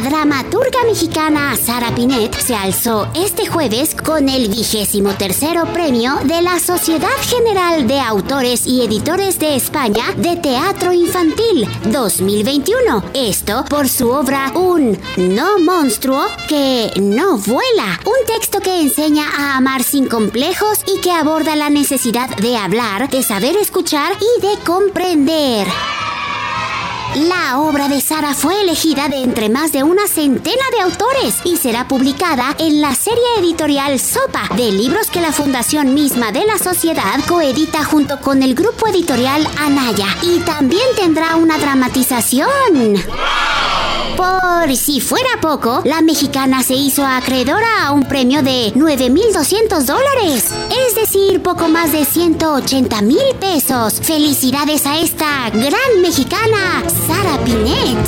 dramaturga 0.00 0.84
mexicana 0.86 1.56
Sara 1.56 1.94
Pinet 1.94 2.34
se 2.34 2.54
alzó 2.54 3.08
este 3.14 3.46
jueves 3.46 3.94
con 3.94 4.28
el 4.28 4.48
vigésimo 4.48 5.10
tercero 5.14 5.66
premio 5.66 6.16
de 6.24 6.40
la 6.40 6.58
Sociedad 6.58 7.08
General 7.22 7.86
de 7.86 8.00
Autores 8.00 8.66
y 8.66 8.84
Editores 8.84 9.38
de 9.38 9.56
España 9.56 10.04
de 10.16 10.36
Teatro 10.36 10.92
Infantil 10.92 11.68
2021. 11.84 13.04
Esto 13.14 13.64
por 13.68 13.88
su 13.88 14.10
obra 14.10 14.52
Un 14.54 14.98
no 15.16 15.58
monstruo 15.58 16.24
que 16.48 16.90
no 17.00 17.36
vuela. 17.38 18.00
Un 18.06 18.26
texto 18.26 18.60
que 18.60 18.80
enseña 18.80 19.26
a 19.36 19.56
amar 19.56 19.82
sin 19.82 20.08
complejos 20.08 20.80
y 20.86 21.00
que 21.00 21.10
aborda 21.10 21.54
la 21.56 21.70
necesidad 21.70 22.28
de 22.36 22.56
hablar, 22.56 23.10
de 23.10 23.22
saber 23.22 23.56
escuchar 23.56 24.12
y 24.20 24.40
de 24.40 24.58
comprender. 24.64 25.68
La 27.14 27.58
obra 27.58 27.88
de 27.88 28.00
Sara 28.00 28.32
fue 28.32 28.62
elegida 28.62 29.08
de 29.10 29.22
entre 29.22 29.50
más 29.50 29.70
de 29.70 29.82
una 29.82 30.06
centena 30.06 30.62
de 30.74 30.80
autores 30.80 31.34
y 31.44 31.58
será 31.58 31.86
publicada 31.86 32.56
en 32.58 32.80
la 32.80 32.94
serie 32.94 33.22
editorial 33.38 34.00
Sopa 34.00 34.48
de 34.56 34.72
libros 34.72 35.10
que 35.10 35.20
la 35.20 35.30
fundación 35.30 35.92
misma 35.92 36.32
de 36.32 36.46
la 36.46 36.58
sociedad 36.58 37.20
coedita 37.28 37.84
junto 37.84 38.18
con 38.18 38.42
el 38.42 38.54
grupo 38.54 38.88
editorial 38.88 39.46
Anaya 39.58 40.06
y 40.22 40.38
también 40.40 40.86
tendrá 40.96 41.36
una 41.36 41.58
dramatización. 41.58 42.96
Por 44.16 44.76
si 44.76 45.00
fuera 45.00 45.40
poco, 45.40 45.82
la 45.84 46.02
mexicana 46.02 46.62
se 46.62 46.74
hizo 46.74 47.04
acreedora 47.04 47.86
a 47.86 47.92
un 47.92 48.04
premio 48.04 48.42
de 48.42 48.72
9.200 48.74 49.82
dólares, 49.84 50.46
es 50.86 50.94
decir, 50.94 51.42
poco 51.42 51.68
más 51.68 51.92
de 51.92 52.04
180 52.04 53.02
mil 53.02 53.34
pesos. 53.40 54.00
Felicidades 54.02 54.86
a 54.86 54.98
esta 54.98 55.50
gran 55.50 56.00
mexicana, 56.00 56.84
Sara 57.06 57.38
Pinet. 57.44 57.98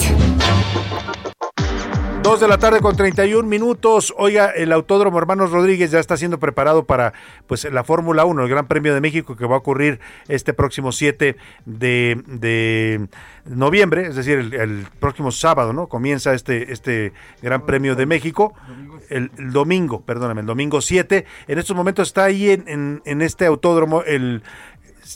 Dos 2.23 2.41
de 2.41 2.49
la 2.49 2.59
tarde 2.59 2.81
con 2.81 2.97
31 2.97 3.47
minutos. 3.49 4.15
Oiga, 4.17 4.51
el 4.51 4.73
Autódromo 4.73 5.19
Hermanos 5.19 5.51
Rodríguez 5.51 5.91
ya 5.91 5.99
está 5.99 6.17
siendo 6.17 6.39
preparado 6.39 6.85
para 6.85 7.13
pues 7.47 7.65
la 7.65 7.85
Fórmula 7.85 8.25
1, 8.25 8.45
el 8.45 8.49
Gran 8.49 8.67
Premio 8.67 8.95
de 8.95 9.01
México 9.01 9.37
que 9.37 9.47
va 9.47 9.57
a 9.57 9.59
ocurrir 9.59 10.01
este 10.29 10.55
próximo 10.55 10.93
7 10.93 11.37
de, 11.67 12.23
de 12.27 13.09
noviembre, 13.45 14.07
es 14.07 14.17
decir, 14.17 14.39
el, 14.39 14.87
próximo 15.01 15.33
sábado, 15.33 15.73
¿no? 15.73 15.89
Comienza 15.89 16.33
este, 16.33 16.73
este 16.73 17.13
Gran 17.43 17.67
Premio 17.67 17.97
de 17.97 18.07
México. 18.07 18.55
El, 19.11 19.31
domingo, 19.53 20.01
perdóname, 20.01 20.41
el 20.41 20.47
domingo 20.47 20.81
7. 20.81 21.27
En 21.47 21.59
estos 21.59 21.77
momentos 21.77 22.09
está 22.09 22.25
ahí 22.25 22.51
en, 22.51 22.65
en, 22.69 23.03
en 23.05 23.21
este 23.21 23.45
autódromo 23.45 24.03
el 24.03 24.43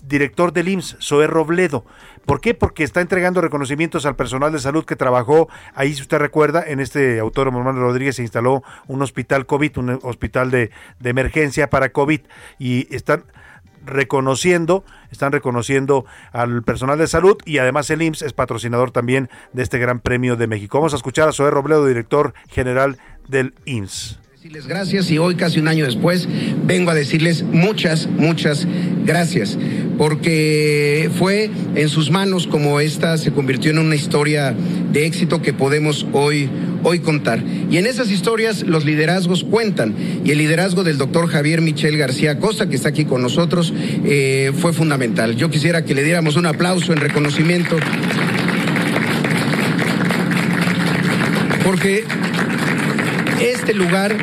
director 0.05 0.53
del 0.53 0.69
IMSS, 0.69 0.99
Zoé 1.01 1.27
Robledo. 1.27 1.85
¿Por 2.29 2.43
qué? 2.43 2.53
Porque 2.53 2.85
está 2.85 3.01
entregando 3.01 3.41
reconocimientos 3.41 4.05
al 4.05 4.15
personal 4.15 4.53
de 4.53 4.59
salud 4.59 4.85
que 4.85 4.97
trabajó 4.97 5.49
ahí, 5.75 5.95
si 5.95 6.03
usted 6.03 6.19
recuerda, 6.19 6.63
en 6.63 6.79
este 6.79 7.21
autódromo 7.21 7.61
Hermano 7.61 7.81
Rodríguez 7.81 8.17
se 8.17 8.23
instaló 8.23 8.63
un 8.87 9.01
hospital 9.01 9.47
COVID, 9.47 9.79
un 9.79 9.99
hospital 10.03 10.51
de, 10.51 10.71
de 11.01 11.09
emergencia 11.09 11.71
para 11.71 11.89
COVID 11.89 12.21
y 12.59 12.95
están 12.95 13.25
reconociendo, 13.83 14.85
están 15.11 15.33
reconociendo 15.33 16.05
al 16.31 16.63
personal 16.65 16.99
de 16.99 17.07
salud 17.07 17.39
y 17.47 17.57
además 17.57 17.89
el 17.89 18.03
IMSS 18.03 18.21
es 18.21 18.35
patrocinador 18.35 18.91
también 18.91 19.31
de 19.55 19.63
este 19.63 19.79
Gran 19.79 20.01
Premio 20.01 20.37
de 20.37 20.49
México. 20.49 20.77
Vamos 20.77 20.93
a 20.93 20.97
escuchar 20.97 21.31
a 21.31 21.33
Zoé 21.33 21.51
Robledo, 21.51 21.87
director 21.87 22.35
general 22.51 22.99
del 23.27 23.55
IMSS 23.65 24.21
decirles 24.39 24.69
gracias 24.69 25.11
y 25.11 25.19
hoy 25.19 25.35
casi 25.35 25.59
un 25.59 25.67
año 25.67 25.85
después 25.85 26.29
vengo 26.65 26.93
a 26.93 26.95
decirles 26.95 27.43
muchas, 27.43 28.07
muchas 28.07 28.69
gracias, 29.05 29.59
porque 29.99 31.11
fue 31.19 31.51
en 31.75 31.89
sus 31.89 32.13
manos 32.13 32.47
como 32.47 32.79
esta 32.79 33.19
se 33.19 33.33
convirtió 33.33 33.73
en 33.73 33.81
una 33.81 33.97
historia 33.97 34.55
de 34.93 35.07
éxito 35.07 35.43
que 35.43 35.53
podemos 35.53 36.07
hoy, 36.13 36.49
hoy 36.85 37.01
contar. 37.01 37.43
Y 37.69 37.79
en 37.79 37.87
esas 37.87 38.13
historias 38.13 38.63
los 38.63 38.85
liderazgos 38.85 39.43
cuentan 39.43 39.97
y 40.25 40.31
el 40.31 40.39
liderazgo 40.39 40.85
del 40.85 40.99
doctor 40.99 41.27
Javier 41.27 41.61
Michel 41.61 41.99
García 41.99 42.39
Costa, 42.39 42.69
que 42.69 42.77
está 42.77 42.91
aquí 42.91 43.07
con 43.07 43.21
nosotros, 43.21 43.75
eh, 44.05 44.53
fue 44.57 44.73
fundamental. 44.73 45.35
Yo 45.35 45.51
quisiera 45.51 45.85
que 45.85 45.97
le 45.97 46.05
diéramos 46.05 46.37
un 46.37 46.47
aplauso 46.47 46.93
en 46.93 47.01
reconocimiento. 47.01 47.77
Porque 51.65 52.05
este 53.69 53.79
lugar 53.79 54.17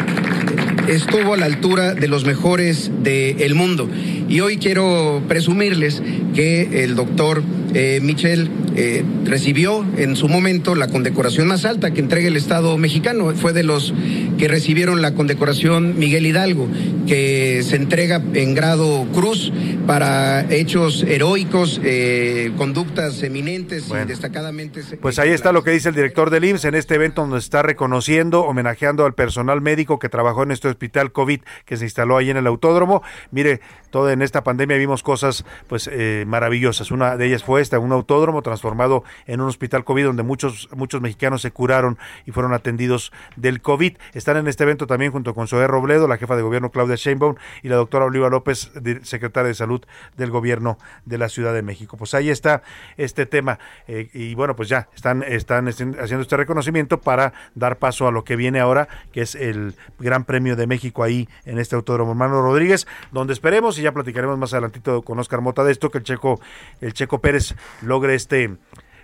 estuvo 0.88 1.35
a 1.35 1.38
la 1.38 1.45
altura 1.45 1.93
de 1.93 2.07
los 2.07 2.26
mejores 2.26 2.89
del 3.03 3.53
mundo. 3.53 3.88
Y 4.27 4.39
hoy 4.39 4.57
quiero 4.57 5.22
presumirles 5.27 6.02
que 6.34 6.84
el 6.84 6.95
doctor 6.95 7.43
eh, 7.73 7.99
Michel 8.02 8.49
eh, 8.77 9.03
recibió 9.26 9.85
en 9.97 10.15
su 10.15 10.30
momento 10.30 10.76
la 10.76 10.88
condecoración 10.88 11.47
más 11.47 11.65
alta 11.65 11.91
que 11.91 11.99
entrega 11.99 12.30
el 12.30 12.38
Estado 12.38 12.77
mexicano. 12.77 13.34
Fue 13.35 13.52
de 13.52 13.64
los 13.64 13.93
que 14.38 14.47
recibieron 14.47 15.02
la 15.02 15.14
condecoración 15.14 15.99
Miguel 15.99 16.26
Hidalgo, 16.26 16.69
que 17.06 17.64
se 17.64 17.76
entrega 17.76 18.22
en 18.34 18.53
grado 18.53 19.06
cruz 19.14 19.52
para 19.85 20.49
hechos 20.52 21.03
heroicos, 21.03 21.81
eh, 21.84 22.52
conductas 22.57 23.22
eminentes 23.23 23.89
y 23.89 24.07
destacadamente. 24.07 24.81
Pues 25.02 25.19
ahí 25.19 25.31
está 25.31 25.52
lo 25.52 25.64
que 25.64 25.72
dice 25.72 25.89
el 25.89 25.95
director 25.95 26.30
del 26.30 26.45
IMSS 26.45 26.65
en 26.65 26.76
este 26.76 26.95
evento 26.95 27.22
donde 27.22 27.39
está 27.39 27.61
reconociendo, 27.61 28.41
homenajeando 28.41 29.06
al 29.06 29.14
personal 29.14 29.61
médico 29.61 29.99
que 29.99 30.10
trabajó 30.10 30.43
en 30.43 30.52
este 30.52 30.69
hospital 30.69 31.11
COVID 31.11 31.41
que 31.65 31.77
se 31.77 31.84
instaló 31.84 32.18
ahí 32.18 32.30
en 32.30 32.38
el 32.38 32.47
autódromo. 32.47 33.03
Mire, 33.31 33.60
toda 33.95 34.11
en 34.11 34.22
esta 34.22 34.43
pandemia 34.43 34.76
vimos 34.76 35.03
cosas 35.03 35.45
pues 35.69 35.89
eh, 35.89 36.26
maravillosas. 36.27 36.91
Una 36.91 37.15
de 37.15 37.27
ellas 37.27 37.45
fue 37.45 37.61
esta, 37.61 37.80
un 37.80 37.93
autódromo 37.93 38.41
transformado 38.41 39.05
en 39.26 39.39
un 39.39 39.47
hospital 39.47 39.85
COVID 39.85 40.07
donde 40.07 40.22
muchos 40.22 40.67
muchos 40.76 40.99
mexicanos 40.99 41.41
se 41.41 41.51
curaron 41.51 41.97
y 42.26 42.31
fueron 42.31 42.51
atendidos 42.51 43.13
del 43.38 43.61
COVID. 43.61 43.95
Están 44.13 44.35
en 44.35 44.49
este 44.49 44.65
evento 44.65 44.85
también 44.85 45.13
junto 45.13 45.34
con 45.34 45.47
Zoé 45.47 45.65
Robledo, 45.65 46.09
la 46.09 46.17
jefa 46.17 46.35
de 46.35 46.41
gobierno 46.41 46.72
Claudia 46.72 46.97
Sheinbaum 46.97 47.35
y 47.63 47.69
la 47.69 47.77
doctora 47.77 48.03
Oliva 48.03 48.30
López, 48.30 48.69
secretaria 49.03 49.47
de 49.47 49.53
Salud 49.53 49.81
del 50.17 50.30
gobierno 50.30 50.77
de 51.05 51.17
la 51.17 51.30
Ciudad 51.30 51.53
de 51.53 51.61
México. 51.61 51.95
Pues 51.95 52.13
ahí 52.15 52.30
está 52.30 52.63
este 52.97 53.26
tema 53.26 53.59
eh, 53.88 54.09
y 54.13 54.35
bueno, 54.35 54.57
pues 54.57 54.67
ya 54.67 54.89
están, 54.93 55.23
están 55.23 55.69
haciendo 55.69 56.19
este 56.19 56.35
reconocimiento 56.35 56.99
para 56.99 57.31
dar 57.53 57.77
paso 57.77 58.09
a 58.09 58.11
lo 58.11 58.26
que 58.26 58.35
viene 58.35 58.59
ahora, 58.59 58.89
que 59.13 59.22
es 59.22 59.35
el 59.35 59.73
Gran 59.99 60.26
Premio 60.26 60.57
de 60.57 60.67
México 60.67 61.01
ahí 61.01 61.30
en 61.45 61.59
este 61.59 61.77
autódromo 61.77 62.11
Hermano 62.11 62.41
Rodríguez, 62.41 62.88
donde 63.13 63.31
esperemos 63.31 63.80
y 63.80 63.85
ya 63.86 63.94
platicaremos 63.94 64.38
más 64.40 64.52
adelantito 64.53 65.03
con 65.03 65.20
Oscar 65.20 65.41
Mota 65.41 65.64
de 65.64 65.72
esto, 65.72 65.91
que 65.91 65.99
el 65.99 66.03
Checo, 66.03 66.40
el 66.82 66.94
Checo 66.94 67.20
Pérez 67.20 67.56
logre 67.84 68.16
este 68.16 68.57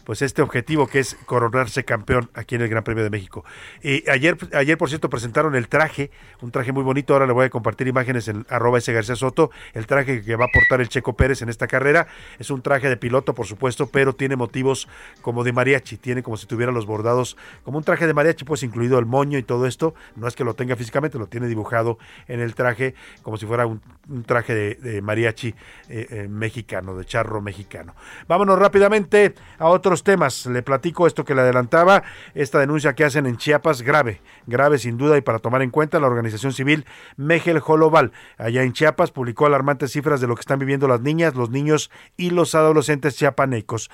pues 0.04 0.22
este 0.22 0.42
objetivo 0.42 0.88
que 0.88 1.00
es 1.00 1.16
coronarse 1.26 1.84
campeón 1.86 2.30
aquí 2.34 2.56
en 2.56 2.62
el 2.62 2.70
Gran 2.70 2.84
Premio 2.84 3.04
de 3.04 3.10
México. 3.10 3.44
Y 3.82 4.10
ayer, 4.10 4.38
ayer 4.54 4.78
por 4.78 4.90
cierto, 4.90 5.10
presentaron 5.10 5.56
el 5.56 5.68
traje, 5.68 6.12
un 6.42 6.52
traje 6.52 6.72
muy 6.72 6.84
bonito, 6.84 7.14
ahora 7.14 7.26
le 7.26 7.34
voy 7.34 7.46
a 7.46 7.50
compartir 7.50 7.88
imágenes 7.88 8.28
en 8.28 8.46
arroba 8.50 8.78
ese 8.78 8.94
García 8.94 9.16
Soto, 9.16 9.52
el 9.74 9.88
traje 9.88 10.22
que 10.22 10.36
va 10.36 10.46
a 10.46 10.50
portar 10.54 10.82
el 10.82 10.90
Checo 10.90 11.16
Pérez 11.16 11.42
en 11.42 11.50
esta 11.50 11.68
carrera, 11.68 12.08
es 12.40 12.50
un 12.50 12.62
traje 12.62 12.90
de 12.90 12.98
piloto, 12.98 13.34
por 13.34 13.46
supuesto, 13.46 13.88
pero 13.88 14.14
tiene 14.14 14.36
motivos 14.36 14.88
como 15.22 15.44
de 15.44 15.54
mariachi, 15.54 15.98
tiene 15.98 16.24
como 16.24 16.38
si 16.38 16.48
tuviera 16.48 16.72
los 16.72 16.86
bordados, 16.86 17.38
como 17.64 17.78
un 17.78 17.84
traje 17.84 18.08
de 18.08 18.14
mariachi, 18.14 18.46
pues 18.46 18.64
incluido 18.64 19.00
el 19.00 19.06
moño 19.06 19.38
y 19.38 19.44
todo 19.44 19.66
esto, 19.66 19.94
no 20.16 20.28
es 20.28 20.36
que 20.36 20.44
lo 20.44 20.54
tenga 20.54 20.76
físicamente, 20.76 21.18
lo 21.18 21.28
tiene 21.28 21.48
dibujado 21.48 21.98
en 22.28 22.40
el 22.40 22.56
traje 22.56 22.96
como 23.24 23.38
si 23.38 23.46
fuera 23.46 23.66
un, 23.66 23.82
traje 24.26 24.54
de, 24.54 25.02
mariachi 25.02 25.50
eh, 25.90 26.08
eh, 26.10 26.28
mexicano, 26.28 26.96
de 26.96 27.06
charro 27.06 27.42
mexicano. 27.42 27.96
Vámonos 28.28 28.58
rápidamente 28.60 29.34
a 29.58 29.70
otros 29.92 30.04
temas. 30.06 30.46
Le 30.46 30.64
platico 30.64 31.06
esto 31.06 31.26
que 31.26 31.36
le 31.36 31.42
adelantaba, 31.42 32.04
esta 32.34 32.60
denuncia 32.60 32.94
que 32.96 33.04
hacen 33.04 33.26
en 33.26 33.36
Chiapas, 33.36 33.82
grave, 33.82 34.22
grave 34.48 34.78
sin 34.78 34.96
duda 34.96 35.18
y 35.18 35.22
para 35.22 35.40
tomar 35.40 35.62
en 35.64 35.70
cuenta 35.70 36.00
la 36.00 36.08
organización 36.08 36.54
civil 36.54 36.86
Megel 37.18 37.60
Joloval, 37.60 38.14
allá 38.38 38.64
en 38.64 38.72
Chiapas, 38.72 39.12
publicó 39.12 39.46
alarmantes 39.46 39.92
cifras 39.92 40.22
de 40.22 40.28
lo 40.28 40.36
que 40.36 40.40
están 40.40 40.60
viviendo 40.60 40.88
las 40.88 41.02
niñas, 41.02 41.36
los 41.36 41.50
niños 41.50 41.92
y 42.16 42.30
los 42.30 42.56
adolescentes 42.56 43.18
chiapanecos. 43.18 43.92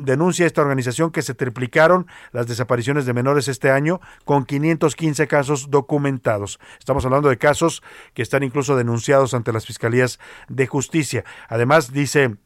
Denuncia 0.00 0.44
esta 0.44 0.60
organización 0.60 1.10
que 1.10 1.22
se 1.22 1.32
triplicaron 1.32 2.06
las 2.32 2.46
desapariciones 2.46 3.06
de 3.06 3.14
menores 3.14 3.48
este 3.48 3.70
año 3.70 4.02
con 4.26 4.44
515 4.44 5.28
casos 5.28 5.70
documentados. 5.70 6.60
Estamos 6.78 7.06
hablando 7.06 7.30
de 7.30 7.38
casos 7.38 7.82
que 8.12 8.20
están 8.20 8.42
incluso 8.42 8.76
denunciados 8.76 9.32
ante 9.32 9.50
las 9.50 9.64
fiscalías 9.64 10.18
de 10.50 10.66
justicia. 10.66 11.24
Además, 11.48 11.90
dice 11.90 12.36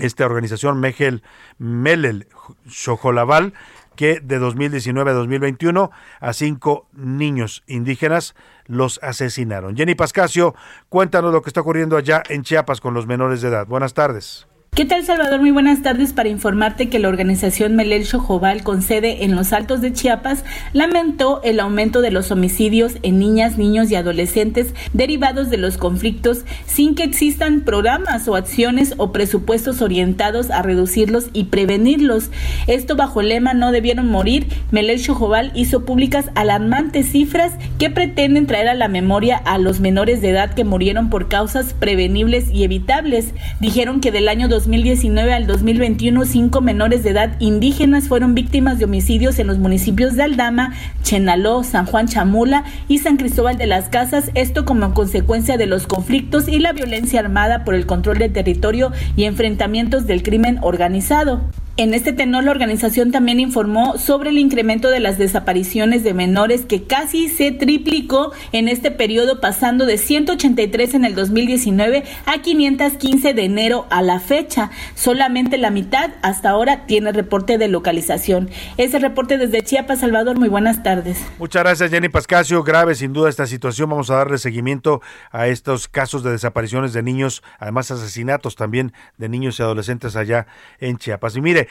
esta 0.00 0.26
organización 0.26 0.80
Mejel 0.80 1.22
Melel 1.58 2.26
Xojolaval 2.68 3.54
que 3.96 4.20
de 4.20 4.38
2019 4.38 5.10
a 5.10 5.14
2021 5.14 5.90
a 6.20 6.32
cinco 6.32 6.86
niños 6.92 7.62
indígenas 7.66 8.34
los 8.66 8.98
asesinaron. 9.02 9.76
Jenny 9.76 9.94
Pascasio, 9.94 10.54
cuéntanos 10.88 11.32
lo 11.32 11.42
que 11.42 11.50
está 11.50 11.60
ocurriendo 11.60 11.96
allá 11.96 12.22
en 12.28 12.42
Chiapas 12.42 12.80
con 12.80 12.94
los 12.94 13.06
menores 13.06 13.42
de 13.42 13.48
edad. 13.48 13.66
Buenas 13.66 13.92
tardes. 13.94 14.49
¿Qué 14.72 14.84
tal 14.84 15.04
Salvador? 15.04 15.40
Muy 15.40 15.50
buenas 15.50 15.82
tardes 15.82 16.12
para 16.12 16.28
informarte 16.28 16.88
que 16.88 17.00
la 17.00 17.08
organización 17.08 17.74
Melel 17.74 18.06
Xojobal 18.06 18.62
con 18.62 18.82
sede 18.82 19.24
en 19.24 19.34
los 19.34 19.52
Altos 19.52 19.80
de 19.80 19.92
Chiapas 19.92 20.44
lamentó 20.72 21.42
el 21.42 21.58
aumento 21.58 22.00
de 22.00 22.12
los 22.12 22.30
homicidios 22.30 22.94
en 23.02 23.18
niñas, 23.18 23.58
niños 23.58 23.90
y 23.90 23.96
adolescentes 23.96 24.72
derivados 24.92 25.50
de 25.50 25.56
los 25.56 25.76
conflictos 25.76 26.44
sin 26.66 26.94
que 26.94 27.02
existan 27.02 27.62
programas 27.62 28.28
o 28.28 28.36
acciones 28.36 28.94
o 28.96 29.10
presupuestos 29.10 29.82
orientados 29.82 30.50
a 30.50 30.62
reducirlos 30.62 31.30
y 31.32 31.44
prevenirlos. 31.44 32.30
Esto 32.68 32.94
bajo 32.94 33.20
el 33.20 33.30
lema 33.30 33.54
No 33.54 33.72
debieron 33.72 34.08
morir, 34.08 34.46
Melel 34.70 35.00
Xojobal 35.00 35.50
hizo 35.56 35.84
públicas 35.84 36.30
alarmantes 36.36 37.10
cifras 37.10 37.54
que 37.80 37.90
pretenden 37.90 38.46
traer 38.46 38.68
a 38.68 38.74
la 38.74 38.86
memoria 38.86 39.36
a 39.36 39.58
los 39.58 39.80
menores 39.80 40.22
de 40.22 40.30
edad 40.30 40.54
que 40.54 40.64
murieron 40.64 41.10
por 41.10 41.28
causas 41.28 41.74
prevenibles 41.74 42.48
y 42.50 42.62
evitables. 42.62 43.34
Dijeron 43.58 44.00
que 44.00 44.12
del 44.12 44.28
año 44.28 44.48
2019 44.60 45.32
al 45.32 45.46
2021, 45.46 46.26
cinco 46.26 46.60
menores 46.60 47.02
de 47.02 47.10
edad 47.10 47.34
indígenas 47.38 48.08
fueron 48.08 48.34
víctimas 48.34 48.78
de 48.78 48.84
homicidios 48.84 49.38
en 49.38 49.46
los 49.46 49.56
municipios 49.56 50.16
de 50.16 50.24
Aldama, 50.24 50.74
Chenaló, 51.02 51.64
San 51.64 51.86
Juan 51.86 52.08
Chamula 52.08 52.64
y 52.86 52.98
San 52.98 53.16
Cristóbal 53.16 53.56
de 53.56 53.66
las 53.66 53.88
Casas, 53.88 54.30
esto 54.34 54.66
como 54.66 54.92
consecuencia 54.92 55.56
de 55.56 55.64
los 55.64 55.86
conflictos 55.86 56.46
y 56.46 56.58
la 56.58 56.74
violencia 56.74 57.20
armada 57.20 57.64
por 57.64 57.74
el 57.74 57.86
control 57.86 58.18
del 58.18 58.34
territorio 58.34 58.92
y 59.16 59.24
enfrentamientos 59.24 60.06
del 60.06 60.22
crimen 60.22 60.58
organizado. 60.60 61.40
En 61.80 61.94
este 61.94 62.12
tenor, 62.12 62.44
la 62.44 62.50
organización 62.50 63.10
también 63.10 63.40
informó 63.40 63.96
sobre 63.96 64.28
el 64.28 64.36
incremento 64.36 64.90
de 64.90 65.00
las 65.00 65.16
desapariciones 65.16 66.04
de 66.04 66.12
menores 66.12 66.66
que 66.66 66.82
casi 66.82 67.30
se 67.30 67.52
triplicó 67.52 68.32
en 68.52 68.68
este 68.68 68.90
periodo, 68.90 69.40
pasando 69.40 69.86
de 69.86 69.96
183 69.96 70.92
en 70.92 71.06
el 71.06 71.14
2019 71.14 72.04
a 72.26 72.42
515 72.42 73.32
de 73.32 73.44
enero 73.44 73.86
a 73.88 74.02
la 74.02 74.20
fecha. 74.20 74.70
Solamente 74.94 75.56
la 75.56 75.70
mitad 75.70 76.10
hasta 76.20 76.50
ahora 76.50 76.84
tiene 76.84 77.12
reporte 77.12 77.56
de 77.56 77.68
localización. 77.68 78.50
Ese 78.76 78.98
reporte 78.98 79.38
desde 79.38 79.62
Chiapas, 79.62 80.00
Salvador. 80.00 80.38
Muy 80.38 80.50
buenas 80.50 80.82
tardes. 80.82 81.24
Muchas 81.38 81.62
gracias, 81.62 81.90
Jenny 81.90 82.10
Pascasio. 82.10 82.62
Grave, 82.62 82.94
sin 82.94 83.14
duda, 83.14 83.30
esta 83.30 83.46
situación. 83.46 83.88
Vamos 83.88 84.10
a 84.10 84.16
darle 84.16 84.36
seguimiento 84.36 85.00
a 85.30 85.46
estos 85.46 85.88
casos 85.88 86.22
de 86.24 86.30
desapariciones 86.30 86.92
de 86.92 87.02
niños, 87.02 87.42
además 87.58 87.90
asesinatos 87.90 88.54
también 88.54 88.92
de 89.16 89.30
niños 89.30 89.58
y 89.58 89.62
adolescentes 89.62 90.14
allá 90.14 90.46
en 90.78 90.98
Chiapas. 90.98 91.36
Y 91.36 91.40
mire, 91.40 91.69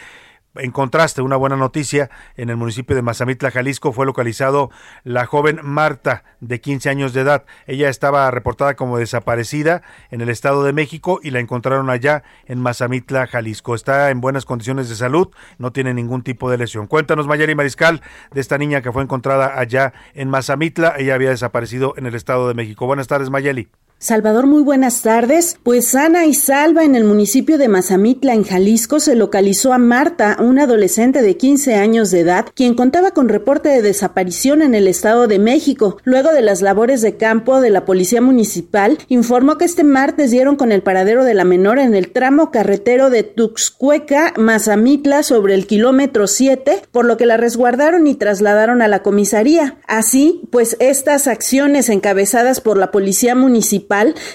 en 0.55 0.71
contraste, 0.71 1.21
una 1.21 1.35
buena 1.35 1.55
noticia, 1.55 2.09
en 2.35 2.49
el 2.49 2.57
municipio 2.57 2.95
de 2.95 3.01
Mazamitla, 3.01 3.51
Jalisco, 3.51 3.93
fue 3.93 4.05
localizado 4.05 4.71
la 5.03 5.25
joven 5.25 5.59
Marta, 5.63 6.23
de 6.39 6.59
15 6.59 6.89
años 6.89 7.13
de 7.13 7.21
edad. 7.21 7.45
Ella 7.67 7.89
estaba 7.89 8.29
reportada 8.31 8.75
como 8.75 8.97
desaparecida 8.97 9.83
en 10.09 10.21
el 10.21 10.29
Estado 10.29 10.63
de 10.63 10.73
México 10.73 11.19
y 11.21 11.31
la 11.31 11.39
encontraron 11.39 11.89
allá 11.89 12.23
en 12.45 12.59
Mazamitla, 12.59 13.27
Jalisco. 13.27 13.75
Está 13.75 14.09
en 14.09 14.21
buenas 14.21 14.45
condiciones 14.45 14.89
de 14.89 14.95
salud, 14.95 15.29
no 15.59 15.71
tiene 15.71 15.93
ningún 15.93 16.23
tipo 16.23 16.49
de 16.49 16.57
lesión. 16.57 16.87
Cuéntanos, 16.87 17.27
Mayeli 17.27 17.55
Mariscal, 17.55 18.01
de 18.31 18.41
esta 18.41 18.57
niña 18.57 18.81
que 18.81 18.91
fue 18.91 19.03
encontrada 19.03 19.59
allá 19.59 19.93
en 20.13 20.29
Mazamitla. 20.29 20.95
Ella 20.97 21.15
había 21.15 21.29
desaparecido 21.29 21.93
en 21.97 22.05
el 22.05 22.15
Estado 22.15 22.47
de 22.47 22.55
México. 22.55 22.87
Buenas 22.87 23.07
tardes, 23.07 23.29
Mayeli. 23.29 23.69
Salvador, 24.01 24.47
muy 24.47 24.61
buenas 24.61 25.01
tardes. 25.01 25.57
Pues 25.61 25.89
sana 25.89 26.25
y 26.25 26.33
salva 26.33 26.85
en 26.85 26.95
el 26.95 27.03
municipio 27.03 27.57
de 27.57 27.67
Mazamitla, 27.67 28.33
en 28.33 28.45
Jalisco, 28.45 29.01
se 29.01 29.13
localizó 29.13 29.73
a 29.73 29.77
Marta, 29.77 30.37
una 30.39 30.63
adolescente 30.63 31.21
de 31.21 31.35
15 31.35 31.75
años 31.75 32.09
de 32.09 32.21
edad, 32.21 32.45
quien 32.55 32.75
contaba 32.75 33.11
con 33.11 33.27
reporte 33.27 33.67
de 33.67 33.81
desaparición 33.81 34.61
en 34.61 34.73
el 34.73 34.87
Estado 34.87 35.27
de 35.27 35.37
México. 35.37 35.97
Luego 36.05 36.31
de 36.31 36.41
las 36.41 36.61
labores 36.61 37.01
de 37.01 37.17
campo 37.17 37.59
de 37.59 37.71
la 37.71 37.83
Policía 37.83 38.21
Municipal, 38.21 38.99
informó 39.09 39.57
que 39.57 39.65
este 39.65 39.83
martes 39.83 40.31
dieron 40.31 40.55
con 40.55 40.71
el 40.71 40.81
paradero 40.81 41.25
de 41.25 41.33
la 41.33 41.43
menor 41.43 41.77
en 41.77 41.93
el 41.93 42.13
tramo 42.13 42.51
carretero 42.51 43.09
de 43.09 43.23
Tuxcueca, 43.23 44.33
Mazamitla, 44.37 45.23
sobre 45.23 45.55
el 45.55 45.67
kilómetro 45.67 46.27
7, 46.27 46.83
por 46.93 47.03
lo 47.03 47.17
que 47.17 47.25
la 47.25 47.35
resguardaron 47.35 48.07
y 48.07 48.15
trasladaron 48.15 48.81
a 48.81 48.87
la 48.87 49.03
comisaría. 49.03 49.77
Así, 49.87 50.47
pues 50.53 50.77
estas 50.79 51.27
acciones 51.27 51.89
encabezadas 51.89 52.61
por 52.61 52.77
la 52.77 52.91
Policía 52.91 53.35
Municipal 53.35 53.88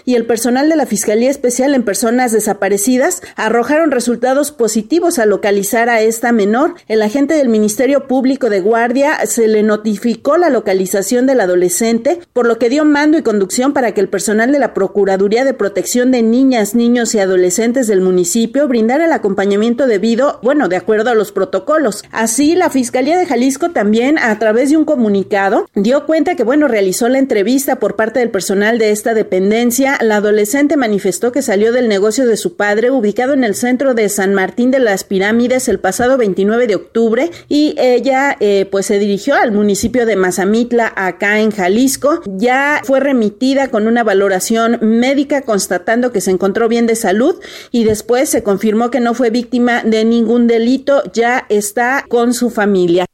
y 0.04 0.16
el 0.16 0.26
personal 0.26 0.68
de 0.68 0.74
la 0.74 0.84
Fiscalía 0.84 1.30
Especial 1.30 1.74
en 1.74 1.84
Personas 1.84 2.32
Desaparecidas 2.32 3.22
arrojaron 3.36 3.92
resultados 3.92 4.50
positivos 4.50 5.20
al 5.20 5.30
localizar 5.30 5.88
a 5.88 6.00
esta 6.00 6.32
menor. 6.32 6.74
El 6.88 7.02
agente 7.02 7.34
del 7.34 7.48
Ministerio 7.48 8.08
Público 8.08 8.50
de 8.50 8.60
Guardia 8.60 9.24
se 9.26 9.46
le 9.46 9.62
notificó 9.62 10.38
la 10.38 10.50
localización 10.50 11.26
del 11.26 11.40
adolescente, 11.40 12.18
por 12.32 12.48
lo 12.48 12.58
que 12.58 12.68
dio 12.68 12.84
mando 12.84 13.16
y 13.16 13.22
conducción 13.22 13.72
para 13.72 13.94
que 13.94 14.00
el 14.00 14.08
personal 14.08 14.50
de 14.50 14.58
la 14.58 14.74
Procuraduría 14.74 15.44
de 15.44 15.54
Protección 15.54 16.10
de 16.10 16.22
Niñas, 16.22 16.74
Niños 16.74 17.14
y 17.14 17.20
Adolescentes 17.20 17.86
del 17.86 18.00
municipio 18.00 18.66
brindara 18.66 19.04
el 19.04 19.12
acompañamiento 19.12 19.86
debido, 19.86 20.40
bueno, 20.42 20.66
de 20.68 20.76
acuerdo 20.76 21.10
a 21.10 21.14
los 21.14 21.30
protocolos. 21.30 22.02
Así, 22.10 22.56
la 22.56 22.70
Fiscalía 22.70 23.16
de 23.16 23.26
Jalisco 23.26 23.70
también, 23.70 24.18
a 24.18 24.36
través 24.40 24.70
de 24.70 24.78
un 24.78 24.84
comunicado, 24.84 25.68
dio 25.76 26.06
cuenta 26.06 26.34
que, 26.34 26.42
bueno, 26.42 26.66
realizó 26.66 27.08
la 27.08 27.20
entrevista 27.20 27.76
por 27.76 27.94
parte 27.94 28.18
del 28.18 28.30
personal 28.30 28.78
de 28.78 28.90
esta 28.90 29.14
dependencia 29.14 29.43
la 30.00 30.16
adolescente 30.16 30.76
manifestó 30.76 31.30
que 31.30 31.42
salió 31.42 31.72
del 31.72 31.88
negocio 31.88 32.26
de 32.26 32.36
su 32.36 32.56
padre 32.56 32.90
ubicado 32.90 33.34
en 33.34 33.44
el 33.44 33.54
centro 33.54 33.94
de 33.94 34.08
San 34.08 34.32
Martín 34.34 34.70
de 34.70 34.78
las 34.78 35.04
Pirámides 35.04 35.68
el 35.68 35.80
pasado 35.80 36.16
29 36.16 36.66
de 36.66 36.74
octubre 36.74 37.30
y 37.48 37.74
ella 37.78 38.36
eh, 38.40 38.66
pues 38.70 38.86
se 38.86 38.98
dirigió 38.98 39.34
al 39.34 39.52
municipio 39.52 40.06
de 40.06 40.16
Mazamitla 40.16 40.92
acá 40.96 41.40
en 41.40 41.50
Jalisco. 41.50 42.22
Ya 42.26 42.80
fue 42.84 43.00
remitida 43.00 43.68
con 43.68 43.86
una 43.86 44.02
valoración 44.02 44.78
médica 44.80 45.42
constatando 45.42 46.10
que 46.10 46.20
se 46.20 46.30
encontró 46.30 46.68
bien 46.68 46.86
de 46.86 46.96
salud 46.96 47.36
y 47.70 47.84
después 47.84 48.28
se 48.28 48.42
confirmó 48.42 48.90
que 48.90 49.00
no 49.00 49.14
fue 49.14 49.30
víctima 49.30 49.82
de 49.84 50.04
ningún 50.04 50.46
delito, 50.46 51.02
ya 51.12 51.46
está 51.48 52.04
con 52.08 52.34
su 52.34 52.50
familia. 52.50 53.06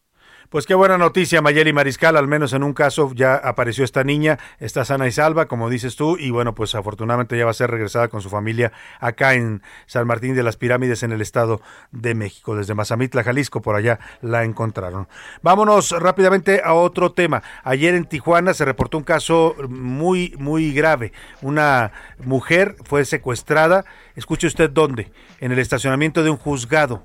Pues 0.51 0.67
qué 0.67 0.75
buena 0.75 0.99
noticia, 0.99 1.41
Mayeli 1.41 1.73
Mariscal, 1.73 2.17
al 2.17 2.27
menos 2.27 2.53
en 2.55 2.65
un 2.65 2.73
caso 2.73 3.13
ya 3.15 3.37
apareció 3.37 3.85
esta 3.85 4.03
niña, 4.03 4.41
está 4.59 4.85
sana 4.85 5.07
y 5.07 5.13
salva, 5.13 5.47
como 5.47 5.71
dices 5.71 5.95
tú, 5.95 6.17
y 6.19 6.31
bueno, 6.31 6.57
pues 6.57 6.75
afortunadamente 6.75 7.39
ya 7.39 7.45
va 7.45 7.53
a 7.53 7.55
ser 7.55 7.71
regresada 7.71 8.09
con 8.09 8.21
su 8.21 8.31
familia 8.31 8.73
acá 8.99 9.35
en 9.35 9.63
San 9.87 10.09
Martín 10.09 10.35
de 10.35 10.43
las 10.43 10.57
Pirámides, 10.57 11.05
en 11.05 11.13
el 11.13 11.21
Estado 11.21 11.61
de 11.93 12.17
México. 12.17 12.57
Desde 12.57 12.75
Mazamitla, 12.75 13.23
Jalisco, 13.23 13.63
por 13.63 13.77
allá 13.77 14.01
la 14.23 14.43
encontraron. 14.43 15.07
Vámonos 15.41 15.93
rápidamente 15.93 16.63
a 16.65 16.75
otro 16.75 17.13
tema. 17.13 17.45
Ayer 17.63 17.95
en 17.95 18.05
Tijuana 18.05 18.53
se 18.53 18.65
reportó 18.65 18.99
un 18.99 19.05
caso 19.05 19.55
muy, 19.69 20.35
muy 20.37 20.73
grave. 20.73 21.13
Una 21.43 21.93
mujer 22.25 22.75
fue 22.83 23.05
secuestrada, 23.05 23.85
escuche 24.17 24.49
usted 24.49 24.69
dónde, 24.69 25.13
en 25.39 25.53
el 25.53 25.61
estacionamiento 25.61 26.25
de 26.25 26.31
un 26.31 26.39
juzgado 26.39 27.05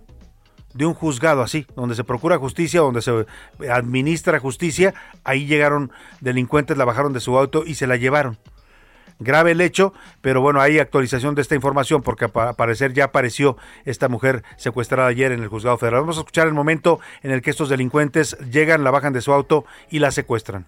de 0.76 0.86
un 0.86 0.94
juzgado 0.94 1.42
así, 1.42 1.66
donde 1.76 1.96
se 1.96 2.04
procura 2.04 2.38
justicia, 2.38 2.82
donde 2.82 3.02
se 3.02 3.26
administra 3.72 4.40
justicia, 4.40 4.94
ahí 5.24 5.48
llegaron 5.48 5.92
delincuentes, 6.20 6.78
la 6.78 6.86
bajaron 6.86 7.14
de 7.14 7.22
su 7.22 7.38
auto 7.38 7.64
y 7.66 7.76
se 7.76 7.88
la 7.88 7.96
llevaron. 7.96 8.38
Grave 9.18 9.52
el 9.52 9.62
hecho, 9.62 9.94
pero 10.20 10.42
bueno, 10.42 10.60
hay 10.60 10.78
actualización 10.78 11.36
de 11.36 11.42
esta 11.42 11.56
información 11.56 12.02
porque 12.02 12.26
al 12.26 12.56
parecer 12.56 12.92
ya 12.92 13.06
apareció 13.06 13.56
esta 13.86 14.10
mujer 14.10 14.44
secuestrada 14.58 15.08
ayer 15.08 15.32
en 15.32 15.42
el 15.42 15.48
juzgado 15.48 15.78
federal. 15.78 16.02
Vamos 16.02 16.18
a 16.18 16.22
escuchar 16.22 16.48
el 16.48 16.54
momento 16.54 17.00
en 17.24 17.32
el 17.32 17.42
que 17.42 17.52
estos 17.52 17.70
delincuentes 17.70 18.38
llegan, 18.52 18.84
la 18.84 18.92
bajan 18.92 19.14
de 19.14 19.22
su 19.22 19.32
auto 19.32 19.66
y 19.90 20.00
la 20.00 20.12
secuestran. 20.12 20.68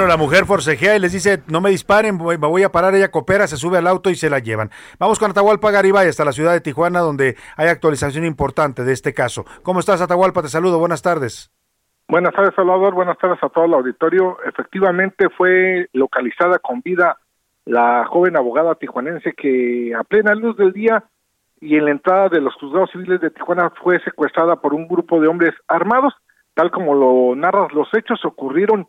Bueno, 0.00 0.12
la 0.12 0.16
mujer 0.16 0.46
forcejea 0.46 0.96
y 0.96 0.98
les 0.98 1.12
dice, 1.12 1.42
no 1.48 1.60
me 1.60 1.68
disparen, 1.68 2.16
me 2.16 2.36
voy 2.36 2.62
a 2.62 2.72
parar, 2.72 2.94
ella 2.94 3.10
coopera, 3.10 3.46
se 3.46 3.58
sube 3.58 3.76
al 3.76 3.86
auto 3.86 4.08
y 4.08 4.14
se 4.14 4.30
la 4.30 4.38
llevan. 4.38 4.70
Vamos 4.98 5.18
con 5.18 5.30
Atahualpa 5.30 5.70
Garibay 5.70 6.08
hasta 6.08 6.24
la 6.24 6.32
ciudad 6.32 6.54
de 6.54 6.62
Tijuana, 6.62 7.00
donde 7.00 7.36
hay 7.58 7.68
actualización 7.68 8.24
importante 8.24 8.82
de 8.82 8.94
este 8.94 9.12
caso. 9.12 9.44
¿Cómo 9.62 9.78
estás, 9.78 10.00
Atahualpa? 10.00 10.40
Te 10.40 10.48
saludo, 10.48 10.78
buenas 10.78 11.02
tardes. 11.02 11.52
Buenas 12.08 12.32
tardes, 12.32 12.54
Salvador, 12.56 12.94
buenas 12.94 13.18
tardes 13.18 13.38
a 13.42 13.50
todo 13.50 13.66
el 13.66 13.74
auditorio. 13.74 14.38
Efectivamente 14.46 15.28
fue 15.36 15.90
localizada 15.92 16.58
con 16.60 16.80
vida 16.80 17.18
la 17.66 18.06
joven 18.06 18.38
abogada 18.38 18.76
tijuanense 18.76 19.34
que 19.34 19.94
a 19.94 20.02
plena 20.02 20.34
luz 20.34 20.56
del 20.56 20.72
día 20.72 21.04
y 21.60 21.76
en 21.76 21.84
la 21.84 21.90
entrada 21.90 22.30
de 22.30 22.40
los 22.40 22.54
juzgados 22.54 22.90
civiles 22.90 23.20
de 23.20 23.28
Tijuana 23.28 23.70
fue 23.82 24.00
secuestrada 24.00 24.56
por 24.62 24.72
un 24.72 24.88
grupo 24.88 25.20
de 25.20 25.28
hombres 25.28 25.52
armados, 25.68 26.14
tal 26.54 26.70
como 26.70 26.94
lo 26.94 27.36
narras, 27.36 27.70
los 27.74 27.92
hechos 27.92 28.24
ocurrieron 28.24 28.88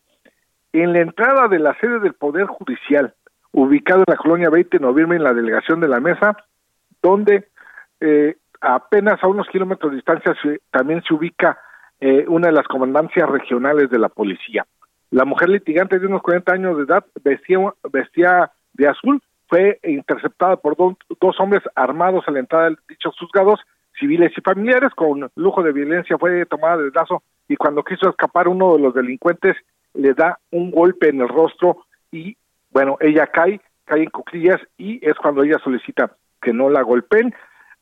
en 0.73 0.93
la 0.93 1.02
entrada 1.02 1.48
de 1.48 1.60
la 1.60 1.77
sede 1.80 1.99
del 1.99 2.14
Poder 2.14 2.45
Judicial, 2.45 3.14
ubicado 3.52 4.03
en 4.07 4.14
la 4.14 4.18
colonia 4.18 4.49
20 4.49 4.77
de 4.77 4.84
noviembre 4.84 5.18
en 5.18 5.23
la 5.23 5.34
delegación 5.34 5.80
de 5.80 5.88
la 5.88 5.99
mesa, 5.99 6.38
donde 7.02 7.49
eh, 7.99 8.38
apenas 8.61 9.22
a 9.23 9.27
unos 9.27 9.48
kilómetros 9.48 9.91
de 9.91 9.98
distancia 9.98 10.34
también 10.72 11.02
se 11.03 11.14
ubica 11.14 11.57
eh, 11.99 12.26
una 12.27 12.48
de 12.48 12.53
las 12.53 12.68
comandancias 12.68 13.30
regionales 13.30 13.89
de 13.89 13.99
la 13.99 14.10
policía. 14.10 14.65
La 15.10 15.26
mujer 15.26 15.49
litigante 15.49 15.99
de 15.99 16.07
unos 16.07 16.22
40 16.22 16.53
años 16.53 16.77
de 16.77 16.84
edad 16.84 17.06
vestía, 17.23 17.60
vestía 17.91 18.52
de 18.73 18.88
azul, 18.88 19.22
fue 19.48 19.80
interceptada 19.84 20.56
por 20.56 20.77
dos 20.77 21.39
hombres 21.39 21.61
armados 21.76 22.23
a 22.27 22.31
la 22.31 22.39
entrada 22.39 22.69
de 22.69 22.77
dichos 22.88 23.14
juzgados 23.19 23.60
civiles 23.99 24.31
y 24.35 24.41
familiares 24.41 24.91
con 24.95 25.30
lujo 25.35 25.61
de 25.61 25.73
violencia 25.73 26.18
fue 26.18 26.45
tomada 26.45 26.77
del 26.77 26.91
brazo 26.91 27.22
y 27.48 27.57
cuando 27.57 27.84
quiso 27.84 28.10
escapar 28.10 28.48
uno 28.48 28.76
de 28.76 28.81
los 28.81 28.93
delincuentes 28.93 29.57
le 29.93 30.13
da 30.13 30.39
un 30.51 30.72
golpe 30.72 31.09
en 31.09 31.22
el 31.22 31.30
rostro 31.30 31.85
y 32.11 32.38
bueno, 32.69 32.97
ella 32.99 33.27
cae, 33.27 33.59
cae 33.85 34.03
en 34.03 34.09
cuclillas 34.09 34.59
y 34.77 35.05
es 35.05 35.15
cuando 35.15 35.43
ella 35.43 35.57
solicita 35.63 36.15
que 36.41 36.53
no 36.53 36.69
la 36.69 36.81
golpeen. 36.81 37.34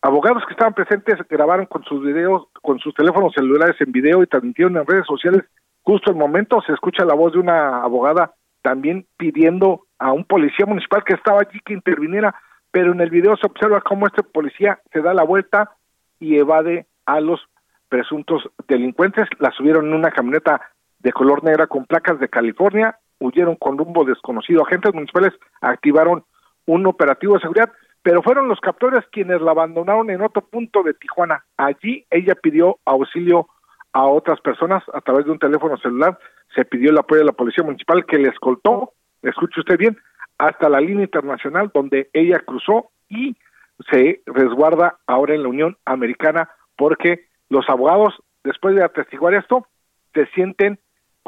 Abogados 0.01 0.43
que 0.47 0.53
estaban 0.53 0.73
presentes 0.73 1.17
grabaron 1.29 1.65
con 1.65 1.83
sus 1.83 2.03
videos, 2.03 2.47
con 2.61 2.79
sus 2.79 2.93
teléfonos 2.93 3.33
celulares 3.33 3.75
en 3.79 3.91
video 3.91 4.23
y 4.23 4.27
transmitieron 4.27 4.77
en 4.77 4.85
redes 4.85 5.05
sociales 5.05 5.43
justo 5.89 6.11
el 6.11 6.17
momento 6.17 6.61
se 6.61 6.73
escucha 6.73 7.03
la 7.03 7.15
voz 7.15 7.33
de 7.33 7.39
una 7.39 7.81
abogada 7.81 8.35
también 8.61 9.07
pidiendo 9.17 9.87
a 9.97 10.11
un 10.11 10.23
policía 10.23 10.67
municipal 10.67 11.03
que 11.03 11.15
estaba 11.15 11.39
allí 11.41 11.59
que 11.65 11.73
interviniera, 11.73 12.35
pero 12.69 12.91
en 12.91 13.01
el 13.01 13.09
video 13.09 13.35
se 13.37 13.47
observa 13.47 13.81
cómo 13.81 14.05
este 14.05 14.21
policía 14.21 14.79
se 14.93 15.01
da 15.01 15.15
la 15.15 15.23
vuelta 15.23 15.71
y 16.19 16.37
evade 16.37 16.85
a 17.07 17.19
los 17.21 17.41
presuntos 17.87 18.43
delincuentes, 18.67 19.27
la 19.39 19.49
subieron 19.49 19.87
en 19.87 19.93
una 19.93 20.11
camioneta 20.11 20.61
de 20.99 21.11
color 21.11 21.43
negra 21.43 21.67
con 21.67 21.85
placas 21.85 22.19
de 22.19 22.29
California, 22.29 22.97
huyeron 23.19 23.55
con 23.55 23.77
rumbo 23.77 24.03
desconocido. 24.03 24.63
Agentes 24.63 24.93
municipales 24.93 25.33
activaron 25.61 26.23
un 26.65 26.85
operativo 26.85 27.35
de 27.35 27.41
seguridad, 27.41 27.71
pero 28.01 28.21
fueron 28.21 28.47
los 28.47 28.59
captores 28.59 29.05
quienes 29.11 29.41
la 29.41 29.51
abandonaron 29.51 30.09
en 30.09 30.21
otro 30.21 30.41
punto 30.41 30.83
de 30.83 30.93
Tijuana. 30.93 31.43
Allí 31.57 32.05
ella 32.09 32.35
pidió 32.35 32.79
auxilio 32.85 33.47
a 33.93 34.05
otras 34.05 34.39
personas 34.41 34.83
a 34.93 35.01
través 35.01 35.25
de 35.25 35.31
un 35.31 35.39
teléfono 35.39 35.77
celular, 35.77 36.17
se 36.55 36.65
pidió 36.65 36.91
el 36.91 36.97
apoyo 36.97 37.19
de 37.19 37.25
la 37.25 37.33
policía 37.33 37.63
municipal 37.63 38.05
que 38.05 38.19
le 38.19 38.29
escoltó, 38.29 38.93
escuche 39.23 39.59
usted 39.59 39.77
bien, 39.77 39.97
hasta 40.37 40.69
la 40.69 40.79
línea 40.79 41.03
internacional 41.03 41.71
donde 41.73 42.09
ella 42.13 42.39
cruzó 42.39 42.91
y 43.09 43.35
se 43.89 44.21
resguarda 44.25 44.97
ahora 45.07 45.35
en 45.35 45.43
la 45.43 45.49
Unión 45.49 45.77
Americana 45.85 46.49
porque 46.77 47.25
los 47.49 47.67
abogados, 47.69 48.13
después 48.43 48.75
de 48.75 48.83
atestiguar 48.83 49.33
esto, 49.33 49.67
se 50.13 50.27
sienten 50.27 50.79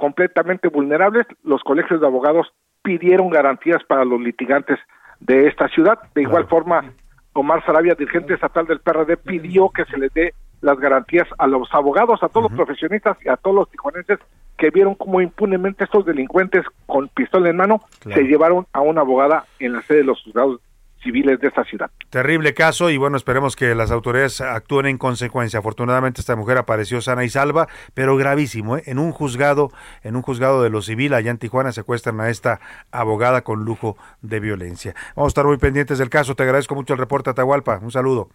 completamente 0.02 0.68
vulnerables. 0.68 1.28
Los 1.44 1.62
colegios 1.62 2.02
de 2.02 2.08
abogados 2.08 2.48
pidieron 2.82 3.30
garantías 3.30 3.84
para 3.84 4.04
los 4.04 4.20
litigantes 4.20 4.80
de 5.20 5.48
esta 5.48 5.68
ciudad. 5.68 6.00
De 6.16 6.24
igual 6.24 6.48
forma, 6.48 6.92
Omar 7.34 7.64
Sarabia, 7.64 7.94
dirigente 7.94 8.34
estatal 8.34 8.66
del 8.66 8.80
PRD, 8.80 9.16
pidió 9.18 9.70
que 9.70 9.86
se 9.86 10.00
les 10.00 10.12
dé 10.16 10.34
las 10.62 10.80
garantías 10.80 11.28
a 11.38 11.46
los 11.46 11.72
abogados, 11.72 12.24
a 12.24 12.30
todos 12.30 12.50
los 12.50 12.58
profesionistas 12.58 13.16
y 13.24 13.30
a 13.30 13.38
todos 13.38 13.56
los 13.56 13.70
tijuanenses 13.70 14.18
que 14.58 14.72
vieron 14.72 14.96
cómo 14.96 15.22
impunemente 15.22 15.84
estos 15.84 16.04
delincuentes 16.04 16.66
con 16.88 17.08
pistola 17.10 17.50
en 17.50 17.58
mano 17.58 17.82
se 18.02 18.24
llevaron 18.24 18.66
a 18.74 18.82
una 18.82 19.02
abogada 19.02 19.46
en 19.60 19.74
la 19.74 19.82
sede 19.84 20.00
de 20.00 20.04
los 20.06 20.24
juzgados 20.24 20.62
civiles 21.02 21.40
de 21.40 21.48
esta 21.48 21.64
ciudad. 21.64 21.90
Terrible 22.10 22.54
caso 22.54 22.90
y 22.90 22.98
bueno, 22.98 23.18
esperemos 23.18 23.56
que 23.56 23.76
las 23.76 23.92
autoridades 23.92 24.42
actúen 24.42 24.86
en 24.86 24.98
consecuencia. 24.98 25.60
Afortunadamente 25.60 26.22
esta 26.22 26.36
mujer 26.36 26.58
apareció 26.58 27.02
sana 27.02 27.24
y 27.24 27.30
salva, 27.30 27.68
pero 27.94 28.16
gravísimo, 28.18 28.78
¿eh? 28.78 28.84
En 28.86 29.00
un 29.00 29.12
juzgado, 29.12 29.72
en 30.04 30.16
un 30.16 30.22
juzgado 30.22 30.64
de 30.64 30.70
lo 30.70 30.82
civil 30.82 31.14
allá 31.14 31.32
en 31.32 31.38
Tijuana 31.38 31.72
secuestran 31.72 32.20
a 32.22 32.30
esta 32.30 32.60
abogada 32.92 33.42
con 33.42 33.66
lujo 33.66 33.98
de 34.22 34.40
violencia. 34.40 34.94
Vamos 35.16 35.30
a 35.30 35.32
estar 35.32 35.46
muy 35.46 35.58
pendientes 35.58 35.98
del 35.98 36.10
caso. 36.10 36.36
Te 36.36 36.44
agradezco 36.44 36.76
mucho 36.76 36.94
el 36.94 37.00
reporte 37.00 37.30
Atahualpa. 37.30 37.80
Un 37.82 37.92
saludo. 37.92 38.30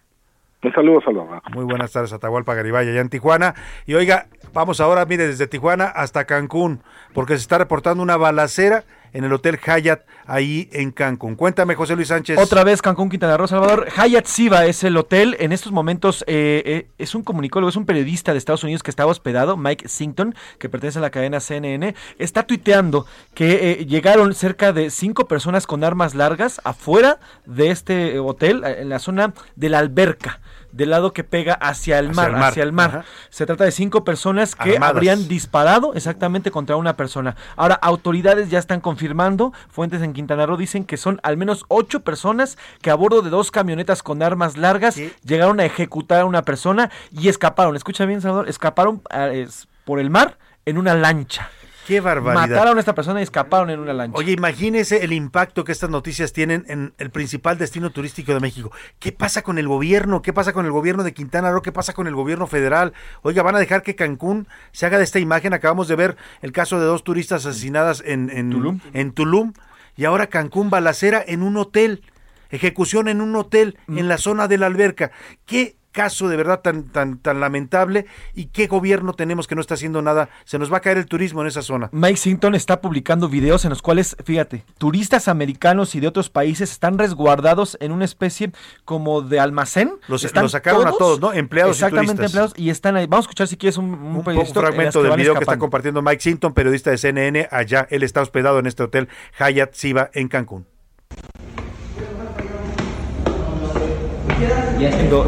Un 0.63 0.73
saludo, 0.73 1.01
Salvador. 1.01 1.41
Muy 1.53 1.65
buenas 1.65 1.91
tardes, 1.91 2.11
Atahualpa 2.13 2.55
Garibay, 2.55 2.89
allá 2.89 3.01
en 3.01 3.09
Tijuana. 3.09 3.53
Y 3.85 3.93
oiga, 3.93 4.25
vamos 4.53 4.81
ahora, 4.81 5.05
mire, 5.05 5.27
desde 5.27 5.45
Tijuana 5.45 5.85
hasta 5.85 6.25
Cancún, 6.25 6.81
porque 7.13 7.33
se 7.33 7.41
está 7.41 7.59
reportando 7.59 8.01
una 8.01 8.17
balacera 8.17 8.83
en 9.17 9.23
el 9.23 9.33
Hotel 9.33 9.57
Hyatt 9.57 10.01
ahí 10.27 10.69
en 10.71 10.91
Cancún. 10.91 11.35
Cuéntame, 11.35 11.73
José 11.73 11.95
Luis 11.95 12.09
Sánchez. 12.09 12.37
Otra 12.37 12.63
vez 12.63 12.83
Cancún, 12.83 13.09
Quintana 13.09 13.35
Roo, 13.35 13.47
Salvador. 13.47 13.87
Hyatt 13.89 14.27
Siva 14.27 14.67
es 14.67 14.83
el 14.83 14.95
hotel. 14.95 15.35
En 15.39 15.51
estos 15.51 15.71
momentos 15.71 16.23
eh, 16.27 16.61
eh, 16.63 16.87
es 16.99 17.15
un 17.15 17.23
comunicólogo, 17.23 17.67
es 17.69 17.75
un 17.75 17.87
periodista 17.87 18.31
de 18.31 18.37
Estados 18.37 18.63
Unidos 18.63 18.83
que 18.83 18.91
estaba 18.91 19.09
hospedado, 19.09 19.57
Mike 19.57 19.87
Sington, 19.87 20.35
que 20.59 20.69
pertenece 20.69 20.99
a 20.99 21.01
la 21.01 21.09
cadena 21.09 21.39
CNN. 21.39 21.95
Está 22.19 22.43
tuiteando 22.43 23.07
que 23.33 23.71
eh, 23.71 23.85
llegaron 23.87 24.35
cerca 24.35 24.71
de 24.71 24.91
cinco 24.91 25.27
personas 25.27 25.65
con 25.65 25.83
armas 25.83 26.13
largas 26.13 26.61
afuera 26.63 27.19
de 27.47 27.71
este 27.71 28.19
hotel, 28.19 28.63
en 28.65 28.89
la 28.89 28.99
zona 28.99 29.33
de 29.55 29.69
la 29.69 29.79
alberca 29.79 30.41
del 30.77 30.91
lado 30.91 31.11
que 31.11 31.23
pega 31.23 31.55
hacia 31.55 31.97
el 31.99 32.13
mar, 32.13 32.33
hacia 32.35 32.63
el 32.63 32.71
mar. 32.71 33.03
Se 33.29 33.45
trata 33.45 33.65
de 33.65 33.71
cinco 33.71 34.03
personas 34.03 34.55
que 34.55 34.77
habrían 34.79 35.27
disparado 35.27 35.93
exactamente 35.95 36.51
contra 36.51 36.77
una 36.77 36.95
persona. 36.95 37.35
Ahora, 37.55 37.75
autoridades 37.75 38.49
ya 38.49 38.59
están 38.59 38.79
confirmando, 38.79 39.53
fuentes 39.69 40.01
en 40.03 40.13
Quintana 40.13 40.45
Roo 40.45 40.55
dicen 40.55 40.85
que 40.85 40.97
son 40.97 41.19
al 41.23 41.35
menos 41.35 41.65
ocho 41.67 42.01
personas 42.01 42.57
que 42.81 42.91
a 42.91 42.95
bordo 42.95 43.23
de 43.23 43.31
dos 43.31 43.49
camionetas 43.49 44.03
con 44.03 44.21
armas 44.21 44.55
largas 44.55 44.97
llegaron 45.25 45.59
a 45.59 45.65
ejecutar 45.65 46.21
a 46.21 46.25
una 46.25 46.43
persona 46.43 46.91
y 47.11 47.27
escaparon. 47.27 47.75
Escucha 47.75 48.05
bien, 48.05 48.21
Salvador, 48.21 48.47
escaparon 48.47 49.01
eh, 49.11 49.47
por 49.83 49.99
el 49.99 50.11
mar 50.11 50.37
en 50.65 50.77
una 50.77 50.93
lancha. 50.93 51.49
Qué 51.87 52.01
barbaridad. 52.01 52.49
Mataron 52.49 52.75
a 52.75 52.79
esta 52.81 52.93
persona 52.93 53.21
y 53.21 53.23
escaparon 53.23 53.69
en 53.69 53.79
una 53.79 53.93
lancha. 53.93 54.17
Oye, 54.17 54.33
imagínese 54.33 55.05
el 55.05 55.13
impacto 55.13 55.63
que 55.63 55.71
estas 55.71 55.89
noticias 55.89 56.33
tienen 56.33 56.65
en 56.67 56.93
el 56.97 57.11
principal 57.11 57.57
destino 57.57 57.91
turístico 57.91 58.33
de 58.33 58.41
México. 58.41 58.73
¿Qué 58.99 59.13
pasa 59.13 59.41
con 59.41 59.57
el 59.57 59.69
gobierno? 59.69 60.21
¿Qué 60.21 60.33
pasa 60.33 60.51
con 60.51 60.65
el 60.65 60.73
gobierno 60.73 61.05
de 61.05 61.13
Quintana 61.13 61.49
Roo? 61.49 61.61
¿Qué 61.61 61.71
pasa 61.71 61.93
con 61.93 62.05
el 62.07 62.13
gobierno 62.13 62.45
federal? 62.45 62.91
Oiga, 63.21 63.41
van 63.41 63.55
a 63.55 63.59
dejar 63.59 63.83
que 63.83 63.95
Cancún 63.95 64.49
se 64.73 64.85
haga 64.85 64.97
de 64.97 65.05
esta 65.05 65.19
imagen. 65.19 65.53
Acabamos 65.53 65.87
de 65.87 65.95
ver 65.95 66.17
el 66.41 66.51
caso 66.51 66.77
de 66.77 66.85
dos 66.85 67.05
turistas 67.05 67.45
asesinadas 67.45 68.03
en, 68.05 68.29
en 68.31 68.49
Tulum. 68.49 68.81
En 68.91 69.13
Tulum 69.13 69.53
y 69.95 70.03
ahora 70.03 70.27
Cancún 70.27 70.69
balacera 70.69 71.23
en 71.25 71.41
un 71.41 71.55
hotel. 71.55 72.03
Ejecución 72.49 73.07
en 73.07 73.21
un 73.21 73.33
hotel 73.37 73.77
en 73.87 74.05
mm. 74.05 74.09
la 74.09 74.17
zona 74.17 74.49
de 74.49 74.57
la 74.57 74.65
alberca. 74.65 75.11
¿Qué 75.45 75.76
caso 75.91 76.29
de 76.29 76.37
verdad 76.37 76.61
tan, 76.61 76.83
tan, 76.83 77.17
tan 77.17 77.39
lamentable 77.39 78.05
y 78.33 78.45
qué 78.45 78.67
gobierno 78.67 79.13
tenemos 79.13 79.47
que 79.47 79.55
no 79.55 79.61
está 79.61 79.73
haciendo 79.73 80.01
nada. 80.01 80.29
Se 80.45 80.59
nos 80.59 80.71
va 80.71 80.77
a 80.77 80.81
caer 80.81 80.97
el 80.97 81.05
turismo 81.05 81.41
en 81.41 81.47
esa 81.47 81.61
zona. 81.61 81.89
Mike 81.91 82.17
Sinton 82.17 82.55
está 82.55 82.81
publicando 82.81 83.29
videos 83.29 83.65
en 83.65 83.69
los 83.69 83.81
cuales, 83.81 84.15
fíjate, 84.23 84.63
turistas 84.77 85.27
americanos 85.27 85.95
y 85.95 85.99
de 85.99 86.07
otros 86.07 86.29
países 86.29 86.71
están 86.71 86.97
resguardados 86.97 87.77
en 87.81 87.91
una 87.91 88.05
especie 88.05 88.51
como 88.85 89.21
de 89.21 89.39
almacén. 89.39 89.93
Los, 90.07 90.21
sacaron 90.21 90.87
a 90.87 90.91
todos, 90.91 91.19
¿no? 91.19 91.33
Empleados 91.33 91.77
Exactamente, 91.77 92.25
empleados 92.25 92.53
y 92.55 92.69
están 92.69 92.95
ahí. 92.95 93.07
Vamos 93.07 93.25
a 93.25 93.27
escuchar 93.27 93.47
si 93.47 93.57
quieres 93.57 93.77
un, 93.77 93.93
un, 93.93 94.23
fragmento 94.23 95.03
del 95.03 95.15
video 95.15 95.33
que 95.33 95.41
está 95.41 95.57
compartiendo 95.57 96.01
Mike 96.01 96.21
Sinton, 96.21 96.53
periodista 96.53 96.91
de 96.91 96.97
CNN, 96.97 97.47
allá. 97.51 97.87
Él 97.89 98.03
está 98.03 98.21
hospedado 98.21 98.59
en 98.59 98.67
este 98.67 98.83
hotel 98.83 99.09
Hyatt 99.39 99.73
Siva 99.73 100.09
en 100.13 100.27
Cancún. 100.27 100.76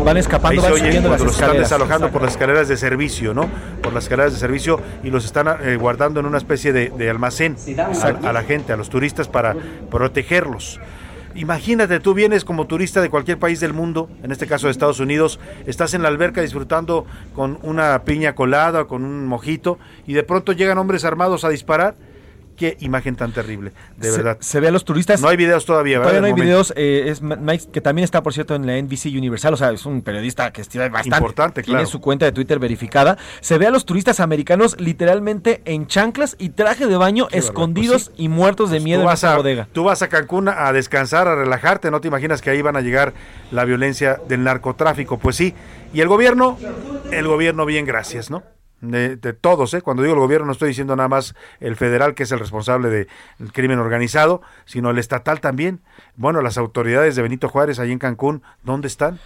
Van 0.03 0.17
escapando, 0.17 0.61
van 0.61 0.77
subiendo 0.77 1.09
las 1.09 1.21
los 1.21 1.33
están 1.33 1.57
desalojando 1.57 2.09
por 2.09 2.21
las 2.21 2.31
escaleras 2.31 2.67
de 2.67 2.77
servicio, 2.77 3.33
¿no? 3.33 3.49
Por 3.81 3.93
las 3.93 4.03
escaleras 4.03 4.33
de 4.33 4.39
servicio 4.39 4.79
y 5.03 5.09
los 5.09 5.25
están 5.25 5.47
eh, 5.61 5.75
guardando 5.75 6.19
en 6.19 6.25
una 6.25 6.37
especie 6.37 6.73
de, 6.73 7.09
almacén 7.09 7.55
a, 8.23 8.33
la 8.33 8.43
gente, 8.43 8.73
a 8.73 8.77
los 8.77 8.89
turistas 8.89 9.27
para 9.27 9.55
protegerlos. 9.89 10.79
Imagínate, 11.35 11.99
tú 11.99 12.13
vienes 12.13 12.43
como 12.43 12.65
turista 12.65 13.01
de 13.01 13.09
cualquier 13.09 13.37
país 13.37 13.59
del 13.59 13.73
mundo, 13.73 14.09
en 14.23 14.31
este 14.31 14.47
caso 14.47 14.67
de 14.67 14.71
Estados 14.71 14.99
Unidos, 14.99 15.39
estás 15.67 15.93
en 15.93 16.01
la 16.01 16.07
alberca 16.07 16.41
disfrutando 16.41 17.05
con 17.35 17.59
una 17.61 18.03
piña 18.03 18.33
colada, 18.33 18.85
con 18.85 19.05
un 19.05 19.27
mojito, 19.27 19.77
y 20.07 20.13
de 20.13 20.23
pronto 20.23 20.53
llegan 20.53 20.77
hombres 20.79 21.05
armados 21.05 21.43
a 21.45 21.49
disparar 21.49 21.95
Qué 22.59 22.75
imagen 22.81 23.15
tan 23.15 23.31
terrible, 23.31 23.71
de 23.95 24.11
verdad. 24.11 24.37
Se 24.41 24.59
ve 24.59 24.67
a 24.67 24.71
los 24.71 24.83
turistas. 24.83 25.21
No 25.21 25.29
hay 25.29 25.37
videos 25.37 25.65
todavía, 25.65 25.99
¿verdad? 25.99 26.11
Todavía 26.11 26.29
no 26.29 26.35
hay 26.35 26.41
videos. 26.41 26.73
Eh, 26.75 27.05
es 27.07 27.21
Mike, 27.21 27.69
que 27.71 27.79
también 27.79 28.03
está, 28.03 28.21
por 28.21 28.33
cierto, 28.33 28.53
en 28.53 28.67
la 28.67 28.77
NBC 28.77 29.05
Universal. 29.17 29.53
O 29.53 29.57
sea, 29.57 29.71
es 29.71 29.85
un 29.85 30.01
periodista 30.01 30.51
que 30.51 30.59
está 30.59 30.89
bastante. 30.89 31.15
Importante, 31.15 31.63
claro. 31.63 31.79
Tiene 31.79 31.89
su 31.89 32.01
cuenta 32.01 32.25
de 32.25 32.33
Twitter 32.33 32.59
verificada. 32.59 33.17
Se 33.39 33.57
ve 33.57 33.65
a 33.65 33.69
los 33.71 33.85
turistas 33.85 34.19
americanos 34.19 34.75
literalmente 34.77 35.61
en 35.63 35.87
chanclas 35.87 36.35
y 36.37 36.49
traje 36.49 36.85
de 36.85 36.97
baño, 36.97 37.29
escondidos 37.31 38.09
pues 38.09 38.19
y 38.19 38.27
muertos 38.27 38.71
de 38.71 38.75
pues 38.79 38.83
miedo 38.83 39.03
en 39.03 39.09
esa 39.09 39.37
bodega. 39.37 39.69
Tú 39.71 39.85
vas 39.85 40.01
a 40.01 40.09
Cancún 40.09 40.49
a 40.49 40.73
descansar, 40.73 41.29
a 41.29 41.35
relajarte. 41.35 41.91
No 41.91 42.01
te 42.01 42.09
imaginas 42.09 42.41
que 42.41 42.49
ahí 42.49 42.61
van 42.61 42.75
a 42.75 42.81
llegar 42.81 43.13
la 43.51 43.63
violencia 43.63 44.19
del 44.27 44.43
narcotráfico. 44.43 45.17
Pues 45.17 45.37
sí. 45.37 45.55
Y 45.93 46.01
el 46.01 46.09
gobierno, 46.09 46.57
el 47.09 47.25
gobierno, 47.25 47.65
bien, 47.65 47.85
gracias, 47.85 48.29
¿no? 48.29 48.43
De, 48.81 49.17
todos, 49.33 49.73
¿eh? 49.73 49.81
cuando 49.81 50.03
digo 50.03 50.13
el 50.13 50.19
gobierno 50.19 50.45
no 50.45 50.51
estoy 50.51 50.69
diciendo 50.69 50.95
nada 50.95 51.09
más 51.09 51.35
el 51.59 51.75
federal 51.75 52.15
que 52.15 52.23
es 52.23 52.31
el 52.31 52.39
responsable 52.39 52.89
del 52.89 53.07
crimen 53.53 53.79
organizado, 53.79 54.41
sino 54.65 54.89
el 54.89 54.97
estatal 54.97 55.41
también. 55.41 55.81
Bueno, 56.15 56.41
las 56.41 56.57
autoridades 56.57 57.15
de 57.15 57.21
Benito 57.21 57.49
Juárez 57.49 57.79
ahí 57.79 57.91
en 57.91 57.99
Cancún, 57.99 58.43
¿dónde 58.63 58.87
están? 58.87 59.19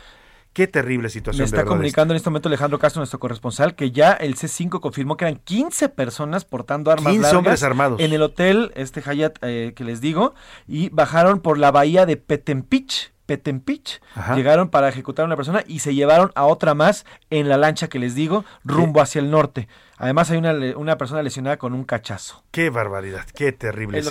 Qué 0.54 0.68
terrible 0.68 1.10
situación. 1.10 1.42
Me 1.42 1.46
está 1.46 1.66
comunicando 1.66 2.14
en 2.14 2.18
este 2.18 2.30
momento 2.30 2.48
Alejandro 2.48 2.78
Castro, 2.78 3.00
nuestro 3.00 3.20
corresponsal, 3.20 3.76
que 3.76 3.90
ya 3.90 4.14
el 4.14 4.36
C5 4.36 4.80
confirmó 4.82 5.18
que 5.18 5.26
eran 5.26 5.38
15 5.38 5.90
personas 5.90 6.46
portando 6.46 6.92
armas 6.92 7.12
15 7.12 7.36
hombres 7.36 7.64
armados. 7.64 8.00
en 8.00 8.14
el 8.14 8.22
hotel, 8.22 8.72
este 8.76 9.02
Hayat 9.04 9.38
eh, 9.42 9.74
que 9.76 9.84
les 9.84 10.00
digo, 10.00 10.36
y 10.68 10.90
bajaron 10.90 11.40
por 11.40 11.58
la 11.58 11.72
bahía 11.72 12.06
de 12.06 12.18
Petempich, 12.18 13.13
Petempich. 13.26 14.02
Llegaron 14.36 14.70
para 14.70 14.90
ejecutar 14.90 15.24
a 15.24 15.28
una 15.28 15.36
persona 15.36 15.64
y 15.68 15.80
se 15.80 15.96
llevaron 15.96 16.32
a 16.36 16.46
otra 16.46 16.74
más 16.74 17.06
en 17.30 17.50
la 17.50 17.58
lancha 17.58 17.88
que 17.88 18.00
les 18.00 18.16
digo, 18.16 18.46
rumbo 18.64 19.02
hacia 19.02 19.20
el 19.20 19.32
norte. 19.32 19.68
Además 20.04 20.30
hay 20.32 20.38
una, 20.38 20.54
una 20.76 20.98
persona 20.98 21.24
lesionada 21.24 21.56
con 21.56 21.74
un 21.74 21.86
cachazo. 21.86 22.44
Qué 22.52 22.70
barbaridad, 22.70 23.26
qué 23.34 23.54
terrible. 23.54 24.02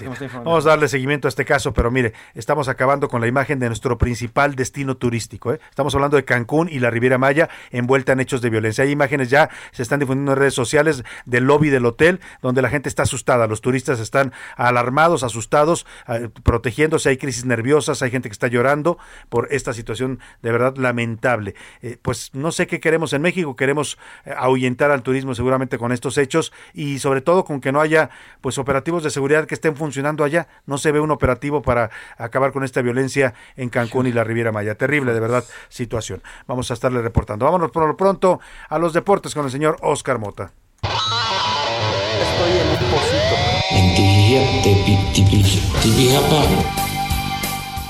Vamos 0.42 0.64
a 0.64 0.70
darle 0.70 0.88
seguimiento 0.88 1.28
a 1.28 1.30
este 1.30 1.44
caso, 1.44 1.74
pero 1.74 1.90
mire, 1.90 2.14
estamos 2.34 2.68
acabando 2.68 3.10
con 3.10 3.20
la 3.20 3.26
imagen 3.26 3.58
de 3.58 3.66
nuestro 3.66 3.98
principal 3.98 4.54
destino 4.54 4.96
turístico. 4.96 5.52
¿eh? 5.52 5.60
Estamos 5.68 5.94
hablando 5.94 6.16
de 6.16 6.24
Cancún 6.24 6.70
y 6.70 6.78
la 6.78 6.88
Riviera 6.88 7.18
Maya 7.18 7.50
envuelta 7.70 8.12
en 8.12 8.20
hechos 8.20 8.40
de 8.40 8.48
violencia. 8.48 8.84
Hay 8.84 8.90
imágenes 8.90 9.28
ya, 9.28 9.50
se 9.72 9.82
están 9.82 10.00
difundiendo 10.00 10.32
en 10.32 10.38
redes 10.38 10.54
sociales 10.54 11.04
del 11.26 11.44
lobby 11.44 11.68
del 11.68 11.84
hotel, 11.84 12.20
donde 12.40 12.62
la 12.62 12.70
gente 12.70 12.88
está 12.88 13.02
asustada, 13.02 13.46
los 13.46 13.60
turistas 13.60 14.00
están 14.00 14.32
alarmados, 14.56 15.22
asustados, 15.22 15.84
eh, 16.08 16.30
protegiéndose, 16.42 17.10
hay 17.10 17.18
crisis 17.18 17.44
nerviosas, 17.44 18.00
hay 18.00 18.10
gente 18.10 18.30
que 18.30 18.32
está 18.32 18.46
llorando 18.46 18.96
por 19.28 19.46
esta 19.50 19.74
situación 19.74 20.20
de 20.40 20.52
verdad 20.52 20.74
lamentable. 20.78 21.54
Eh, 21.82 21.98
pues 22.00 22.30
no 22.32 22.50
sé 22.50 22.66
qué 22.66 22.80
queremos 22.80 23.12
en 23.12 23.20
México, 23.20 23.56
queremos 23.56 23.98
ahuyentar 24.24 24.90
al 24.90 25.02
turismo 25.02 25.34
seguramente 25.34 25.81
con 25.82 25.90
estos 25.90 26.16
hechos 26.16 26.52
y 26.72 27.00
sobre 27.00 27.22
todo 27.22 27.44
con 27.44 27.60
que 27.60 27.72
no 27.72 27.80
haya 27.80 28.10
pues 28.40 28.56
operativos 28.56 29.02
de 29.02 29.10
seguridad 29.10 29.46
que 29.46 29.54
estén 29.54 29.74
funcionando 29.74 30.22
allá. 30.22 30.46
No 30.64 30.78
se 30.78 30.92
ve 30.92 31.00
un 31.00 31.10
operativo 31.10 31.60
para 31.60 31.90
acabar 32.16 32.52
con 32.52 32.62
esta 32.62 32.82
violencia 32.82 33.34
en 33.56 33.68
Cancún 33.68 34.06
y 34.06 34.12
la 34.12 34.22
Riviera 34.22 34.52
Maya. 34.52 34.76
Terrible, 34.76 35.12
de 35.12 35.18
verdad, 35.18 35.44
situación. 35.68 36.22
Vamos 36.46 36.70
a 36.70 36.74
estarle 36.74 37.02
reportando. 37.02 37.46
Vámonos 37.46 37.72
por 37.72 37.84
lo 37.84 37.96
pronto 37.96 38.38
a 38.68 38.78
los 38.78 38.92
deportes 38.92 39.34
con 39.34 39.44
el 39.44 39.50
señor 39.50 39.76
Oscar 39.80 40.20
Mota. 40.20 40.52
Estoy 40.82 42.52
en 42.60 42.68
un 42.68 42.76
pocito. 42.92 43.52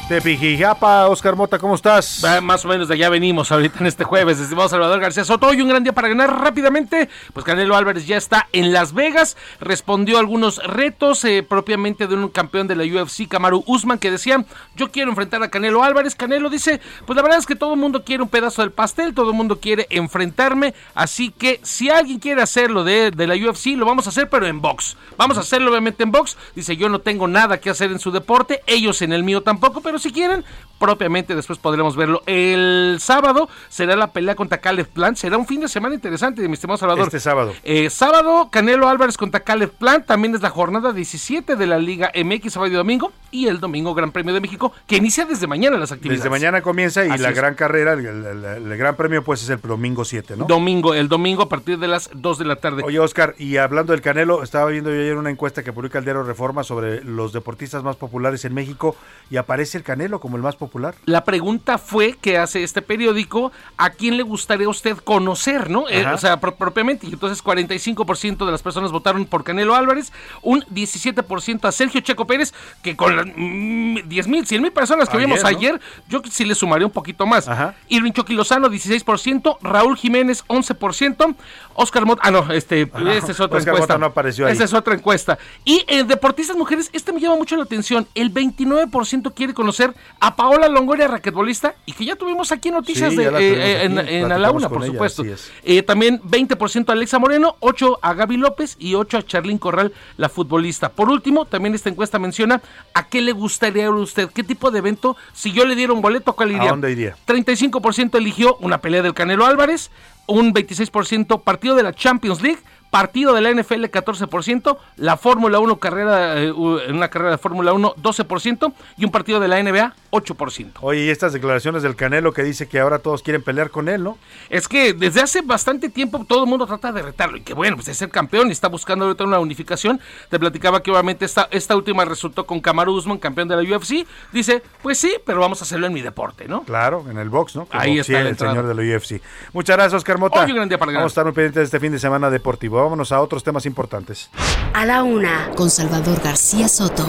Tepijijapa, 0.08 1.08
Oscar 1.08 1.36
Mota, 1.36 1.60
¿cómo 1.60 1.76
estás? 1.76 2.22
más 2.42 2.64
o 2.64 2.68
menos 2.68 2.88
de 2.88 2.94
allá 2.94 3.08
venimos 3.08 3.52
ahorita 3.52 3.78
en 3.78 3.86
este 3.86 4.02
jueves. 4.02 4.40
Estimado 4.40 4.68
Salvador 4.68 5.00
García 5.00 5.24
Soto, 5.24 5.46
hoy 5.46 5.62
un 5.62 5.68
gran 5.68 5.84
día 5.84 5.92
para 5.92 6.08
ganar 6.08 6.40
rápidamente. 6.40 7.08
Pues 7.32 7.46
Canelo 7.46 7.76
Álvarez 7.76 8.06
ya 8.06 8.16
está 8.16 8.48
en 8.52 8.72
Las 8.72 8.94
Vegas. 8.94 9.36
Respondió 9.60 10.16
a 10.16 10.20
algunos 10.20 10.58
retos 10.58 11.24
eh, 11.24 11.44
propiamente 11.48 12.08
de 12.08 12.16
un 12.16 12.28
campeón 12.28 12.66
de 12.66 12.74
la 12.74 12.84
UFC, 12.84 13.28
Kamaru 13.28 13.62
Usman, 13.66 13.98
que 13.98 14.10
decía, 14.10 14.44
yo 14.74 14.90
quiero 14.90 15.10
enfrentar 15.10 15.42
a 15.44 15.50
Canelo 15.50 15.84
Álvarez. 15.84 16.16
Canelo 16.16 16.50
dice, 16.50 16.80
pues 17.06 17.16
la 17.16 17.22
verdad 17.22 17.38
es 17.38 17.46
que 17.46 17.56
todo 17.56 17.74
el 17.74 17.80
mundo 17.80 18.04
quiere 18.04 18.24
un 18.24 18.28
pedazo 18.28 18.62
del 18.62 18.72
pastel, 18.72 19.14
todo 19.14 19.30
el 19.30 19.36
mundo 19.36 19.60
quiere 19.60 19.86
enfrentarme. 19.88 20.74
Así 20.94 21.30
que 21.30 21.60
si 21.62 21.90
alguien 21.90 22.18
quiere 22.18 22.42
hacerlo 22.42 22.82
de, 22.82 23.12
de 23.12 23.26
la 23.26 23.34
UFC, 23.34 23.76
lo 23.76 23.86
vamos 23.86 24.06
a 24.06 24.10
hacer, 24.10 24.28
pero 24.28 24.46
en 24.46 24.60
box. 24.60 24.96
Vamos 25.16 25.38
a 25.38 25.40
hacerlo 25.40 25.70
obviamente 25.70 26.02
en 26.02 26.10
box. 26.10 26.36
Dice, 26.56 26.76
yo 26.76 26.88
no 26.88 26.98
tengo 26.98 27.28
nada 27.28 27.60
que 27.60 27.70
hacer 27.70 27.92
en 27.92 28.00
su 28.00 28.10
deporte, 28.10 28.62
ellos 28.66 29.00
en 29.00 29.12
el 29.12 29.22
mío 29.22 29.42
tampoco, 29.42 29.80
pero 29.80 30.01
si 30.02 30.12
quieren, 30.12 30.44
propiamente 30.86 31.36
después 31.36 31.60
podremos 31.60 31.94
verlo. 31.94 32.24
El 32.26 32.96
sábado 32.98 33.48
será 33.68 33.94
la 33.94 34.08
pelea 34.08 34.34
contra 34.34 34.58
Caleb 34.58 34.88
Plant, 34.88 35.16
será 35.16 35.38
un 35.38 35.46
fin 35.46 35.60
de 35.60 35.68
semana 35.68 35.94
interesante, 35.94 36.42
mi 36.48 36.54
estimado 36.54 36.76
Salvador. 36.76 37.04
Este 37.04 37.20
sábado. 37.20 37.52
Eh, 37.62 37.88
sábado, 37.88 38.48
Canelo 38.50 38.88
Álvarez 38.88 39.16
contra 39.16 39.38
Caleb 39.40 39.70
Plant, 39.70 40.06
también 40.06 40.34
es 40.34 40.42
la 40.42 40.50
jornada 40.50 40.92
17 40.92 41.54
de 41.54 41.66
la 41.68 41.78
Liga 41.78 42.10
MX, 42.16 42.52
sábado 42.54 42.72
y 42.72 42.74
domingo, 42.74 43.12
y 43.30 43.46
el 43.46 43.60
domingo 43.60 43.94
Gran 43.94 44.10
Premio 44.10 44.34
de 44.34 44.40
México, 44.40 44.72
que 44.88 44.96
inicia 44.96 45.24
desde 45.24 45.46
mañana 45.46 45.76
las 45.78 45.92
actividades. 45.92 46.18
Desde 46.24 46.30
mañana 46.30 46.62
comienza 46.62 47.06
y 47.06 47.10
Así 47.10 47.22
la 47.22 47.28
es. 47.28 47.36
gran 47.36 47.54
carrera, 47.54 47.92
el, 47.92 48.04
el- 48.04 48.44
el 48.72 48.76
gran 48.76 48.96
premio 48.96 49.22
pues 49.22 49.40
es 49.44 49.50
el 49.50 49.60
domingo 49.60 50.04
7, 50.04 50.34
¿no? 50.36 50.46
Domingo, 50.46 50.94
el 50.94 51.06
domingo 51.08 51.44
a 51.44 51.48
partir 51.48 51.78
de 51.78 51.86
las 51.86 52.10
2 52.12 52.38
de 52.38 52.44
la 52.44 52.56
tarde. 52.56 52.82
Oye, 52.84 52.98
Oscar, 52.98 53.36
y 53.38 53.56
hablando 53.56 53.92
del 53.92 54.02
Canelo, 54.02 54.42
estaba 54.42 54.66
viendo 54.68 54.90
yo 54.90 54.96
ayer 55.00 55.16
una 55.16 55.30
encuesta 55.30 55.62
que 55.62 55.72
publica 55.72 55.98
el 56.00 56.04
diario 56.04 56.24
Reforma 56.24 56.64
sobre 56.64 57.04
los 57.04 57.32
deportistas 57.32 57.84
más 57.84 57.94
populares 57.94 58.44
en 58.44 58.52
México 58.52 58.96
y 59.30 59.36
aparece 59.36 59.78
el 59.78 59.84
Canelo 59.84 60.18
como 60.18 60.36
el 60.36 60.42
más 60.42 60.56
popular. 60.56 60.71
La 61.06 61.24
pregunta 61.24 61.78
fue 61.78 62.14
que 62.20 62.38
hace 62.38 62.62
este 62.62 62.82
periódico, 62.82 63.52
¿a 63.76 63.90
quién 63.90 64.16
le 64.16 64.22
gustaría 64.22 64.66
a 64.66 64.70
usted 64.70 64.96
conocer, 64.98 65.70
no? 65.70 65.88
Eh, 65.88 66.00
Ajá. 66.02 66.14
o 66.14 66.18
sea, 66.18 66.40
pro- 66.40 66.54
propiamente. 66.56 67.06
Y 67.06 67.12
entonces 67.12 67.42
45% 67.44 68.44
de 68.46 68.52
las 68.52 68.62
personas 68.62 68.90
votaron 68.92 69.26
por 69.26 69.44
Canelo 69.44 69.74
Álvarez, 69.74 70.12
un 70.42 70.62
17% 70.66 71.64
a 71.68 71.72
Sergio 71.72 72.00
Checo 72.00 72.26
Pérez, 72.26 72.54
que 72.82 72.96
con 72.96 73.16
las 73.16 73.26
mm, 73.34 74.08
10 74.08 74.28
mil, 74.28 74.46
100 74.46 74.62
mil 74.62 74.72
personas 74.72 75.08
que 75.08 75.16
Ayer, 75.16 75.26
vimos 75.28 75.42
¿no? 75.42 75.48
ayer, 75.48 75.80
yo 76.08 76.22
sí 76.30 76.44
le 76.44 76.54
sumaría 76.54 76.86
un 76.86 76.92
poquito 76.92 77.26
más. 77.26 77.48
Irving 77.88 78.12
Chucky 78.12 78.34
Lozano, 78.34 78.68
16%, 78.68 79.58
Raúl 79.62 79.96
Jiménez, 79.96 80.44
11%, 80.48 81.34
Oscar 81.74 82.04
Mota, 82.06 82.22
ah, 82.24 82.30
no, 82.30 82.52
este, 82.52 82.90
Ajá. 82.92 83.14
esta 83.14 83.32
es 83.32 83.40
otra 83.40 83.58
Oscar 83.58 83.74
encuesta. 83.74 83.94
Mota 83.94 83.98
no 83.98 84.06
apareció 84.06 84.46
ahí. 84.46 84.52
Esa 84.52 84.64
es 84.64 84.72
otra 84.74 84.94
encuesta. 84.94 85.38
Y 85.64 85.84
en 85.88 86.06
deportistas 86.06 86.56
mujeres, 86.56 86.90
este 86.92 87.12
me 87.12 87.20
llama 87.20 87.36
mucho 87.36 87.56
la 87.56 87.62
atención. 87.64 88.06
El 88.14 88.32
29% 88.32 89.32
quiere 89.34 89.54
conocer 89.54 89.94
a 90.20 90.36
Paola 90.36 90.61
Longoria, 90.68 91.08
raquetbolista, 91.08 91.74
y 91.86 91.92
que 91.92 92.04
ya 92.04 92.16
tuvimos 92.16 92.52
aquí 92.52 92.70
noticias 92.70 93.10
Sí, 93.10 93.16
de, 93.16 93.24
eh, 93.24 93.32
eh, 93.38 93.84
en, 93.84 93.98
aquí, 93.98 94.14
en 94.14 94.32
A 94.32 94.38
la 94.38 94.50
Una, 94.50 94.68
por 94.68 94.82
ella, 94.82 94.92
supuesto. 94.92 95.24
Eh, 95.62 95.82
también 95.82 96.20
20% 96.22 96.88
a 96.88 96.92
Alexa 96.92 97.18
Moreno, 97.18 97.56
8 97.60 97.98
a 98.02 98.14
Gaby 98.14 98.36
López 98.36 98.76
y 98.78 98.94
8 98.94 99.18
a 99.18 99.22
Charlín 99.22 99.58
Corral, 99.58 99.92
la 100.16 100.28
futbolista. 100.28 100.90
Por 100.90 101.08
último, 101.10 101.44
también 101.44 101.74
esta 101.74 101.88
encuesta 101.88 102.18
menciona 102.18 102.62
a 102.94 103.08
qué 103.08 103.22
le 103.22 103.32
gustaría 103.32 103.86
a 103.86 103.90
usted, 103.90 104.28
qué 104.30 104.44
tipo 104.44 104.70
de 104.70 104.78
evento, 104.78 105.16
si 105.32 105.52
yo 105.52 105.64
le 105.64 105.74
diera 105.74 105.92
un 105.92 106.02
boleto, 106.02 106.32
¿a 106.32 106.36
cuál 106.36 106.52
iría? 106.52 106.64
¿A 106.64 106.70
dónde 106.70 106.92
iría? 106.92 107.16
35% 107.26 108.16
eligió 108.18 108.56
una 108.56 108.80
pelea 108.80 109.02
del 109.02 109.14
Canelo 109.14 109.46
Álvarez, 109.46 109.90
un 110.26 110.54
26% 110.54 111.42
partido 111.42 111.74
de 111.74 111.82
la 111.82 111.92
Champions 111.92 112.42
League, 112.42 112.60
partido 112.92 113.32
de 113.32 113.40
la 113.40 113.50
NFL 113.50 113.84
14%, 113.86 114.76
la 114.98 115.16
Fórmula 115.16 115.58
1 115.60 115.78
carrera 115.78 116.38
eh, 116.42 116.52
una 116.52 117.08
carrera 117.08 117.30
de 117.30 117.38
Fórmula 117.38 117.72
1 117.72 117.94
12% 117.94 118.72
y 118.98 119.06
un 119.06 119.10
partido 119.10 119.40
de 119.40 119.48
la 119.48 119.62
NBA 119.62 119.94
8%. 120.10 120.72
Oye, 120.82 121.06
y 121.06 121.08
estas 121.08 121.32
declaraciones 121.32 121.82
del 121.82 121.96
Canelo 121.96 122.34
que 122.34 122.42
dice 122.42 122.68
que 122.68 122.78
ahora 122.78 122.98
todos 122.98 123.22
quieren 123.22 123.42
pelear 123.42 123.70
con 123.70 123.88
él, 123.88 124.04
¿no? 124.04 124.18
Es 124.50 124.68
que 124.68 124.92
desde 124.92 125.22
hace 125.22 125.40
bastante 125.40 125.88
tiempo 125.88 126.22
todo 126.28 126.44
el 126.44 126.50
mundo 126.50 126.66
trata 126.66 126.92
de 126.92 127.00
retarlo 127.00 127.38
y 127.38 127.40
que 127.40 127.54
bueno, 127.54 127.76
pues 127.76 127.88
es 127.88 127.96
ser 127.96 128.10
campeón 128.10 128.48
y 128.48 128.52
está 128.52 128.68
buscando 128.68 129.06
ahorita 129.06 129.24
una 129.24 129.38
unificación. 129.38 129.98
Te 130.28 130.38
platicaba 130.38 130.82
que 130.82 130.90
obviamente 130.90 131.24
esta, 131.24 131.48
esta 131.50 131.74
última 131.74 132.04
resultó 132.04 132.44
con 132.44 132.60
Kamaru 132.60 132.92
Usman, 132.92 133.16
campeón 133.16 133.48
de 133.48 133.56
la 133.56 133.62
UFC. 133.62 134.06
Dice, 134.32 134.62
pues 134.82 134.98
sí, 134.98 135.14
pero 135.24 135.40
vamos 135.40 135.62
a 135.62 135.64
hacerlo 135.64 135.86
en 135.86 135.94
mi 135.94 136.02
deporte, 136.02 136.46
¿no? 136.46 136.62
Claro, 136.64 137.06
en 137.08 137.16
el 137.16 137.30
box, 137.30 137.56
¿no? 137.56 137.66
Que 137.66 137.78
Ahí 137.78 137.96
boxea 137.96 138.18
está 138.18 138.20
el 138.20 138.26
entrada. 138.26 138.52
señor 138.52 138.66
de 138.66 138.74
la 138.74 138.96
UFC. 138.96 139.22
Muchas 139.54 139.76
gracias, 139.78 139.94
Oscar 139.94 140.18
Mota. 140.18 140.44
Hoy 140.44 140.50
un 140.50 140.56
gran 140.56 140.68
día 140.68 140.76
para 140.76 140.92
ganar. 140.92 141.04
Vamos 141.04 141.12
a 141.12 141.14
estar 141.14 141.24
muy 141.24 141.32
pendientes 141.32 141.56
de 141.60 141.64
este 141.64 141.80
fin 141.80 141.90
de 141.90 141.98
semana 141.98 142.28
deportivo. 142.28 142.81
Vámonos 142.82 143.12
a 143.12 143.20
otros 143.20 143.44
temas 143.44 143.64
importantes. 143.64 144.28
A 144.74 144.84
la 144.84 145.04
una, 145.04 145.50
con 145.54 145.70
Salvador 145.70 146.20
García 146.20 146.66
Soto. 146.66 147.06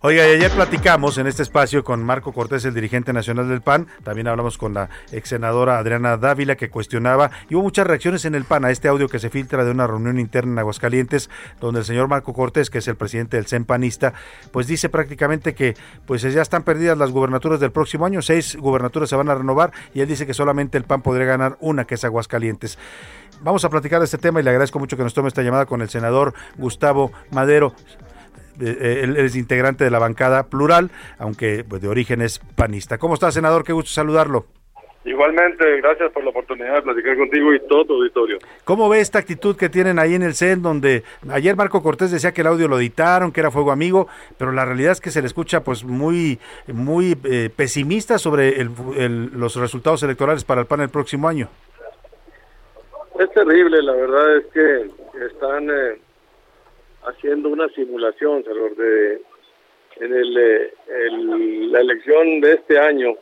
Oiga, 0.00 0.28
y 0.28 0.36
ayer 0.36 0.52
platicamos 0.52 1.18
en 1.18 1.26
este 1.26 1.42
espacio 1.42 1.82
con 1.82 2.04
Marco 2.04 2.32
Cortés, 2.32 2.64
el 2.64 2.72
dirigente 2.72 3.12
nacional 3.12 3.48
del 3.48 3.62
PAN. 3.62 3.88
También 4.04 4.28
hablamos 4.28 4.56
con 4.56 4.72
la 4.72 4.88
ex 5.10 5.30
senadora 5.30 5.78
Adriana 5.78 6.16
Dávila, 6.16 6.54
que 6.54 6.70
cuestionaba, 6.70 7.32
y 7.50 7.56
hubo 7.56 7.64
muchas 7.64 7.88
reacciones 7.88 8.24
en 8.24 8.36
el 8.36 8.44
PAN 8.44 8.64
a 8.64 8.70
este 8.70 8.86
audio 8.86 9.08
que 9.08 9.18
se 9.18 9.28
filtra 9.28 9.64
de 9.64 9.72
una 9.72 9.88
reunión 9.88 10.20
interna 10.20 10.52
en 10.52 10.58
Aguascalientes, 10.60 11.28
donde 11.60 11.80
el 11.80 11.84
señor 11.84 12.06
Marco 12.06 12.32
Cortés, 12.32 12.70
que 12.70 12.78
es 12.78 12.86
el 12.86 12.94
presidente 12.94 13.38
del 13.38 13.46
CEN 13.46 13.64
panista, 13.64 14.14
pues 14.52 14.68
dice 14.68 14.88
prácticamente 14.88 15.56
que 15.56 15.76
pues 16.06 16.22
ya 16.22 16.42
están 16.42 16.62
perdidas 16.62 16.96
las 16.96 17.10
gubernaturas 17.10 17.58
del 17.58 17.72
próximo 17.72 18.06
año, 18.06 18.22
seis 18.22 18.54
gubernaturas 18.54 19.10
se 19.10 19.16
van 19.16 19.30
a 19.30 19.34
renovar, 19.34 19.72
y 19.94 20.00
él 20.00 20.06
dice 20.06 20.28
que 20.28 20.34
solamente 20.34 20.78
el 20.78 20.84
PAN 20.84 21.02
podría 21.02 21.26
ganar 21.26 21.56
una, 21.58 21.86
que 21.86 21.96
es 21.96 22.04
Aguascalientes. 22.04 22.78
Vamos 23.40 23.64
a 23.64 23.70
platicar 23.70 24.00
de 24.00 24.04
este 24.06 24.18
tema 24.18 24.40
y 24.40 24.42
le 24.42 24.50
agradezco 24.50 24.78
mucho 24.78 24.96
que 24.96 25.02
nos 25.02 25.14
tome 25.14 25.28
esta 25.28 25.42
llamada 25.42 25.66
con 25.66 25.80
el 25.80 25.88
senador 25.88 26.34
Gustavo 26.56 27.12
Madero. 27.30 27.72
Eh, 28.60 29.00
Él 29.04 29.16
es 29.16 29.36
integrante 29.36 29.84
de 29.84 29.90
la 29.90 30.00
bancada 30.00 30.46
plural, 30.48 30.90
aunque 31.18 31.64
pues, 31.68 31.80
de 31.80 31.88
origen 31.88 32.20
es 32.20 32.40
panista. 32.56 32.98
¿Cómo 32.98 33.14
está, 33.14 33.30
senador? 33.30 33.62
Qué 33.64 33.72
gusto 33.72 33.90
saludarlo. 33.90 34.46
Igualmente, 35.04 35.64
gracias 35.80 36.10
por 36.12 36.24
la 36.24 36.30
oportunidad 36.30 36.74
de 36.74 36.82
platicar 36.82 37.16
contigo 37.16 37.54
y 37.54 37.60
todo 37.68 37.84
tu 37.86 37.94
auditorio. 37.94 38.38
¿Cómo 38.64 38.88
ve 38.88 39.00
esta 39.00 39.20
actitud 39.20 39.56
que 39.56 39.68
tienen 39.68 39.98
ahí 39.98 40.14
en 40.16 40.22
el 40.22 40.34
CEN, 40.34 40.60
donde 40.60 41.04
ayer 41.30 41.56
Marco 41.56 41.82
Cortés 41.82 42.10
decía 42.10 42.32
que 42.32 42.40
el 42.42 42.48
audio 42.48 42.66
lo 42.68 42.78
editaron, 42.78 43.30
que 43.32 43.40
era 43.40 43.50
fuego 43.52 43.70
amigo, 43.70 44.08
pero 44.36 44.50
la 44.52 44.64
realidad 44.64 44.92
es 44.92 45.00
que 45.00 45.10
se 45.12 45.20
le 45.22 45.28
escucha 45.28 45.62
pues 45.62 45.84
muy, 45.84 46.40
muy 46.66 47.16
eh, 47.24 47.48
pesimista 47.54 48.18
sobre 48.18 48.60
el- 48.60 48.72
el- 48.96 49.30
los 49.38 49.54
resultados 49.56 50.02
electorales 50.02 50.44
para 50.44 50.60
el 50.62 50.66
PAN 50.66 50.80
el 50.80 50.88
próximo 50.90 51.28
año? 51.28 51.48
Es 53.18 53.30
terrible, 53.32 53.82
la 53.82 53.92
verdad 53.94 54.36
es 54.36 54.46
que 54.46 54.90
están 55.26 55.68
eh, 55.70 55.98
haciendo 57.04 57.48
una 57.48 57.68
simulación, 57.70 58.44
Salvador, 58.44 58.76
de 58.76 59.20
en 60.00 60.14
el, 60.14 60.36
eh, 60.38 60.74
el- 61.06 61.72
la 61.72 61.80
elección 61.80 62.40
de 62.40 62.52
este 62.52 62.78
año 62.78 63.16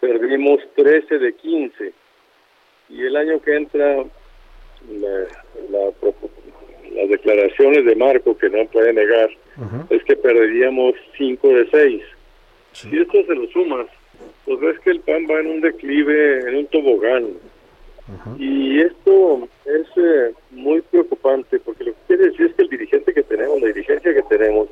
perdimos 0.00 0.60
13 0.74 1.18
de 1.18 1.32
15 1.34 1.92
y 2.90 3.02
el 3.06 3.16
año 3.16 3.40
que 3.40 3.56
entra 3.56 4.04
la- 4.90 5.26
la 5.70 5.90
las 6.92 7.08
declaraciones 7.10 7.84
de 7.84 7.96
Marco 7.96 8.36
que 8.38 8.48
no 8.50 8.64
puede 8.68 8.92
negar 8.92 9.28
es 9.90 10.02
que 10.04 10.16
perderíamos 10.16 10.94
5 11.16 11.48
de 11.48 11.68
6. 11.70 12.02
Si 12.72 12.98
esto 12.98 13.24
se 13.26 13.34
lo 13.34 13.46
sumas, 13.48 13.86
pues 14.44 14.60
ves 14.60 14.78
que 14.80 14.90
el 14.90 15.00
PAN 15.00 15.26
va 15.30 15.40
en 15.40 15.46
un 15.46 15.60
declive, 15.62 16.40
en 16.40 16.56
un 16.56 16.66
tobogán. 16.66 17.26
Y 18.38 18.80
esto 18.80 19.48
es 19.64 19.86
eh, 19.96 20.32
muy 20.50 20.80
preocupante 20.82 21.58
porque 21.60 21.84
lo 21.84 21.92
que 21.92 21.98
quiere 22.06 22.24
decir 22.30 22.46
es 22.46 22.54
que 22.54 22.62
el 22.62 22.68
dirigente 22.68 23.12
que 23.12 23.22
tenemos, 23.22 23.60
la 23.60 23.68
dirigencia 23.68 24.14
que 24.14 24.22
tenemos, 24.22 24.68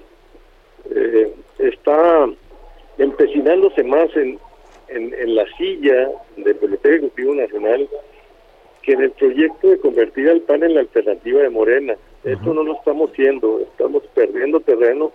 eh, 0.90 1.34
está 1.58 2.28
empecinándose 2.98 3.82
más 3.82 4.14
en, 4.16 4.38
en, 4.88 5.12
en 5.14 5.34
la 5.34 5.44
silla 5.56 6.10
del 6.36 6.56
Comité 6.58 6.90
Ejecutivo 6.90 7.34
Nacional 7.34 7.88
que 8.82 8.92
en 8.92 9.02
el 9.02 9.10
proyecto 9.12 9.68
de 9.68 9.78
convertir 9.78 10.28
al 10.28 10.42
PAN 10.42 10.62
en 10.62 10.74
la 10.74 10.80
alternativa 10.80 11.40
de 11.40 11.50
Morena. 11.50 11.94
Esto 12.22 12.54
no 12.54 12.62
lo 12.62 12.74
estamos 12.74 13.10
haciendo, 13.10 13.60
estamos 13.60 14.02
perdiendo 14.14 14.60
terreno 14.60 15.12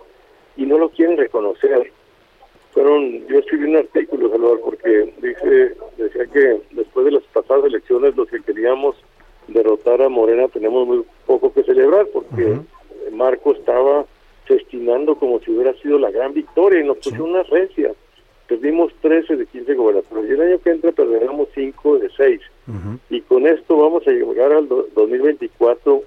y 0.56 0.66
no 0.66 0.78
lo 0.78 0.90
quieren 0.90 1.16
reconocer. 1.16 1.92
Fueron, 2.72 3.26
yo 3.26 3.38
escribí 3.38 3.64
un 3.64 3.76
artículo, 3.76 4.30
Salvador, 4.30 4.60
porque 4.64 5.12
dice, 5.20 5.74
decía 5.96 6.26
que 6.26 6.60
después 6.70 7.04
de 7.06 7.12
las 7.12 7.22
pasadas 7.32 7.64
elecciones 7.64 8.16
los 8.16 8.28
que 8.28 8.40
queríamos 8.42 8.96
derrotar 9.48 10.00
a 10.02 10.08
Morena 10.08 10.46
tenemos 10.48 10.86
muy 10.86 11.04
poco 11.26 11.52
que 11.52 11.64
celebrar 11.64 12.06
porque 12.12 12.44
Marco 13.12 13.52
estaba 13.52 14.04
festinando 14.46 15.16
como 15.16 15.40
si 15.40 15.50
hubiera 15.50 15.72
sido 15.74 15.98
la 15.98 16.10
gran 16.10 16.32
victoria 16.32 16.80
y 16.80 16.84
nos 16.86 16.98
puso 16.98 17.24
una 17.24 17.42
recia. 17.44 17.92
Perdimos 18.46 18.92
13 19.00 19.36
de 19.36 19.46
15 19.46 19.74
gobernaturas 19.74 20.24
y 20.28 20.32
el 20.32 20.40
año 20.40 20.58
que 20.60 20.70
entra 20.70 20.92
perderemos 20.92 21.48
5 21.54 21.98
de 21.98 22.10
6 22.16 22.40
y 23.10 23.20
con 23.22 23.46
esto 23.48 23.76
vamos 23.76 24.06
a 24.06 24.10
llegar 24.12 24.52
al 24.52 24.68
do- 24.68 24.86
2024 24.94 26.02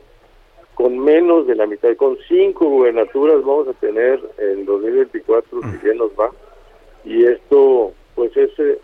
con 0.76 0.98
menos 0.98 1.46
de 1.46 1.56
la 1.56 1.68
mitad, 1.68 1.96
con 1.98 2.18
cinco 2.28 2.66
gubernaturas 2.68 3.44
vamos 3.44 3.68
a 3.68 3.74
tener 3.74 4.20
en 4.40 4.66
2024 4.66 5.60
si 5.62 5.86
bien 5.86 5.98
nos 5.98 6.12
va 6.12 6.32
y 7.04 7.26
esto 7.26 7.94
pues 8.16 8.36
es 8.38 8.52
eh, 8.60 8.80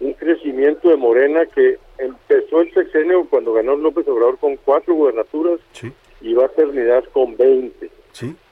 un 0.00 0.12
crecimiento 0.14 0.88
de 0.88 0.96
Morena 0.96 1.46
que 1.46 1.78
empezó 1.98 2.60
el 2.60 2.72
sexenio 2.72 3.26
cuando 3.28 3.52
ganó 3.52 3.76
López 3.76 4.06
Obrador 4.08 4.38
con 4.38 4.56
cuatro 4.56 4.94
gubernaturas 4.94 5.60
y 6.20 6.34
va 6.34 6.46
a 6.46 6.50
terminar 6.50 7.08
con 7.08 7.36
20. 7.36 7.90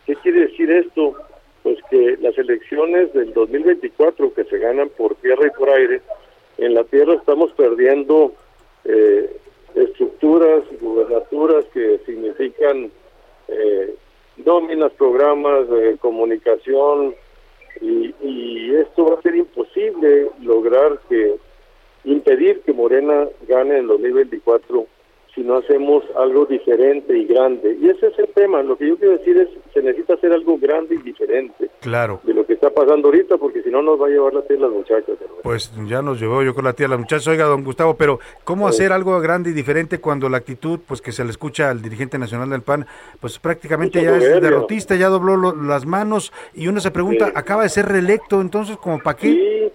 ¿Qué 0.07 0.17
quiere 0.17 0.47
decir 0.47 0.71
esto? 0.71 1.15
Pues 1.63 1.79
que 1.91 2.17
las 2.21 2.37
elecciones 2.39 3.13
del 3.13 3.33
2024 3.33 4.35
que 4.35 4.45
se 4.45 4.59
ganan 4.59 4.89
por 4.97 5.15
tierra 5.17 5.47
y 5.47 5.59
por 5.59 5.71
aire, 5.71 6.01
en 6.59 6.75
la 6.75 6.85
tierra 6.85 7.15
estamos 7.15 7.53
perdiendo 7.53 8.33
eh, 8.85 9.37
estructuras, 9.75 10.63
gubernaturas 10.81 11.65
que 11.67 12.01
significan 12.07 12.91
eh, 13.49 13.95
nóminas, 14.45 14.93
programas 14.93 15.69
de 15.69 15.97
comunicación 15.99 17.15
y, 17.81 18.15
y 18.23 18.75
esto 18.77 19.07
va 19.07 19.19
a 19.19 19.23
ser 19.23 19.37
imposible 19.37 20.31
lograr 20.43 21.01
que 21.09 21.37
impedir 22.05 22.61
que 22.63 22.73
Morena 22.73 23.29
gane 23.49 23.79
en 23.79 23.87
2024 23.87 24.87
si 25.37 25.43
no 25.43 25.59
hacemos 25.59 26.03
algo 26.17 26.47
diferente 26.47 27.17
y 27.17 27.27
grande. 27.27 27.77
Y 27.79 27.91
ese 27.91 28.07
es 28.07 28.19
el 28.19 28.29
tema. 28.29 28.63
Lo 28.63 28.77
que 28.77 28.89
yo 28.89 28.97
quiero 28.97 29.19
decir 29.19 29.37
es 29.37 29.49
se 29.75 29.83
necesita 29.83 30.15
hacer 30.15 30.33
algo 30.33 30.57
grande 30.59 30.95
y 30.95 30.99
diferente 30.99 31.71
Claro. 31.81 32.21
de 32.25 32.33
lo 32.33 32.47
que 32.47 32.55
está 32.55 32.71
pasando 32.71 33.09
ahorita, 33.09 33.37
porque 33.37 33.63
si 33.63 33.69
no 33.71 33.83
nos 33.83 34.01
va 34.01 34.07
a 34.07 34.09
llevar 34.09 34.33
la 34.33 34.41
tía 34.43 34.57
de 34.57 34.63
las 34.63 34.73
muchachas. 34.73 35.17
Pues 35.43 35.71
ya 35.87 36.01
nos 36.01 36.19
llevó 36.19 36.43
yo 36.43 36.55
con 36.55 36.65
la 36.65 36.73
tía 36.73 36.87
de 36.87 36.91
las 36.91 36.99
muchachas. 36.99 37.29
Oiga, 37.29 37.45
don 37.45 37.63
Gustavo, 37.65 37.97
pero 37.99 38.19
¿cómo 38.45 38.67
hacer 38.67 38.93
algo 38.93 39.21
grande 39.21 39.51
y 39.51 39.53
diferente 39.53 40.01
cuando 40.01 40.31
la 40.31 40.39
actitud, 40.39 40.81
pues 40.89 41.03
que 41.03 41.13
se 41.13 41.23
le 41.23 41.31
escucha 41.31 41.69
al 41.69 41.83
dirigente 41.83 42.19
nacional 42.19 42.49
del 42.49 42.63
PAN, 42.63 42.87
pues 43.21 43.39
prácticamente 43.39 44.03
ya 44.03 44.17
es 44.17 44.41
derrotista, 44.41 44.97
ya 44.97 45.09
dobló 45.09 45.55
las 45.55 45.85
manos 45.85 46.33
y 46.55 46.67
uno 46.69 46.81
se 46.81 46.91
pregunta, 46.91 47.31
acaba 47.35 47.63
de 47.65 47.69
ser 47.69 47.87
reelecto, 47.87 48.41
entonces, 48.41 48.79
¿como 48.79 48.99
para 49.01 49.19
qué? 49.19 49.29
Sí, 49.29 49.73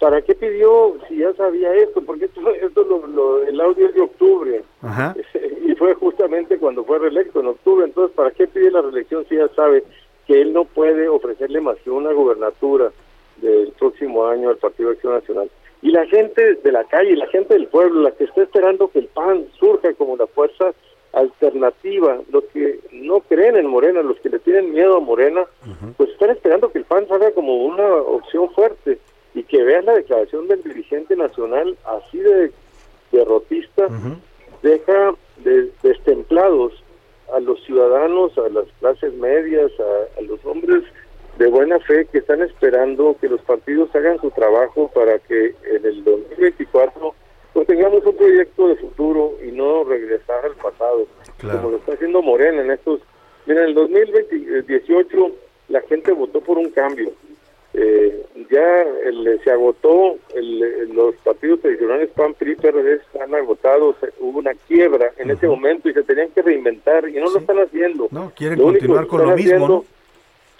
¿para 0.00 0.22
qué 0.22 0.34
pidió 0.34 0.96
si 1.08 1.18
ya 1.18 1.32
sabía 1.34 1.74
esto? 1.74 2.00
Porque 2.02 2.26
esto, 2.26 2.40
esto 2.62 2.84
lo, 2.84 3.42
el 3.42 3.60
audio 3.60 3.88
es 3.88 3.94
de 3.94 4.00
octubre. 4.00 4.62
Y 5.68 5.74
fue 5.74 5.92
justamente 5.94 6.56
cuando 6.56 6.82
fue 6.82 6.98
reelecto, 6.98 7.40
en 7.40 7.48
octubre. 7.48 7.84
Entonces, 7.84 8.16
¿para 8.16 8.30
qué 8.30 8.46
pide 8.46 8.70
la 8.70 8.80
reelección 8.80 9.26
si 9.28 9.36
ya 9.36 9.48
sabe 9.48 9.84
que 10.26 10.40
él 10.40 10.54
no 10.54 10.64
puede 10.64 11.08
ofrecerle 11.08 11.60
más 11.60 11.76
que 11.84 11.90
una 11.90 12.10
gobernatura 12.12 12.90
del 13.40 13.72
próximo 13.78 14.26
año 14.26 14.50
al 14.50 14.56
Partido 14.56 14.90
de 14.90 14.96
Acción 14.96 15.14
Nacional. 15.14 15.50
Y 15.80 15.90
la 15.90 16.06
gente 16.06 16.54
de 16.54 16.72
la 16.72 16.84
calle, 16.84 17.16
la 17.16 17.28
gente 17.28 17.54
del 17.54 17.68
pueblo, 17.68 18.02
la 18.02 18.10
que 18.12 18.24
está 18.24 18.42
esperando 18.42 18.88
que 18.88 18.98
el 18.98 19.06
PAN 19.06 19.46
surja 19.58 19.92
como 19.94 20.16
la 20.16 20.26
fuerza 20.26 20.72
alternativa, 21.12 22.18
los 22.30 22.44
que 22.52 22.80
no 22.92 23.20
creen 23.20 23.56
en 23.56 23.66
Morena, 23.66 24.02
los 24.02 24.18
que 24.20 24.28
le 24.28 24.38
tienen 24.40 24.72
miedo 24.72 24.96
a 24.96 25.00
Morena, 25.00 25.44
pues 25.96 26.10
están 26.10 26.30
esperando 26.30 26.70
que 26.70 26.78
el 26.78 26.84
PAN 26.84 27.08
salga 27.08 27.30
como 27.30 27.64
una 27.64 27.86
opción 27.94 28.50
fuerte 28.50 28.98
y 29.34 29.42
que 29.44 29.62
vean 29.62 29.86
la 29.86 29.94
declaración 29.94 30.48
del 30.48 30.62
dirigente 30.62 31.16
nacional 31.16 31.76
así 31.84 32.18
de 32.18 32.52
derrotista, 33.12 33.88
deja 34.62 35.14
de, 35.38 35.70
destemplados 35.82 36.72
a 37.32 37.40
los 37.40 37.62
ciudadanos, 37.64 38.36
a 38.38 38.48
las 38.48 38.66
clases 38.80 39.14
medias, 39.14 39.70
a, 40.18 40.20
los 40.22 40.44
hombres 40.44 40.84
de 41.38 41.46
buena 41.46 41.78
fe 41.80 42.06
que 42.06 42.18
están 42.18 42.42
esperando 42.42 43.16
que 43.20 43.28
los 43.28 43.40
partidos 43.42 43.94
hagan 43.94 44.20
su 44.20 44.30
trabajo 44.30 44.90
para 44.92 45.18
que 45.20 45.54
en 45.64 45.84
el 45.84 46.04
2024 46.04 47.14
pues 47.52 47.66
tengamos 47.66 48.04
un 48.04 48.16
proyecto 48.16 48.68
de 48.68 48.76
futuro 48.76 49.34
y 49.46 49.52
no 49.52 49.84
regresar 49.84 50.44
al 50.44 50.54
pasado, 50.54 51.06
como 51.40 51.70
lo 51.70 51.76
está 51.78 51.92
haciendo 51.94 52.22
Morena 52.22 52.62
en 52.62 52.70
estos... 52.70 53.00
Mira, 53.46 53.62
en 53.62 53.68
el 53.68 53.74
2018 53.74 55.30
la 55.68 55.80
gente 55.82 56.12
votó 56.12 56.40
por 56.40 56.58
un 56.58 56.70
cambio, 56.70 57.12
eh, 57.74 58.26
ya 58.50 58.84
se 59.44 59.50
agotó, 59.50 60.16
los 60.92 61.14
partidos 61.16 61.60
tradicionales 61.60 62.10
PAN, 62.10 62.34
PRI, 62.34 62.56
PRD 62.56 62.94
están 62.94 63.34
agotados, 63.34 63.96
hubo 64.20 64.38
una 64.38 64.54
quiebra 64.66 65.12
en 65.18 65.30
ese 65.30 65.46
momento 65.46 65.88
y 65.88 65.94
se 65.94 66.02
tenían 66.02 66.30
que 66.30 66.42
reinventar 66.42 67.08
y 67.08 67.14
no 67.14 67.30
lo 67.30 67.38
están 67.38 67.58
No, 68.38 68.56
quieren 68.56 68.60
continuar 68.60 69.06
con 69.06 69.26
lo 69.26 69.36
mismo. 69.36 69.84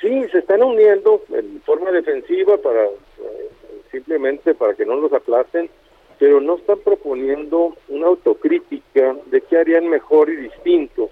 Sí, 0.00 0.24
se 0.30 0.38
están 0.38 0.62
uniendo 0.62 1.22
en 1.30 1.60
forma 1.62 1.90
defensiva 1.90 2.56
para 2.59 2.84
eh, 2.84 3.50
simplemente 3.90 4.55
para 4.55 4.74
que 4.74 4.86
no 4.86 4.96
los 4.96 5.12
aplasten, 5.12 5.68
pero 6.18 6.40
no 6.40 6.56
están 6.56 6.78
proponiendo 6.80 7.76
una 7.88 8.06
autocrítica 8.06 9.16
de 9.26 9.40
qué 9.42 9.59
harían 9.59 9.88
mejor 9.88 10.30
y 10.30 10.36
distinto, 10.36 11.10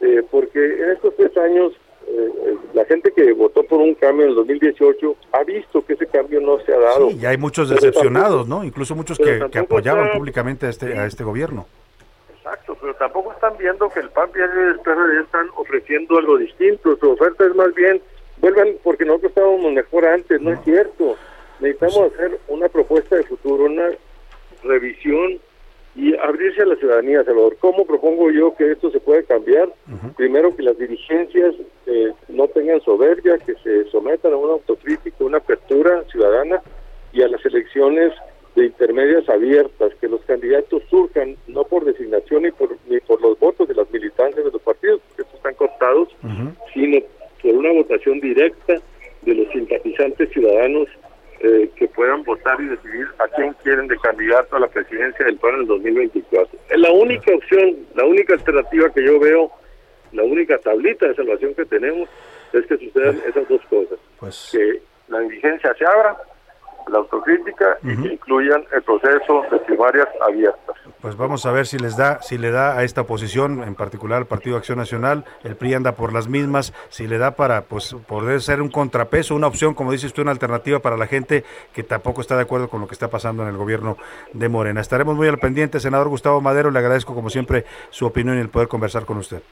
eh, 0.00 0.22
porque 0.30 0.58
en 0.58 0.90
estos 0.90 1.14
tres 1.16 1.36
años 1.36 1.72
eh, 2.06 2.56
la 2.72 2.84
gente 2.84 3.12
que 3.12 3.32
votó 3.32 3.62
por 3.64 3.80
un 3.80 3.94
cambio 3.94 4.24
en 4.24 4.30
el 4.30 4.36
2018 4.36 5.16
ha 5.32 5.44
visto 5.44 5.84
que 5.84 5.94
ese 5.94 6.06
cambio 6.06 6.40
no 6.40 6.58
se 6.60 6.72
ha 6.72 6.78
dado. 6.78 7.10
Sí, 7.10 7.18
y 7.20 7.26
hay 7.26 7.36
muchos 7.36 7.68
decepcionados, 7.68 8.46
¿no? 8.46 8.64
Incluso 8.64 8.94
muchos 8.94 9.18
que, 9.18 9.40
apoyaban 9.58 10.12
públicamente 10.16 10.66
a 10.66 10.70
este, 10.70 10.98
a 10.98 11.06
este 11.06 11.24
gobierno. 11.24 11.66
Están 13.44 13.58
viendo 13.58 13.90
que 13.90 14.00
el 14.00 14.08
PAN 14.08 14.30
y 14.34 14.40
el 14.40 14.80
PRD 14.80 15.20
están 15.20 15.48
ofreciendo 15.56 16.16
algo 16.16 16.38
distinto. 16.38 16.96
Su 16.96 17.10
oferta 17.10 17.44
es 17.44 17.54
más 17.54 17.74
bien, 17.74 18.00
vuelvan 18.38 18.68
porque 18.82 19.04
nosotros 19.04 19.32
estábamos 19.32 19.70
mejor 19.70 20.06
antes, 20.06 20.40
no, 20.40 20.50
es 20.50 20.60
cierto. 20.64 21.14
Necesitamos 21.60 22.10
hacer 22.14 22.38
una 22.48 22.70
propuesta 22.70 23.16
de 23.16 23.24
futuro, 23.24 23.64
una 23.64 23.90
revisión 24.62 25.38
y 25.94 26.16
abrirse 26.16 26.62
a 26.62 26.66
la 26.66 26.76
ciudadanía, 26.76 27.22
Salvador. 27.22 27.58
¿Cómo 27.60 27.84
propongo 27.84 28.30
yo 28.30 28.54
que 28.56 28.72
esto 28.72 28.90
se 28.90 29.00
puede 29.00 29.24
cambiar? 29.24 29.68
Primero, 30.16 30.56
que 30.56 30.62
las 30.62 30.78
dirigencias 30.78 31.54
eh, 31.84 32.14
no 32.28 32.48
tengan 32.48 32.80
soberbia, 32.80 33.36
que 33.36 33.56
se 33.56 33.84
sometan 33.90 34.32
a 34.32 34.36
una 34.38 34.54
autocrítica, 34.54 35.22
una 35.22 35.36
apertura 35.36 36.02
ciudadana 36.10 36.62
y 37.12 37.20
a 37.20 37.28
las 37.28 37.44
elecciones 37.44 38.14
de 38.54 38.66
intermedias 38.66 39.28
abiertas, 39.28 39.92
que 40.00 40.08
los 40.08 40.20
candidatos 40.22 40.82
surjan 40.88 41.36
no 41.46 41.64
por 41.64 41.84
designación 41.84 42.44
ni 42.44 42.52
por, 42.52 42.70
ni 42.94 43.00
por 43.00 43.20
los 43.20 43.38
votos 43.38 43.68
de 43.68 43.74
las 43.74 43.90
militantes 43.90 44.44
de 44.44 44.50
los 44.50 44.62
partidos, 44.62 45.00
porque 45.08 45.22
estos 45.22 45.36
están 45.36 45.54
cortados, 45.54 46.08
sino 46.72 47.00
por 47.42 47.54
una 47.54 47.72
votación 47.72 48.20
directa 48.20 48.80
de 49.22 49.34
los 49.34 49.48
simpatizantes 49.52 50.30
ciudadanos 50.30 50.88
eh, 51.40 51.70
que 51.76 51.88
puedan 51.88 52.22
votar 52.22 52.60
y 52.60 52.66
decidir 52.66 53.06
a 53.18 53.28
quién 53.36 53.52
quieren 53.62 53.88
de 53.88 53.96
candidato 53.98 54.56
a 54.56 54.60
la 54.60 54.68
presidencia 54.68 55.24
del 55.26 55.36
PAN 55.36 55.54
en 55.54 55.60
el 55.62 55.66
2024. 55.66 56.58
Es 56.70 56.78
la 56.78 56.92
única 56.92 57.34
opción, 57.34 57.76
la 57.94 58.04
única 58.04 58.34
alternativa 58.34 58.90
que 58.90 59.04
yo 59.04 59.18
veo, 59.18 59.50
la 60.12 60.22
única 60.22 60.56
tablita 60.58 61.08
de 61.08 61.14
salvación 61.14 61.54
que 61.54 61.64
tenemos 61.66 62.08
es 62.52 62.64
que 62.66 62.78
sucedan 62.78 63.20
esas 63.28 63.48
dos 63.48 63.60
cosas. 63.68 63.98
Pues... 64.20 64.50
Que 64.52 64.80
la 65.08 65.20
diligencia 65.20 65.74
se 65.74 65.84
abra 65.84 66.16
la 66.88 66.98
autocrítica 66.98 67.78
y 67.82 67.96
que 67.96 68.14
incluyan 68.14 68.64
el 68.72 68.82
proceso 68.82 69.42
de 69.50 69.58
primarias 69.60 70.08
abiertas. 70.26 70.76
Pues 71.00 71.16
vamos 71.16 71.44
a 71.46 71.52
ver 71.52 71.66
si 71.66 71.78
les 71.78 71.96
da, 71.96 72.20
si 72.22 72.38
le 72.38 72.50
da 72.50 72.78
a 72.78 72.82
esta 72.82 73.02
oposición, 73.02 73.62
en 73.62 73.74
particular 73.74 74.18
al 74.18 74.26
Partido 74.26 74.56
Acción 74.56 74.78
Nacional, 74.78 75.24
el 75.42 75.56
PRI 75.56 75.74
anda 75.74 75.92
por 75.92 76.12
las 76.12 76.28
mismas, 76.28 76.72
si 76.88 77.06
le 77.06 77.18
da 77.18 77.32
para 77.32 77.62
pues 77.62 77.94
poder 78.06 78.40
ser 78.40 78.62
un 78.62 78.70
contrapeso, 78.70 79.34
una 79.34 79.46
opción, 79.46 79.74
como 79.74 79.92
dices 79.92 80.12
tú, 80.12 80.22
una 80.22 80.30
alternativa 80.30 80.78
para 80.80 80.96
la 80.96 81.06
gente 81.06 81.44
que 81.72 81.82
tampoco 81.82 82.20
está 82.20 82.36
de 82.36 82.42
acuerdo 82.42 82.68
con 82.68 82.80
lo 82.80 82.86
que 82.86 82.94
está 82.94 83.08
pasando 83.08 83.42
en 83.42 83.50
el 83.50 83.56
gobierno 83.56 83.96
de 84.32 84.48
Morena. 84.48 84.80
Estaremos 84.80 85.14
muy 85.14 85.28
al 85.28 85.38
pendiente, 85.38 85.80
senador 85.80 86.08
Gustavo 86.08 86.40
Madero, 86.40 86.70
le 86.70 86.78
agradezco 86.78 87.14
como 87.14 87.30
siempre 87.30 87.64
su 87.90 88.06
opinión 88.06 88.38
y 88.38 88.40
el 88.40 88.48
poder 88.48 88.68
conversar 88.68 89.04
con 89.04 89.18
usted. 89.18 89.42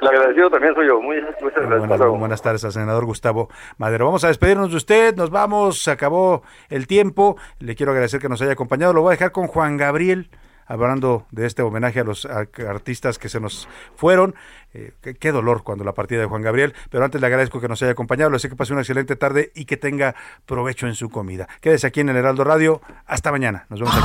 El 0.00 0.08
agradecido 0.08 0.50
también 0.50 0.74
soy 0.74 0.86
yo. 0.86 1.00
Muy, 1.00 1.20
muchas 1.40 1.66
gracias. 1.66 2.18
Buenas, 2.18 2.42
tardes 2.42 2.64
al 2.64 2.72
senador 2.72 3.04
Gustavo 3.04 3.48
Madero. 3.78 4.06
Vamos 4.06 4.24
a 4.24 4.28
despedirnos 4.28 4.70
de 4.70 4.76
usted. 4.76 5.16
Nos 5.16 5.30
vamos. 5.30 5.82
Se 5.82 5.90
acabó 5.90 6.42
el 6.68 6.86
tiempo. 6.86 7.36
Le 7.58 7.74
quiero 7.74 7.92
agradecer 7.92 8.20
que 8.20 8.28
nos 8.28 8.42
haya 8.42 8.52
acompañado. 8.52 8.92
Lo 8.92 9.02
voy 9.02 9.10
a 9.10 9.16
dejar 9.16 9.32
con 9.32 9.46
Juan 9.46 9.76
Gabriel 9.76 10.28
hablando 10.66 11.26
de 11.30 11.46
este 11.46 11.62
homenaje 11.62 12.00
a 12.00 12.04
los 12.04 12.26
artistas 12.26 13.18
que 13.18 13.28
se 13.28 13.40
nos 13.40 13.68
fueron. 13.96 14.34
Eh, 14.72 14.92
qué, 15.18 15.32
dolor 15.32 15.62
cuando 15.62 15.84
la 15.84 15.92
partida 15.92 16.20
de 16.20 16.26
Juan 16.26 16.42
Gabriel, 16.42 16.74
pero 16.90 17.04
antes 17.04 17.20
le 17.20 17.26
agradezco 17.26 17.60
que 17.60 17.68
nos 17.68 17.82
haya 17.82 17.92
acompañado, 17.92 18.30
le 18.30 18.38
sé 18.38 18.48
que 18.48 18.56
pase 18.56 18.72
una 18.72 18.82
excelente 18.82 19.14
tarde 19.16 19.52
y 19.54 19.66
que 19.66 19.76
tenga 19.76 20.14
provecho 20.46 20.86
en 20.86 20.94
su 20.94 21.10
comida. 21.10 21.48
Quédese 21.60 21.86
aquí 21.86 22.00
en 22.00 22.08
el 22.08 22.16
Heraldo 22.16 22.44
Radio, 22.44 22.80
hasta 23.06 23.30
mañana, 23.30 23.66
nos 23.68 23.80
vemos 23.80 23.94
aquí. 23.94 24.04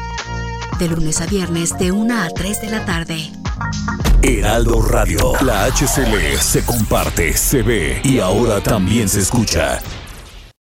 De 0.81 0.87
lunes 0.87 1.21
a 1.21 1.27
viernes 1.27 1.77
de 1.77 1.91
1 1.91 2.23
a 2.23 2.27
3 2.29 2.61
de 2.61 2.69
la 2.71 2.83
tarde. 2.85 3.29
Heraldo 4.23 4.81
Radio. 4.81 5.33
La 5.41 5.65
HCL 5.67 6.39
se 6.39 6.65
comparte, 6.65 7.37
se 7.37 7.61
ve 7.61 8.01
y 8.03 8.17
ahora 8.17 8.63
también 8.63 9.07
se 9.07 9.19
escucha. 9.19 9.79